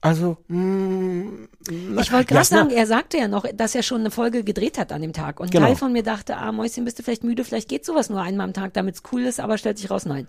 Also, 0.00 0.36
mh, 0.46 1.48
Ich 1.68 2.12
wollte 2.12 2.26
gerade 2.26 2.44
sagen, 2.44 2.70
er 2.70 2.86
sagte 2.86 3.16
ja 3.18 3.26
noch, 3.26 3.44
dass 3.52 3.74
er 3.74 3.82
schon 3.82 4.00
eine 4.00 4.10
Folge 4.12 4.44
gedreht 4.44 4.78
hat 4.78 4.92
an 4.92 5.02
dem 5.02 5.12
Tag. 5.12 5.40
Und 5.40 5.50
Genau. 5.50 5.66
Teil 5.66 5.76
von 5.76 5.92
mir 5.92 6.02
dachte, 6.04 6.36
ah, 6.36 6.52
Mäuschen, 6.52 6.84
bist 6.84 6.98
du 6.98 7.02
vielleicht 7.02 7.24
müde, 7.24 7.42
vielleicht 7.44 7.68
geht 7.68 7.84
sowas 7.84 8.08
nur 8.08 8.20
einmal 8.22 8.46
am 8.46 8.52
Tag, 8.52 8.74
damit 8.74 8.94
es 8.94 9.02
cool 9.12 9.22
ist, 9.22 9.40
aber 9.40 9.58
stellt 9.58 9.76
sich 9.78 9.90
raus, 9.90 10.06
nein. 10.06 10.28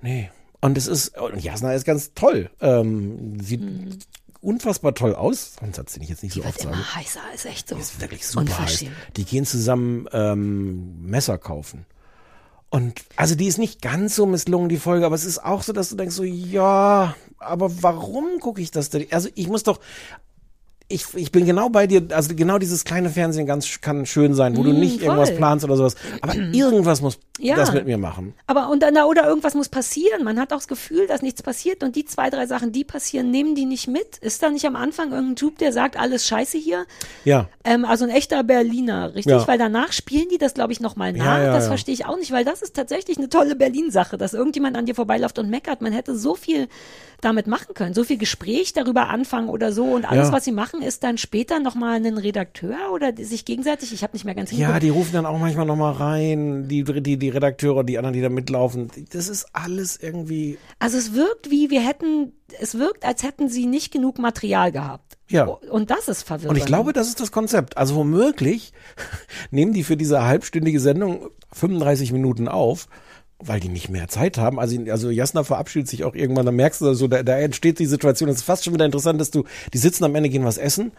Nee. 0.00 0.30
Und 0.60 0.78
es 0.78 0.86
ist, 0.86 1.16
und 1.18 1.42
Jasna 1.42 1.74
ist 1.74 1.84
ganz 1.84 2.14
toll. 2.14 2.50
Ähm, 2.60 3.38
sieht 3.40 3.60
unfassbar 4.40 4.94
toll 4.94 5.14
aus. 5.14 5.56
Sonst 5.60 5.78
hat 5.78 5.90
sie 5.90 6.00
jetzt 6.02 6.22
nicht 6.22 6.32
so 6.32 6.40
Wird 6.40 6.48
oft 6.48 6.60
sagen. 6.60 6.74
immer 6.74 6.94
heißer, 6.94 7.20
ist 7.34 7.44
echt 7.46 7.68
so. 7.68 7.74
Die 7.74 7.80
ist 7.82 8.00
wirklich 8.00 8.26
super 8.26 8.58
heiß. 8.58 8.84
Die 9.16 9.24
gehen 9.24 9.44
zusammen 9.44 10.08
ähm, 10.12 11.04
Messer 11.06 11.36
kaufen. 11.38 11.84
Und 12.70 13.02
also 13.16 13.34
die 13.34 13.46
ist 13.46 13.58
nicht 13.58 13.80
ganz 13.80 14.14
so 14.14 14.26
misslungen, 14.26 14.68
die 14.68 14.76
Folge, 14.76 15.06
aber 15.06 15.14
es 15.14 15.24
ist 15.24 15.42
auch 15.42 15.62
so, 15.62 15.72
dass 15.72 15.88
du 15.88 15.96
denkst 15.96 16.14
so, 16.14 16.24
ja, 16.24 17.16
aber 17.38 17.82
warum 17.82 18.40
gucke 18.40 18.60
ich 18.60 18.70
das 18.70 18.90
denn? 18.90 19.06
Also 19.10 19.30
ich 19.34 19.48
muss 19.48 19.62
doch, 19.62 19.80
ich, 20.90 21.04
ich 21.14 21.30
bin 21.32 21.44
genau 21.44 21.68
bei 21.68 21.86
dir, 21.86 22.02
also 22.12 22.34
genau 22.34 22.56
dieses 22.58 22.84
kleine 22.84 23.10
Fernsehen 23.10 23.46
ganz 23.46 23.80
kann 23.82 24.06
schön 24.06 24.32
sein, 24.34 24.56
wo 24.56 24.62
du 24.62 24.72
Mm, 24.72 24.80
nicht 24.80 25.02
irgendwas 25.02 25.28
voll. 25.28 25.36
planst 25.38 25.64
oder 25.66 25.76
sowas. 25.76 25.96
Aber 26.22 26.34
irgendwas 26.52 27.02
muss 27.02 27.18
Ja. 27.38 27.56
das 27.56 27.72
mit 27.74 27.84
mir 27.84 27.98
machen. 27.98 28.32
Aber 28.46 28.70
und 28.70 28.82
dann, 28.82 28.96
oder 28.96 29.26
irgendwas 29.28 29.54
muss 29.54 29.68
passieren. 29.68 30.24
Man 30.24 30.40
hat 30.40 30.50
auch 30.52 30.56
das 30.56 30.66
Gefühl, 30.68 31.06
dass 31.06 31.20
nichts 31.20 31.42
passiert 31.42 31.82
und 31.82 31.94
die 31.94 32.06
zwei, 32.06 32.30
drei 32.30 32.46
Sachen, 32.46 32.72
die 32.72 32.84
passieren, 32.84 33.30
nehmen 33.30 33.54
die 33.54 33.66
nicht 33.66 33.86
mit. 33.86 34.16
Ist 34.18 34.42
da 34.42 34.48
nicht 34.50 34.64
am 34.66 34.76
Anfang 34.76 35.10
irgendein 35.12 35.36
Typ, 35.36 35.58
der 35.58 35.72
sagt, 35.74 35.98
alles 35.98 36.26
scheiße 36.26 36.56
hier? 36.56 36.86
Ja. 37.24 37.48
Ähm, 37.64 37.84
also 37.84 38.04
ein 38.04 38.10
echter 38.10 38.42
Berliner, 38.42 39.14
richtig? 39.14 39.32
Ja. 39.34 39.46
Weil 39.46 39.58
danach 39.58 39.92
spielen 39.92 40.28
die 40.32 40.38
das, 40.38 40.54
glaube 40.54 40.72
ich, 40.72 40.80
nochmal 40.80 41.12
nach. 41.12 41.38
Ja, 41.38 41.52
das 41.52 41.66
verstehe 41.66 41.92
ich 41.94 42.06
auch 42.06 42.16
nicht, 42.16 42.32
weil 42.32 42.46
das 42.46 42.62
ist 42.62 42.74
tatsächlich 42.74 43.18
eine 43.18 43.28
tolle 43.28 43.56
Berlin-Sache, 43.56 44.16
dass 44.16 44.32
irgendjemand 44.32 44.74
an 44.76 44.86
dir 44.86 44.94
vorbeiläuft 44.94 45.38
und 45.38 45.50
meckert. 45.50 45.82
Man 45.82 45.92
hätte 45.92 46.16
so 46.16 46.34
viel 46.34 46.66
damit 47.20 47.48
machen 47.48 47.74
können, 47.74 47.94
so 47.94 48.04
viel 48.04 48.16
Gespräch 48.16 48.72
darüber 48.72 49.08
anfangen 49.08 49.48
oder 49.48 49.72
so. 49.72 49.84
Und 49.84 50.08
alles, 50.08 50.30
was 50.30 50.44
sie 50.44 50.52
machen, 50.52 50.77
ist 50.82 51.02
dann 51.04 51.18
später 51.18 51.60
nochmal 51.60 51.96
einen 51.96 52.18
Redakteur 52.18 52.76
oder 52.92 53.12
sich 53.16 53.44
gegenseitig, 53.44 53.92
ich 53.92 54.02
habe 54.02 54.12
nicht 54.14 54.24
mehr 54.24 54.34
ganz 54.34 54.50
Ja, 54.50 54.56
hingeguckt. 54.58 54.82
die 54.82 54.88
rufen 54.90 55.12
dann 55.12 55.26
auch 55.26 55.38
manchmal 55.38 55.66
nochmal 55.66 55.92
rein, 55.94 56.68
die, 56.68 56.84
die, 56.84 57.16
die 57.18 57.28
Redakteure, 57.28 57.84
die 57.84 57.98
anderen, 57.98 58.14
die 58.14 58.20
da 58.20 58.28
mitlaufen. 58.28 58.90
Das 59.10 59.28
ist 59.28 59.46
alles 59.52 59.96
irgendwie, 59.96 60.58
Also 60.78 60.98
es 60.98 61.14
wirkt 61.14 61.50
wie, 61.50 61.70
wir 61.70 61.80
hätten, 61.80 62.32
es 62.60 62.78
wirkt, 62.78 63.04
als 63.04 63.22
hätten 63.22 63.48
sie 63.48 63.66
nicht 63.66 63.92
genug 63.92 64.18
Material 64.18 64.72
gehabt. 64.72 65.18
Ja. 65.28 65.44
Und 65.44 65.90
das 65.90 66.08
ist 66.08 66.22
verwirrend. 66.22 66.50
Und 66.50 66.56
ich 66.56 66.64
glaube, 66.64 66.92
das 66.92 67.08
ist 67.08 67.20
das 67.20 67.32
Konzept. 67.32 67.76
Also 67.76 67.94
womöglich 67.96 68.72
nehmen 69.50 69.72
die 69.72 69.84
für 69.84 69.96
diese 69.96 70.24
halbstündige 70.24 70.80
Sendung 70.80 71.28
35 71.52 72.12
Minuten 72.12 72.48
auf, 72.48 72.88
weil 73.40 73.60
die 73.60 73.68
nicht 73.68 73.88
mehr 73.88 74.08
Zeit 74.08 74.36
haben. 74.36 74.58
Also, 74.58 74.76
also 74.90 75.10
Jasna 75.10 75.44
verabschiedet 75.44 75.88
sich 75.88 76.02
auch 76.04 76.14
irgendwann, 76.16 76.46
da 76.46 76.52
merkst 76.52 76.80
du 76.80 76.92
so, 76.94 77.06
da, 77.06 77.22
da 77.22 77.38
entsteht 77.38 77.78
die 77.78 77.86
Situation. 77.86 78.28
Es 78.28 78.38
ist 78.38 78.42
fast 78.42 78.64
schon 78.64 78.74
wieder 78.74 78.84
interessant, 78.84 79.20
dass 79.20 79.30
du, 79.30 79.44
die 79.72 79.78
sitzen 79.78 80.04
am 80.04 80.14
Ende, 80.16 80.28
gehen 80.28 80.44
was 80.44 80.58
essen. 80.58 80.90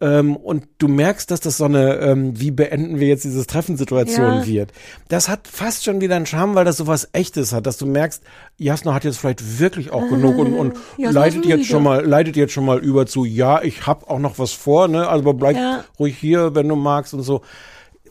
Ähm, 0.00 0.34
und 0.36 0.66
du 0.78 0.88
merkst, 0.88 1.30
dass 1.30 1.40
das 1.40 1.58
so 1.58 1.66
eine, 1.66 1.96
ähm, 1.98 2.40
wie 2.40 2.50
beenden 2.50 2.98
wir 2.98 3.08
jetzt 3.08 3.24
dieses 3.24 3.46
Treffen-Situation 3.46 4.38
Ja. 4.40 4.46
wird. 4.46 4.72
Das 5.08 5.28
hat 5.28 5.46
fast 5.46 5.84
schon 5.84 6.00
wieder 6.00 6.16
einen 6.16 6.26
Charme, 6.26 6.54
weil 6.54 6.64
das 6.64 6.78
so 6.78 6.86
was 6.86 7.10
Echtes 7.12 7.52
hat, 7.52 7.66
dass 7.66 7.76
du 7.76 7.86
merkst, 7.86 8.22
Jasna 8.56 8.94
hat 8.94 9.04
jetzt 9.04 9.18
vielleicht 9.18 9.60
wirklich 9.60 9.92
auch 9.92 10.08
genug 10.08 10.38
und, 10.38 10.54
und 10.54 10.74
Jasna 10.96 11.20
leitet 11.20 11.44
jetzt 11.46 11.66
schon 11.66 11.82
mal, 11.82 12.04
leitet 12.04 12.36
jetzt 12.36 12.52
schon 12.52 12.64
mal 12.64 12.78
über 12.78 13.06
zu, 13.06 13.24
ja, 13.26 13.62
ich 13.62 13.86
hab 13.86 14.08
auch 14.10 14.18
noch 14.18 14.38
was 14.38 14.52
vor, 14.52 14.88
ne, 14.88 15.06
also 15.08 15.30
bleib 15.34 15.56
Ja. 15.56 15.84
ruhig 15.98 16.16
hier, 16.18 16.54
wenn 16.54 16.68
du 16.68 16.74
magst 16.74 17.12
und 17.14 17.22
so. 17.22 17.42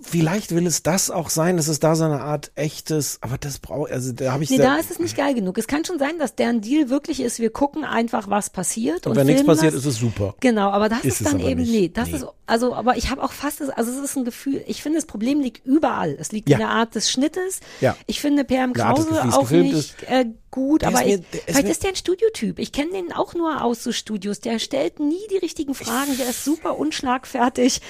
Vielleicht 0.04 0.54
will 0.56 0.66
es 0.68 0.84
das 0.84 1.10
auch 1.10 1.30
sein, 1.30 1.58
dass 1.58 1.68
es 1.68 1.80
da 1.80 1.96
so 1.96 2.04
eine 2.04 2.22
Art 2.22 2.52
echtes, 2.56 3.20
aber 3.22 3.38
das 3.38 3.60
braucht, 3.60 3.92
also 3.92 4.12
da 4.12 4.32
habe 4.34 4.44
ich 4.44 4.50
Nee, 4.50 4.58
da 4.58 4.78
ist 4.78 4.92
es 4.92 5.00
nicht 5.00 5.16
geil 5.16 5.34
genug. 5.34 5.58
Es 5.58 5.68
kann 5.68 5.86
schon 5.86 6.00
sein, 6.00 6.18
dass 6.20 6.36
deren 6.36 6.62
Deal 6.62 6.90
wirklich 6.90 7.20
ist, 7.22 7.40
wir 7.40 7.50
gucken 7.52 7.84
einfach, 7.86 8.30
was 8.30 8.50
passiert. 8.50 9.06
Und, 9.06 9.12
und 9.12 9.18
wenn 9.18 9.28
nichts 9.28 9.46
passiert, 9.46 9.74
das. 9.74 9.82
ist 9.82 9.86
es 9.86 9.98
super. 9.98 10.36
Genau, 10.40 10.70
aber 10.70 10.90
das 10.90 11.04
Ist 11.04 11.22
ist, 11.22 11.28
dann 11.32 11.40
eben, 11.40 11.62
nicht. 11.62 11.72
nee, 11.72 11.90
das 11.94 12.10
Nee. 12.10 12.18
ist, 12.18 12.26
also, 12.48 12.74
aber 12.74 12.98
ich 12.98 13.10
habe 13.10 13.24
auch 13.24 13.32
fast, 13.32 13.62
das, 13.62 13.70
also 13.70 13.92
es 13.92 13.98
ist 13.98 14.18
ein 14.18 14.26
Gefühl, 14.26 14.64
ich 14.68 14.82
finde, 14.84 14.98
das 14.98 15.06
Problem 15.06 15.40
liegt 15.40 15.66
überall. 15.66 16.16
Es 16.20 16.32
liegt 16.32 16.50
Ja. 16.50 16.58
in 16.58 16.60
der 16.62 16.70
Art 16.70 16.96
des 16.96 17.10
Schnittes. 17.10 17.60
Ja. 17.80 17.96
Ich 18.08 18.20
finde 18.22 18.44
PM 18.44 18.74
Krause 18.74 19.24
auch 19.34 19.50
nicht 19.52 19.96
äh, 20.08 20.26
gut, 20.50 20.82
Der 20.82 20.90
aber 20.90 21.06
ist 21.06 21.08
mir- 21.08 21.14
ich, 21.16 21.36
ist 21.36 21.44
vielleicht 21.46 21.64
mir- 21.64 21.72
ist 21.72 21.84
der 21.84 21.90
ein 21.92 21.96
Studiotyp. 21.96 22.60
Ich 22.60 22.72
kenne 22.72 22.92
den 22.92 23.14
auch 23.14 23.34
nur 23.34 23.64
aus 23.64 23.84
so 23.84 23.92
Studios. 23.92 24.40
Der 24.42 24.60
stellt 24.60 25.00
nie 25.00 25.22
die 25.32 25.38
richtigen 25.38 25.74
Fragen, 25.74 26.18
der 26.18 26.30
ist 26.30 26.44
super 26.44 26.78
unschlagfertig. 26.78 27.82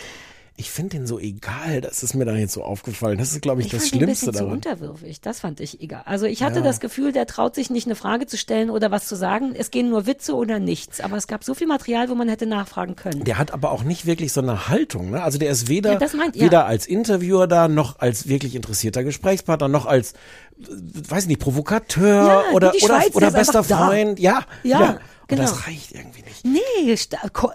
Ich 0.58 0.70
finde 0.70 0.97
den 0.97 1.08
so 1.08 1.18
egal, 1.18 1.82
das 1.82 2.04
ist 2.04 2.14
mir 2.14 2.26
dann 2.26 2.38
jetzt 2.38 2.54
so 2.54 2.62
aufgefallen. 2.64 3.18
Das 3.18 3.32
ist, 3.32 3.41
glaube 3.41 3.62
ich, 3.62 3.68
Ich 3.68 3.72
das 3.72 3.84
fand 3.84 3.93
ihn 3.93 3.97
ein 3.97 4.04
Schlimmste 4.06 4.26
bisschen 4.28 4.34
zu 4.34 4.39
daran. 4.43 4.54
unterwürfig. 4.54 5.20
Das 5.22 5.39
fand 5.39 5.60
ich 5.60 5.82
egal. 5.82 6.04
Also 6.06 6.28
ich 6.28 6.43
hatte 6.43 6.60
Ja. 6.60 6.66
das 6.66 6.80
Gefühl, 6.80 7.14
der 7.14 7.26
traut 7.26 7.56
sich 7.56 7.70
nicht, 7.72 7.88
eine 7.88 7.95
Frage 7.95 8.28
zu 8.28 8.38
stellen 8.38 8.70
oder 8.70 8.91
was 8.91 9.08
zu 9.08 9.16
sagen. 9.16 9.56
Es 9.58 9.72
gehen 9.72 9.89
nur 9.89 10.06
Witze 10.06 10.36
oder 10.36 10.60
nichts. 10.60 10.99
Aber 11.02 11.18
es 11.18 11.26
gab 11.26 11.43
so 11.43 11.54
viel 11.56 11.66
Material, 11.68 12.10
wo 12.10 12.16
man 12.16 12.30
hätte 12.30 12.45
nachfragen 12.45 12.95
können. 12.95 13.24
Der 13.24 13.38
hat 13.39 13.52
aber 13.54 13.72
auch 13.72 13.84
nicht 13.84 14.06
wirklich 14.06 14.34
so 14.34 14.41
eine 14.41 14.68
Haltung. 14.68 15.12
Ne? 15.12 15.24
Also 15.24 15.39
der 15.39 15.49
ist 15.49 15.68
weder, 15.68 15.93
Ja, 15.99 16.08
meint- 16.16 16.36
ja. 16.36 16.43
weder 16.45 16.66
als 16.68 16.86
Interviewer 16.86 17.47
da, 17.47 17.68
noch 17.68 17.97
als 17.99 18.28
wirklich 18.28 18.54
interessierter 18.54 19.04
Gesprächspartner, 19.04 19.68
noch 19.70 19.88
als, 19.88 20.12
äh, 20.60 20.66
weiß 21.10 21.26
nicht, 21.26 21.39
Provokateur 21.39 22.08
Ja, 22.28 22.43
oder, 22.54 22.74
oder, 22.84 23.04
oder 23.14 23.32
bester 23.32 23.60
einfach 23.60 23.68
da. 23.70 23.88
Freund. 23.88 24.20
Ja, 24.20 24.45
Und 25.32 25.38
genau. 25.38 25.49
das 25.49 25.65
reicht 25.65 25.93
irgendwie 25.93 26.23
nicht. 26.23 26.45
Nee, 26.45 26.95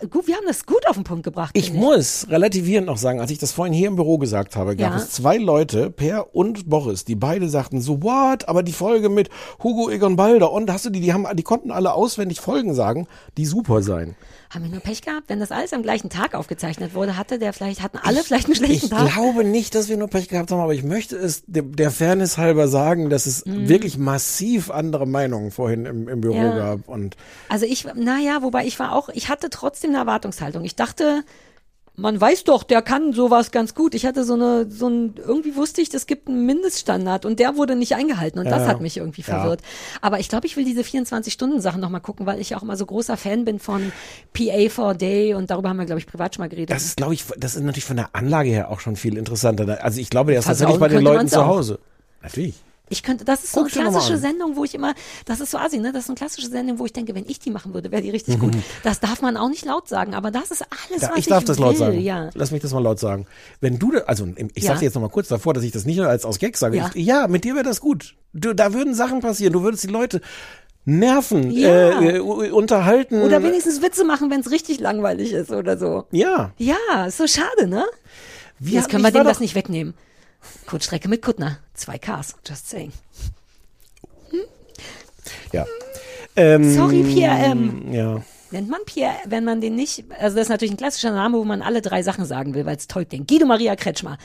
gut, 0.09 0.27
wir 0.27 0.37
haben 0.37 0.47
das 0.47 0.65
gut 0.65 0.87
auf 0.89 0.95
den 0.97 1.05
Punkt 1.05 1.25
gebracht. 1.25 1.51
Ich 1.53 1.67
finde 1.67 1.81
muss 1.81 2.27
relativierend 2.31 2.87
noch 2.87 2.97
sagen, 2.97 3.21
als 3.21 3.31
ich 3.31 3.39
das 3.39 3.53
vorhin 3.53 3.75
hier 3.75 3.89
im 3.89 3.97
Büro 3.97 4.17
gesagt 4.17 4.57
habe, 4.57 4.77
gab 4.77 4.93
Ja. 4.93 4.97
es 4.97 5.11
zwei 5.11 5.37
Leute, 5.37 5.91
Per 5.91 6.35
und 6.35 6.71
Boris, 6.71 7.05
die 7.05 7.17
beide 7.17 7.49
sagten 7.51 7.83
so, 7.83 8.03
what? 8.03 8.49
Aber 8.49 8.63
die 8.63 8.73
Folge 8.73 9.11
mit 9.11 9.29
Hugo 9.63 9.91
Egon 9.91 10.17
Balder 10.17 10.53
und 10.53 10.71
hast 10.73 10.87
du 10.87 10.91
die, 10.91 11.01
die 11.01 11.13
haben, 11.13 11.27
die 11.35 11.43
konnten 11.43 11.71
alle 11.71 11.93
auswendig 11.93 12.41
Folgen 12.41 12.75
sagen, 12.75 13.07
die 13.37 13.45
super 13.45 13.83
sein. 13.83 14.17
Haben 14.51 14.65
wir 14.65 14.71
nur 14.71 14.81
Pech 14.81 15.03
gehabt? 15.03 15.29
Wenn 15.29 15.41
das 15.41 15.51
alles 15.51 15.73
am 15.73 15.83
gleichen 15.83 16.09
Tag 16.11 16.35
aufgezeichnet 16.35 16.95
wurde, 16.95 17.17
hatte 17.17 17.39
der 17.39 17.53
vielleicht, 17.53 17.83
hatten 17.83 17.99
alle 18.03 18.23
vielleicht 18.23 18.47
einen 18.47 18.55
schlechten 18.55 18.87
Ich 18.87 18.91
Tag. 18.91 19.13
glaube 19.13 19.45
nicht, 19.45 19.75
dass 19.75 19.89
wir 19.89 19.97
nur 19.97 20.09
Pech 20.09 20.29
gehabt 20.29 20.51
haben, 20.51 20.61
aber 20.61 20.75
ich 20.75 20.83
möchte 20.85 21.17
es 21.17 21.43
der, 21.47 21.91
Fairness 21.91 22.39
halber 22.39 22.69
sagen, 22.69 23.11
dass 23.11 23.27
es 23.27 23.43
wirklich 23.47 23.99
massiv 23.99 24.71
andere 24.71 25.07
Meinungen 25.07 25.51
vorhin 25.51 25.87
im, 25.87 26.09
im 26.09 26.21
Büro. 26.21 26.35
Ja. 26.37 26.57
gab 26.57 26.89
und 26.89 27.17
Also 27.49 27.67
ich, 27.67 27.87
naja, 27.95 28.43
wobei 28.43 28.67
ich 28.67 28.79
war 28.79 28.93
auch, 28.93 29.09
ich 29.09 29.29
hatte 29.29 29.51
trotzdem 29.51 29.91
eine 29.91 29.99
Erwartungshaltung. 29.99 30.65
Ich 30.65 30.77
dachte, 30.77 31.25
man 31.99 32.21
weiß 32.21 32.45
doch, 32.45 32.63
der 32.63 32.83
kann 32.83 33.13
sowas 33.15 33.51
ganz 33.51 33.75
gut. 33.75 33.95
Ich 33.95 34.05
hatte 34.05 34.25
so 34.25 34.35
eine, 34.35 34.71
so 34.71 34.89
ein, 34.89 35.15
irgendwie 35.17 35.57
wusste 35.57 35.81
ich, 35.81 35.93
es 35.95 36.07
gibt 36.07 36.29
einen 36.29 36.45
Mindeststandard 36.45 37.25
und 37.25 37.39
der 37.39 37.57
wurde 37.57 37.75
nicht 37.75 37.95
eingehalten 37.95 38.39
und 38.39 38.45
das 38.47 38.63
Ja. 38.63 38.69
hat 38.69 38.81
mich 38.83 38.99
irgendwie 38.99 39.23
Ja. 39.23 39.39
verwirrt. 39.41 39.61
Aber 40.03 40.21
ich 40.21 40.29
glaube, 40.29 40.47
ich 40.47 40.57
will 40.57 40.65
diese 40.65 40.83
24-Stunden-Sachen 40.83 41.81
nochmal 41.81 42.03
gucken, 42.03 42.27
weil 42.27 42.41
ich 42.41 42.55
auch 42.55 42.63
immer 42.63 42.77
so 42.77 42.85
großer 42.87 43.17
Fan 43.17 43.45
bin 43.47 43.59
von 43.59 43.93
PA 44.35 44.69
for 44.69 44.95
Day 44.95 45.33
und 45.35 45.51
darüber 45.51 45.71
haben 45.71 45.79
wir, 45.79 45.87
glaube 45.87 46.01
ich, 46.01 46.07
privat 46.07 46.35
schon 46.35 46.43
mal 46.43 46.49
geredet. 46.49 46.71
das 46.71 46.85
ist, 46.85 46.97
glaube 46.99 47.15
ich, 47.15 47.25
das 47.39 47.55
ist 47.57 47.63
natürlich 47.63 47.85
von 47.85 47.97
der 47.97 48.11
Anlage 48.13 48.51
her 48.51 48.71
auch 48.71 48.81
schon 48.81 48.97
viel 48.97 49.17
interessanter. 49.17 49.83
Also 49.83 50.01
ich 50.01 50.11
glaube, 50.11 50.33
der 50.33 50.41
ist 50.41 50.47
tatsächlich 50.47 50.79
bei 50.79 50.89
den 50.89 51.03
Leuten 51.03 51.29
zu. 51.29 51.47
Hause. 51.47 51.79
Natürlich. 52.23 52.55
Ich 52.89 53.03
könnte, 53.03 53.25
das 53.25 53.43
ist 53.43 53.53
so 53.53 53.61
eine 53.61 53.69
dir 53.69 53.79
noch 53.79 53.85
mal 53.87 53.91
klassische. 53.99 54.19
Sendung, 54.19 54.55
wo 54.57 54.63
ich 54.63 54.75
immer, 54.75 54.95
das 55.25 55.41
ist 55.41 55.51
so 55.51 55.59
assi, 55.59 55.79
ne? 55.79 55.91
Das 55.93 56.05
ist 56.05 56.09
eine 56.11 56.15
klassische 56.17 56.49
Sendung, 56.49 56.79
wo 56.79 56.87
ich 56.87 56.93
denke, 56.93 57.15
wenn 57.17 57.25
ich 57.29 57.41
die 57.41 57.51
machen 57.51 57.75
würde, 57.75 57.91
wäre 57.91 58.01
die 58.03 58.11
richtig 58.11 58.39
gut. 58.39 58.53
Das 58.85 59.01
darf 59.01 59.23
man 59.23 59.37
auch 59.37 59.49
nicht 59.49 59.65
laut 59.65 59.89
sagen, 59.89 60.15
aber 60.15 60.31
das 60.31 60.51
ist 60.53 60.63
alles, 60.89 61.01
Da, 61.03 61.11
was 61.11 61.19
ich 61.19 61.27
darf 61.27 61.43
das 61.45 61.59
laut 61.59 61.73
will, 61.73 61.79
sagen. 61.79 62.01
ja. 62.01 62.31
Lass 62.35 62.53
mich 62.53 62.63
das 62.63 62.73
mal 62.73 62.83
laut 62.83 63.01
sagen. 63.01 63.27
Wenn 63.61 63.79
du, 63.81 63.93
also 64.07 64.27
ich 64.55 64.63
Ja. 64.63 64.71
sagte 64.71 64.85
jetzt 64.85 64.95
noch 64.95 65.03
mal 65.03 65.09
kurz 65.09 65.27
davor, 65.29 65.53
dass 65.53 65.65
ich 65.65 65.73
das 65.73 65.85
nicht 65.85 65.97
nur 65.97 66.09
als 66.09 66.25
aus 66.25 66.39
Gag 66.39 66.57
sage. 66.57 66.77
Ja. 66.77 66.91
Ich, 66.95 67.05
ja, 67.07 67.27
mit 67.27 67.43
dir 67.45 67.55
wäre 67.55 67.65
das 67.65 67.81
gut. 67.81 68.15
Du, 68.33 68.55
da 68.55 68.73
würden 68.73 68.95
Sachen 68.95 69.21
passieren. 69.21 69.53
Du 69.53 69.63
würdest 69.65 69.83
die 69.83 69.89
Leute 69.89 70.21
nerven, 70.85 71.51
Ja. 71.51 72.01
äh, 72.01 72.17
äh, 72.19 72.21
unterhalten. 72.21 73.23
Oder 73.23 73.43
wenigstens 73.43 73.83
Witze 73.83 74.05
machen, 74.05 74.31
wenn 74.31 74.41
es 74.41 74.51
richtig 74.53 74.79
langweilig 74.79 75.33
ist 75.33 75.51
oder 75.51 75.77
so. 75.77 76.05
ja. 76.13 76.53
Ja, 76.59 77.07
ist 77.07 77.19
so 77.19 77.27
schade, 77.27 77.67
ne? 77.67 77.85
Wie 78.59 78.75
Jetzt 78.75 78.89
können 78.89 79.01
ich 79.05 79.07
wir 79.09 79.11
dem 79.11 79.17
war 79.19 79.25
das 79.25 79.35
doch- 79.39 79.41
nicht 79.41 79.55
wegnehmen. 79.57 79.95
Kurzstrecke 80.67 81.09
mit 81.09 81.23
Kuttner. 81.23 81.59
Zwei 81.75 81.99
Ks, 81.99 82.35
just 82.47 82.69
saying. 82.69 82.93
Ja. 85.53 85.67
Ähm, 86.37 86.75
Sorry, 86.75 87.03
PRM. 87.03 87.93
Ja. 87.93 88.23
Nennt 88.51 88.69
man 88.69 88.81
Pierre, 88.87 89.17
wenn 89.27 89.45
man 89.45 89.61
den 89.61 89.75
nicht, 89.75 90.05
also 90.21 90.37
das 90.37 90.45
ist 90.45 90.49
natürlich 90.51 90.73
ein 90.73 90.77
klassischer 90.77 91.11
Name, 91.11 91.37
wo 91.37 91.45
man 91.45 91.63
alle 91.63 91.83
drei 91.83 92.03
Sachen 92.03 92.25
sagen 92.25 92.55
will, 92.55 92.65
weil 92.65 92.77
es 92.77 92.87
toll 92.87 93.05
klingt. 93.05 93.29
Guido 93.29 93.47
Maria 93.47 93.75
Kretschmer, 93.75 94.19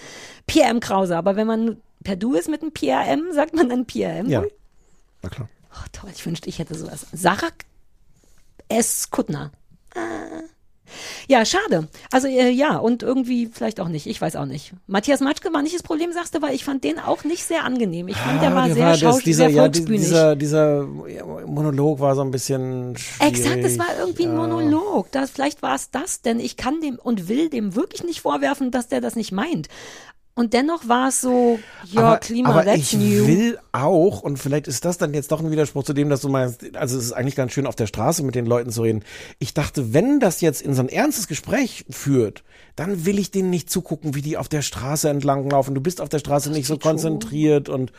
Pierre 0.46 0.70
M. 0.70 0.80
Krause, 0.80 1.18
aber 1.18 1.36
wenn 1.36 1.48
man 1.48 1.78
per 2.04 2.16
Du 2.16 2.36
ist 2.36 2.48
mit 2.48 2.62
einem 2.62 2.72
Pierre 2.72 3.06
M., 3.06 3.32
sagt 3.34 3.56
man 3.56 3.70
dann 3.70 3.86
Pierre 3.86 4.20
M. 4.20 4.30
Ja. 4.30 4.44
Na 5.24 5.30
klar. 5.30 5.50
Oh, 5.74 5.86
toll, 5.92 6.12
ich 6.14 6.26
wünschte, 6.26 6.50
ich 6.50 6.60
hätte 6.60 6.76
sowas. 6.76 7.08
Sarah 7.14 7.50
S. 8.68 9.10
Kuttner. 9.10 9.52
Ah. 9.96 10.44
Ja, 11.28 11.46
schade. 11.46 11.88
Also 12.12 12.28
äh, 12.28 12.50
ja, 12.50 12.78
und 12.78 13.04
irgendwie 13.04 13.50
vielleicht 13.52 13.80
auch 13.80 13.88
nicht. 13.88 14.08
Ich 14.08 14.20
weiß 14.22 14.36
auch 14.36 14.46
nicht. 14.46 14.74
Matthias 14.88 15.20
Matschke 15.20 15.52
war 15.54 15.62
nicht 15.62 15.76
das 15.76 15.84
Problem, 15.84 16.12
sagst 16.12 16.36
du, 16.36 16.42
weil 16.42 16.54
ich 16.56 16.64
fand 16.66 16.84
den 16.84 17.00
auch 17.00 17.24
nicht 17.24 17.44
sehr 17.44 17.64
angenehm. 17.64 18.08
Ich 18.08 18.18
fand, 18.18 18.42
der 18.42 18.52
Ah, 18.52 18.56
war 18.56 18.66
der 18.66 18.76
sehr 18.76 18.86
war 18.86 18.98
das- 18.98 19.20
dieser, 19.24 19.50
sehr 19.50 19.64
ja, 19.64 19.68
dieser, 19.68 20.36
dieser 20.36 20.84
Monolog 21.46 22.00
war 22.00 22.16
so 22.16 22.22
ein 22.22 22.32
bisschen 22.32 22.96
schwierig. 22.98 23.34
Exakt, 23.34 23.64
es 23.64 23.78
war 23.80 23.88
irgendwie 24.00 24.26
ein 24.26 24.36
Monolog. 24.36 25.12
Das, 25.12 25.32
vielleicht 25.32 25.62
war 25.62 25.76
es 25.76 25.92
das, 25.92 26.22
denn 26.22 26.40
ich 26.40 26.58
kann 26.58 26.82
dem 26.82 26.96
und 26.98 27.28
will 27.30 27.50
dem 27.50 27.76
wirklich 27.76 28.04
nicht 28.04 28.22
vorwerfen, 28.22 28.72
dass 28.72 28.88
der 28.88 29.02
das 29.02 29.16
nicht 29.16 29.32
meint. 29.32 29.68
Und 30.42 30.54
dennoch 30.54 30.88
war 30.88 31.10
es 31.10 31.22
so, 31.22 31.60
ja, 31.86 32.02
aber, 32.02 32.18
Klima, 32.18 32.50
aber 32.50 32.66
that's 32.66 32.80
ich 32.80 32.94
new. 32.94 33.28
will 33.28 33.60
auch, 33.74 34.24
und 34.24 34.38
vielleicht 34.38 34.68
ist 34.68 34.84
das 34.86 34.98
dann 34.98 35.14
jetzt 35.14 35.32
doch 35.32 35.40
ein 35.40 35.52
Widerspruch 35.52 35.84
zu 35.84 35.94
dem, 35.94 36.10
dass 36.10 36.22
du 36.22 36.30
meinst, 36.30 36.76
also 36.76 36.98
es 36.98 37.06
ist 37.06 37.12
eigentlich 37.12 37.36
ganz 37.36 37.52
schön 37.52 37.68
auf 37.68 37.76
der 37.76 37.86
Straße 37.86 38.24
mit 38.24 38.34
den 38.34 38.48
Leuten 38.48 38.72
zu 38.72 38.82
reden. 38.82 39.04
Ich 39.38 39.54
dachte, 39.54 39.94
wenn 39.94 40.20
das 40.20 40.42
jetzt 40.42 40.64
in 40.64 40.74
so 40.74 40.82
ein 40.82 40.90
ernstes 40.90 41.28
Gespräch 41.28 41.86
führt, 41.92 42.44
dann 42.76 43.06
will 43.06 43.20
ich 43.20 43.30
denen 43.30 43.52
nicht 43.52 43.70
zugucken, 43.70 44.16
wie 44.16 44.24
die 44.24 44.36
auf 44.36 44.50
der 44.50 44.64
Straße 44.64 45.10
entlanglaufen. 45.10 45.76
Du 45.76 45.82
bist 45.82 46.02
auf 46.02 46.10
der 46.10 46.18
Straße 46.18 46.50
nicht 46.50 46.66
so 46.66 46.74
geht 46.74 46.82
schon. 46.82 46.94
konzentriert 46.94 47.70
und 47.70 47.92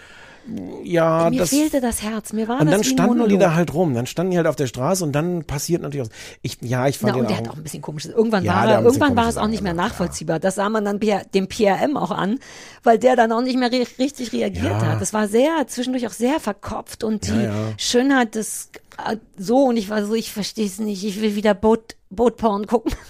ja, 0.85 1.31
Mir 1.31 1.41
das. 1.41 1.51
fehlte 1.51 1.81
das 1.81 2.03
Herz. 2.03 2.33
Mir 2.33 2.49
war 2.49 2.61
und 2.61 2.67
das 2.67 2.75
dann 2.75 2.85
standen 2.85 3.15
die 3.15 3.19
Monolog. 3.21 3.41
da 3.41 3.55
halt 3.55 3.73
rum. 3.75 3.95
Dann 3.95 4.07
standen 4.07 4.33
die 4.33 4.37
halt 4.37 4.47
auf 4.47 4.57
der 4.57 4.67
Straße 4.67 5.05
und 5.05 5.13
dann 5.13 5.45
passiert 5.45 5.83
natürlich 5.83 6.09
was. 6.09 6.15
Ich, 6.43 6.59
ja, 6.63 6.89
ich 6.89 6.99
fand 6.99 7.15
Na, 7.15 7.21
und 7.21 7.31
der 7.31 7.37
den 7.37 7.45
hat 7.45 7.49
auch, 7.49 7.53
auch 7.55 7.57
ein 7.59 7.63
bisschen 7.63 7.83
komisches. 7.83 8.11
Irgendwann 8.13 8.45
Ja, 8.45 8.55
war 8.55 8.71
er, 8.73 8.83
irgendwann 8.83 9.15
war 9.17 9.29
es 9.29 9.37
auch 9.37 9.47
nicht 9.47 9.63
mehr 9.63 9.75
nachvollziehbar. 9.75 10.39
Das 10.41 10.57
sah 10.57 10.69
man 10.69 10.85
dann 10.85 10.99
dem 11.01 11.49
PRM 11.49 11.97
auch 11.97 12.11
an, 12.11 12.39
weil 12.83 12.99
der 12.99 13.15
dann 13.17 13.31
auch 13.33 13.43
nicht 13.43 13.59
mehr 13.59 13.71
re 13.71 13.87
richtig 13.99 14.33
reagiert 14.33 14.65
Ja. 14.65 14.87
hat. 14.87 15.01
Das 15.01 15.13
war 15.13 15.29
sehr, 15.29 15.67
zwischendurch 15.69 16.07
auch 16.07 16.13
sehr 16.13 16.41
verkopft 16.41 17.05
und 17.05 17.27
die 17.29 17.43
ja. 17.45 17.53
Schönheit 17.77 18.35
des, 18.35 18.71
äh, 19.07 19.17
so, 19.37 19.65
und 19.65 19.77
ich 19.77 19.91
war 19.91 20.05
so, 20.05 20.15
ich 20.15 20.33
verstehe 20.33 20.67
es 20.67 20.79
nicht, 20.79 21.05
ich 21.05 21.21
will 21.21 21.35
wieder 21.37 21.55
Boot, 21.55 21.97
Bootporn 22.11 22.67
gucken. 22.67 22.93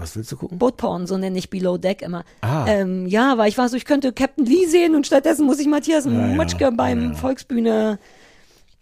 was 0.00 0.16
willst 0.16 0.32
du 0.32 0.36
gucken? 0.36 0.58
Bootporn, 0.58 1.06
so 1.06 1.16
nenne 1.18 1.38
ich 1.38 1.50
Below 1.50 1.76
Deck 1.78 2.02
immer. 2.02 2.24
Ah. 2.40 2.66
Ähm, 2.68 3.06
ja, 3.06 3.36
weil 3.38 3.48
ich 3.48 3.58
war 3.58 3.68
so, 3.68 3.76
ich 3.76 3.84
könnte 3.84 4.12
Captain 4.12 4.44
Lee 4.46 4.66
sehen 4.66 4.94
und 4.94 5.06
stattdessen 5.06 5.46
muss 5.46 5.58
ich 5.60 5.66
Matthias 5.66 6.04
ja. 6.04 6.10
Matschke 6.10 6.72
beim 6.72 7.14
Volksbühne. 7.14 7.98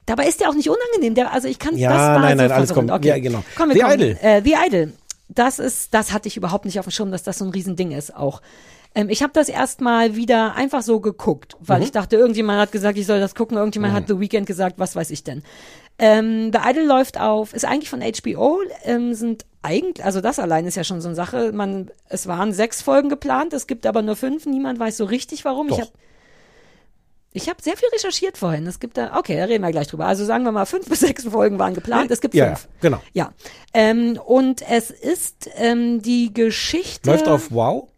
Dabei 0.07 0.27
ist 0.27 0.41
der 0.41 0.49
auch 0.49 0.55
nicht 0.55 0.71
unangenehm. 0.71 1.15
Der, 1.15 1.33
also 1.33 1.49
ich 1.49 1.59
kann, 1.59 1.77
Ja, 1.77 1.91
das 1.91 1.99
war 1.99 2.19
nein, 2.21 2.39
so 2.39 2.43
nein, 2.45 2.53
alles 2.53 2.69
verwirrend. 2.73 2.91
kommt- 2.91 3.01
Okay. 3.01 3.09
ja, 3.09 3.19
genau. 3.19 3.45
Komm, 3.57 3.69
wir 3.69 3.75
The 3.75 3.81
kommen. 3.83 3.95
Idol. 3.95 4.17
Äh, 4.23 4.43
The 4.43 4.55
Idol. 4.67 4.93
Das 5.29 5.59
ist, 5.59 5.93
das 5.93 6.13
hatte 6.13 6.29
ich 6.29 6.37
überhaupt 6.39 6.65
nicht 6.65 6.79
auf 6.79 6.87
dem 6.87 6.91
Schirm, 6.93 7.11
dass 7.11 7.23
das 7.23 7.39
so 7.39 7.45
ein 7.45 7.51
Riesending 7.51 7.91
ist 7.93 8.17
auch. 8.17 8.41
Ähm, 8.95 9.11
ich 9.11 9.23
habe 9.23 9.35
das 9.35 9.51
erstmal 9.51 10.17
wieder 10.17 10.55
einfach 10.55 10.81
so 10.81 11.01
geguckt, 11.01 11.57
weil 11.61 11.79
Mhm. 11.81 11.85
ich 11.85 11.93
dachte, 11.93 12.17
irgendjemand 12.17 12.59
hat 12.59 12.73
gesagt, 12.73 12.97
ich 12.97 13.05
soll 13.05 13.21
das 13.21 13.35
gucken, 13.35 13.59
irgendjemand 13.59 13.93
hat 13.93 14.09
The 14.09 14.19
Weeknd 14.19 14.47
gesagt, 14.47 14.79
was 14.79 14.97
weiß 14.97 15.11
ich 15.11 15.25
denn. 15.25 15.43
Ähm, 15.99 16.51
The 16.55 16.61
Idol 16.71 16.85
läuft 16.85 17.21
auf, 17.21 17.53
ist 17.53 17.67
eigentlich 17.67 17.91
von 17.91 18.01
HBO, 18.01 18.61
ähm, 18.85 19.13
sind 19.13 19.45
eigentlich, 19.69 20.05
also 20.05 20.21
das 20.21 20.39
allein 20.39 20.67
ist 20.67 20.77
ja 20.77 20.85
schon 20.85 21.01
so 21.01 21.09
eine 21.09 21.15
Sache. 21.15 21.53
Man, 21.53 21.91
es 22.09 22.27
waren 22.27 22.53
sechs 22.53 22.81
Folgen 22.83 23.09
geplant, 23.09 23.53
es 23.53 23.67
gibt 23.67 23.87
aber 23.87 24.03
nur 24.03 24.17
fünf, 24.17 24.47
niemand 24.47 24.79
weiß 24.79 24.97
so 24.97 25.05
richtig 25.05 25.45
warum. 25.45 25.69
Ich 25.69 25.75
Doch. 25.77 25.81
habe 25.81 25.93
ich 27.33 27.49
habe 27.49 27.63
sehr 27.63 27.77
viel 27.77 27.89
recherchiert 27.91 28.39
vorhin. 28.39 28.67
Es 28.67 28.81
gibt 28.81 28.97
da, 28.97 29.17
okay, 29.17 29.37
da 29.37 29.45
reden 29.45 29.63
wir 29.63 29.71
gleich 29.71 29.87
drüber. 29.87 30.07
Also 30.07 30.25
sagen 30.25 30.45
wir 30.45 30.53
mal, 30.53 30.65
fünf 30.65 30.89
bis 30.89 31.01
sechs 31.01 31.25
Folgen 31.25 31.59
waren 31.59 31.75
geplant. 31.75 32.11
Es 32.11 32.21
gibt 32.21 32.35
Ja, 32.35 32.47
fünf. 32.47 32.65
ja, 32.65 32.69
genau. 32.81 33.03
Ja. 33.13 33.33
Ähm, 33.75 34.19
und 34.25 34.63
es 34.69 34.91
ist 34.91 35.49
ähm, 35.57 36.01
die 36.01 36.33
Geschichte. 36.33 37.11
Läuft 37.11 37.29
auf 37.29 37.51
Wow. 37.51 37.89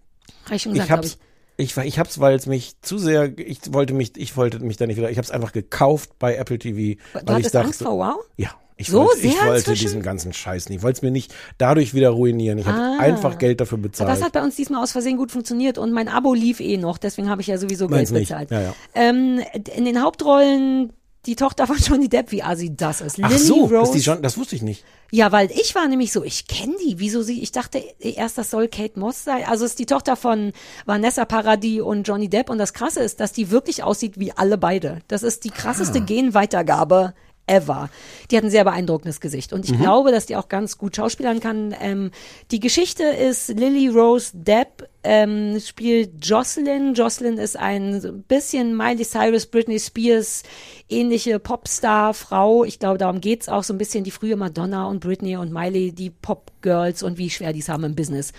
Hab 0.46 0.52
ich 0.52 0.62
schon 0.62 0.72
gesagt, 0.72 0.88
ich 0.90 0.96
hab's, 0.96 1.18
ich. 1.56 1.76
ich, 1.76 1.84
ich 1.84 1.98
hab's, 2.00 2.18
weil 2.18 2.34
es 2.34 2.46
mich 2.46 2.80
zu 2.82 2.98
sehr, 2.98 3.38
ich 3.38 3.72
wollte 3.72 3.94
mich, 3.94 4.16
ich 4.16 4.36
wollte 4.36 4.58
mich 4.58 4.76
da 4.76 4.86
nicht 4.86 4.96
wieder, 4.96 5.10
ich 5.10 5.18
hab's 5.18 5.30
einfach 5.30 5.52
gekauft 5.52 6.18
bei 6.18 6.34
Apple 6.34 6.58
TV. 6.58 7.00
Du 7.12 7.14
weil 7.14 7.22
ich 7.22 7.30
hattest 7.30 7.54
dachte, 7.54 7.66
Angst 7.66 7.82
vor 7.82 7.98
Wow? 7.98 8.16
Ja, 8.36 8.50
ich 8.80 8.88
So 8.88 8.98
wollte, 9.04 9.18
ich 9.26 9.32
sehr 9.34 9.42
wollte 9.42 9.58
inzwischen? 9.58 9.82
diesen 9.84 10.02
ganzen 10.02 10.32
Scheiß 10.32 10.68
nicht. 10.68 10.78
Ich 10.78 10.82
wollte 10.82 10.98
es 10.98 11.02
mir 11.02 11.10
nicht 11.10 11.34
dadurch 11.58 11.94
wieder 11.94 12.10
ruinieren. 12.10 12.58
Ich 12.58 12.66
habe 12.66 12.78
Ah. 12.78 12.96
einfach 13.00 13.38
Geld 13.38 13.60
dafür 13.60 13.78
bezahlt. 13.78 14.08
Das 14.10 14.22
hat 14.22 14.32
bei 14.32 14.42
uns 14.42 14.56
diesmal 14.56 14.82
aus 14.82 14.92
Versehen 14.92 15.16
gut 15.16 15.30
funktioniert 15.30 15.78
und 15.78 15.92
mein 15.92 16.08
Abo 16.08 16.34
lief 16.34 16.60
eh 16.60 16.76
noch, 16.76 16.98
deswegen 16.98 17.28
habe 17.28 17.42
ich 17.42 17.46
ja 17.48 17.58
sowieso 17.58 17.86
Geld 17.88 18.10
nicht. 18.10 18.28
bezahlt. 18.30 18.50
Ja, 18.50 18.60
ja. 18.62 18.74
Ähm, 18.94 19.40
in 19.76 19.84
den 19.84 20.02
Hauptrollen 20.02 20.92
die 21.26 21.36
Tochter 21.36 21.66
von 21.66 21.76
Johnny 21.76 22.08
Depp, 22.08 22.32
wie 22.32 22.42
assi 22.42 22.74
das 22.74 23.02
ist. 23.02 23.18
Ach 23.20 23.28
Lily 23.28 23.40
so, 23.42 23.68
das, 23.68 23.72
Rose. 23.72 23.82
ist 23.90 23.92
die 23.94 24.02
schon, 24.02 24.22
das 24.22 24.38
wusste 24.38 24.56
ich 24.56 24.62
nicht. 24.62 24.84
Ja, 25.10 25.30
weil 25.32 25.50
ich 25.50 25.74
war 25.74 25.86
nämlich 25.86 26.12
so, 26.12 26.24
ich 26.24 26.46
kenne 26.46 26.72
die. 26.82 26.98
Wieso 26.98 27.20
sie? 27.20 27.42
Ich 27.42 27.52
dachte 27.52 27.82
erst, 27.98 28.38
das 28.38 28.50
soll 28.50 28.68
Kate 28.68 28.98
Moss 28.98 29.24
sein. 29.24 29.44
Also 29.46 29.66
es 29.66 29.72
ist 29.72 29.78
die 29.80 29.84
Tochter 29.86 30.16
von 30.16 30.52
Vanessa 30.86 31.26
Paradis 31.26 31.82
und 31.82 32.08
Johnny 32.08 32.28
Depp. 32.30 32.48
Und 32.48 32.56
das 32.56 32.72
Krasse 32.72 33.00
ist, 33.00 33.20
dass 33.20 33.32
die 33.32 33.50
wirklich 33.50 33.82
aussieht 33.82 34.18
wie 34.18 34.32
alle 34.32 34.56
beide. 34.56 35.00
Das 35.08 35.22
ist 35.22 35.44
die 35.44 35.50
krasseste 35.50 35.98
Ah. 35.98 36.04
Genweitergabe 36.04 37.12
ever. 37.50 37.90
Die 38.30 38.36
hat 38.36 38.44
ein 38.44 38.50
sehr 38.50 38.64
beeindruckendes 38.64 39.20
Gesicht. 39.20 39.52
Und 39.52 39.64
ich 39.64 39.72
Mhm. 39.72 39.82
glaube, 39.82 40.12
dass 40.12 40.26
die 40.26 40.36
auch 40.36 40.48
ganz 40.48 40.78
gut 40.78 40.94
schauspielern 40.96 41.40
kann. 41.40 41.74
Ähm, 41.80 42.10
die 42.50 42.60
Geschichte 42.60 43.02
ist, 43.02 43.48
Lily 43.48 43.88
Rose 43.88 44.30
Depp 44.34 44.88
ähm, 45.02 45.58
spielt 45.60 46.24
Jocelyn. 46.24 46.94
Jocelyn 46.94 47.38
ist 47.38 47.56
ein 47.56 48.22
bisschen 48.28 48.76
Miley 48.76 49.04
Cyrus, 49.04 49.46
Britney 49.46 49.80
Spears 49.80 50.42
ähnliche 50.90 51.38
Popstar-Frau. 51.38 52.64
Ich 52.64 52.78
glaube, 52.78 52.98
darum 52.98 53.20
geht's 53.20 53.48
auch 53.48 53.64
so 53.64 53.72
ein 53.72 53.78
bisschen 53.78 54.04
die 54.04 54.10
frühe 54.10 54.36
Madonna 54.36 54.86
und 54.86 55.00
Britney 55.00 55.36
und 55.36 55.52
Miley, 55.52 55.92
die 55.92 56.10
Pop-Girls 56.10 57.02
und 57.02 57.16
wie 57.18 57.30
schwer 57.30 57.52
die 57.52 57.60
es 57.60 57.68
haben 57.68 57.84
im 57.84 57.94
Business 57.94 58.32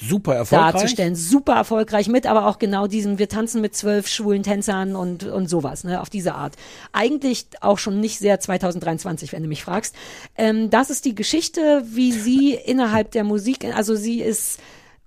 Super 0.00 0.34
erfolgreich. 0.34 0.72
darzustellen. 0.72 1.14
Super 1.14 1.54
erfolgreich 1.54 2.08
mit, 2.08 2.26
aber 2.26 2.46
auch 2.46 2.58
genau 2.58 2.86
diesem, 2.88 3.18
wir 3.18 3.28
tanzen 3.28 3.60
mit 3.60 3.76
zwölf 3.76 4.08
schwulen 4.08 4.42
Tänzern 4.42 4.96
und, 4.96 5.24
und 5.24 5.48
sowas, 5.48 5.84
ne, 5.84 6.00
auf 6.00 6.10
diese 6.10 6.34
Art. 6.34 6.56
Eigentlich 6.92 7.46
auch 7.60 7.78
schon 7.78 8.00
nicht 8.00 8.18
sehr 8.18 8.40
2023, 8.40 9.32
wenn 9.32 9.42
du 9.42 9.48
mich 9.48 9.62
fragst. 9.62 9.94
Ähm, 10.36 10.68
das 10.70 10.90
ist 10.90 11.04
die 11.04 11.14
Geschichte, 11.14 11.84
wie 11.86 12.10
sie 12.12 12.54
innerhalb 12.64 13.12
der 13.12 13.24
Musik, 13.24 13.64
also 13.74 13.94
sie 13.94 14.20
ist 14.20 14.58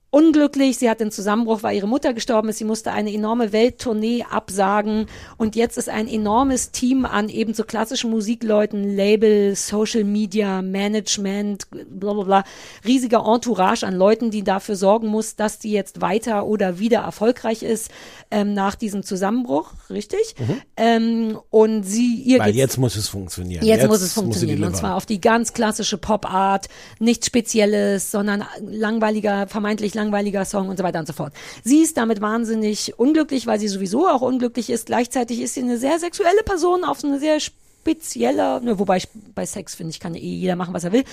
unglücklich, 0.09 0.77
sie 0.77 0.89
hat 0.89 1.01
einen 1.01 1.11
Zusammenbruch, 1.11 1.63
weil 1.63 1.75
ihre 1.75 1.87
Mutter 1.87 2.13
gestorben 2.13 2.49
ist, 2.49 2.57
sie 2.57 2.63
musste 2.63 2.91
eine 2.91 3.13
enorme 3.13 3.51
Welttournee 3.51 4.23
absagen 4.29 5.07
und 5.37 5.55
jetzt 5.55 5.77
ist 5.77 5.89
ein 5.89 6.07
enormes 6.07 6.71
Team 6.71 7.05
an 7.05 7.27
eben 7.29 7.53
so 7.53 7.63
klassischen 7.63 8.09
Musikleuten, 8.09 8.95
Label, 8.95 9.55
Social 9.55 10.05
Media, 10.05 10.61
Management, 10.61 11.67
bla 11.69 12.13
bla 12.13 12.23
bla, 12.23 12.43
riesiger 12.85 13.25
Entourage 13.25 13.85
an 13.85 13.95
Leuten, 13.95 14.31
die 14.31 14.43
dafür 14.43 14.77
sorgen 14.77 15.07
muss, 15.07 15.35
dass 15.35 15.59
die 15.59 15.71
jetzt 15.71 15.99
weiter 15.99 16.45
oder 16.45 16.79
wieder 16.79 16.99
erfolgreich 16.99 17.61
ist 17.61 17.91
ähm, 18.31 18.53
nach 18.53 18.75
diesem 18.75 19.03
Zusammenbruch, 19.03 19.71
richtig? 19.89 20.35
Ähm, 20.77 21.37
und 21.49 21.83
sie, 21.83 22.15
ihr 22.15 22.37
Mhm. 22.37 22.45
Weil 22.45 22.55
jetzt 22.55 22.77
muss 22.77 22.95
es 22.95 23.09
funktionieren. 23.09 23.65
Jetzt, 23.65 23.87
muss 23.87 24.01
es 24.01 24.13
sie 24.13 24.19
funktionieren. 24.21 24.57
Und 24.57 24.61
delivern. 24.61 24.79
zwar 24.79 24.95
auf 24.95 25.05
die 25.05 25.19
ganz 25.19 25.53
klassische 25.53 25.97
Pop-Art, 25.97 26.67
nichts 26.99 27.27
Spezielles, 27.27 28.11
sondern 28.11 28.45
langweiliger, 28.61 29.47
vermeintlich 29.47 29.93
langweiliger 29.97 30.45
Song 30.45 30.69
und 30.69 30.77
so 30.77 30.83
weiter 30.83 30.99
und 30.99 31.07
so 31.07 31.13
fort. 31.13 31.33
Sie 31.63 31.79
ist 31.81 31.97
damit 31.97 32.21
wahnsinnig 32.21 32.97
unglücklich, 32.97 33.45
weil 33.47 33.59
sie 33.59 33.67
sowieso 33.67 34.07
auch 34.07 34.21
unglücklich 34.21 34.69
ist. 34.69 34.85
Gleichzeitig 34.85 35.41
ist 35.41 35.55
sie 35.55 35.61
eine 35.63 35.77
sehr 35.77 35.99
sexuelle 35.99 36.43
Person 36.45 36.85
auf 36.85 37.03
eine 37.03 37.19
sehr 37.19 37.39
spezieller, 37.41 38.59
ne, 38.59 38.79
wobei 38.79 38.97
ich 38.97 39.07
bei 39.33 39.45
Sex 39.45 39.75
finde 39.75 39.91
ich, 39.91 39.99
kann 39.99 40.13
eh 40.15 40.19
jeder 40.19 40.55
machen, 40.55 40.73
was 40.73 40.83
er 40.83 40.91
will. 40.91 41.03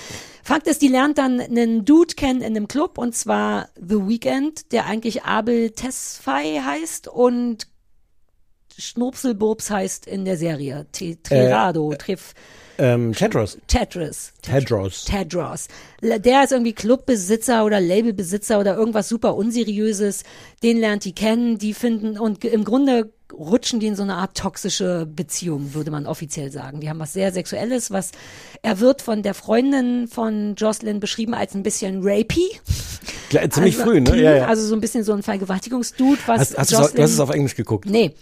Fakt 0.42 0.66
ist, 0.66 0.82
die 0.82 0.88
lernt 0.88 1.18
dann 1.18 1.40
einen 1.40 1.84
Dude 1.84 2.14
kennen 2.14 2.40
in 2.40 2.56
einem 2.56 2.68
Club 2.68 2.98
und 2.98 3.14
zwar 3.14 3.68
The 3.76 4.06
Weeknd, 4.08 4.72
der 4.72 4.86
eigentlich 4.86 5.24
Abel 5.24 5.70
Tesfaye 5.70 6.62
heißt 6.64 7.08
und 7.08 7.66
Schnurpselburbs 8.76 9.70
heißt 9.70 10.06
in 10.06 10.24
der 10.24 10.36
Serie. 10.36 10.86
Te- 10.90 11.16
Trerado, 11.22 11.94
Tref, 11.94 12.34
Ähm, 12.78 13.12
Tetros. 13.12 13.58
Tetris. 13.66 14.32
Tedros. 14.42 15.04
Tedros. 15.04 15.68
Der 16.02 16.44
ist 16.44 16.52
irgendwie 16.52 16.72
Clubbesitzer 16.72 17.64
oder 17.64 17.80
Labelbesitzer 17.80 18.58
oder 18.58 18.76
irgendwas 18.76 19.08
super 19.08 19.36
unseriöses. 19.36 20.24
Den 20.62 20.78
lernt 20.78 21.04
die 21.04 21.14
kennen, 21.14 21.58
die 21.58 21.74
finden 21.74 22.18
und 22.18 22.44
im 22.44 22.64
Grunde 22.64 23.12
rutschen 23.32 23.80
die 23.80 23.86
in 23.86 23.96
so 23.96 24.02
eine 24.02 24.14
Art 24.16 24.36
toxische 24.36 25.06
Beziehung, 25.06 25.74
würde 25.74 25.90
man 25.90 26.06
offiziell 26.06 26.50
sagen. 26.50 26.80
Die 26.80 26.88
haben 26.88 26.98
was 26.98 27.12
sehr 27.12 27.32
Sexuelles, 27.32 27.90
was 27.90 28.12
er 28.62 28.80
wird 28.80 29.02
von 29.02 29.22
der 29.22 29.34
Freundin 29.34 30.08
von 30.08 30.54
Jocelyn 30.56 31.00
beschrieben 31.00 31.34
als 31.34 31.54
ein 31.54 31.62
bisschen 31.62 32.00
rapey. 32.02 32.60
Klar, 33.38 33.50
ziemlich 33.50 33.78
also, 33.78 33.90
früh, 33.90 34.00
ne? 34.00 34.16
Ja, 34.16 34.36
ja. 34.36 34.46
Also 34.46 34.66
so 34.66 34.74
ein 34.74 34.80
bisschen 34.80 35.04
so 35.04 35.12
ein 35.12 35.22
Vergewaltigungsdude, 35.22 36.20
was 36.26 36.40
Hast, 36.40 36.58
hast, 36.58 36.72
du, 36.72 36.76
Jocelyn, 36.76 36.96
du 36.96 37.02
hast 37.02 37.12
es 37.12 37.20
auf 37.20 37.30
Englisch 37.30 37.54
geguckt? 37.56 37.86
Nee. 37.88 38.14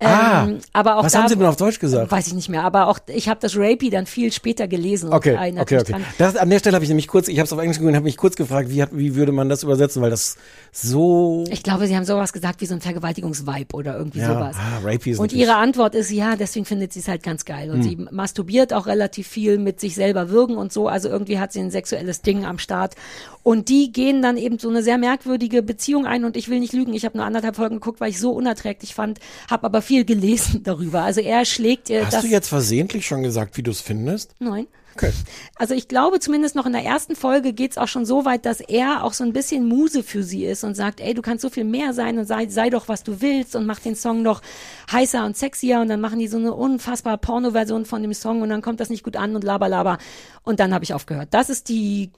Ähm, 0.00 0.08
Ah, 0.08 0.48
aber 0.74 0.96
auch 0.98 1.04
was 1.04 1.12
da, 1.12 1.22
haben 1.22 1.28
sie 1.28 1.34
denn 1.34 1.44
auf 1.44 1.56
Deutsch 1.56 1.80
gesagt? 1.80 2.12
Weiß 2.12 2.28
ich 2.28 2.34
nicht 2.34 2.48
mehr, 2.48 2.62
aber 2.62 2.86
auch 2.86 3.00
ich 3.08 3.28
habe 3.28 3.40
das 3.42 3.56
Rapey 3.56 3.90
dann 3.90 4.06
viel 4.06 4.30
später 4.30 4.68
gelesen. 4.68 5.08
und 5.08 5.16
Okay, 5.16 5.34
okay, 5.34 5.50
mich 5.52 5.60
okay. 5.82 5.92
dran. 5.92 6.04
Das, 6.18 6.36
an 6.36 6.48
der 6.50 6.60
Stelle 6.60 6.76
habe 6.76 6.84
ich 6.84 6.88
nämlich 6.88 7.08
kurz, 7.08 7.26
ich 7.26 7.38
habe 7.40 7.46
es 7.46 7.52
auf 7.52 7.58
Englisch 7.58 7.78
geguckt 7.78 7.90
und 7.90 7.96
habe 7.96 8.04
mich 8.04 8.16
kurz 8.16 8.36
gefragt, 8.36 8.70
wie, 8.70 8.80
hat, 8.80 8.90
wie 8.92 9.16
würde 9.16 9.32
man 9.32 9.48
das 9.48 9.64
übersetzen, 9.64 10.00
weil 10.00 10.10
das 10.10 10.36
so 10.70 11.42
Ich 11.50 11.64
glaube, 11.64 11.88
sie 11.88 11.96
haben 11.96 12.04
sowas 12.04 12.32
gesagt 12.32 12.60
wie 12.60 12.66
so 12.66 12.74
ein 12.74 12.80
Vergewaltigungsvibe 12.80 13.74
oder 13.74 13.96
irgendwie 13.98 14.20
ja, 14.20 14.28
sowas. 14.34 14.54
ah, 14.56 14.78
rapey 14.84 15.10
ist 15.10 15.18
Und 15.18 15.32
ihre 15.32 15.56
Antwort 15.56 15.96
ist 15.96 16.12
ja, 16.12 16.36
deswegen 16.36 16.64
findet 16.64 16.92
sie 16.92 17.00
es 17.00 17.08
halt 17.08 17.24
ganz 17.24 17.44
geil. 17.44 17.70
Und 17.72 17.78
Hm. 17.78 17.82
sie 17.82 17.96
masturbiert 18.12 18.72
auch 18.72 18.86
relativ 18.86 19.26
viel 19.26 19.58
mit 19.58 19.80
sich 19.80 19.96
selber 19.96 20.30
würgen 20.30 20.56
und 20.56 20.72
so. 20.72 20.86
Also 20.86 21.08
irgendwie 21.08 21.40
hat 21.40 21.52
sie 21.52 21.58
ein 21.58 21.72
sexuelles 21.72 22.22
Ding 22.22 22.44
am 22.44 22.60
Start. 22.60 22.94
Und 23.42 23.68
die 23.68 23.90
gehen 23.90 24.22
dann 24.22 24.36
eben 24.36 24.57
so 24.60 24.68
eine 24.68 24.82
sehr 24.82 24.98
merkwürdige 24.98 25.62
Beziehung 25.62 26.06
ein. 26.06 26.24
Und 26.24 26.36
ich 26.36 26.48
will 26.48 26.60
nicht 26.60 26.72
lügen, 26.72 26.94
ich 26.94 27.04
habe 27.04 27.16
nur 27.16 27.26
anderthalb 27.26 27.56
Folgen 27.56 27.76
geguckt, 27.76 28.00
weil 28.00 28.10
ich 28.10 28.20
so 28.20 28.32
unerträglich 28.32 28.94
fand, 28.94 29.18
habe 29.50 29.64
aber 29.64 29.82
viel 29.82 30.04
gelesen 30.04 30.62
darüber. 30.64 31.02
Also 31.02 31.20
er 31.20 31.44
schlägt 31.44 31.90
ihr 31.90 32.04
Hast 32.04 32.14
das. 32.14 32.22
du 32.22 32.28
jetzt 32.28 32.48
versehentlich 32.48 33.06
schon 33.06 33.22
gesagt, 33.22 33.56
wie 33.56 33.62
du 33.62 33.70
es 33.70 33.80
findest? 33.80 34.34
Nein. 34.38 34.66
Okay. 34.94 35.12
Also 35.54 35.74
ich 35.74 35.86
glaube 35.86 36.18
zumindest 36.18 36.56
noch 36.56 36.66
in 36.66 36.72
der 36.72 36.82
ersten 36.82 37.14
Folge 37.14 37.52
geht's 37.52 37.78
auch 37.78 37.86
schon 37.86 38.04
so 38.04 38.24
weit, 38.24 38.44
dass 38.44 38.60
er 38.60 39.04
auch 39.04 39.12
so 39.12 39.22
ein 39.22 39.32
bisschen 39.32 39.68
Muse 39.68 40.02
für 40.02 40.24
sie 40.24 40.44
ist 40.44 40.64
und 40.64 40.74
sagt, 40.74 41.00
ey, 41.00 41.14
du 41.14 41.22
kannst 41.22 41.42
so 41.42 41.50
viel 41.50 41.62
mehr 41.62 41.94
sein 41.94 42.18
und 42.18 42.24
sei, 42.24 42.48
sei 42.48 42.68
doch, 42.68 42.88
was 42.88 43.04
du 43.04 43.20
willst 43.20 43.54
und 43.54 43.64
mach 43.64 43.78
den 43.78 43.94
Song 43.94 44.22
noch 44.22 44.42
heißer 44.90 45.24
und 45.24 45.36
sexier 45.36 45.80
und 45.80 45.88
dann 45.88 46.00
machen 46.00 46.18
die 46.18 46.26
so 46.26 46.36
eine 46.36 46.52
unfassbar 46.52 47.16
Porno-Version 47.16 47.84
von 47.84 48.02
dem 48.02 48.12
Song 48.12 48.42
und 48.42 48.48
dann 48.48 48.60
kommt 48.60 48.80
das 48.80 48.90
nicht 48.90 49.04
gut 49.04 49.14
an 49.16 49.36
und 49.36 49.44
laber, 49.44 49.68
laber. 49.68 49.98
Und 50.42 50.58
dann 50.58 50.74
habe 50.74 50.82
ich 50.82 50.92
aufgehört. 50.94 51.28
Das 51.30 51.48
ist 51.48 51.68
die 51.68 52.10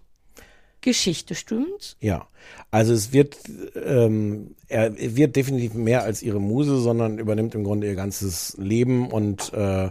Geschichte, 0.80 1.34
stimmt's? 1.34 1.96
Ja, 2.00 2.26
also 2.70 2.92
es 2.92 3.12
wird, 3.12 3.36
ähm, 3.74 4.54
er 4.68 4.92
wird 4.96 5.36
definitiv 5.36 5.74
mehr 5.74 6.02
als 6.02 6.22
ihre 6.22 6.40
Muse, 6.40 6.80
sondern 6.80 7.18
übernimmt 7.18 7.54
im 7.54 7.64
Grunde 7.64 7.86
ihr 7.86 7.94
ganzes 7.94 8.56
Leben 8.58 9.10
und 9.10 9.52
äh, 9.52 9.90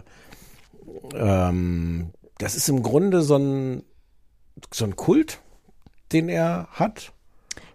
ähm, 1.14 2.10
das 2.38 2.56
ist 2.56 2.68
im 2.68 2.82
Grunde 2.82 3.22
so 3.22 3.36
ein, 3.36 3.82
so 4.72 4.84
ein 4.84 4.96
Kult, 4.96 5.40
den 6.12 6.28
er 6.28 6.68
hat. 6.72 7.12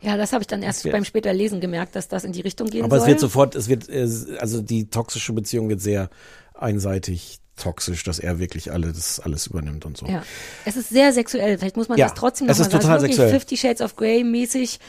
Ja, 0.01 0.17
das 0.17 0.33
habe 0.33 0.43
ich 0.43 0.47
dann 0.47 0.61
erst 0.61 0.89
beim 0.91 1.05
später 1.05 1.33
Lesen 1.33 1.61
gemerkt, 1.61 1.95
dass 1.95 2.07
das 2.07 2.23
in 2.23 2.31
die 2.31 2.41
Richtung 2.41 2.67
gehen 2.67 2.83
Aber 2.83 2.97
soll. 2.97 3.07
es 3.07 3.07
wird 3.07 3.19
sofort, 3.19 3.55
es 3.55 3.69
wird, 3.69 3.89
äh, 3.89 4.07
also 4.39 4.61
die 4.61 4.89
toxische 4.89 5.33
Beziehung 5.33 5.69
wird 5.69 5.81
sehr 5.81 6.09
einseitig 6.53 7.39
toxisch, 7.55 8.03
dass 8.03 8.19
er 8.19 8.39
wirklich 8.39 8.71
alles, 8.71 9.19
alles 9.19 9.47
übernimmt 9.47 9.85
und 9.85 9.97
so. 9.97 10.05
Ja, 10.07 10.23
es 10.65 10.75
ist 10.75 10.89
sehr 10.89 11.13
sexuell. 11.13 11.57
Vielleicht 11.57 11.77
muss 11.77 11.87
man 11.89 11.97
Ja, 11.97 12.07
das 12.07 12.15
trotzdem 12.15 12.47
noch 12.47 12.51
es 12.53 12.59
mal 12.59 12.65
ist 12.65 12.71
sagen. 12.71 12.81
total 12.83 12.97
es 12.97 13.03
ist 13.11 13.17
wirklich. 13.17 13.31
Fifty 13.41 13.57
Shades 13.57 13.81
of 13.81 13.95
Grey 13.95 14.23
mäßig. 14.23 14.79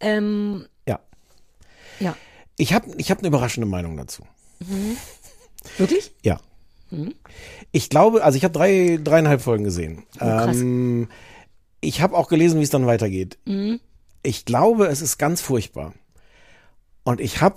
Ähm, 0.00 0.66
Ja. 0.86 1.00
ja. 2.00 2.16
Ich 2.56 2.72
habe 2.72 2.90
ich 2.96 3.10
hab 3.10 3.18
eine 3.18 3.28
überraschende 3.28 3.68
Meinung 3.68 3.96
dazu. 3.96 4.24
Wirklich? 5.76 6.12
Ja. 6.24 6.40
Ich 7.70 7.90
glaube, 7.90 8.24
also 8.24 8.36
ich 8.36 8.44
habe 8.44 8.52
drei, 8.52 8.98
dreieinhalb 9.02 9.42
Folgen 9.42 9.64
gesehen. 9.64 10.04
Oh, 10.16 10.18
krass. 10.24 10.56
ähm, 10.56 11.08
ich 11.80 12.00
habe 12.00 12.16
auch 12.16 12.28
gelesen, 12.28 12.58
wie 12.58 12.64
es 12.64 12.70
dann 12.70 12.86
weitergeht. 12.86 13.38
Mhm. 13.44 13.80
Ich 14.22 14.44
glaube, 14.44 14.86
es 14.88 15.02
ist 15.02 15.18
ganz 15.18 15.40
furchtbar. 15.40 15.92
Und 17.04 17.20
ich 17.20 17.40
habe 17.40 17.56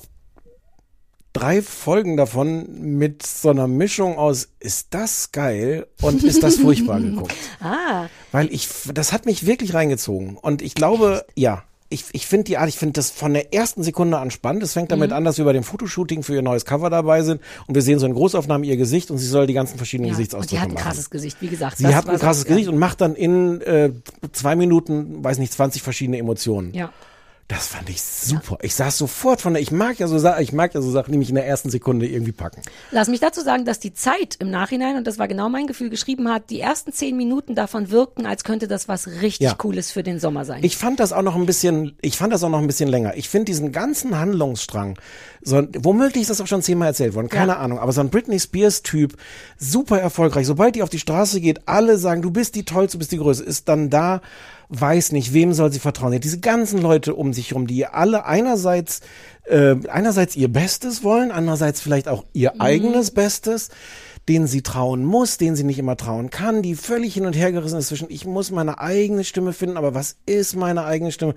drei 1.34 1.62
Folgen 1.62 2.18
davon 2.18 2.68
mit 2.98 3.26
so 3.26 3.50
einer 3.50 3.68
Mischung 3.68 4.18
aus, 4.18 4.50
ist 4.60 4.88
das 4.92 5.32
geil 5.32 5.88
und 6.02 6.24
ist 6.24 6.44
das 6.44 6.58
furchtbar 6.58 7.00
geguckt. 7.02 7.34
Ah, 7.62 8.08
Weil 8.32 8.52
ich, 8.54 8.68
das 8.94 9.14
hat 9.14 9.26
mich 9.26 9.46
wirklich 9.46 9.74
reingezogen. 9.74 10.38
Und 10.38 10.62
ich 10.62 10.76
glaube, 10.76 11.26
ja, 11.36 11.64
ich, 11.94 12.06
ich 12.14 12.26
finde 12.26 12.46
die 12.46 12.58
Art, 12.58 12.70
ich 12.70 12.78
finde 12.78 12.94
das 12.94 13.12
von 13.12 13.34
der 13.34 13.54
ersten 13.54 13.84
Sekunde 13.84 14.18
an 14.18 14.32
spannend. 14.32 14.64
Es 14.64 14.72
fängt 14.74 14.88
Mhm. 14.90 14.94
damit 14.94 15.12
an, 15.12 15.26
dass 15.26 15.38
wir 15.38 15.44
bei 15.46 15.52
dem 15.54 15.64
Fotoshooting 15.64 16.24
für 16.24 16.34
ihr 16.36 16.42
neues 16.42 16.64
Cover 16.66 16.90
dabei 16.90 17.22
sind 17.24 17.42
und 17.68 17.76
wir 17.76 17.82
sehen 17.82 18.00
so 18.00 18.06
in 18.06 18.14
Großaufnahme 18.14 18.66
ihr 18.66 18.78
Gesicht 18.78 19.12
und 19.12 19.18
sie 19.18 19.26
soll 19.28 19.46
die 19.46 19.54
ganzen 19.54 19.76
verschiedenen 19.78 20.08
ja. 20.08 20.14
Und 20.14 20.18
die 20.20 20.24
Gesichtsausdrücke 20.24 20.62
hat 20.62 20.70
ein 20.70 20.74
machen. 20.76 20.84
krasses 20.84 21.10
Gesicht, 21.10 21.38
wie 21.42 21.48
gesagt. 21.50 21.78
Sie 21.80 21.88
hat 21.94 22.08
ein 22.08 22.18
so- 22.18 22.24
krasses 22.26 22.44
ja. 22.44 22.50
Gesicht 22.50 22.70
und 22.70 22.78
macht 22.78 23.02
dann 23.02 23.16
in 23.16 23.60
äh, 23.62 23.92
zwei 24.32 24.56
Minuten, 24.56 25.22
weiß 25.24 25.38
nicht, 25.40 25.52
20 25.52 25.82
verschiedene 25.82 26.18
Emotionen. 26.18 26.74
Ja. 26.74 26.92
Das 27.52 27.68
fand 27.68 27.90
ich 27.90 28.02
super. 28.02 28.58
Ich 28.62 28.76
saß 28.76 28.98
sofort 28.98 29.42
von 29.42 29.52
der, 29.54 29.62
ich 29.62 29.72
mag 29.72 30.00
ja 30.00 30.08
so 30.08 30.18
Sachen, 30.18 30.42
ich 30.42 30.54
mag 30.54 30.74
ja 30.74 30.82
so 30.82 30.90
Sachen, 30.90 31.12
die 31.12 31.18
mich 31.18 31.28
in 31.28 31.36
der 31.36 31.46
ersten 31.46 31.70
Sekunde 31.70 32.08
irgendwie 32.08 32.32
packen. 32.32 32.62
Lass 32.92 33.10
mich 33.10 33.20
dazu 33.20 33.42
sagen, 33.42 33.66
dass 33.66 33.78
die 33.82 33.94
Zeit 33.94 34.38
im 34.40 34.50
Nachhinein, 34.50 34.96
und 34.96 35.06
das 35.06 35.20
war 35.20 35.28
genau 35.28 35.50
mein 35.50 35.68
Gefühl, 35.68 35.90
geschrieben 35.90 36.30
hat, 36.30 36.50
die 36.50 36.62
ersten 36.62 36.94
zehn 36.94 37.18
Minuten 37.18 37.54
davon 37.54 37.92
wirkten, 37.92 38.26
als 38.26 38.46
könnte 38.46 38.70
das 38.70 38.88
was 38.88 39.08
richtig 39.22 39.42
Ja. 39.48 39.54
Cooles 39.56 39.92
für 39.92 40.02
den 40.02 40.18
Sommer 40.18 40.46
sein. 40.46 40.64
Ich 40.64 40.78
fand 40.78 41.02
das 41.02 41.12
auch 41.12 41.24
noch 41.24 41.36
ein 41.36 41.46
bisschen, 41.46 41.98
ich 42.02 42.16
fand 42.16 42.32
das 42.32 42.42
auch 42.46 42.50
noch 42.50 42.60
ein 42.60 42.68
bisschen 42.68 42.88
länger. 42.88 43.18
Ich 43.18 43.28
finde 43.28 43.46
diesen 43.48 43.74
ganzen 43.74 44.18
Handlungsstrang, 44.18 44.98
so, 45.42 45.62
womöglich 45.80 46.22
ist 46.22 46.30
das 46.30 46.40
auch 46.40 46.48
schon 46.48 46.62
zehnmal 46.62 46.88
erzählt 46.88 47.16
worden, 47.16 47.28
keine 47.28 47.52
Ja. 47.54 47.58
Ahnung, 47.58 47.80
aber 47.80 47.92
so 47.92 48.00
ein 48.00 48.10
Britney 48.10 48.40
Spears 48.40 48.82
Typ, 48.82 49.18
super 49.58 50.00
erfolgreich. 50.00 50.48
Sobald 50.48 50.76
die 50.76 50.84
auf 50.84 50.90
die 50.90 51.00
Straße 51.00 51.42
geht, 51.42 51.68
alle 51.68 51.98
sagen, 51.98 52.22
du 52.22 52.32
bist 52.32 52.56
die 52.56 52.64
Tollste, 52.64 52.96
du 52.96 53.00
bist 53.00 53.12
die 53.12 53.18
Größte, 53.18 53.44
ist 53.44 53.68
dann 53.68 53.90
da, 53.90 54.22
weiß 54.72 55.12
nicht, 55.12 55.34
wem 55.34 55.54
soll 55.54 55.72
sie 55.72 55.80
vertrauen. 55.80 56.12
Die 56.12 56.16
hat 56.16 56.24
diese 56.24 56.40
ganzen 56.40 56.82
Leute 56.82 57.14
um 57.14 57.34
sich 57.34 57.52
herum, 57.52 57.68
die 57.68 57.86
alle 57.86 58.26
einerseits, 58.26 59.02
äh, 59.46 59.76
einerseits 59.90 60.36
ihr 60.36 60.48
Bestes 60.48 61.04
wollen, 61.04 61.32
andererseits 61.32 61.82
vielleicht 61.82 62.08
auch 62.08 62.26
ihr 62.34 62.60
eigenes 62.62 63.12
Bestes. 63.12 63.70
denen 64.30 64.46
sie 64.46 64.62
trauen 64.62 65.04
muss, 65.04 65.38
denen 65.38 65.56
sie 65.56 65.64
nicht 65.64 65.80
immer 65.80 65.98
trauen 65.98 66.30
kann, 66.30 66.62
die 66.62 66.76
völlig 66.76 67.16
hin 67.16 67.26
und 67.26 67.36
her 67.36 67.52
gerissen 67.52 67.80
ist 67.80 67.88
zwischen, 67.88 68.08
ich 68.12 68.24
muss 68.24 68.52
meine 68.52 68.80
eigene 68.80 69.24
Stimme 69.24 69.52
finden, 69.52 69.78
aber 69.78 69.96
was 69.96 70.16
ist 70.28 70.56
meine 70.56 70.86
eigene 70.86 71.12
Stimme? 71.12 71.34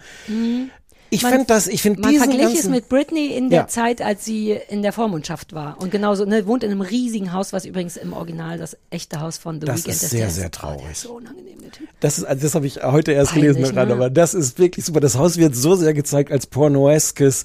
Ich 1.15 1.23
Man- 1.23 1.33
finde 1.33 1.47
das, 1.47 1.67
ich 1.67 1.83
finde 1.83 2.01
Man 2.01 2.11
diesen 2.11 2.31
verglich 2.33 2.59
es 2.59 2.69
mit 2.69 2.89
Britney 2.89 3.27
in 3.29 3.51
der 3.51 3.61
Ja. 3.61 3.67
Zeit, 3.69 4.03
als 4.03 4.25
sie 4.25 4.59
in 4.69 4.83
der 4.83 4.93
Vormundschaft 4.93 5.53
war. 5.55 5.77
Und 5.81 5.91
genauso, 5.91 6.25
ne, 6.25 6.47
wohnt 6.47 6.63
in 6.65 6.71
einem 6.71 6.81
riesigen 6.81 7.33
Haus, 7.33 7.53
was 7.53 7.65
übrigens 7.65 7.97
im 7.97 8.13
Original 8.13 8.59
das 8.59 8.77
echte 8.91 9.21
Haus 9.21 9.39
von 9.39 9.61
The 9.61 9.67
Das 9.67 9.77
Weeknd 9.87 9.89
ist 10.03 10.11
sehr, 10.11 10.27
ist- 10.29 10.35
sehr 10.37 10.45
oh, 10.45 10.49
der 10.49 10.51
traurig. 10.51 10.91
ist 10.93 11.01
so 11.03 11.13
unangenehm, 11.13 11.55
das 12.01 12.19
ist, 12.19 12.25
also 12.25 12.43
das 12.43 12.55
habe 12.55 12.67
ich 12.67 12.83
heute 12.85 13.13
erst 13.13 13.33
Peinlich, 13.33 13.55
gelesen 13.55 13.75
gerade, 13.75 13.89
ne? 13.89 13.95
aber 13.95 14.11
das 14.11 14.35
ist 14.35 14.59
wirklich 14.59 14.85
super. 14.85 15.01
Das 15.01 15.17
Haus 15.19 15.39
wird 15.39 15.57
so 15.57 15.75
sehr 15.75 15.93
gezeigt 15.95 16.31
als 16.31 16.47
pornoeskes, 16.47 17.45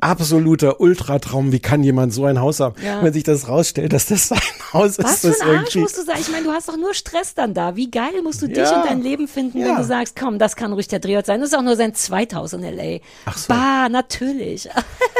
absoluter 0.00 0.80
Ultratraum. 0.80 1.52
Wie 1.52 1.58
kann 1.60 1.82
jemand 1.82 2.12
so 2.12 2.24
ein 2.26 2.40
Haus 2.40 2.60
haben? 2.60 2.76
Mhm. 2.78 2.86
Ja. 2.86 3.02
Wenn 3.02 3.12
sich 3.12 3.22
das 3.24 3.48
rausstellt, 3.48 3.92
dass 3.92 4.06
das 4.06 4.28
sein 4.28 4.38
Haus 4.72 4.98
Was 4.98 5.14
ist, 5.14 5.20
für 5.22 5.28
das 5.28 5.40
ein 5.40 5.58
Arsch 5.58 5.74
musst 5.76 5.96
du 5.98 6.04
sein? 6.04 6.16
Ich 6.20 6.30
meine, 6.30 6.44
du 6.44 6.50
hast 6.52 6.68
doch 6.68 6.76
nur 6.76 6.94
Stress 6.94 7.34
dann 7.34 7.54
da. 7.54 7.76
Wie 7.76 7.90
geil 7.90 8.22
musst 8.22 8.42
du 8.42 8.46
dich 8.46 8.58
Ja. 8.58 8.82
und 8.82 8.88
dein 8.90 9.02
Leben 9.02 9.28
finden, 9.28 9.60
wenn 9.64 9.76
du 9.76 9.84
sagst, 9.84 10.16
komm, 10.18 10.38
das 10.38 10.56
kann 10.56 10.72
ruhig 10.72 10.88
der 10.88 10.98
Drehort 11.00 11.26
sein. 11.26 11.40
Das 11.40 11.50
ist 11.50 11.56
auch 11.56 11.62
nur 11.62 11.76
sein 11.76 11.94
Zweithaus 11.94 12.52
in 12.52 12.62
L.A. 12.62 12.95
Ach 13.24 13.36
so. 13.36 13.48
Bah, 13.52 13.88
natürlich. 13.88 14.68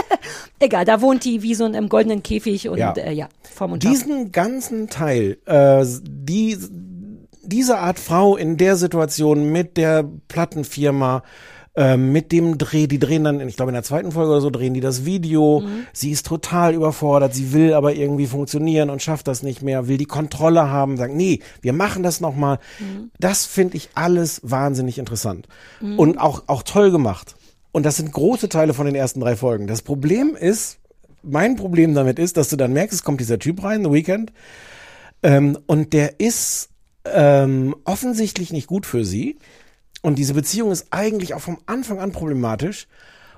Egal, 0.59 0.85
da 0.85 1.01
wohnt 1.01 1.24
die 1.24 1.43
wie 1.43 1.55
so 1.55 1.66
in 1.66 1.74
einem 1.77 1.89
goldenen 1.89 2.22
Käfig 2.22 2.68
und 2.68 2.79
Ja. 2.79 2.93
äh, 2.93 3.12
ja 3.12 3.29
Vormundschaft. 3.43 3.95
diesen 3.95 4.33
ganzen 4.33 4.89
Teil, 4.89 5.39
äh, 5.47 5.85
die, 6.03 6.57
diese 7.43 7.79
Art 7.79 7.99
Frau 7.99 8.37
in 8.37 8.57
der 8.57 8.77
Situation 8.77 9.53
mit 9.53 9.77
der 9.77 10.05
Plattenfirma, 10.29 11.22
äh, 11.77 11.99
mit 11.99 12.33
dem 12.33 12.57
Dreh, 12.57 12.87
die 12.87 12.99
drehen 12.99 13.24
dann, 13.24 13.39
ich 13.47 13.57
glaube 13.57 13.70
in 13.70 13.74
der 13.74 13.83
zweiten 13.83 14.11
Folge 14.12 14.31
oder 14.31 14.41
so, 14.41 14.49
drehen 14.49 14.72
die 14.72 14.81
das 14.81 15.05
Video. 15.05 15.62
Sie 15.93 16.11
ist 16.11 16.24
total 16.27 16.72
überfordert, 16.72 17.35
sie 17.35 17.53
will 17.53 17.74
aber 17.74 17.95
irgendwie 17.95 18.27
funktionieren 18.27 18.89
und 18.89 19.03
schafft 19.03 19.29
das 19.29 19.43
nicht 19.43 19.61
mehr, 19.61 19.87
will 19.87 19.99
die 19.99 20.07
Kontrolle 20.07 20.70
haben, 20.70 20.97
sagt, 20.97 21.14
nee, 21.14 21.41
wir 21.61 21.74
machen 21.74 22.03
das 22.03 22.20
nochmal. 22.22 22.59
Das 23.20 23.45
finde 23.45 23.77
ich 23.77 23.91
alles 23.95 24.41
wahnsinnig 24.43 24.97
interessant. 24.99 25.47
Und 25.99 26.16
auch, 26.18 26.45
auch 26.47 26.62
toll 26.62 26.91
gemacht. 26.91 27.35
Und 27.77 27.83
das 27.83 27.97
sind 27.97 28.11
große 28.11 28.49
Teile 28.49 28.72
von 28.72 28.87
den 28.87 28.95
ersten 28.95 29.20
drei 29.20 29.37
Folgen. 29.37 29.66
Das 29.66 29.83
Problem 29.83 30.35
ist, 30.35 30.79
mein 31.22 31.57
Problem 31.57 31.95
damit 31.95 32.18
ist, 32.18 32.39
dass 32.39 32.49
du 32.49 32.57
dann 32.57 32.72
merkst, 32.72 32.95
es 32.95 33.05
kommt 33.05 33.20
dieser 33.20 33.39
Typ 33.39 33.62
rein, 33.62 33.85
The 33.85 33.93
Weekend, 33.93 34.33
ähm, 35.22 35.59
und 35.66 35.93
der 35.93 36.18
ist 36.18 36.70
ähm, 37.05 37.77
offensichtlich 37.85 38.51
nicht 38.51 38.66
gut 38.66 38.87
für 38.87 39.05
sie. 39.05 39.37
Und 40.01 40.16
diese 40.18 40.33
Beziehung 40.33 40.72
ist 40.72 40.87
eigentlich 40.89 41.35
auch 41.35 41.43
vom 41.43 41.59
Anfang 41.66 42.01
an 42.01 42.12
problematisch. 42.12 42.89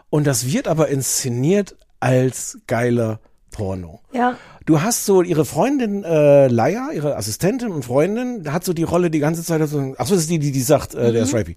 Und 0.09 0.28
das 0.28 0.47
wird 0.47 0.68
aber 0.68 0.86
inszeniert 0.86 1.74
als 1.99 2.59
geiler 2.68 3.18
Porno. 3.51 4.03
ja. 4.12 4.36
Du 4.66 4.82
hast 4.82 5.07
so 5.07 5.22
ihre 5.22 5.47
Freundin 5.47 6.05
äh, 6.05 6.47
Laia, 6.49 6.91
ihre 6.93 7.16
Assistentin 7.16 7.70
und 7.70 7.86
Freundin, 7.86 8.53
hat 8.53 8.64
so 8.64 8.74
die 8.74 8.82
Rolle 8.82 9.11
die 9.11 9.18
ganze 9.18 9.43
Zeit 9.43 9.66
so, 9.66 9.95
ach 9.97 10.07
so, 10.07 10.14
das 10.14 10.24
ist 10.24 10.30
die, 10.30 10.39
die, 10.39 10.53
die 10.53 10.61
sagt, 10.61 10.95
äh, 10.95 11.11
der 11.11 11.22
ist 11.22 11.32
rapey. 11.32 11.57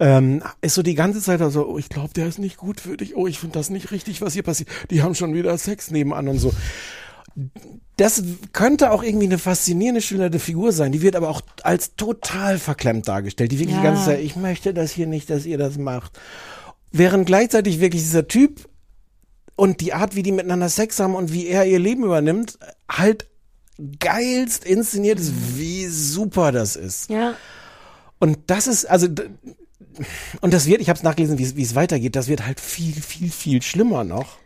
Ähm, 0.00 0.42
ist 0.60 0.74
so 0.74 0.82
die 0.82 0.94
ganze 0.94 1.20
Zeit 1.20 1.40
so, 1.50 1.66
oh, 1.66 1.78
ich 1.78 1.88
glaube, 1.88 2.14
der 2.14 2.28
ist 2.28 2.38
nicht 2.38 2.56
gut 2.56 2.80
für 2.80 2.96
dich. 2.96 3.16
Oh, 3.16 3.26
ich 3.26 3.38
finde 3.38 3.58
das 3.58 3.68
nicht 3.68 3.90
richtig, 3.90 4.20
was 4.20 4.32
hier 4.32 4.44
passiert. 4.44 4.68
Die 4.90 5.02
haben 5.02 5.14
schon 5.14 5.34
wieder 5.34 5.56
Sex 5.58 5.90
nebenan 5.90 6.28
und 6.28 6.38
so. 6.38 6.52
Das 7.96 8.22
könnte 8.52 8.92
auch 8.92 9.02
irgendwie 9.02 9.26
eine 9.26 9.38
faszinierende, 9.38 10.00
schillernde 10.00 10.38
Figur 10.38 10.72
sein. 10.72 10.92
Die 10.92 11.02
wird 11.02 11.16
aber 11.16 11.28
auch 11.28 11.40
als 11.62 11.96
total 11.96 12.58
verklemmt 12.58 13.08
dargestellt. 13.08 13.50
Die 13.50 13.58
wirklich 13.58 13.76
die 13.76 13.82
Ja. 13.82 13.90
ganze 13.90 14.04
Zeit, 14.06 14.20
ich 14.20 14.36
möchte 14.36 14.72
das 14.72 14.92
hier 14.92 15.06
nicht, 15.06 15.30
dass 15.30 15.46
ihr 15.46 15.58
das 15.58 15.78
macht. 15.78 16.18
Während 16.92 17.26
gleichzeitig 17.26 17.80
wirklich 17.80 18.02
dieser 18.02 18.28
Typ 18.28 18.68
und 19.56 19.80
die 19.80 19.92
Art, 19.94 20.14
wie 20.14 20.22
die 20.22 20.32
miteinander 20.32 20.68
Sex 20.68 21.00
haben 21.00 21.16
und 21.16 21.32
wie 21.32 21.48
er 21.48 21.66
ihr 21.66 21.80
Leben 21.80 22.04
übernimmt, 22.04 22.58
halt 22.88 23.26
geilst 23.98 24.64
inszeniert 24.64 25.18
ist, 25.20 25.32
wie 25.56 25.86
super 25.86 26.52
das 26.52 26.76
ist. 26.76 27.10
Ja. 27.10 27.34
Und 28.20 28.38
das 28.46 28.66
ist, 28.66 28.84
also, 28.86 29.08
und 30.40 30.52
das 30.54 30.66
wird, 30.66 30.80
ich 30.80 30.88
habe 30.88 30.96
es 30.96 31.02
nachgelesen, 31.02 31.38
wie 31.38 31.62
es- 31.62 31.74
weitergeht, 31.74 32.16
das 32.16 32.28
wird 32.28 32.46
halt 32.46 32.60
viel, 32.60 32.92
viel, 32.94 33.30
viel 33.30 33.62
schlimmer 33.62 34.04
noch. 34.04 34.36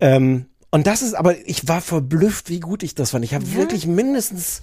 Ähm, 0.00 0.46
und 0.70 0.86
das 0.86 1.02
ist, 1.02 1.14
aber 1.14 1.36
ich 1.48 1.66
war 1.66 1.80
verblüfft, 1.80 2.50
wie 2.50 2.60
gut 2.60 2.82
ich 2.82 2.94
das 2.94 3.10
fand. 3.10 3.24
Ich 3.24 3.34
habe 3.34 3.54
wirklich 3.54 3.86
mindestens, 3.86 4.60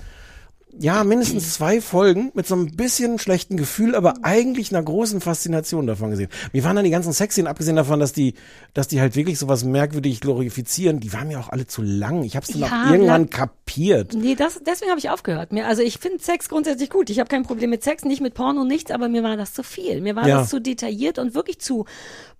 ja, 0.79 1.03
mindestens 1.03 1.53
zwei 1.53 1.79
Folgen 1.81 2.31
mit 2.33 2.47
so 2.47 2.55
ein 2.55 2.75
bisschen 2.75 3.19
schlechten 3.19 3.57
Gefühl, 3.57 3.95
aber 3.95 4.15
eigentlich 4.23 4.71
einer 4.73 4.83
großen 4.83 5.21
Faszination 5.21 5.87
davon 5.87 6.11
gesehen. 6.11 6.29
Mir 6.53 6.63
waren 6.63 6.75
dann 6.75 6.85
die 6.85 6.91
ganzen 6.91 7.13
Sexszenen, 7.13 7.47
abgesehen 7.47 7.75
davon, 7.75 7.99
dass 7.99 8.13
die, 8.13 8.33
dass 8.73 8.87
die 8.87 8.99
halt 8.99 9.15
wirklich 9.15 9.39
sowas 9.39 9.63
merkwürdig 9.63 10.19
glorifizieren, 10.21 10.99
die 10.99 11.13
waren 11.13 11.27
mir 11.27 11.39
auch 11.39 11.49
alle 11.49 11.65
zu 11.67 11.81
lang. 11.81 12.23
Ich 12.23 12.35
habe 12.35 12.45
es 12.45 12.51
dann 12.51 12.61
Ja, 12.61 12.85
auch 12.87 12.91
irgendwann 12.91 13.23
la- 13.23 13.27
kapiert. 13.29 14.13
Nee, 14.13 14.35
das, 14.35 14.59
deswegen 14.65 14.89
habe 14.91 14.99
ich 14.99 15.09
aufgehört. 15.09 15.51
Mir, 15.53 15.67
also 15.67 15.81
ich 15.81 15.97
finde 15.99 16.19
Sex 16.21 16.49
grundsätzlich 16.49 16.89
gut. 16.89 17.09
Ich 17.09 17.19
habe 17.19 17.27
kein 17.29 17.43
Problem 17.43 17.69
mit 17.69 17.83
Sex, 17.83 18.03
nicht 18.03 18.21
mit 18.21 18.33
Porno, 18.33 18.63
nichts, 18.65 18.91
aber 18.91 19.07
mir 19.09 19.23
war 19.23 19.37
das 19.37 19.53
zu 19.53 19.63
viel. 19.63 20.01
Mir 20.01 20.15
war 20.15 20.27
Ja. 20.27 20.39
das 20.39 20.49
zu 20.49 20.59
detailliert 20.59 21.19
und 21.19 21.33
wirklich 21.35 21.59
zu 21.59 21.85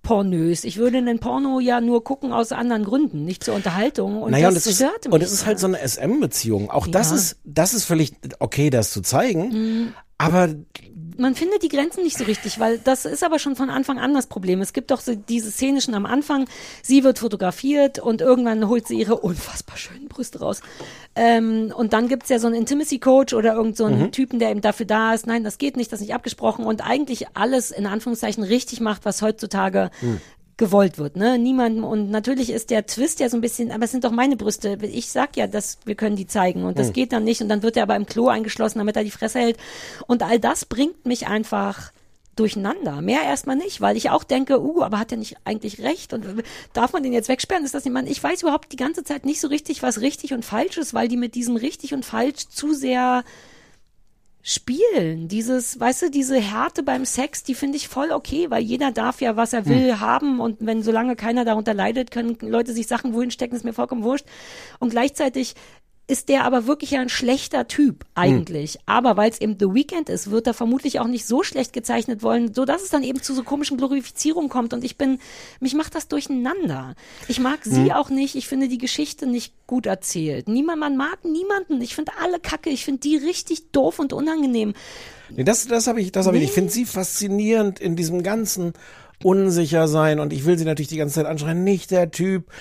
pornös. 0.02 0.64
Ich 0.66 0.78
würde 0.78 1.00
einen 1.00 1.20
Porno 1.20 1.60
ja 1.60 1.82
nur 1.82 2.04
gucken 2.04 2.32
aus 2.32 2.52
anderen 2.52 2.84
Gründen, 2.84 3.26
nicht 3.26 3.44
zur 3.44 3.56
Unterhaltung. 3.56 4.22
Und 4.22 4.32
naja, 4.32 4.48
das 4.52 4.54
und 4.54 4.58
es 4.60 4.68
ist, 4.68 4.76
störte 4.76 5.10
mich. 5.10 5.14
und 5.16 5.24
es 5.24 5.32
ist 5.32 5.46
halt 5.48 5.58
so 5.60 5.66
eine 5.68 5.80
SM-Beziehung. 5.80 6.70
Auch 6.70 6.86
das 6.88 7.10
Ja. 7.10 7.16
ist, 7.16 7.38
das 7.44 7.74
ist 7.74 7.86
völlig 7.86 8.14
okay, 8.40 8.70
das 8.70 8.92
zu 8.92 9.02
zeigen. 9.02 9.94
Aber 10.18 10.50
man 11.18 11.36
findet 11.36 11.64
die 11.64 11.70
Grenzen 11.70 12.04
nicht 12.04 12.18
so 12.18 12.24
richtig, 12.24 12.60
weil 12.60 12.78
das 12.78 13.06
ist 13.06 13.24
aber 13.24 13.40
schon 13.40 13.56
von 13.56 13.70
Anfang 13.70 14.00
an 14.00 14.14
das 14.14 14.28
Problem. 14.28 14.62
Es 14.62 14.74
gibt 14.74 14.92
doch 14.92 15.02
so 15.02 15.16
diese 15.16 15.52
Szene 15.52 15.82
schon 15.82 15.94
am 15.94 16.06
Anfang, 16.06 16.48
sie 16.82 17.04
wird 17.04 17.20
fotografiert 17.20 18.00
und 18.00 18.22
irgendwann 18.22 18.68
holt 18.68 18.88
sie 18.88 19.00
ihre 19.00 19.18
unfassbar 19.18 19.78
schönen 19.78 20.08
Brüste 20.08 20.40
raus. 20.40 20.62
Ähm, 21.16 21.74
und 21.76 21.94
dann 21.94 22.08
gibt's 22.08 22.30
ja 22.30 22.40
so 22.40 22.48
einen 22.48 22.56
Intimacy-Coach 22.56 23.34
oder 23.34 23.54
irgend 23.54 23.78
so 23.78 23.86
einen 23.86 24.12
Typen, 24.12 24.40
der 24.40 24.52
eben 24.52 24.62
dafür 24.62 24.86
da 24.86 25.14
ist, 25.14 25.28
nein, 25.28 25.44
das 25.44 25.58
geht 25.58 25.78
nicht, 25.78 25.92
das 25.92 26.00
ist 26.00 26.08
nicht 26.08 26.16
abgesprochen 26.16 26.66
und 26.66 26.86
eigentlich 26.86 27.28
alles 27.34 27.72
in 27.72 27.86
Anführungszeichen 27.86 28.44
richtig 28.44 28.80
macht, 28.82 29.06
was 29.06 29.22
heutzutage 29.22 29.92
gewollt 30.58 30.98
wird, 30.98 31.18
ne? 31.18 31.38
Niemand 31.38 31.84
und 31.84 32.10
natürlich 32.10 32.50
ist 32.50 32.70
der 32.70 32.86
Twist 32.86 33.20
ja 33.20 33.30
so 33.30 33.38
ein 33.38 33.42
bisschen, 33.42 33.72
aber 33.72 33.86
es 33.86 33.92
sind 33.92 34.06
doch 34.06 34.12
meine 34.12 34.38
Brüste. 34.38 34.78
Ich 34.82 35.12
sag 35.12 35.36
ja, 35.36 35.48
dass 35.48 35.80
wir 35.86 35.96
können 35.96 36.16
die 36.16 36.28
zeigen 36.28 36.64
und 36.64 36.80
das 36.80 36.94
geht 36.94 37.12
dann 37.12 37.26
nicht 37.26 37.42
und 37.42 37.50
dann 37.50 37.62
wird 37.62 37.76
er 37.76 37.84
aber 37.84 37.96
im 37.96 38.06
Klo 38.06 38.30
eingeschlossen, 38.30 38.78
damit 38.78 38.96
er 38.96 39.04
die 39.04 39.12
Fresse 39.12 39.40
hält 39.40 39.58
und 40.08 40.24
all 40.24 40.40
das 40.40 40.66
bringt 40.66 41.06
mich 41.06 41.28
einfach 41.28 41.92
durcheinander. 42.36 43.02
Mehr 43.02 43.24
erstmal 43.24 43.56
nicht, 43.56 43.82
weil 43.82 43.98
ich 43.98 44.10
auch 44.10 44.24
denke, 44.24 44.62
uh, 44.62 44.82
aber 44.84 45.00
hat 45.00 45.12
er 45.12 45.18
nicht 45.18 45.38
eigentlich 45.46 45.82
recht 45.82 46.14
und 46.14 46.26
darf 46.74 46.94
man 46.94 47.04
den 47.04 47.14
jetzt 47.14 47.30
wegsperren? 47.30 47.66
Ist 47.66 47.74
das 47.74 47.86
jemand? 47.86 48.10
Ich 48.10 48.22
weiß 48.22 48.42
überhaupt 48.42 48.72
die 48.72 48.78
ganze 48.78 49.04
Zeit 49.04 49.26
nicht 49.26 49.42
so 49.42 49.48
richtig, 49.48 49.84
was 49.84 50.02
richtig 50.02 50.34
und 50.34 50.44
falsch 50.44 50.78
ist, 50.78 50.94
weil 50.94 51.08
die 51.08 51.18
mit 51.18 51.36
diesem 51.36 51.56
richtig 51.56 51.94
und 51.94 52.06
falsch 52.06 52.48
zu 52.50 52.74
sehr 52.74 53.24
spielen. 54.48 55.28
Dieses, 55.28 55.80
weißt 55.80 56.04
du, 56.04 56.12
diese 56.12 56.40
Härte 56.40 56.84
beim 56.84 57.04
Sex, 57.04 57.42
die 57.42 57.56
finde 57.56 57.78
ich 57.78 57.88
voll 57.88 58.12
okay, 58.12 58.52
weil 58.52 58.62
jeder 58.62 58.92
darf 58.92 59.20
ja, 59.20 59.36
was 59.36 59.54
er 59.54 59.66
will, 59.66 60.00
haben 60.00 60.40
und 60.40 60.58
wenn 60.60 60.84
solange 60.84 61.16
keiner 61.16 61.46
darunter 61.46 61.74
leidet, 61.74 62.12
können 62.12 62.38
Leute 62.42 62.72
sich 62.72 62.86
Sachen 62.86 63.16
wohin 63.16 63.32
stecken, 63.32 63.56
ist 63.56 63.66
mir 63.66 63.74
vollkommen 63.74 64.04
wurscht. 64.04 64.28
Und 64.78 64.92
gleichzeitig 64.92 65.56
ist 66.08 66.30
der 66.30 66.44
aber 66.44 66.68
wirklich 66.68 66.92
ja 66.92 67.02
ein 67.02 67.10
schlechter 67.10 67.68
Typ 67.68 68.06
eigentlich. 68.14 68.78
Aber 68.86 69.18
weil 69.18 69.32
es 69.32 69.42
eben 69.42 69.58
The 69.60 69.74
Weekend 69.74 70.10
ist, 70.10 70.30
wird 70.30 70.46
er 70.46 70.54
vermutlich 70.54 71.00
auch 71.00 71.08
nicht 71.08 71.26
so 71.26 71.42
schlecht 71.42 71.74
gezeichnet 71.74 72.22
wollen, 72.22 72.54
so 72.54 72.66
dass 72.66 72.84
es 72.84 72.90
dann 72.90 73.04
eben 73.04 73.22
zu 73.22 73.34
so 73.34 73.44
komischen 73.44 73.78
Glorifizierungen 73.78 74.50
kommt. 74.50 74.74
Und 74.74 74.84
ich 74.84 74.98
bin, 74.98 75.20
mich 75.60 75.74
macht 75.74 75.96
das 75.96 76.08
durcheinander. 76.08 76.96
Ich 77.28 77.40
mag 77.40 77.60
sie 77.64 77.92
auch 77.92 78.10
nicht. 78.10 78.36
Ich 78.36 78.48
finde 78.48 78.68
die 78.68 78.78
Geschichte 78.78 79.26
nicht 79.26 79.54
gut 79.66 79.88
erzählt. 79.88 80.48
Niemand, 80.48 80.80
man 80.80 80.96
mag 80.96 81.26
niemanden. 81.26 81.82
Ich 81.82 81.96
finde 81.96 82.12
alle 82.22 82.40
Kacke. 82.40 82.70
Ich 82.70 82.86
finde 82.86 83.00
die 83.00 83.18
richtig 83.18 83.72
doof 83.72 83.98
und 83.98 84.14
unangenehm. 84.14 84.74
Nee, 85.36 85.44
das, 85.44 85.68
das 85.68 85.88
habe 85.88 86.02
ich, 86.02 86.12
das 86.12 86.28
habe 86.28 86.38
ich. 86.38 86.44
Ich 86.44 86.52
finde 86.52 86.72
sie 86.72 86.86
faszinierend 86.86 87.80
in 87.80 87.96
diesem 87.96 88.22
ganzen 88.22 88.74
Unsichersein 89.24 90.20
und 90.20 90.34
ich 90.34 90.46
will 90.46 90.58
sie 90.58 90.66
natürlich 90.66 90.90
die 90.90 90.98
ganze 90.98 91.16
Zeit 91.16 91.26
anschreien, 91.26 91.64
nicht 91.64 91.90
der 91.90 92.12
Typ. 92.12 92.52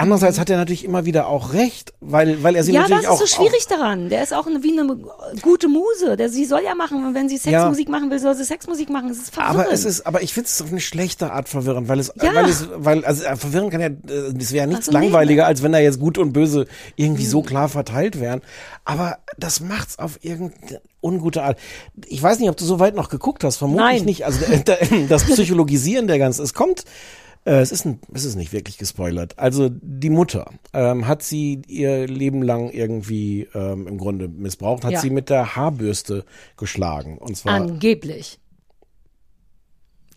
Andererseits 0.00 0.38
hat 0.38 0.50
er 0.50 0.56
natürlich 0.56 0.84
immer 0.84 1.04
wieder 1.04 1.26
auch 1.28 1.52
recht, 1.52 1.92
weil, 2.00 2.42
weil 2.42 2.56
er 2.56 2.64
sie 2.64 2.72
ja, 2.72 2.80
das 2.82 2.90
natürlich 2.90 3.04
ist 3.06 3.10
auch. 3.10 3.20
so 3.20 3.26
schwierig 3.26 3.66
daran. 3.68 4.08
Der 4.08 4.22
ist 4.22 4.32
auch 4.34 4.46
eine, 4.46 4.62
wie 4.62 4.78
eine 4.78 4.96
gute 5.42 5.68
Muse. 5.68 6.16
Der, 6.16 6.28
sie 6.28 6.44
soll 6.44 6.62
ja 6.64 6.74
machen, 6.74 7.14
wenn 7.14 7.28
sie 7.28 7.36
Sexmusik 7.36 7.88
machen 7.88 8.10
will, 8.10 8.18
soll 8.18 8.34
sie 8.34 8.44
Sexmusik 8.44 8.90
machen. 8.90 9.10
Es 9.10 9.18
ist 9.18 9.34
verwirrend. 9.34 9.60
aber 9.60 9.72
es 9.72 9.84
ist, 9.84 10.06
aber 10.06 10.22
ich 10.22 10.32
finde 10.32 10.48
es 10.48 10.60
auf 10.62 10.70
eine 10.70 10.80
schlechte 10.80 11.32
Art 11.32 11.48
verwirrend, 11.48 11.88
weil 11.88 11.98
es, 11.98 12.12
Ja. 12.20 12.34
weil 12.34 12.48
es, 12.48 12.66
weil, 12.74 13.04
also 13.04 13.24
äh, 13.24 13.36
verwirren 13.36 13.70
kann 13.70 13.80
ja, 13.80 13.86
äh, 13.88 14.32
es 14.38 14.52
wäre 14.52 14.66
nichts 14.66 14.88
Also 14.88 14.98
nee. 14.98 15.04
langweiliger, 15.06 15.46
als 15.46 15.62
wenn 15.62 15.72
da 15.72 15.78
jetzt 15.78 16.00
gut 16.00 16.18
und 16.18 16.32
böse 16.32 16.66
irgendwie 16.96 17.26
so 17.26 17.42
klar 17.42 17.68
verteilt 17.68 18.20
wären. 18.20 18.40
Aber 18.84 19.18
das 19.38 19.60
macht's 19.60 19.98
auf 19.98 20.18
irgendeine 20.22 20.80
ungute 21.02 21.42
Art. 21.42 21.58
Ich 22.06 22.22
weiß 22.22 22.38
nicht, 22.40 22.48
ob 22.50 22.56
du 22.56 22.64
so 22.64 22.78
weit 22.80 22.94
noch 22.94 23.08
geguckt 23.08 23.44
hast, 23.44 23.56
vermutlich 23.58 23.84
Nein. 23.98 24.04
nicht. 24.04 24.24
Also 24.26 24.40
da- 24.64 24.76
das 25.08 25.24
Psychologisieren 25.24 26.06
der 26.06 26.18
ganzen, 26.18 26.42
es 26.42 26.54
kommt, 26.54 26.84
äh, 27.44 27.60
es 27.60 27.72
ist, 27.72 27.84
ein, 27.86 28.00
es 28.12 28.24
ist 28.24 28.36
nicht 28.36 28.52
wirklich 28.52 28.76
gespoilert. 28.78 29.38
Also 29.38 29.70
die 29.70 30.10
Mutter 30.10 30.50
ähm, 30.72 31.06
hat 31.06 31.22
sie 31.22 31.62
ihr 31.66 32.06
Leben 32.06 32.42
lang 32.42 32.70
irgendwie 32.70 33.48
ähm, 33.54 33.86
im 33.86 33.98
Grunde 33.98 34.28
missbraucht, 34.28 34.84
hat 34.84 34.92
Ja. 34.92 35.00
sie 35.00 35.10
mit 35.10 35.30
der 35.30 35.56
Haarbürste 35.56 36.24
geschlagen. 36.56 37.18
Und 37.18 37.36
zwar 37.36 37.54
Angeblich. 37.54 38.38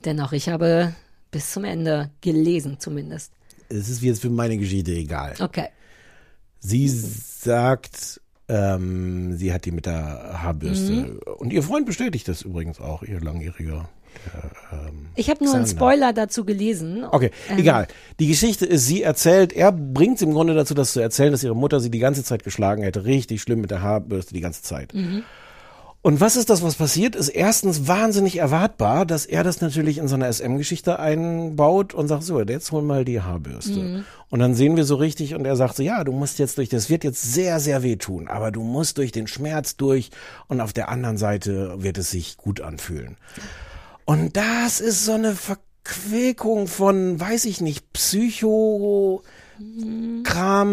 Dennoch, 0.05 0.33
ich 0.33 0.49
habe 0.49 0.93
bis 1.31 1.51
zum 1.51 1.63
Ende 1.63 2.11
gelesen 2.21 2.77
zumindest. 2.79 3.31
es 3.69 3.89
ist 3.89 4.01
jetzt 4.01 4.21
für 4.21 4.29
meine 4.29 4.57
Geschichte 4.57 4.91
egal. 4.91 5.33
Okay. 5.39 5.67
Sie 6.59 6.87
sagt, 6.87 8.19
Ähm, 8.49 9.37
sie 9.37 9.53
hat 9.53 9.63
die 9.63 9.71
mit 9.71 9.85
der 9.85 10.41
Haarbürste. 10.43 10.91
Mhm. 10.91 11.19
Und 11.37 11.53
ihr 11.53 11.63
Freund 11.63 11.85
bestätigt 11.85 12.27
das 12.27 12.41
übrigens 12.41 12.81
auch, 12.81 13.01
ihr 13.01 13.21
langjähriger. 13.21 13.87
Der, 14.25 14.79
ähm, 14.87 15.07
Ich 15.15 15.29
habe 15.29 15.43
nur 15.43 15.53
einen 15.53 15.65
Xander. 15.65 15.79
Spoiler 15.79 16.13
dazu 16.13 16.45
gelesen. 16.45 17.05
Okay, 17.09 17.31
Ähm, 17.49 17.59
egal. 17.59 17.87
Die 18.19 18.27
Geschichte 18.27 18.65
ist, 18.65 18.85
sie 18.85 19.03
erzählt, 19.03 19.53
er 19.53 19.71
bringt 19.71 20.19
sie 20.19 20.25
im 20.25 20.33
Grunde 20.33 20.53
dazu, 20.53 20.73
das 20.73 20.93
zu 20.93 20.99
erzählen, 20.99 21.31
dass 21.31 21.43
ihre 21.43 21.55
Mutter 21.55 21.79
sie 21.79 21.91
die 21.91 21.99
ganze 21.99 22.23
Zeit 22.23 22.43
geschlagen 22.43 22.83
hätte. 22.83 23.05
Richtig 23.05 23.41
schlimm 23.41 23.61
mit 23.61 23.71
der 23.71 23.81
Haarbürste 23.81 24.33
die 24.33 24.41
ganze 24.41 24.61
Zeit. 24.61 24.93
Mhm. 24.93 25.23
Und 26.05 26.19
was 26.19 26.35
ist 26.35 26.49
das, 26.49 26.61
was 26.61 26.75
passiert? 26.75 27.15
Ist 27.15 27.29
erstens 27.29 27.87
wahnsinnig 27.87 28.35
erwartbar, 28.37 29.05
dass 29.05 29.25
er 29.25 29.45
das 29.45 29.61
natürlich 29.61 29.99
in 29.99 30.09
so 30.09 30.15
eine 30.15 30.31
SM-Geschichte 30.31 30.99
einbaut 30.99 31.93
und 31.93 32.09
sagt, 32.09 32.23
so, 32.23 32.41
jetzt 32.41 32.73
hol 32.73 32.81
mal 32.81 33.05
die 33.05 33.21
Haarbürste. 33.21 33.79
Mhm. 33.79 34.05
Und 34.29 34.39
dann 34.39 34.53
sehen 34.53 34.75
wir 34.75 34.83
so 34.83 34.95
richtig 34.95 35.33
und 35.33 35.45
er 35.45 35.55
sagt 35.55 35.77
so, 35.77 35.83
ja, 35.83 36.03
du 36.03 36.11
musst 36.11 36.39
jetzt 36.39 36.57
durch, 36.57 36.67
das 36.67 36.89
wird 36.89 37.05
jetzt 37.05 37.21
sehr, 37.21 37.61
sehr 37.61 37.83
wehtun, 37.83 38.27
aber 38.27 38.51
du 38.51 38.63
musst 38.63 38.97
durch 38.97 39.13
den 39.13 39.27
Schmerz 39.27 39.77
durch 39.77 40.09
und 40.49 40.59
auf 40.59 40.73
der 40.73 40.89
anderen 40.89 41.17
Seite 41.17 41.75
wird 41.81 41.97
es 41.97 42.11
sich 42.11 42.35
gut 42.35 42.59
anfühlen. 42.59 43.15
Und 44.05 44.35
das 44.37 44.81
ist 44.81 45.05
so 45.05 45.13
eine 45.13 45.33
Verquickung 45.35 46.67
von, 46.67 47.19
weiß 47.19 47.45
ich 47.45 47.61
nicht, 47.61 47.93
Psycho-Kram 47.93 49.21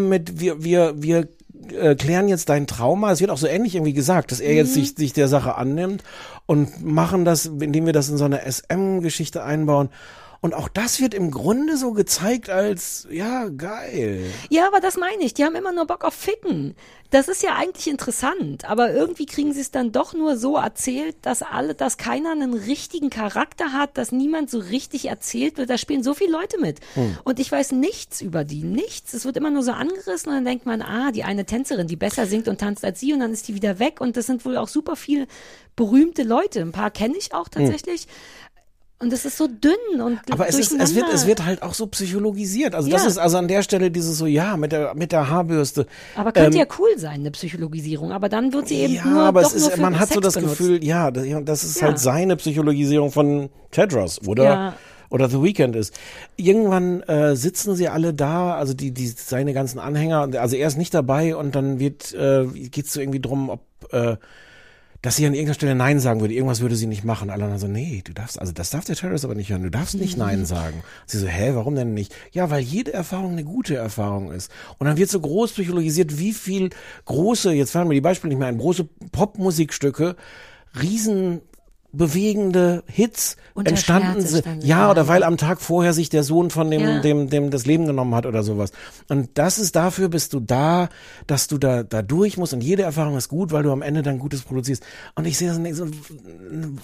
mit, 0.09 0.41
wir, 0.41 0.65
wir, 0.65 1.01
wir 1.03 1.29
äh, 1.73 1.95
klären 1.95 2.29
jetzt 2.29 2.49
dein 2.49 2.67
Trauma. 2.67 3.13
Es 3.13 3.21
wird 3.21 3.31
auch 3.31 3.39
so 3.39 3.47
ähnlich 3.47 3.75
irgendwie 3.75 3.93
gesagt, 3.93 4.33
dass 4.33 4.41
er 4.41 4.55
jetzt 4.55 4.75
sich, 4.75 4.95
sich 4.97 5.13
der 5.13 5.29
Sache 5.29 5.55
annimmt 5.57 6.03
und 6.47 6.85
machen 6.85 7.25
das, 7.25 7.47
indem 7.47 7.87
wir 7.87 7.93
das 7.93 8.09
in 8.09 8.17
so 8.17 8.25
eine 8.25 8.41
SM-Geschichte 8.51 9.45
einbauen. 9.45 9.91
Und 10.43 10.55
auch 10.55 10.69
das 10.69 11.01
wird 11.01 11.13
im 11.13 11.31
Grunde 11.31 11.77
so 11.77 11.93
gezeigt 11.93 12.49
als, 12.49 13.07
ja, 13.11 13.49
geil. 13.49 14.25
Ja, 14.49 14.67
aber 14.67 14.81
das 14.81 14.97
meine 14.97 15.23
ich. 15.23 15.35
Die 15.35 15.45
haben 15.45 15.55
immer 15.55 15.73
nur 15.73 15.87
Bock 15.87 16.03
auf 16.03 16.15
Ficken. 16.15 16.75
Das 17.11 17.27
ist 17.29 17.43
ja 17.43 17.57
eigentlich 17.57 17.89
interessant, 17.89 18.71
aber 18.71 18.93
irgendwie 18.93 19.27
kriegen 19.27 19.53
sie 19.53 19.61
es 19.61 19.73
dann 19.73 19.91
doch 19.91 20.15
nur 20.15 20.37
so 20.37 20.57
erzählt, 20.57 21.17
dass 21.23 21.43
alle, 21.43 21.75
dass 21.75 21.99
keiner 21.99 22.31
einen 22.31 22.55
richtigen 22.55 23.11
Charakter 23.11 23.73
hat, 23.73 23.99
dass 23.99 24.13
niemand 24.13 24.49
so 24.49 24.61
richtig 24.61 25.07
erzählt 25.07 25.59
wird. 25.59 25.71
Da 25.71 25.77
spielen 25.77 26.05
so 26.05 26.15
viele 26.15 26.31
Leute 26.31 26.59
mit. 26.59 26.79
Hm. 26.95 27.19
Und 27.25 27.41
ich 27.41 27.51
weiß 27.51 27.73
nichts 27.73 28.21
über 28.21 28.45
die, 28.45 28.63
nichts. 28.63 29.13
Es 29.13 29.25
wird 29.25 29.37
immer 29.37 29.51
nur 29.51 29.65
so 29.65 29.73
angerissen 29.73 30.31
und 30.31 30.37
dann 30.37 30.45
denkt 30.45 30.67
man, 30.67 30.83
ah, 30.83 31.11
die 31.11 31.25
eine 31.25 31.45
Tänzerin, 31.45 31.89
die 31.89 31.97
besser 31.97 32.27
singt 32.27 32.47
und 32.47 32.61
tanzt 32.61 32.85
als 32.85 33.01
sie 33.01 33.13
und 33.13 33.19
dann 33.19 33.33
ist 33.33 33.49
die 33.49 33.57
wieder 33.57 33.81
weg 33.81 34.01
und 34.01 34.17
das 34.17 34.27
sind 34.27 34.45
wohl 34.45 34.57
auch 34.57 34.69
super 34.69 34.95
viele 34.95 35.27
berühmte 35.75 36.23
Leute. 36.23 36.61
Ein 36.61 36.73
paar 36.73 36.93
kenne 36.93 37.17
ich 37.19 37.35
auch 37.35 37.49
tatsächlich. 37.49 38.07
Und 39.03 39.15
es 39.15 39.25
ist 39.25 39.39
so 39.39 39.47
dünn 39.47 40.01
und. 40.03 40.21
Aber 40.31 40.47
es, 40.47 40.59
ist, 40.59 40.73
es, 40.79 40.95
wird, 40.95 41.07
es 41.11 41.27
wird 41.27 41.45
halt 41.47 41.63
auch 41.63 41.73
so 41.73 41.87
psychologisiert. 41.87 42.75
Also 42.75 42.91
das 42.91 43.03
Ja. 43.05 43.09
ist 43.09 43.17
also 43.17 43.39
an 43.39 43.49
der 43.49 43.63
Stelle 43.63 43.91
dieses 43.91 44.19
so, 44.19 44.27
ja, 44.27 44.59
mit 44.59 44.73
der, 44.73 44.95
mit 44.95 45.11
der 45.11 45.31
Haarbürste. 45.31 45.87
Aber 46.17 46.33
könnte 46.33 46.59
Ähm, 46.59 46.67
ja 46.69 46.75
cool 46.79 46.99
sein, 46.99 47.21
eine 47.21 47.31
Psychologisierung. 47.31 48.13
Aber 48.13 48.29
dann 48.29 48.53
wird 48.53 48.69
sie 48.69 48.75
eben 48.77 48.93
ja, 48.95 49.07
nur, 49.07 49.23
aber 49.23 49.41
doch 49.41 49.49
es 49.49 49.55
ist, 49.55 49.63
nur 49.63 49.71
für 49.73 49.81
man 49.81 49.99
hat 49.99 50.11
so 50.11 50.21
das 50.21 50.35
benutzt. 50.35 50.59
Gefühl, 50.59 50.85
ja, 50.85 51.11
das, 51.11 51.25
das 51.45 51.65
ist 51.65 51.81
Ja. 51.81 51.87
halt 51.89 51.99
seine 51.99 52.37
Psychologisierung 52.37 53.11
von 53.11 53.49
Tedros, 53.71 54.21
oder? 54.29 54.45
Ja. 54.45 54.75
Oder 55.09 55.31
The 55.31 55.43
Weeknd 55.43 55.75
ist. 55.77 55.99
Irgendwann 56.37 57.01
äh, 57.05 57.35
sitzen 57.37 57.75
sie 57.75 57.89
alle 57.89 58.13
da, 58.15 58.55
also 58.55 58.75
die, 58.75 58.93
die 58.93 59.09
seine 59.09 59.55
ganzen 59.55 59.79
Anhänger, 59.79 60.29
also 60.39 60.55
er 60.57 60.69
ist 60.69 60.77
nicht 60.77 60.93
dabei 60.95 61.35
und 61.35 61.55
dann 61.55 61.81
wird 61.81 62.13
äh, 62.15 62.45
geht's 62.47 62.93
so 62.93 63.01
irgendwie 63.01 63.21
drum, 63.21 63.49
ob 63.49 63.61
äh, 63.93 64.17
dass 65.03 65.17
sie 65.17 65.27
an 65.27 65.33
irgendeiner 65.33 65.55
Stelle 65.55 65.75
Nein 65.75 65.99
sagen 65.99 66.21
würde, 66.21 66.35
irgendwas 66.35 66.61
würde 66.61 66.77
sie 66.77 66.87
nicht 66.87 67.05
machen. 67.05 67.31
Alle 67.31 67.45
anderen 67.45 67.61
so, 67.61 67.69
nee, 67.69 68.03
du 68.05 68.13
darfst, 68.13 68.39
also 68.39 68.53
das 68.53 68.71
darf 68.71 68.85
der 68.85 68.97
Terrorist 68.97 69.25
aber 69.25 69.35
nicht 69.35 69.51
hören, 69.51 69.63
du 69.63 69.71
darfst 69.71 69.95
nicht 69.95 70.19
Nein 70.19 70.45
sagen. 70.45 70.83
Sie 71.07 71.19
so, 71.19 71.27
hä, 71.27 71.53
warum 71.55 71.75
denn 71.75 71.95
nicht? 71.95 72.15
Ja, 72.33 72.51
weil 72.51 72.61
jede 72.61 72.93
Erfahrung 72.93 73.33
eine 73.33 73.45
gute 73.45 73.77
Erfahrung 73.77 74.31
ist. 74.31 74.51
Und 74.79 74.87
dann 74.87 74.99
wird 74.99 75.11
so 75.11 75.21
groß 75.21 75.53
psychologisiert, 75.53 76.19
wie 76.19 76.35
viel 76.35 76.71
große, 77.07 77.53
jetzt 77.53 77.71
fallen 77.71 77.89
mir 77.89 77.95
die 77.95 78.01
Beispiele 78.03 78.31
nicht 78.31 78.39
mehr 78.39 78.49
ein, 78.49 78.59
große 78.59 78.89
Popmusikstücke, 79.13 80.17
riesen 80.81 81.41
bewegende 81.93 82.83
Hits 82.87 83.37
Unter 83.55 83.71
entstanden 83.71 84.21
sind. 84.21 84.45
Ja, 84.63 84.91
oder 84.91 85.09
weil 85.09 85.23
am 85.23 85.37
Tag 85.37 85.61
vorher 85.61 85.93
sich 85.93 86.09
der 86.09 86.23
Sohn 86.23 86.51
von 86.51 86.71
dem, 86.71 86.81
Ja. 86.81 87.01
dem, 87.01 87.29
dem 87.31 87.51
das 87.51 87.67
Leben 87.67 87.87
genommen 87.87 88.15
hat 88.15 88.27
oder 88.27 88.43
sowas. 88.43 88.71
Und 89.09 89.31
das 89.35 89.59
ist 89.59 89.75
dafür 89.77 90.09
bist 90.09 90.33
du 90.33 90.41
da, 90.41 90.89
dass 91.27 91.49
du 91.49 91.59
da, 91.59 91.83
da 91.83 92.03
durch 92.03 92.37
musst 92.37 92.53
und 92.53 92.63
jede 92.63 92.83
Erfahrung 92.83 93.17
ist 93.17 93.29
gut, 93.29 93.53
weil 93.53 93.63
du 93.63 93.73
am 93.73 93.83
Ende 93.83 94.03
dann 94.03 94.19
Gutes 94.19 94.43
produzierst. 94.43 94.83
Und 95.15 95.27
ich 95.27 95.37
sehe 95.37 95.49
das 95.49 95.57
denke 95.57 95.75
so, 95.75 95.87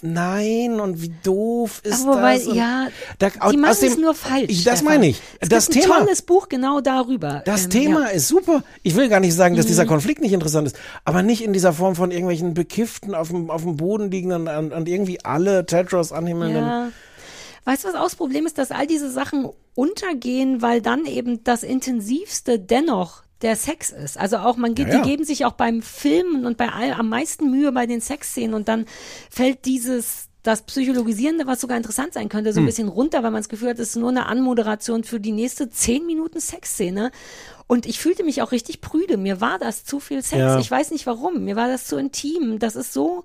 nein, 0.03 0.81
und 0.81 1.03
wie 1.03 1.13
doof 1.23 1.81
ist 1.85 2.03
Aber 2.07 2.17
wobei, 2.17 2.35
das? 2.39 2.47
Und 2.47 2.57
ja, 2.57 2.89
da, 3.19 3.29
die 3.51 3.57
machen 3.57 3.77
es 3.83 3.97
nur 3.99 4.15
falsch. 4.15 4.47
Ich, 4.49 4.65
das 4.65 4.79
Stefan. 4.79 4.95
meine 4.95 5.07
ich. 5.09 5.21
Es 5.41 5.49
das 5.49 5.67
gibt 5.67 5.79
ein 5.79 5.83
Thema. 5.83 5.99
tolles 6.01 6.23
Buch 6.23 6.49
genau 6.49 6.81
darüber. 6.81 7.43
Das 7.45 7.65
Ähm, 7.65 7.71
Thema 7.71 8.01
ja. 8.03 8.07
ist 8.09 8.29
super. 8.29 8.63
Ich 8.83 8.95
will 8.97 9.09
gar 9.09 9.21
nicht 9.21 9.35
sagen, 9.35 9.57
dass 9.57 9.67
dieser 9.67 9.85
Mhm. 9.85 9.89
Konflikt 9.89 10.21
nicht 10.21 10.33
interessant 10.33 10.67
ist, 10.67 10.77
aber 11.05 11.23
nicht 11.23 11.43
in 11.45 11.53
dieser 11.53 11.73
Form 11.73 11.95
von 11.95 12.11
irgendwelchen 12.11 12.55
Bekifften 12.55 13.15
auf 13.15 13.29
dem, 13.29 13.51
auf 13.51 13.63
dem 13.63 13.77
Boden 13.77 14.11
liegenden 14.11 14.49
und, 14.49 14.73
und 14.73 14.89
irgendwie 14.97 15.25
alle 15.25 15.65
Tetros 15.67 16.13
anhimmelnden. 16.13 16.65
Ja. 16.65 16.89
Weißt 17.65 17.85
du, 17.85 17.89
was 17.89 17.95
auch 17.95 18.05
das 18.05 18.17
Problem 18.17 18.47
ist, 18.47 18.59
dass 18.59 18.71
all 18.71 18.87
diese 18.87 19.11
Sachen 19.11 19.49
untergehen, 19.75 20.63
weil 20.63 20.81
dann 20.83 21.05
eben 21.05 21.45
das 21.45 21.63
Intensivste 21.63 22.59
dennoch 22.59 23.23
der 23.43 23.57
Sex 23.57 23.91
ist. 23.91 24.19
Also 24.19 24.39
auch, 24.39 24.57
man 24.57 24.75
geht, 24.75 24.89
Ja, 24.89 24.95
ja. 24.95 25.03
die 25.03 25.11
geben 25.11 25.25
sich 25.25 25.45
auch 25.45 25.53
beim 25.53 25.83
Filmen 25.83 26.47
und 26.47 26.57
bei 26.57 26.69
all, 26.71 26.93
am 26.93 27.09
meisten 27.09 27.51
Mühe 27.51 27.71
bei 27.73 27.87
den 27.87 28.01
Sexszenen 28.01 28.55
und 28.55 28.69
dann 28.69 28.87
fällt 29.31 29.65
dieses 29.67 30.29
das 30.43 30.63
Psychologisierende, 30.63 31.49
was 31.49 31.61
sogar 31.61 31.77
interessant 31.77 32.13
sein 32.15 32.29
könnte, 32.29 32.53
so 32.53 32.61
ein 32.61 32.63
Hm. 32.63 32.67
bisschen 32.67 32.89
runter, 32.89 33.19
weil 33.25 33.33
man 33.33 33.41
das 33.41 33.49
Gefühl 33.49 33.71
hat, 33.71 33.81
es 33.81 33.91
ist 33.91 33.97
nur 33.97 34.11
eine 34.11 34.27
Anmoderation 34.27 35.03
für 35.03 35.19
die 35.19 35.33
nächste 35.33 35.71
zehn 35.71 36.07
Minuten 36.07 36.39
Sexszene. 36.39 37.11
Und 37.67 37.85
ich 37.85 37.99
fühlte 37.99 38.23
mich 38.23 38.43
auch 38.43 38.53
richtig 38.53 38.81
prüde. 38.81 39.17
Mir 39.17 39.41
war 39.41 39.59
das 39.59 39.85
zu 39.85 39.99
viel 39.99 40.23
Sex. 40.23 40.39
Ja. 40.39 40.61
Ich 40.61 40.71
weiß 40.71 40.93
nicht 40.93 41.05
warum. 41.05 41.43
Mir 41.45 41.57
war 41.57 41.67
das 41.67 41.87
zu 41.89 41.97
intim. 41.97 42.61
Das 42.61 42.77
ist 42.77 42.93
so, 42.93 43.25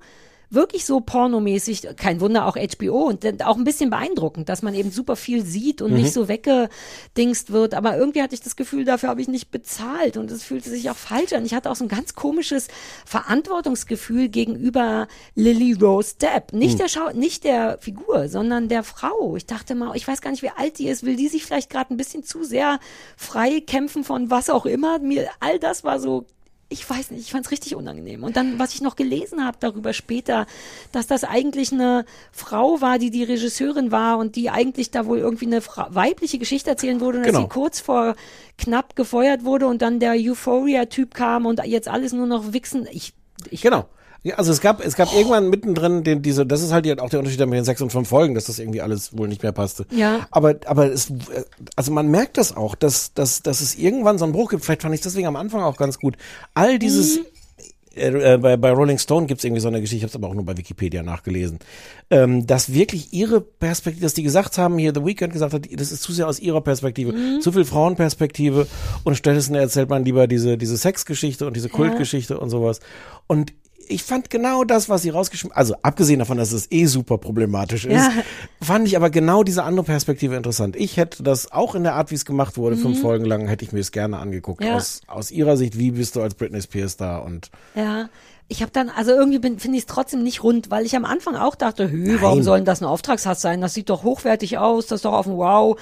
wirklich 0.53 0.85
so 0.85 0.99
pornomäßig. 0.99 1.87
Kein 1.95 2.19
Wunder, 2.21 2.45
auch 2.45 2.57
HBO. 2.57 3.05
Und 3.07 3.25
auch 3.45 3.57
ein 3.57 3.63
bisschen 3.63 3.89
beeindruckend, 3.89 4.49
dass 4.49 4.61
man 4.61 4.73
eben 4.75 4.91
super 4.91 5.15
viel 5.15 5.45
sieht 5.45 5.81
und 5.81 5.91
Mhm. 5.91 5.97
nicht 6.01 6.13
so 6.13 6.27
weggedingst 6.27 7.51
wird. 7.51 7.73
Aber 7.73 7.97
irgendwie 7.97 8.21
hatte 8.21 8.35
ich 8.35 8.41
das 8.41 8.55
Gefühl, 8.55 8.83
dafür 8.85 9.09
habe 9.09 9.21
ich 9.21 9.27
nicht 9.27 9.49
bezahlt. 9.51 10.17
Und 10.17 10.29
es 10.29 10.43
fühlte 10.43 10.69
sich 10.69 10.89
auch 10.89 10.95
falsch 10.97 11.33
an. 11.33 11.45
Ich 11.45 11.53
hatte 11.53 11.69
auch 11.71 11.75
so 11.75 11.85
ein 11.85 11.89
ganz 11.89 12.15
komisches 12.15 12.67
Verantwortungsgefühl 13.05 14.29
gegenüber 14.29 15.07
Lily 15.35 15.73
Rose 15.73 16.15
Depp. 16.21 16.53
Nicht 16.53 16.71
Hm. 16.73 16.77
der 16.79 16.87
Schau, 16.89 17.09
nicht 17.13 17.43
der 17.43 17.77
Figur, 17.79 18.27
sondern 18.27 18.67
der 18.67 18.83
Frau. 18.83 19.35
Ich 19.37 19.45
dachte 19.45 19.75
mal, 19.75 19.95
ich 19.95 20.07
weiß 20.07 20.21
gar 20.21 20.31
nicht, 20.31 20.43
wie 20.43 20.49
alt 20.49 20.79
die 20.79 20.87
ist. 20.87 21.05
Will 21.05 21.15
die 21.15 21.27
sich 21.27 21.45
vielleicht 21.45 21.69
gerade 21.69 21.93
ein 21.93 21.97
bisschen 21.97 22.23
zu 22.23 22.43
sehr 22.43 22.79
frei 23.15 23.61
kämpfen 23.61 24.03
von 24.03 24.29
was 24.29 24.49
auch 24.49 24.65
immer? 24.65 24.99
Mir, 24.99 25.29
all 25.39 25.59
das 25.59 25.83
war 25.83 25.99
so 25.99 26.25
ich 26.71 26.89
weiß 26.89 27.11
nicht, 27.11 27.21
ich 27.21 27.31
fand 27.31 27.45
es 27.45 27.51
richtig 27.51 27.75
unangenehm. 27.75 28.23
Und 28.23 28.37
dann, 28.37 28.57
was 28.57 28.73
ich 28.73 28.81
noch 28.81 28.95
gelesen 28.95 29.45
habe 29.45 29.57
darüber 29.59 29.93
später, 29.93 30.47
dass 30.91 31.05
das 31.05 31.23
eigentlich 31.23 31.71
eine 31.71 32.05
Frau 32.31 32.81
war, 32.81 32.97
die 32.97 33.11
die 33.11 33.23
Regisseurin 33.23 33.91
war 33.91 34.17
und 34.17 34.35
die 34.35 34.49
eigentlich 34.49 34.89
da 34.89 35.05
wohl 35.05 35.19
irgendwie 35.19 35.45
eine 35.47 35.61
Fra 35.61 35.89
weibliche 35.93 36.39
Geschichte 36.39 36.69
erzählen 36.69 37.01
wurde 37.01 37.17
und 37.19 37.25
dass 37.25 37.33
Genau. 37.33 37.43
sie 37.43 37.49
kurz 37.49 37.79
vor 37.81 38.15
knapp 38.57 38.95
gefeuert 38.95 39.43
wurde 39.43 39.67
und 39.67 39.81
dann 39.81 39.99
der 39.99 40.13
Euphoria-Typ 40.13 41.13
kam 41.13 41.45
und 41.45 41.63
jetzt 41.65 41.87
alles 41.89 42.13
nur 42.13 42.25
noch 42.27 42.53
wichsen. 42.53 42.87
Ich, 42.91 43.13
ich 43.49 43.61
Genau. 43.61 43.85
Ja, 44.23 44.35
also 44.35 44.51
es 44.51 44.61
gab, 44.61 44.85
es 44.85 44.95
gab 44.95 45.11
irgendwann 45.13 45.49
mittendrin 45.49 46.03
den, 46.03 46.21
diese, 46.21 46.45
das 46.45 46.61
ist 46.61 46.71
halt 46.71 46.85
auch 47.01 47.09
der 47.09 47.19
Unterschied 47.19 47.39
mit 47.39 47.53
den 47.53 47.65
sechs 47.65 47.81
und 47.81 47.91
fünf 47.91 48.07
Folgen, 48.07 48.35
dass 48.35 48.45
das 48.45 48.59
irgendwie 48.59 48.81
alles 48.81 49.17
wohl 49.17 49.27
nicht 49.27 49.41
mehr 49.41 49.51
passte. 49.51 49.85
Ja. 49.89 50.27
Aber, 50.29 50.55
aber 50.67 50.91
es, 50.91 51.11
also 51.75 51.91
man 51.91 52.07
merkt 52.09 52.37
das 52.37 52.55
auch, 52.55 52.75
dass, 52.75 53.13
dass, 53.15 53.41
dass 53.41 53.61
es 53.61 53.75
irgendwann 53.75 54.19
so 54.19 54.25
einen 54.25 54.33
Bruch 54.33 54.51
gibt. 54.51 54.63
Vielleicht 54.63 54.83
fand 54.83 54.93
ich 54.93 55.01
deswegen 55.01 55.25
am 55.25 55.35
Anfang 55.35 55.61
auch 55.63 55.75
ganz 55.77 55.97
gut. 55.97 56.17
All 56.53 56.77
dieses, 56.77 57.17
Mhm. 57.17 57.25
äh, 57.95 58.33
äh, 58.33 58.37
bei, 58.37 58.57
bei 58.57 58.71
Rolling 58.71 58.99
Stone 58.99 59.25
gibt's 59.25 59.43
irgendwie 59.43 59.59
so 59.59 59.67
eine 59.69 59.81
Geschichte, 59.81 59.97
ich 59.97 60.03
habe 60.03 60.11
es 60.11 60.15
aber 60.15 60.27
auch 60.29 60.35
nur 60.35 60.45
bei 60.45 60.55
Wikipedia 60.55 61.01
nachgelesen, 61.01 61.57
ähm, 62.11 62.45
dass 62.45 62.71
wirklich 62.73 63.11
ihre 63.13 63.41
Perspektive, 63.41 64.03
dass 64.03 64.13
die 64.13 64.23
gesagt 64.23 64.57
haben, 64.59 64.77
hier 64.77 64.93
The 64.95 65.03
Weeknd 65.03 65.33
gesagt 65.33 65.53
hat, 65.53 65.67
das 65.73 65.91
ist 65.91 66.03
zu 66.03 66.13
sehr 66.13 66.27
aus 66.27 66.39
ihrer 66.39 66.61
Perspektive, 66.61 67.11
Mhm. 67.11 67.41
zu 67.41 67.51
viel 67.51 67.65
Frauenperspektive 67.65 68.67
und 69.03 69.15
stattdessen 69.17 69.55
erzählt 69.55 69.89
man 69.89 70.05
lieber 70.05 70.27
diese, 70.27 70.57
diese 70.59 70.77
Sexgeschichte 70.77 71.47
und 71.47 71.55
diese 71.55 71.69
Kultgeschichte 71.69 72.39
und 72.39 72.51
sowas. 72.51 72.81
Und 73.27 73.51
ich 73.91 74.03
fand 74.03 74.29
genau 74.29 74.63
das, 74.63 74.89
was 74.89 75.01
sie 75.03 75.09
rausgeschmissen, 75.09 75.55
also 75.55 75.75
abgesehen 75.83 76.19
davon, 76.19 76.37
dass 76.37 76.51
es 76.51 76.71
eh 76.71 76.85
super 76.85 77.17
problematisch 77.17 77.85
ist, 77.85 77.93
Ja. 77.93 78.11
fand 78.61 78.87
ich 78.87 78.95
aber 78.95 79.09
genau 79.09 79.43
diese 79.43 79.63
andere 79.63 79.85
Perspektive 79.85 80.35
interessant. 80.35 80.75
Ich 80.75 80.97
hätte 80.97 81.23
das 81.23 81.51
auch 81.51 81.75
in 81.75 81.83
der 81.83 81.95
Art, 81.95 82.11
wie 82.11 82.15
es 82.15 82.25
gemacht 82.25 82.57
wurde, 82.57 82.77
fünf 82.77 82.97
Mhm. 82.97 83.01
Folgen 83.01 83.25
lang, 83.25 83.47
hätte 83.47 83.63
ich 83.65 83.71
mir 83.71 83.79
es 83.79 83.91
gerne 83.91 84.17
angeguckt. 84.17 84.63
Ja. 84.63 84.75
Aus, 84.75 85.01
aus 85.07 85.31
ihrer 85.31 85.57
Sicht, 85.57 85.77
wie 85.77 85.91
bist 85.91 86.15
du 86.15 86.21
als 86.21 86.33
Britney 86.35 86.61
Spears 86.61 86.97
da 86.97 87.17
und 87.19 87.51
Ja, 87.75 88.09
ich 88.47 88.61
habe 88.61 88.71
dann, 88.73 88.89
also 88.89 89.11
irgendwie 89.11 89.39
finde 89.39 89.77
ich 89.77 89.83
es 89.83 89.85
trotzdem 89.85 90.23
nicht 90.23 90.43
rund, 90.43 90.69
weil 90.69 90.85
ich 90.85 90.95
am 90.97 91.05
Anfang 91.05 91.35
auch 91.37 91.55
dachte, 91.55 91.89
hö, 91.89 92.17
warum 92.19 92.43
soll 92.43 92.57
denn 92.57 92.65
das 92.65 92.81
ein 92.81 92.85
Auftragshass 92.85 93.39
sein? 93.41 93.61
Das 93.61 93.73
sieht 93.73 93.89
doch 93.89 94.03
hochwertig 94.03 94.57
aus, 94.57 94.87
das 94.87 94.97
ist 94.97 95.05
doch 95.05 95.13
auf 95.13 95.25
dem 95.25 95.37
Wow. 95.37 95.79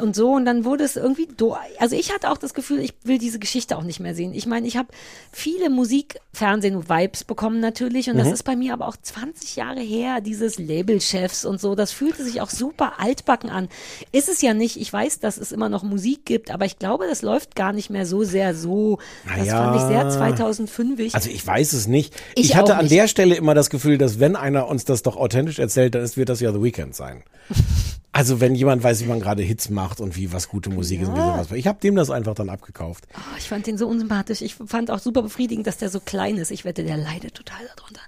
Und 0.00 0.16
so 0.16 0.32
und 0.32 0.44
dann 0.44 0.64
wurde 0.64 0.84
es 0.84 0.96
irgendwie 0.96 1.26
do 1.26 1.56
also 1.78 1.96
ich 1.96 2.12
hatte 2.12 2.30
auch 2.30 2.38
das 2.38 2.54
Gefühl, 2.54 2.80
ich 2.80 2.94
will 3.04 3.18
diese 3.18 3.38
Geschichte 3.38 3.76
auch 3.76 3.82
nicht 3.82 4.00
mehr 4.00 4.14
sehen. 4.14 4.32
Ich 4.34 4.46
meine, 4.46 4.66
ich 4.66 4.76
habe 4.76 4.88
viele 5.32 5.70
Musik-Fernsehen-Vibes 5.70 7.24
bekommen 7.24 7.60
natürlich 7.60 8.08
und 8.10 8.18
das 8.18 8.28
ist 8.30 8.42
bei 8.44 8.56
mir 8.56 8.72
aber 8.72 8.88
auch 8.88 8.96
20 8.96 9.56
Jahre 9.56 9.80
her, 9.80 10.20
dieses 10.20 10.58
Labelchefs 10.58 11.44
und 11.44 11.60
so, 11.60 11.74
das 11.74 11.92
fühlte 11.92 12.24
sich 12.24 12.40
auch 12.40 12.50
super 12.50 12.94
altbacken 12.98 13.50
an. 13.50 13.68
Ist 14.12 14.28
es 14.28 14.40
ja 14.42 14.54
nicht, 14.54 14.76
ich 14.80 14.92
weiß, 14.92 15.20
dass 15.20 15.36
es 15.38 15.52
immer 15.52 15.68
noch 15.68 15.82
Musik 15.82 16.24
gibt, 16.24 16.50
aber 16.50 16.64
ich 16.64 16.78
glaube, 16.78 17.06
das 17.08 17.22
läuft 17.22 17.54
gar 17.56 17.72
nicht 17.72 17.90
mehr 17.90 18.06
so 18.06 18.24
sehr 18.24 18.54
so. 18.54 18.98
Das 19.26 19.38
Naja. 19.38 19.64
fand 19.64 19.76
ich 19.76 19.82
sehr 19.82 20.10
2005ig. 20.10 21.14
Also 21.14 21.30
ich 21.30 21.46
weiß 21.46 21.72
es 21.72 21.86
nicht. 21.86 22.14
Ich 22.34 22.50
Ich, 22.50 22.56
hatte 22.56 22.76
an 22.76 22.84
nicht. 22.84 22.92
der 22.94 23.08
Stelle 23.08 23.34
immer 23.34 23.54
das 23.54 23.70
Gefühl, 23.70 23.98
dass 23.98 24.20
wenn 24.20 24.36
einer 24.36 24.68
uns 24.68 24.84
das 24.84 25.02
doch 25.02 25.16
authentisch 25.16 25.58
erzählt, 25.58 25.94
dann 25.94 26.02
ist, 26.02 26.16
wird 26.16 26.28
das 26.28 26.40
ja 26.40 26.52
The 26.52 26.62
Weeknd 26.62 26.94
sein. 26.94 27.22
Also 28.12 28.40
wenn 28.40 28.54
jemand 28.54 28.82
weiß, 28.82 29.04
wie 29.04 29.08
man 29.08 29.20
gerade 29.20 29.42
Hits 29.42 29.70
macht 29.70 30.00
und 30.00 30.16
wie 30.16 30.32
was 30.32 30.48
gute 30.48 30.68
Musik 30.68 31.02
ist 31.02 31.08
und 31.08 31.14
wie 31.14 31.20
sowas. 31.20 31.52
Ich 31.52 31.66
habe 31.66 31.78
dem 31.80 31.94
das 31.94 32.10
einfach 32.10 32.34
dann 32.34 32.48
abgekauft. 32.48 33.06
Oh, 33.14 33.36
ich 33.38 33.48
fand 33.48 33.66
den 33.66 33.78
so 33.78 33.86
unsympathisch. 33.86 34.42
Ich 34.42 34.56
fand 34.56 34.90
auch 34.90 34.98
super 34.98 35.22
befriedigend, 35.22 35.66
dass 35.66 35.78
der 35.78 35.90
so 35.90 36.00
klein 36.00 36.36
ist. 36.36 36.50
Ich 36.50 36.64
wette, 36.64 36.82
der 36.82 36.96
leidet 36.96 37.34
total 37.34 37.60
darunter. 37.76 38.00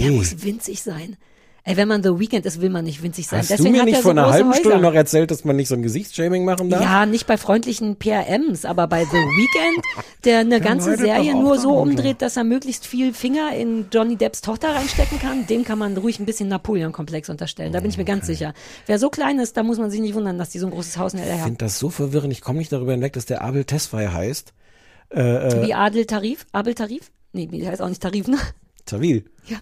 Der 0.00 0.10
muss 0.10 0.42
winzig 0.42 0.82
sein. 0.82 1.16
Ey, 1.68 1.76
wenn 1.76 1.88
man 1.88 2.00
The 2.00 2.10
Weeknd 2.20 2.46
ist, 2.46 2.60
will 2.60 2.70
man 2.70 2.84
nicht 2.84 3.02
winzig 3.02 3.26
sein. 3.26 3.40
Hast 3.40 3.50
Deswegen 3.50 3.70
du 3.70 3.72
mir 3.72 3.78
hat 3.80 3.86
nicht 3.86 3.96
vor 3.96 4.02
so 4.02 4.10
einer 4.10 4.30
halben 4.30 4.52
Stunde 4.54 4.76
Häuser. 4.76 4.82
noch 4.82 4.94
erzählt, 4.94 5.32
dass 5.32 5.44
man 5.44 5.56
nicht 5.56 5.66
so 5.66 5.74
ein 5.74 5.82
Gesichtsshaming 5.82 6.44
machen 6.44 6.70
darf? 6.70 6.80
Ja, 6.80 7.06
nicht 7.06 7.26
bei 7.26 7.36
freundlichen 7.36 7.96
PRMs, 7.96 8.64
aber 8.64 8.86
bei 8.86 9.04
The 9.04 9.10
Weeknd, 9.16 9.84
der 10.24 10.38
eine 10.38 10.60
ganze 10.60 10.96
Serie 10.96 11.34
nur 11.34 11.58
so 11.58 11.76
umdreht, 11.76 12.22
dass 12.22 12.36
er 12.36 12.44
möglichst 12.44 12.86
viel 12.86 13.12
Finger 13.12 13.52
in 13.56 13.86
Johnny 13.92 14.14
Depps 14.14 14.42
Tochter 14.42 14.76
reinstecken 14.76 15.18
kann, 15.18 15.44
dem 15.48 15.64
kann 15.64 15.80
man 15.80 15.96
ruhig 15.96 16.20
ein 16.20 16.24
bisschen 16.24 16.46
Napoleon-Komplex 16.48 17.30
unterstellen. 17.30 17.72
Da 17.72 17.80
bin 17.80 17.90
ich 17.90 17.98
mir 17.98 18.04
ganz 18.04 18.26
sicher. 18.26 18.54
Wer 18.86 19.00
so 19.00 19.10
klein 19.10 19.40
ist, 19.40 19.56
da 19.56 19.64
muss 19.64 19.78
man 19.78 19.90
sich 19.90 20.00
nicht 20.00 20.14
wundern, 20.14 20.38
dass 20.38 20.50
die 20.50 20.60
so 20.60 20.66
ein 20.68 20.72
großes 20.72 20.98
Haus 20.98 21.14
in 21.14 21.20
Ich 21.20 21.28
haben. 21.28 21.42
finde 21.42 21.58
das 21.64 21.80
so 21.80 21.90
verwirrend. 21.90 22.32
Ich 22.32 22.42
komme 22.42 22.60
nicht 22.60 22.70
darüber 22.70 22.92
hinweg, 22.92 23.12
dass 23.14 23.26
der 23.26 23.42
Abel 23.42 23.64
Tesfaye 23.64 24.12
heißt. 24.12 24.54
Wie 25.10 25.74
Adel 25.74 26.06
Tarif? 26.06 26.46
Abel 26.52 26.74
Tarif? 26.74 27.10
Nee, 27.32 27.46
die 27.48 27.66
heißt 27.66 27.82
auch 27.82 27.88
nicht 27.88 28.02
Tarif, 28.02 28.28
ne? 28.28 28.38
Tawil. 28.84 29.24
Ja. 29.48 29.56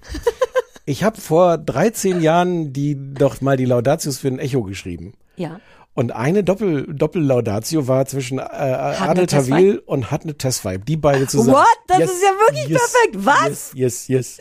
Ich 0.87 1.03
habe 1.03 1.21
vor 1.21 1.59
13 1.59 2.21
Jahren 2.21 2.73
die 2.73 2.97
doch 2.97 3.41
mal 3.41 3.57
die 3.57 3.65
Laudatius 3.65 4.19
für 4.19 4.29
ein 4.29 4.39
Echo 4.39 4.63
geschrieben. 4.63 5.15
Ja. 5.37 5.61
Und 5.95 6.11
eine 6.13 6.43
Doppel 6.43 6.93
Doppellaudatio 6.93 7.87
war 7.87 8.05
zwischen 8.07 8.39
äh, 8.39 8.43
Adel? 8.43 9.27
Tawil 9.27 9.79
und 9.87 10.11
Hatne 10.11 10.37
Tesfaye. 10.37 10.79
Die 10.79 10.97
beide 10.97 11.29
zusammen. 11.29 11.57
What? 11.57 11.67
Das 11.87 12.01
ist 12.01 12.23
ja 12.23 12.31
wirklich 12.47 12.67
perfekt. 12.67 13.15
Was? 13.15 13.73
Yes, 13.75 14.09
yes, 14.09 14.09
yes. 14.09 14.39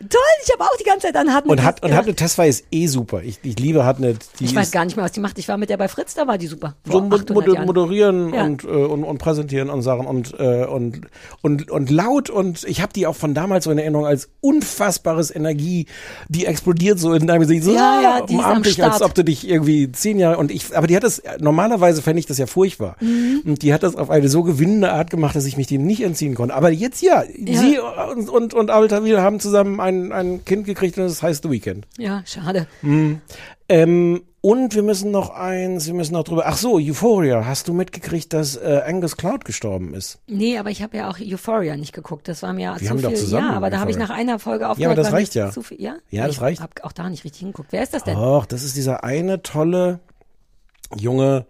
Toll, 0.00 0.20
ich 0.44 0.52
habe 0.52 0.64
auch 0.64 0.76
die 0.78 0.84
ganze 0.84 1.08
Zeit 1.08 1.16
an 1.16 1.32
Hartmut. 1.32 1.58
Und, 1.58 1.62
hat, 1.64 1.84
und 1.84 1.94
Hatne 1.94 2.14
Tesfaye 2.14 2.48
ist 2.48 2.64
eh 2.70 2.86
super. 2.86 3.22
Ich, 3.22 3.38
ich 3.42 3.58
liebe 3.58 3.84
Hatne. 3.84 4.14
Die 4.38 4.44
ich 4.44 4.54
weiß 4.54 4.70
gar 4.70 4.84
nicht 4.86 4.96
mehr, 4.96 5.04
was 5.04 5.12
die 5.12 5.20
macht. 5.20 5.38
Ich 5.38 5.46
war 5.48 5.58
mit 5.58 5.68
der 5.68 5.76
bei 5.76 5.88
Fritz, 5.88 6.14
da 6.14 6.26
war 6.26 6.38
die 6.38 6.46
super. 6.46 6.74
so 6.86 6.92
Vor 6.92 7.02
mod 7.02 7.20
800 7.20 7.34
mod 7.46 7.54
Jahren. 7.54 7.66
moderieren 7.66 8.34
Ja. 8.34 8.44
und, 8.44 8.64
äh, 8.64 8.68
und, 8.68 9.04
und 9.04 9.18
präsentieren 9.18 9.68
und 9.68 9.82
Sachen 9.82 10.06
und, 10.06 10.34
äh, 10.40 10.64
und, 10.64 11.02
und, 11.42 11.70
und 11.70 11.90
laut 11.90 12.30
und 12.30 12.64
ich 12.64 12.80
habe 12.80 12.92
die 12.94 13.06
auch 13.06 13.16
von 13.16 13.34
damals 13.34 13.64
so 13.64 13.70
in 13.70 13.78
Erinnerung 13.78 14.06
als 14.06 14.30
unfassbares 14.40 15.34
Energie, 15.34 15.86
die 16.28 16.46
explodiert 16.46 16.98
so 16.98 17.12
in 17.12 17.26
deinem 17.26 17.40
Gesicht. 17.40 17.64
So, 17.64 17.74
Ja, 17.74 18.00
ja, 18.02 18.20
die 18.26 18.34
umarmt 18.34 18.66
dich, 18.66 18.82
als 18.82 19.02
ob 19.02 19.14
du 19.14 19.22
dich 19.24 19.48
irgendwie 19.48 19.90
zehn 19.92 20.18
Jahre 20.18 20.38
und 20.38 20.50
ich, 20.50 20.76
aber 20.76 20.86
die 20.86 20.96
hat 20.96 21.02
das, 21.04 21.22
normalerweise 21.40 22.00
fände 22.02 22.20
ich 22.20 22.26
das 22.26 22.38
ja 22.38 22.46
furchtbar. 22.46 22.96
Mhm. 23.00 23.42
Und 23.44 23.62
die 23.62 23.74
hat 23.74 23.82
das 23.82 23.96
auf 23.96 24.08
eine 24.10 24.28
so 24.28 24.42
gewinnende 24.42 24.92
Art 24.92 25.10
gemacht, 25.10 25.36
dass 25.36 25.44
ich 25.44 25.56
mich 25.56 25.66
dem 25.66 25.84
nicht 25.84 26.02
entziehen 26.02 26.34
konnte. 26.34 26.54
Aber 26.54 26.70
jetzt 26.70 27.02
ja, 27.02 27.22
sie 27.24 27.78
und, 28.14 28.28
und, 28.30 28.54
und 28.54 28.70
Abel 28.70 28.88
Tawil 28.88 29.20
haben 29.20 29.40
zusammen 29.40 29.80
ein, 29.80 29.89
ein 30.12 30.44
Kind 30.44 30.66
gekriegt 30.66 30.96
und 30.98 31.04
das 31.04 31.22
heißt 31.22 31.42
The 31.42 31.50
Weekend. 31.50 31.86
Ja, 31.98 32.22
schade. 32.26 32.66
Ähm, 33.68 34.22
und 34.42 34.74
wir 34.74 34.82
müssen 34.82 35.10
noch 35.10 35.30
eins, 35.30 35.86
wir 35.86 35.94
müssen 35.94 36.14
noch 36.14 36.24
drüber. 36.24 36.44
Ach 36.46 36.56
so, 36.56 36.78
Euphoria. 36.78 37.44
Hast 37.44 37.68
du 37.68 37.74
mitgekriegt, 37.74 38.32
dass 38.32 38.56
äh, 38.56 38.80
Angus 38.86 39.16
Cloud 39.18 39.44
gestorben 39.44 39.92
ist? 39.92 40.18
Nee, 40.26 40.56
aber 40.58 40.70
ich 40.70 40.82
habe 40.82 40.96
ja 40.96 41.10
auch 41.10 41.18
Euphoria 41.20 41.76
nicht 41.76 41.92
geguckt. 41.92 42.26
Das 42.26 42.42
war 42.42 42.52
mir 42.54 42.62
ja 42.62 42.74
Wir 42.80 42.86
zu 42.86 42.90
haben 42.90 42.98
viel. 43.00 43.08
doch 43.10 43.14
zusammen 43.14 43.48
ja, 43.50 43.56
aber 43.56 43.68
da 43.70 43.80
habe 43.80 43.90
ich 43.90 43.98
nach 43.98 44.10
einer 44.10 44.38
Folge 44.38 44.68
aufgehört. 44.68 44.92
aber 44.96 45.02
das 45.02 45.12
reicht 45.12 45.34
ja. 45.34 45.50
Zu 45.50 45.62
viel, 45.62 45.80
ja? 45.80 45.96
Ja, 46.08 46.26
das 46.26 46.36
ich 46.36 46.40
reicht. 46.40 46.62
habe 46.62 46.72
auch 46.82 46.92
da 46.92 47.10
nicht 47.10 47.24
richtig 47.24 47.40
hingeguckt. 47.40 47.70
Wer 47.72 47.82
ist 47.82 47.92
das 47.92 48.04
denn? 48.04 48.16
Och, 48.16 48.46
das 48.46 48.62
ist 48.62 48.76
dieser 48.76 49.04
eine 49.04 49.42
tolle 49.42 50.00
junge 50.96 51.44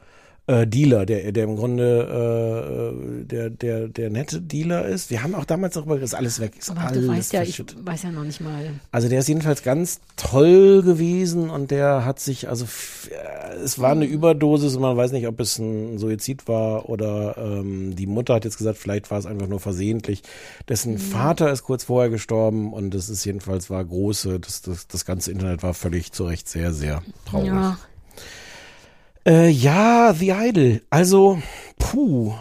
äh, 0.47 0.67
Dealer, 0.67 1.07
der, 1.07 1.33
der 1.33 1.45
im 1.45 1.57
Grunde 1.57 3.23
äh, 3.23 3.25
der, 3.25 3.51
der, 3.51 3.89
der 3.89 4.11
nette 4.11 4.41
Dealer 4.41 4.87
ist. 4.87 5.11
Wir 5.11 5.23
haben 5.23 5.35
auch 5.35 5.45
damals 5.45 5.75
darüber, 5.75 6.01
ist 6.01 6.15
alles 6.15 6.41
weg. 6.41 6.53
Ist 6.59 6.71
aber 6.71 6.81
alles 6.81 7.03
du 7.03 7.09
weißt 7.09 7.33
ja, 7.33 7.43
ich 7.43 7.63
weiß 7.85 8.03
ja 8.05 8.11
noch 8.11 8.25
nicht 8.25 8.41
mal. 8.41 8.71
Also 8.91 9.09
der 9.09 9.21
ist 9.21 9.29
jedenfalls 9.29 9.63
ganz 9.63 10.01
toll 10.17 10.83
gewesen 10.83 11.51
und 11.51 11.71
der 11.71 12.05
hat 12.05 12.21
sich, 12.21 12.49
also 12.49 12.65
äh, 12.65 13.57
es 13.63 13.79
war 13.79 13.93
eine 13.93 14.07
Überdosis 14.07 14.75
und 14.75 14.83
man 14.83 14.97
weiß 14.97 15.13
nicht, 15.13 15.27
ob 15.27 15.39
es 15.41 15.59
ein 15.59 15.99
Suizid 15.99 16.49
war 16.49 16.89
oder 16.89 17.37
ähm, 17.39 17.95
die 17.95 18.07
Mutter 18.07 18.35
hat 18.35 18.45
jetzt 18.45 18.59
gesagt, 18.59 18.79
vielleicht 18.79 19.11
war 19.11 19.19
es 19.19 19.27
einfach 19.27 19.47
nur 19.47 19.61
versehentlich. 19.61 20.23
Dessen 20.69 20.99
Vater 20.99 21.53
ist 21.53 21.63
kurz 21.63 21.85
vorher 21.85 22.11
gestorben 22.11 22.73
und 22.73 22.95
es 22.95 23.09
ist 23.09 23.25
jedenfalls 23.25 23.71
war 23.71 23.85
große, 23.85 24.41
das, 24.41 24.63
das, 24.63 24.89
das 24.89 25.05
ganze 25.05 25.31
Internet 25.31 25.63
war 25.63 25.75
völlig 25.75 26.13
zu 26.13 26.25
Recht 26.25 26.49
sehr, 26.49 26.73
sehr 26.73 27.03
traurig. 27.25 27.49
Ja. 27.49 27.79
Äh, 29.27 29.49
ja, 29.51 30.13
The 30.15 30.31
Idol. 30.31 30.83
Also, 30.91 31.41
puh. 31.79 32.35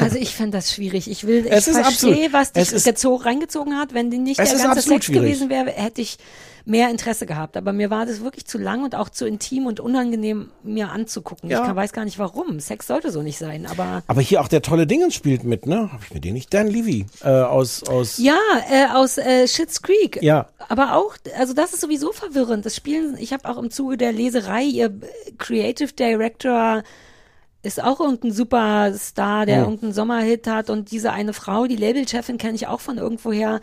Also 0.00 0.16
ich 0.16 0.34
finde 0.34 0.58
das 0.58 0.72
schwierig. 0.72 1.10
Ich 1.10 1.26
will, 1.26 1.46
ich 1.46 1.52
Es 1.52 1.68
ist 1.68 1.78
verstehe, 1.78 2.32
was 2.32 2.52
dich 2.52 2.62
es 2.62 2.72
ist- 2.72 2.84
gezo 2.84 3.14
reingezogen 3.16 3.76
hat. 3.76 3.94
Wenn 3.94 4.10
die 4.10 4.18
nicht 4.18 4.38
der 4.38 4.46
ganze 4.46 4.82
Sex 4.82 5.06
schwierig. 5.06 5.22
gewesen 5.22 5.50
wäre, 5.50 5.70
hätte 5.70 6.00
ich 6.00 6.18
mehr 6.64 6.90
Interesse 6.90 7.24
gehabt. 7.24 7.56
Aber 7.56 7.72
mir 7.72 7.88
war 7.88 8.04
das 8.04 8.20
wirklich 8.20 8.44
zu 8.44 8.58
lang 8.58 8.84
und 8.84 8.94
auch 8.94 9.08
zu 9.08 9.26
intim 9.26 9.64
und 9.66 9.80
unangenehm, 9.80 10.50
mir 10.62 10.90
anzugucken. 10.90 11.48
Ja. 11.48 11.60
Ich 11.60 11.66
kann, 11.66 11.76
weiß 11.76 11.92
gar 11.92 12.04
nicht 12.04 12.18
warum. 12.18 12.60
Sex 12.60 12.86
sollte 12.86 13.10
so 13.10 13.22
nicht 13.22 13.38
sein, 13.38 13.64
aber 13.66 14.02
Aber 14.06 14.20
hier 14.20 14.42
auch 14.42 14.48
der 14.48 14.60
tolle 14.60 14.86
Dingens 14.86 15.14
spielt 15.14 15.44
mit, 15.44 15.64
ne? 15.64 15.88
Hab 15.90 16.02
ich 16.04 16.12
mir 16.12 16.20
den 16.20 16.34
nicht? 16.34 16.52
Dan 16.52 16.66
Levy 16.68 17.06
äh, 17.24 17.28
aus 17.28 17.82
aus 17.84 18.18
ja, 18.18 18.36
äh, 18.70 18.86
aus 18.94 19.16
äh, 19.16 19.48
Schitt's 19.48 19.80
Creek. 19.80 20.22
Ja. 20.22 20.48
Aber 20.68 20.94
auch, 20.96 21.16
also 21.38 21.54
das 21.54 21.72
ist 21.72 21.80
sowieso 21.80 22.12
verwirrend. 22.12 22.66
Das 22.66 22.76
Spielen, 22.76 23.16
ich 23.18 23.32
habe 23.32 23.48
auch 23.48 23.56
im 23.56 23.70
Zuge 23.70 23.96
der 23.96 24.12
Leserei, 24.12 24.64
ihr 24.64 24.92
Creative 25.38 25.92
Director 25.94 26.82
ist 27.62 27.82
auch 27.82 28.00
irgendein 28.00 28.32
Superstar, 28.32 29.46
der 29.46 29.58
Oh. 29.58 29.64
irgendeinen 29.64 29.92
Sommerhit 29.92 30.46
hat 30.46 30.70
und 30.70 30.90
diese 30.92 31.12
eine 31.12 31.32
Frau, 31.32 31.66
die 31.66 31.76
Labelchefin 31.76 32.38
kenne 32.38 32.54
ich 32.54 32.66
auch 32.66 32.80
von 32.80 32.98
irgendwoher. 32.98 33.60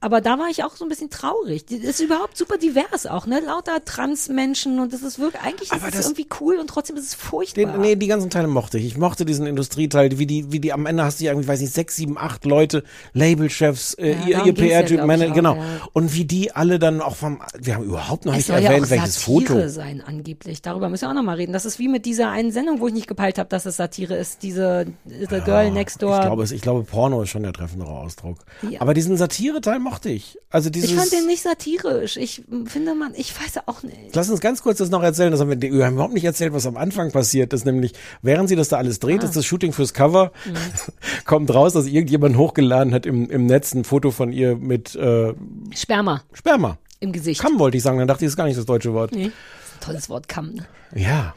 Aber 0.00 0.20
da 0.20 0.38
war 0.38 0.46
ich 0.48 0.62
auch 0.62 0.76
so 0.76 0.84
ein 0.84 0.88
bisschen 0.88 1.10
traurig. 1.10 1.66
Die 1.66 1.76
ist 1.76 1.98
überhaupt 2.00 2.36
super 2.36 2.56
divers 2.56 3.06
auch, 3.06 3.26
ne? 3.26 3.40
Lauter 3.40 3.84
Transmenschen 3.84 4.78
und 4.78 4.92
das 4.92 5.02
ist 5.02 5.18
wirklich, 5.18 5.42
eigentlich 5.42 5.72
ist 5.72 5.82
es 5.84 5.90
das- 5.90 6.06
irgendwie 6.06 6.28
cool 6.40 6.56
und 6.58 6.68
trotzdem 6.68 6.96
ist 6.96 7.04
es 7.06 7.14
furchtbar. 7.14 7.72
Den, 7.72 7.80
nee, 7.80 7.96
die 7.96 8.06
ganzen 8.06 8.30
Teile 8.30 8.46
mochte 8.46 8.78
ich. 8.78 8.84
Ich 8.86 8.96
mochte 8.96 9.24
diesen 9.24 9.46
Industrieteil, 9.46 10.16
wie 10.18 10.26
die, 10.26 10.52
wie 10.52 10.60
die 10.60 10.72
am 10.72 10.86
Ende 10.86 11.02
hast 11.04 11.18
du 11.20 11.24
ja 11.24 11.32
irgendwie, 11.32 11.48
weiß 11.48 11.60
nicht, 11.60 11.74
sechs, 11.74 11.96
sieben, 11.96 12.16
acht 12.16 12.44
Leute, 12.44 12.84
Labelchefs, 13.12 13.94
äh, 13.94 14.12
Ja, 14.12 14.18
ihr, 14.20 14.28
ihr 14.38 14.46
ja, 14.46 14.52
PR-Typ, 14.52 15.00
auch, 15.00 15.34
genau. 15.34 15.56
ja. 15.56 15.62
Und 15.92 16.14
wie 16.14 16.24
die 16.24 16.52
alle 16.54 16.78
dann 16.78 17.00
auch 17.00 17.16
vom, 17.16 17.40
wir 17.58 17.74
haben 17.74 17.84
überhaupt 17.84 18.24
noch 18.24 18.32
es 18.34 18.38
nicht 18.38 18.48
ja 18.50 18.54
erwähnt, 18.56 18.86
auch 18.86 18.90
welches 18.90 19.14
Satire 19.16 19.46
Foto. 19.56 19.68
sein 19.68 20.00
angeblich. 20.06 20.62
Darüber 20.62 20.88
müssen 20.88 21.02
wir 21.02 21.10
auch 21.10 21.14
noch 21.14 21.22
mal 21.24 21.34
reden. 21.36 21.52
Das 21.52 21.64
ist 21.64 21.78
wie 21.80 21.88
mit 21.88 22.06
dieser 22.06 22.30
einen 22.30 22.52
Sendung, 22.52 22.78
wo 22.80 22.86
ich 22.86 22.94
nicht 22.94 23.08
gepeilt 23.08 23.38
habe, 23.38 23.48
dass 23.48 23.66
es 23.66 23.76
Satire 23.76 24.16
ist. 24.16 24.42
Diese 24.44 24.86
The 25.06 25.40
Girl 25.44 25.70
Next 25.72 26.02
Door. 26.02 26.18
Ich 26.20 26.26
glaube, 26.26 26.42
es, 26.44 26.52
ich 26.52 26.62
glaube, 26.62 26.84
Porno 26.84 27.22
ist 27.22 27.30
schon 27.30 27.42
der 27.42 27.52
treffendere 27.52 27.90
Ausdruck. 27.90 28.38
Ja. 28.68 28.80
Aber 28.80 28.94
diesen 28.94 29.16
Satire-Teil 29.16 29.80
mochte 29.88 30.10
ich. 30.10 30.38
Also 30.50 30.70
dieses. 30.70 30.90
ich 30.90 30.96
fand 30.96 31.12
den 31.12 31.26
nicht 31.26 31.42
satirisch. 31.42 32.16
Ich 32.16 32.42
finde 32.66 32.94
man, 32.94 33.12
ich 33.16 33.32
weiß 33.38 33.62
auch 33.66 33.82
nicht. 33.82 34.14
Lass 34.14 34.28
uns 34.30 34.40
ganz 34.40 34.62
kurz 34.62 34.78
das 34.78 34.90
noch 34.90 35.02
erzählen. 35.02 35.30
Das 35.30 35.40
haben 35.40 35.50
wir, 35.50 35.60
wir 35.72 35.84
haben 35.86 35.94
überhaupt 35.94 36.14
nicht 36.14 36.24
erzählt, 36.24 36.52
was 36.52 36.66
am 36.66 36.76
Anfang 36.76 37.10
passiert 37.12 37.52
ist. 37.52 37.64
Nämlich, 37.64 37.92
während 38.22 38.48
sie 38.48 38.56
das 38.56 38.68
da 38.68 38.76
alles 38.76 38.98
dreht, 39.00 39.22
Ah. 39.22 39.26
ist 39.26 39.36
das 39.36 39.44
Shooting 39.46 39.72
fürs 39.72 39.94
Cover, 39.94 40.32
Mhm. 40.46 40.54
kommt 41.24 41.52
raus, 41.54 41.72
dass 41.72 41.86
irgendjemand 41.86 42.36
hochgeladen 42.36 42.92
hat 42.92 43.06
im, 43.06 43.28
im 43.30 43.46
Netz 43.46 43.74
ein 43.74 43.84
Foto 43.84 44.10
von 44.10 44.32
ihr 44.32 44.56
mit 44.56 44.94
äh, 44.94 45.32
Sperma 45.74 46.22
Sperma. 46.32 46.78
im 47.00 47.12
Gesicht. 47.12 47.40
Kamm 47.40 47.58
wollte 47.58 47.76
ich 47.76 47.82
sagen, 47.82 47.98
dann 47.98 48.08
dachte 48.08 48.24
ich, 48.24 48.26
das 48.28 48.32
ist 48.32 48.36
gar 48.36 48.46
nicht 48.46 48.58
das 48.58 48.66
deutsche 48.66 48.92
Wort. 48.94 49.12
Nee. 49.12 49.30
Tolles 49.80 50.08
Wort, 50.08 50.28
Kamm. 50.28 50.54
Ne? 50.54 50.66
Ja. 50.94 51.34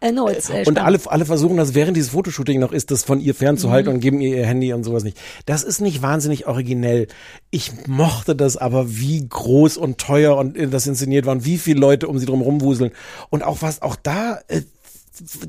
Äh, 0.00 0.12
no, 0.12 0.28
it's, 0.28 0.48
äh, 0.50 0.64
Und 0.66 0.78
alle, 0.78 0.98
alle 1.06 1.24
versuchen 1.26 1.56
das 1.56 1.74
während 1.74 1.96
dieses 1.96 2.10
Fotoshooting 2.10 2.60
noch 2.60 2.72
ist, 2.72 2.90
das 2.90 3.04
von 3.04 3.20
ihr 3.20 3.34
fernzuhalten 3.34 3.90
Mhm. 3.90 3.94
und 3.96 4.00
geben 4.00 4.20
ihr 4.20 4.36
ihr 4.36 4.46
Handy 4.46 4.72
und 4.72 4.84
sowas 4.84 5.04
nicht. 5.04 5.18
Das 5.46 5.62
ist 5.62 5.80
nicht 5.80 6.02
wahnsinnig 6.02 6.46
originell. 6.46 7.08
Ich 7.50 7.72
mochte 7.86 8.34
das 8.36 8.56
aber, 8.56 8.96
wie 8.96 9.26
groß 9.28 9.76
und 9.76 9.98
teuer 9.98 10.36
und 10.36 10.56
äh, 10.56 10.68
das 10.68 10.86
inszeniert 10.86 11.26
war 11.26 11.32
und 11.32 11.44
wie 11.44 11.58
viele 11.58 11.80
Leute 11.80 12.08
um 12.08 12.18
sie 12.18 12.26
drum 12.26 12.40
rumwuseln. 12.40 12.92
Und 13.30 13.42
auch 13.42 13.60
was, 13.62 13.82
auch 13.82 13.96
da, 13.96 14.40
äh, 14.48 14.62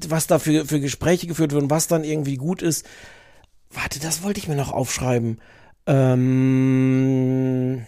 was 0.10 0.28
da 0.28 0.40
für, 0.40 0.66
für 0.66 0.80
Gespräche 0.80 1.28
geführt 1.28 1.52
wird 1.54 1.64
und 1.64 1.70
was 1.70 1.88
dann 1.88 2.04
irgendwie 2.04 2.36
gut 2.38 2.62
ist. 2.62 2.86
Warte, 3.72 4.00
das 4.00 4.24
wollte 4.24 4.40
ich 4.40 4.48
mir 4.48 4.56
noch 4.56 4.72
aufschreiben. 4.72 5.40
Ähm, 5.88 7.86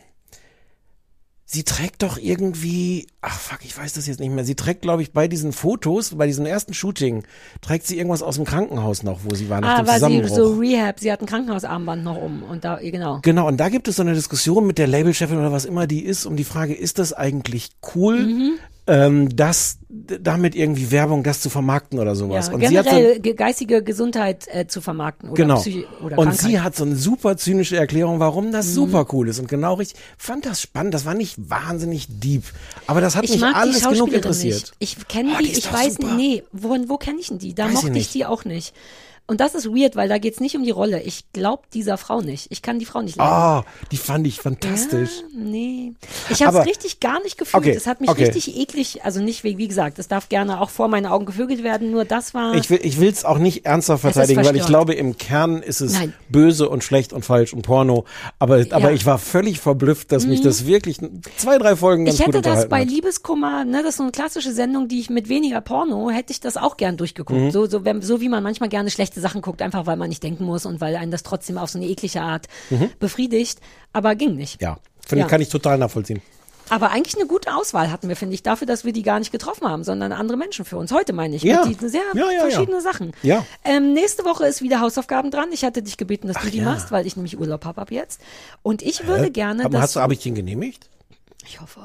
sie 1.49 1.63
trägt 1.63 2.03
doch 2.03 2.17
irgendwie, 2.17 3.07
ach 3.21 3.39
fuck, 3.39 3.59
ich 3.63 3.75
weiß 3.75 3.93
das 3.93 4.05
jetzt 4.05 4.19
nicht 4.19 4.31
mehr. 4.31 4.43
Sie 4.43 4.55
trägt, 4.55 4.81
glaube 4.81 5.01
ich, 5.01 5.13
bei 5.13 5.29
diesen 5.29 5.53
Fotos, 5.53 6.15
bei 6.15 6.27
diesem 6.27 6.45
ersten 6.45 6.73
Shooting, 6.73 7.23
trägt 7.61 7.87
sie 7.87 7.95
irgendwas 7.97 8.21
aus 8.21 8.35
dem 8.35 8.43
Krankenhaus 8.43 9.01
noch, 9.01 9.21
wo 9.23 9.33
sie 9.33 9.49
war 9.49 9.61
nach 9.61 9.75
ah, 9.75 9.77
dem 9.77 9.87
war 9.87 9.93
sie 9.93 9.99
Zusammenbruch. 10.01 10.35
so 10.35 10.53
Rehab. 10.59 10.99
Sie 10.99 11.09
hat 11.11 11.21
ein 11.21 11.25
Krankenhausarmband 11.25 12.03
noch 12.03 12.21
um. 12.21 12.43
Und 12.43 12.65
da, 12.65 12.75
genau. 12.75 13.19
Genau, 13.23 13.47
und 13.47 13.57
da 13.57 13.69
gibt 13.69 13.87
es 13.87 13.95
so 13.95 14.01
eine 14.01 14.13
Diskussion 14.13 14.67
mit 14.67 14.77
der 14.77 14.87
Labelchefin 14.87 15.37
oder 15.37 15.53
was 15.53 15.63
immer 15.63 15.87
die 15.87 16.03
ist, 16.03 16.25
um 16.25 16.35
die 16.35 16.43
Frage, 16.43 16.75
ist 16.75 16.99
das 16.99 17.13
eigentlich 17.13 17.69
cool, 17.95 18.25
Mhm. 18.25 18.53
Ähm, 18.87 19.35
dass 19.35 19.79
d- 19.89 20.19
damit 20.21 20.55
irgendwie 20.55 20.91
Werbung, 20.91 21.23
das 21.23 21.41
zu 21.41 21.49
vermarkten 21.49 21.99
oder 21.99 22.15
sowas. 22.15 22.47
Ja, 22.47 22.53
und 22.53 22.65
sie 22.65 22.77
hat 22.79 22.85
so, 22.85 22.91
generell 22.91 23.19
ge- 23.19 23.33
geistige 23.33 23.83
Gesundheit 23.83 24.47
äh, 24.49 24.65
zu 24.67 24.79
vermarkten 24.81 25.29
oder, 25.29 25.35
Genau. 25.43 25.55
Psychi 25.59 25.85
oder 26.03 26.17
und 26.17 26.25
Krankheit. 26.25 26.43
Mhm. 26.43 26.47
sie 26.47 26.59
hat 26.61 26.75
so 26.75 26.83
eine 26.85 26.95
super 26.95 27.35
zynische 27.37 27.75
Erklärung, 27.77 28.19
warum 28.19 28.51
das 28.51 28.73
super 28.73 29.05
cool 29.11 29.27
ist. 29.27 29.39
Und 29.39 29.47
genau 29.49 29.73
richtig, 29.75 29.99
fand 30.17 30.45
das 30.45 30.61
spannend. 30.61 30.93
Das 30.93 31.05
war 31.05 31.13
nicht 31.13 31.35
wahnsinnig 31.49 32.07
deep. 32.09 32.43
Aber 32.87 33.01
das 33.01 33.15
hat 33.15 33.25
ich 33.25 33.31
mich 33.31 33.43
alles 33.43 33.81
die 33.81 33.89
genug 33.89 34.13
interessiert. 34.13 34.55
nicht. 34.55 34.73
Ich 34.79 35.07
kenne 35.07 35.31
Oh, 35.35 35.37
die, 35.39 35.45
die 35.47 35.51
ist 35.51 35.57
ich 35.59 35.73
weiß 35.73 35.95
super. 35.95 36.15
nicht, 36.15 36.17
nee, 36.17 36.43
wo, 36.53 36.75
wo 36.87 36.97
kenne 36.97 37.19
ich 37.19 37.27
denn 37.27 37.39
die? 37.39 37.53
Da 37.53 37.63
Weiß 37.65 37.69
ich 37.69 37.75
mochte 37.75 37.87
ich 37.89 37.93
nicht. 37.93 38.13
die 38.13 38.25
auch 38.25 38.45
nicht. 38.45 38.73
Und 39.27 39.41
das 39.41 39.55
ist 39.55 39.67
weird, 39.67 39.95
weil 39.97 40.07
da 40.07 40.17
geht's 40.17 40.39
nicht 40.39 40.55
um 40.55 40.63
die 40.63 40.71
Rolle. 40.71 41.01
Ich 41.01 41.31
glaube 41.33 41.63
dieser 41.73 41.97
Frau 41.97 42.21
nicht. 42.21 42.47
Ich 42.49 42.61
kann 42.61 42.79
die 42.79 42.85
Frau 42.85 43.01
nicht 43.01 43.17
leiden. 43.17 43.31
Ah, 43.31 43.65
die 43.91 43.97
fand 43.97 44.25
ich 44.25 44.39
fantastisch. 44.39 45.09
Ja, 45.33 45.39
nee. 45.43 45.93
Ich 46.29 46.43
habe 46.43 46.59
es 46.59 46.65
richtig 46.65 46.99
gar 47.01 47.21
nicht 47.23 47.37
gefühlt. 47.37 47.61
Okay, 47.61 47.75
Es 47.75 47.87
hat 47.87 47.99
mich 47.99 48.09
okay. 48.09 48.23
richtig 48.25 48.55
eklig, 48.57 49.03
also 49.03 49.21
nicht, 49.21 49.43
wie, 49.43 49.57
wie 49.57 49.67
gesagt, 49.67 49.99
es 49.99 50.07
darf 50.07 50.29
gerne 50.29 50.61
auch 50.61 50.69
vor 50.69 50.87
meinen 50.87 51.05
Augen 51.07 51.25
gevögelt 51.25 51.61
werden, 51.63 51.91
nur 51.91 52.05
das 52.05 52.33
war. 52.33 52.55
Ich 52.55 52.69
will 52.69 52.79
ich 52.81 52.99
will's 52.99 53.25
auch 53.25 53.37
nicht 53.37 53.65
ernsthaft 53.65 54.01
verteidigen, 54.01 54.45
weil 54.45 54.55
ich 54.55 54.65
glaube, 54.65 54.93
im 54.93 55.17
Kern 55.17 55.61
ist 55.61 55.81
es 55.81 55.93
Nein. 55.93 56.13
böse 56.29 56.69
und 56.69 56.83
schlecht 56.83 57.11
und 57.11 57.25
falsch 57.25 57.53
und 57.53 57.63
Porno. 57.63 58.05
Aber, 58.39 58.65
aber 58.71 58.93
ich 58.93 59.05
war 59.05 59.17
völlig 59.17 59.59
verblüfft, 59.59 60.11
dass 60.13 60.25
mich 60.25 60.41
das 60.41 60.65
wirklich 60.65 60.99
zwei, 61.35 61.57
drei 61.57 61.75
Folgen 61.75 62.05
ganz 62.05 62.17
Mhm. 62.17 62.21
ich 62.21 62.27
hätte 62.27 62.41
das 62.41 62.69
bei 62.69 62.81
hat. 62.81 62.89
Liebeskummer, 62.89 63.65
ne, 63.65 63.81
das 63.81 63.89
ist 63.91 63.97
so 63.97 64.03
eine 64.03 64.11
klassische 64.13 64.53
Sendung, 64.53 64.87
die 64.87 64.99
ich 64.99 65.09
mit 65.09 65.27
weniger 65.27 65.59
Porno, 65.61 66.09
hätte 66.09 66.31
ich 66.31 66.39
das 66.39 66.55
auch 66.55 66.77
gern 66.77 66.95
durchgeguckt. 66.95 67.39
Mhm. 67.39 67.51
So, 67.51 67.65
so, 67.65 67.83
wenn, 67.83 68.01
so 68.01 68.21
wie 68.21 68.29
man 68.29 68.41
manchmal 68.43 68.69
gerne 68.69 68.89
schlechte 69.17 69.21
Sachen 69.21 69.41
guckt, 69.41 69.61
einfach 69.61 69.85
weil 69.85 69.97
man 69.97 70.09
nicht 70.09 70.23
denken 70.23 70.45
muss 70.45 70.65
und 70.65 70.81
weil 70.81 70.95
einen 70.95 71.11
das 71.11 71.23
trotzdem 71.23 71.57
auf 71.57 71.69
so 71.69 71.77
eine 71.79 71.87
eklige 71.87 72.21
Art 72.21 72.47
befriedigt. 72.99 73.59
Aber 73.93 74.15
ging 74.15 74.35
nicht. 74.35 74.61
Mhm. 74.61 74.65
Ja, 74.65 74.77
finde 75.05 75.19
Ja. 75.21 75.25
ich, 75.25 75.29
kann 75.31 75.41
ich 75.41 75.49
total 75.49 75.77
nachvollziehen. 75.77 76.21
Aber 76.69 76.91
eigentlich 76.91 77.15
eine 77.15 77.27
gute 77.27 77.55
Auswahl 77.55 77.91
hatten 77.91 78.09
wir, 78.09 78.17
finde 78.17 78.35
ich, 78.35 78.43
dafür, 78.43 78.67
dass 78.67 78.83
wir 78.83 78.91
die 78.91 79.01
gar 79.01 79.19
nicht 79.19 79.31
getroffen 79.31 79.69
haben, 79.69 79.85
sondern 79.85 80.11
andere 80.11 80.37
Menschen 80.37 80.65
für 80.65 80.75
uns. 80.75 80.91
Heute 80.91 81.13
meine 81.13 81.37
ich. 81.37 81.43
Ja. 81.43 81.65
Mit 81.65 81.81
die, 81.81 81.87
sehr 81.87 82.01
Ja, 82.13 82.29
ja, 82.29 82.41
verschiedene 82.41 82.77
ja. 82.77 82.81
Sachen. 82.81 83.13
Ja. 83.23 83.45
Ähm, 83.63 83.93
nächste 83.93 84.25
Woche 84.25 84.45
ist 84.45 84.61
wieder 84.61 84.81
Hausaufgaben 84.81 85.31
dran. 85.31 85.47
Ich 85.53 85.63
hatte 85.63 85.81
dich 85.81 85.95
gebeten, 85.95 86.27
dass 86.27 86.41
du 86.43 86.49
die 86.49 86.59
machst, 86.59 86.91
weil 86.91 87.07
ich 87.07 87.15
nämlich 87.15 87.39
Urlaub 87.39 87.63
habe 87.63 87.79
ab 87.79 87.89
jetzt. 87.91 88.19
Und 88.63 88.81
ich 88.81 89.07
würde 89.07 89.31
gerne, 89.31 89.69
dass 89.69 89.81
hast 89.81 89.95
du, 89.95 90.01
habe 90.01 90.13
ich 90.13 90.19
den 90.19 90.35
genehmigt? 90.35 90.89
ich 91.45 91.61
hoffe. 91.61 91.79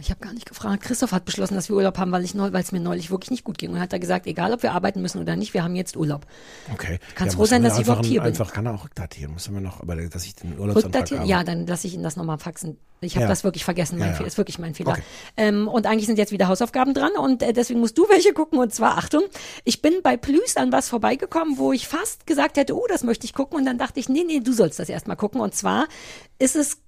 Ich 0.00 0.10
habe 0.10 0.18
gar 0.20 0.32
nicht 0.32 0.46
gefragt. 0.46 0.82
Christoph 0.82 1.12
hat 1.12 1.24
beschlossen, 1.24 1.54
dass 1.54 1.68
wir 1.68 1.76
Urlaub 1.76 1.98
haben, 1.98 2.10
weil 2.10 2.24
ich 2.24 2.34
neu, 2.34 2.48
es 2.52 2.72
mir 2.72 2.80
neulich 2.80 3.12
wirklich 3.12 3.30
nicht 3.30 3.44
gut 3.44 3.58
ging 3.58 3.70
und 3.70 3.78
hat 3.78 3.92
da 3.92 3.98
gesagt, 3.98 4.26
egal 4.26 4.52
ob 4.52 4.64
wir 4.64 4.72
arbeiten 4.72 5.00
müssen 5.00 5.20
oder 5.20 5.36
nicht, 5.36 5.54
wir 5.54 5.62
haben 5.62 5.76
jetzt 5.76 5.96
Urlaub. 5.96 6.26
Okay. 6.72 6.98
Kannst 7.14 7.34
Ja, 7.34 7.38
froh 7.38 7.46
sein, 7.46 7.62
dass 7.62 7.78
ich 7.78 7.84
überhaupt 7.84 8.04
hier 8.04 8.20
bin. 8.20 8.28
Einfach 8.30 8.52
kann 8.52 8.66
er 8.66 8.74
auch 8.74 8.84
rückdatieren. 8.84 9.32
Muss 9.32 9.48
man 9.50 9.62
noch, 9.62 9.80
aber 9.80 9.94
dass 9.94 10.24
ich 10.24 10.34
den 10.34 10.58
Urlaubsantrag 10.58 10.84
Rückdatieren? 10.86 11.20
habe. 11.22 11.30
Ja, 11.30 11.44
dann 11.44 11.66
lasse 11.68 11.86
ich 11.86 11.94
Ihnen 11.94 12.02
das 12.02 12.16
nochmal 12.16 12.38
faxen. 12.38 12.76
Ich 13.02 13.14
habe 13.14 13.24
Ja. 13.24 13.28
das 13.28 13.44
wirklich 13.44 13.64
vergessen. 13.64 13.98
Mein 13.98 14.08
Ja, 14.08 14.12
ja. 14.12 14.16
Fehler 14.16 14.26
ist 14.26 14.38
wirklich 14.38 14.58
mein 14.58 14.74
Fehler. 14.74 14.92
Okay. 14.92 15.02
Ähm, 15.36 15.68
und 15.68 15.86
eigentlich 15.86 16.06
sind 16.06 16.18
jetzt 16.18 16.32
wieder 16.32 16.48
Hausaufgaben 16.48 16.92
dran 16.92 17.12
und 17.16 17.42
äh, 17.44 17.52
deswegen 17.52 17.78
musst 17.78 17.96
du 17.96 18.08
welche 18.08 18.32
gucken. 18.32 18.58
Und 18.58 18.74
zwar, 18.74 18.98
Achtung, 18.98 19.22
ich 19.62 19.80
bin 19.80 19.94
bei 20.02 20.16
Plüs 20.16 20.56
an 20.56 20.72
was 20.72 20.88
vorbeigekommen, 20.88 21.56
wo 21.58 21.72
ich 21.72 21.86
fast 21.86 22.26
gesagt 22.26 22.56
hätte, 22.56 22.74
oh, 22.76 22.86
das 22.88 23.04
möchte 23.04 23.26
ich 23.26 23.32
gucken. 23.34 23.58
Und 23.58 23.64
dann 23.66 23.78
dachte 23.78 24.00
ich, 24.00 24.08
nee, 24.08 24.24
nee, 24.26 24.40
du 24.40 24.52
sollst 24.52 24.80
das 24.80 24.88
erstmal 24.88 25.16
gucken. 25.16 25.40
Und 25.40 25.54
zwar 25.54 25.86
ist 26.40 26.56
es 26.56 26.78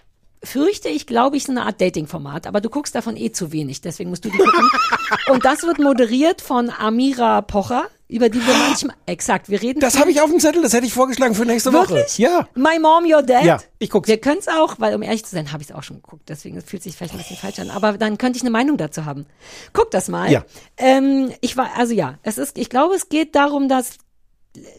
fürchte 0.47 0.89
ich, 0.89 1.07
glaube 1.07 1.37
ich, 1.37 1.45
so 1.45 1.53
eine 1.53 1.65
Art 1.67 1.81
Dating-Format, 1.81 2.47
aber 2.47 2.61
du 2.61 2.71
guckst 2.71 2.95
davon 2.95 3.17
eh 3.17 3.33
zu 3.33 3.53
wenig, 3.53 3.81
deswegen 3.81 4.11
musst 4.11 4.25
du 4.25 4.31
die 4.31 4.39
gucken. 4.39 4.71
Und 5.31 5.45
das 5.45 5.63
wird 5.65 5.79
moderiert 5.79 6.41
von 6.41 6.71
Amira 6.71 7.43
Pocher, 7.43 7.85
über 8.09 8.29
die 8.29 8.39
wir 8.39 8.55
manchmal, 8.55 8.95
exakt, 9.07 9.49
wir 9.49 9.61
reden 9.61 9.81
Das 9.81 9.99
habe 9.99 10.11
ich 10.13 10.21
auf 10.21 10.31
dem 10.31 10.39
Zettel, 10.39 10.63
das 10.63 10.73
hätte 10.73 10.87
ich 10.87 10.93
vorgeschlagen 10.93 11.35
für 11.35 11.45
nächste 11.45 11.73
Woche. 11.73 11.91
Wirklich? 11.91 12.19
Ja. 12.19 12.49
My 12.55 12.79
Mom, 12.79 13.05
Your 13.05 13.23
Dad? 13.23 13.45
Ja, 13.45 13.59
ich 13.81 13.91
guck's. 13.91 14.09
Wir 14.09 14.19
können 14.19 14.39
es 14.39 14.47
auch, 14.49 14.77
weil 14.79 14.95
um 14.95 15.03
ehrlich 15.03 15.25
zu 15.25 15.35
sein, 15.35 15.53
habe 15.53 15.63
ich 15.63 15.71
es 15.71 15.75
auch 15.75 15.83
schon 15.83 15.97
geguckt. 15.97 16.29
Deswegen 16.29 16.61
fühlt 16.63 16.83
sich 16.85 16.95
vielleicht 16.97 17.15
ein 17.15 17.19
bisschen 17.19 17.37
falsch 17.37 17.59
an. 17.59 17.71
Aber 17.71 17.99
dann 17.99 18.17
könnte 18.17 18.37
ich 18.37 18.43
eine 18.43 18.51
Meinung 18.51 18.77
dazu 18.77 19.05
haben. 19.05 19.27
Guck 19.73 19.91
das 19.91 20.09
mal. 20.09 20.31
Ja. 20.31 20.45
Ähm, 20.77 21.33
ich 21.41 21.57
war, 21.57 21.71
also 21.77 21.93
ja, 21.95 22.19
es 22.23 22.39
ist, 22.39 22.57
ich 22.59 22.71
glaube, 22.71 22.95
es 22.95 23.09
geht 23.09 23.35
darum, 23.35 23.69
dass 23.69 23.99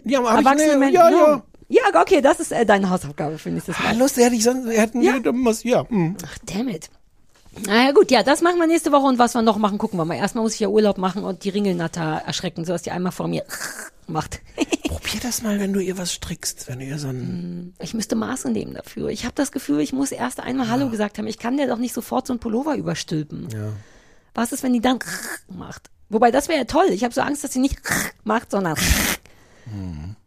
Ja, 0.06 0.19
aber 0.19 0.30
erwachsene 0.31 0.72
ich, 0.72 0.77
Menschen. 0.77 0.95
ja, 0.95 1.10
ja. 1.10 1.44
Ja, 1.69 1.81
okay, 2.02 2.22
das 2.22 2.39
ist 2.39 2.52
äh, 2.52 2.65
deine 2.65 2.89
Hausaufgabe 2.89 3.38
für 3.38 3.49
nächstes 3.49 3.76
Ah, 3.80 3.84
Mal. 3.89 3.98
lustig, 3.98 4.23
hätte 4.23 4.35
ich 4.35 4.44
sonst, 4.44 4.68
hätten 4.69 5.02
Ja. 5.02 5.22
wir, 5.23 5.34
was, 5.44 5.64
ja, 5.64 5.88
hm. 5.89 6.15
Ach, 6.26 6.38
damn 6.45 6.69
it. 6.69 6.89
Naja, 7.65 7.91
gut, 7.91 8.11
ja, 8.11 8.22
das 8.23 8.41
machen 8.41 8.60
wir 8.60 8.68
nächste 8.68 8.91
Woche 8.91 9.07
und 9.07 9.18
was 9.19 9.34
wir 9.34 9.41
noch 9.41 9.57
machen, 9.57 9.77
gucken 9.80 9.98
wir 9.99 10.06
mal. 10.06 10.15
Erstmal 10.15 10.44
muss 10.44 10.53
ich 10.53 10.60
ja 10.60 10.68
Urlaub 10.68 10.98
machen 10.99 11.23
und 11.23 11.44
die 11.44 11.49
Ringelnatter 11.49 12.22
erschrecken, 12.26 12.65
sodass 12.65 12.84
die 12.84 12.91
einmal 12.91 13.11
vor 13.11 13.27
mir 13.27 13.44
macht. 14.07 14.39
Probier 14.88 15.19
das 15.22 15.41
mal, 15.41 15.60
wenn 15.60 15.73
du 15.73 15.80
ihr 15.80 15.98
was 15.98 16.14
strickst, 16.14 16.68
wenn 16.68 16.80
du 16.80 16.85
ihr 16.85 16.99
so 16.99 17.07
ein, 17.10 17.73
Ich 17.80 17.94
müsste 17.95 18.15
Maße 18.15 18.52
nehmen 18.52 18.76
dafür. 18.76 19.10
Ich 19.10 19.26
habe 19.26 19.34
das 19.35 19.52
Gefühl, 19.52 19.80
ich 19.81 19.91
muss 19.91 20.11
erst 20.11 20.39
einmal 20.39 20.69
Hallo 20.69 20.89
gesagt 20.89 21.18
haben. 21.18 21.27
Ich 21.27 21.39
kann 21.39 21.57
dir 21.57 21.68
doch 21.68 21.80
nicht 21.80 21.94
sofort 21.94 22.27
so 22.27 22.34
ein 22.34 22.39
Pullover 22.39 22.76
überstülpen. 22.76 23.49
ja. 23.52 23.69
Was 24.35 24.52
ist, 24.52 24.61
wenn 24.61 24.73
die 24.73 24.81
dann 24.81 24.99
macht? 25.49 25.89
Wobei, 26.10 26.30
das 26.30 26.48
wäre 26.48 26.60
ja 26.60 26.65
toll. 26.65 26.85
Ich 26.91 27.03
habe 27.03 27.14
so 27.14 27.22
Angst, 27.22 27.44
dass 27.44 27.53
sie 27.53 27.60
nicht 27.60 27.80
macht, 28.23 28.52
sondern 28.52 28.76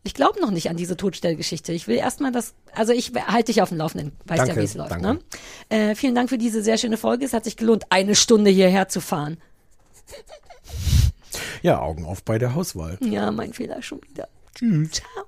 ich 0.03 0.15
glaube 0.15 0.41
noch 0.41 0.51
nicht 0.51 0.71
an 0.71 0.77
diese 0.77 0.97
Todstellgeschichte. 0.97 1.73
Ich 1.73 1.89
will 1.89 1.97
erstmal 1.97 2.33
das, 2.33 2.55
also 2.75 2.93
ich 2.93 3.13
halte 3.27 3.53
dich 3.53 3.63
auf 3.63 3.69
dem 3.71 3.79
Laufenden, 3.79 4.13
weißt 4.27 4.49
ja, 4.49 4.57
wie 4.57 4.61
es 4.61 4.75
läuft. 4.75 5.01
Ne? 5.01 5.21
Äh, 5.69 5.95
vielen 5.95 6.15
Dank 6.15 6.29
für 6.29 6.39
diese 6.39 6.63
sehr 6.63 6.79
schöne 6.79 6.97
Folge. 6.97 7.25
Es 7.25 7.33
hat 7.33 7.45
sich 7.45 7.57
gelohnt, 7.57 7.85
eine 7.91 8.15
Stunde 8.15 8.51
hierher 8.51 8.89
zu 8.89 9.01
fahren. 9.01 9.39
ja, 11.63 11.81
Augen 11.81 12.05
auf 12.05 12.23
bei 12.23 12.39
der 12.39 12.55
Hauswahl. 12.55 12.99
Ja, 13.01 13.31
mein 13.31 13.53
Fehler 13.53 13.83
schon 13.83 14.01
wieder. 14.03 14.29
Tschüss. 14.55 14.91
Ciao. 14.93 15.25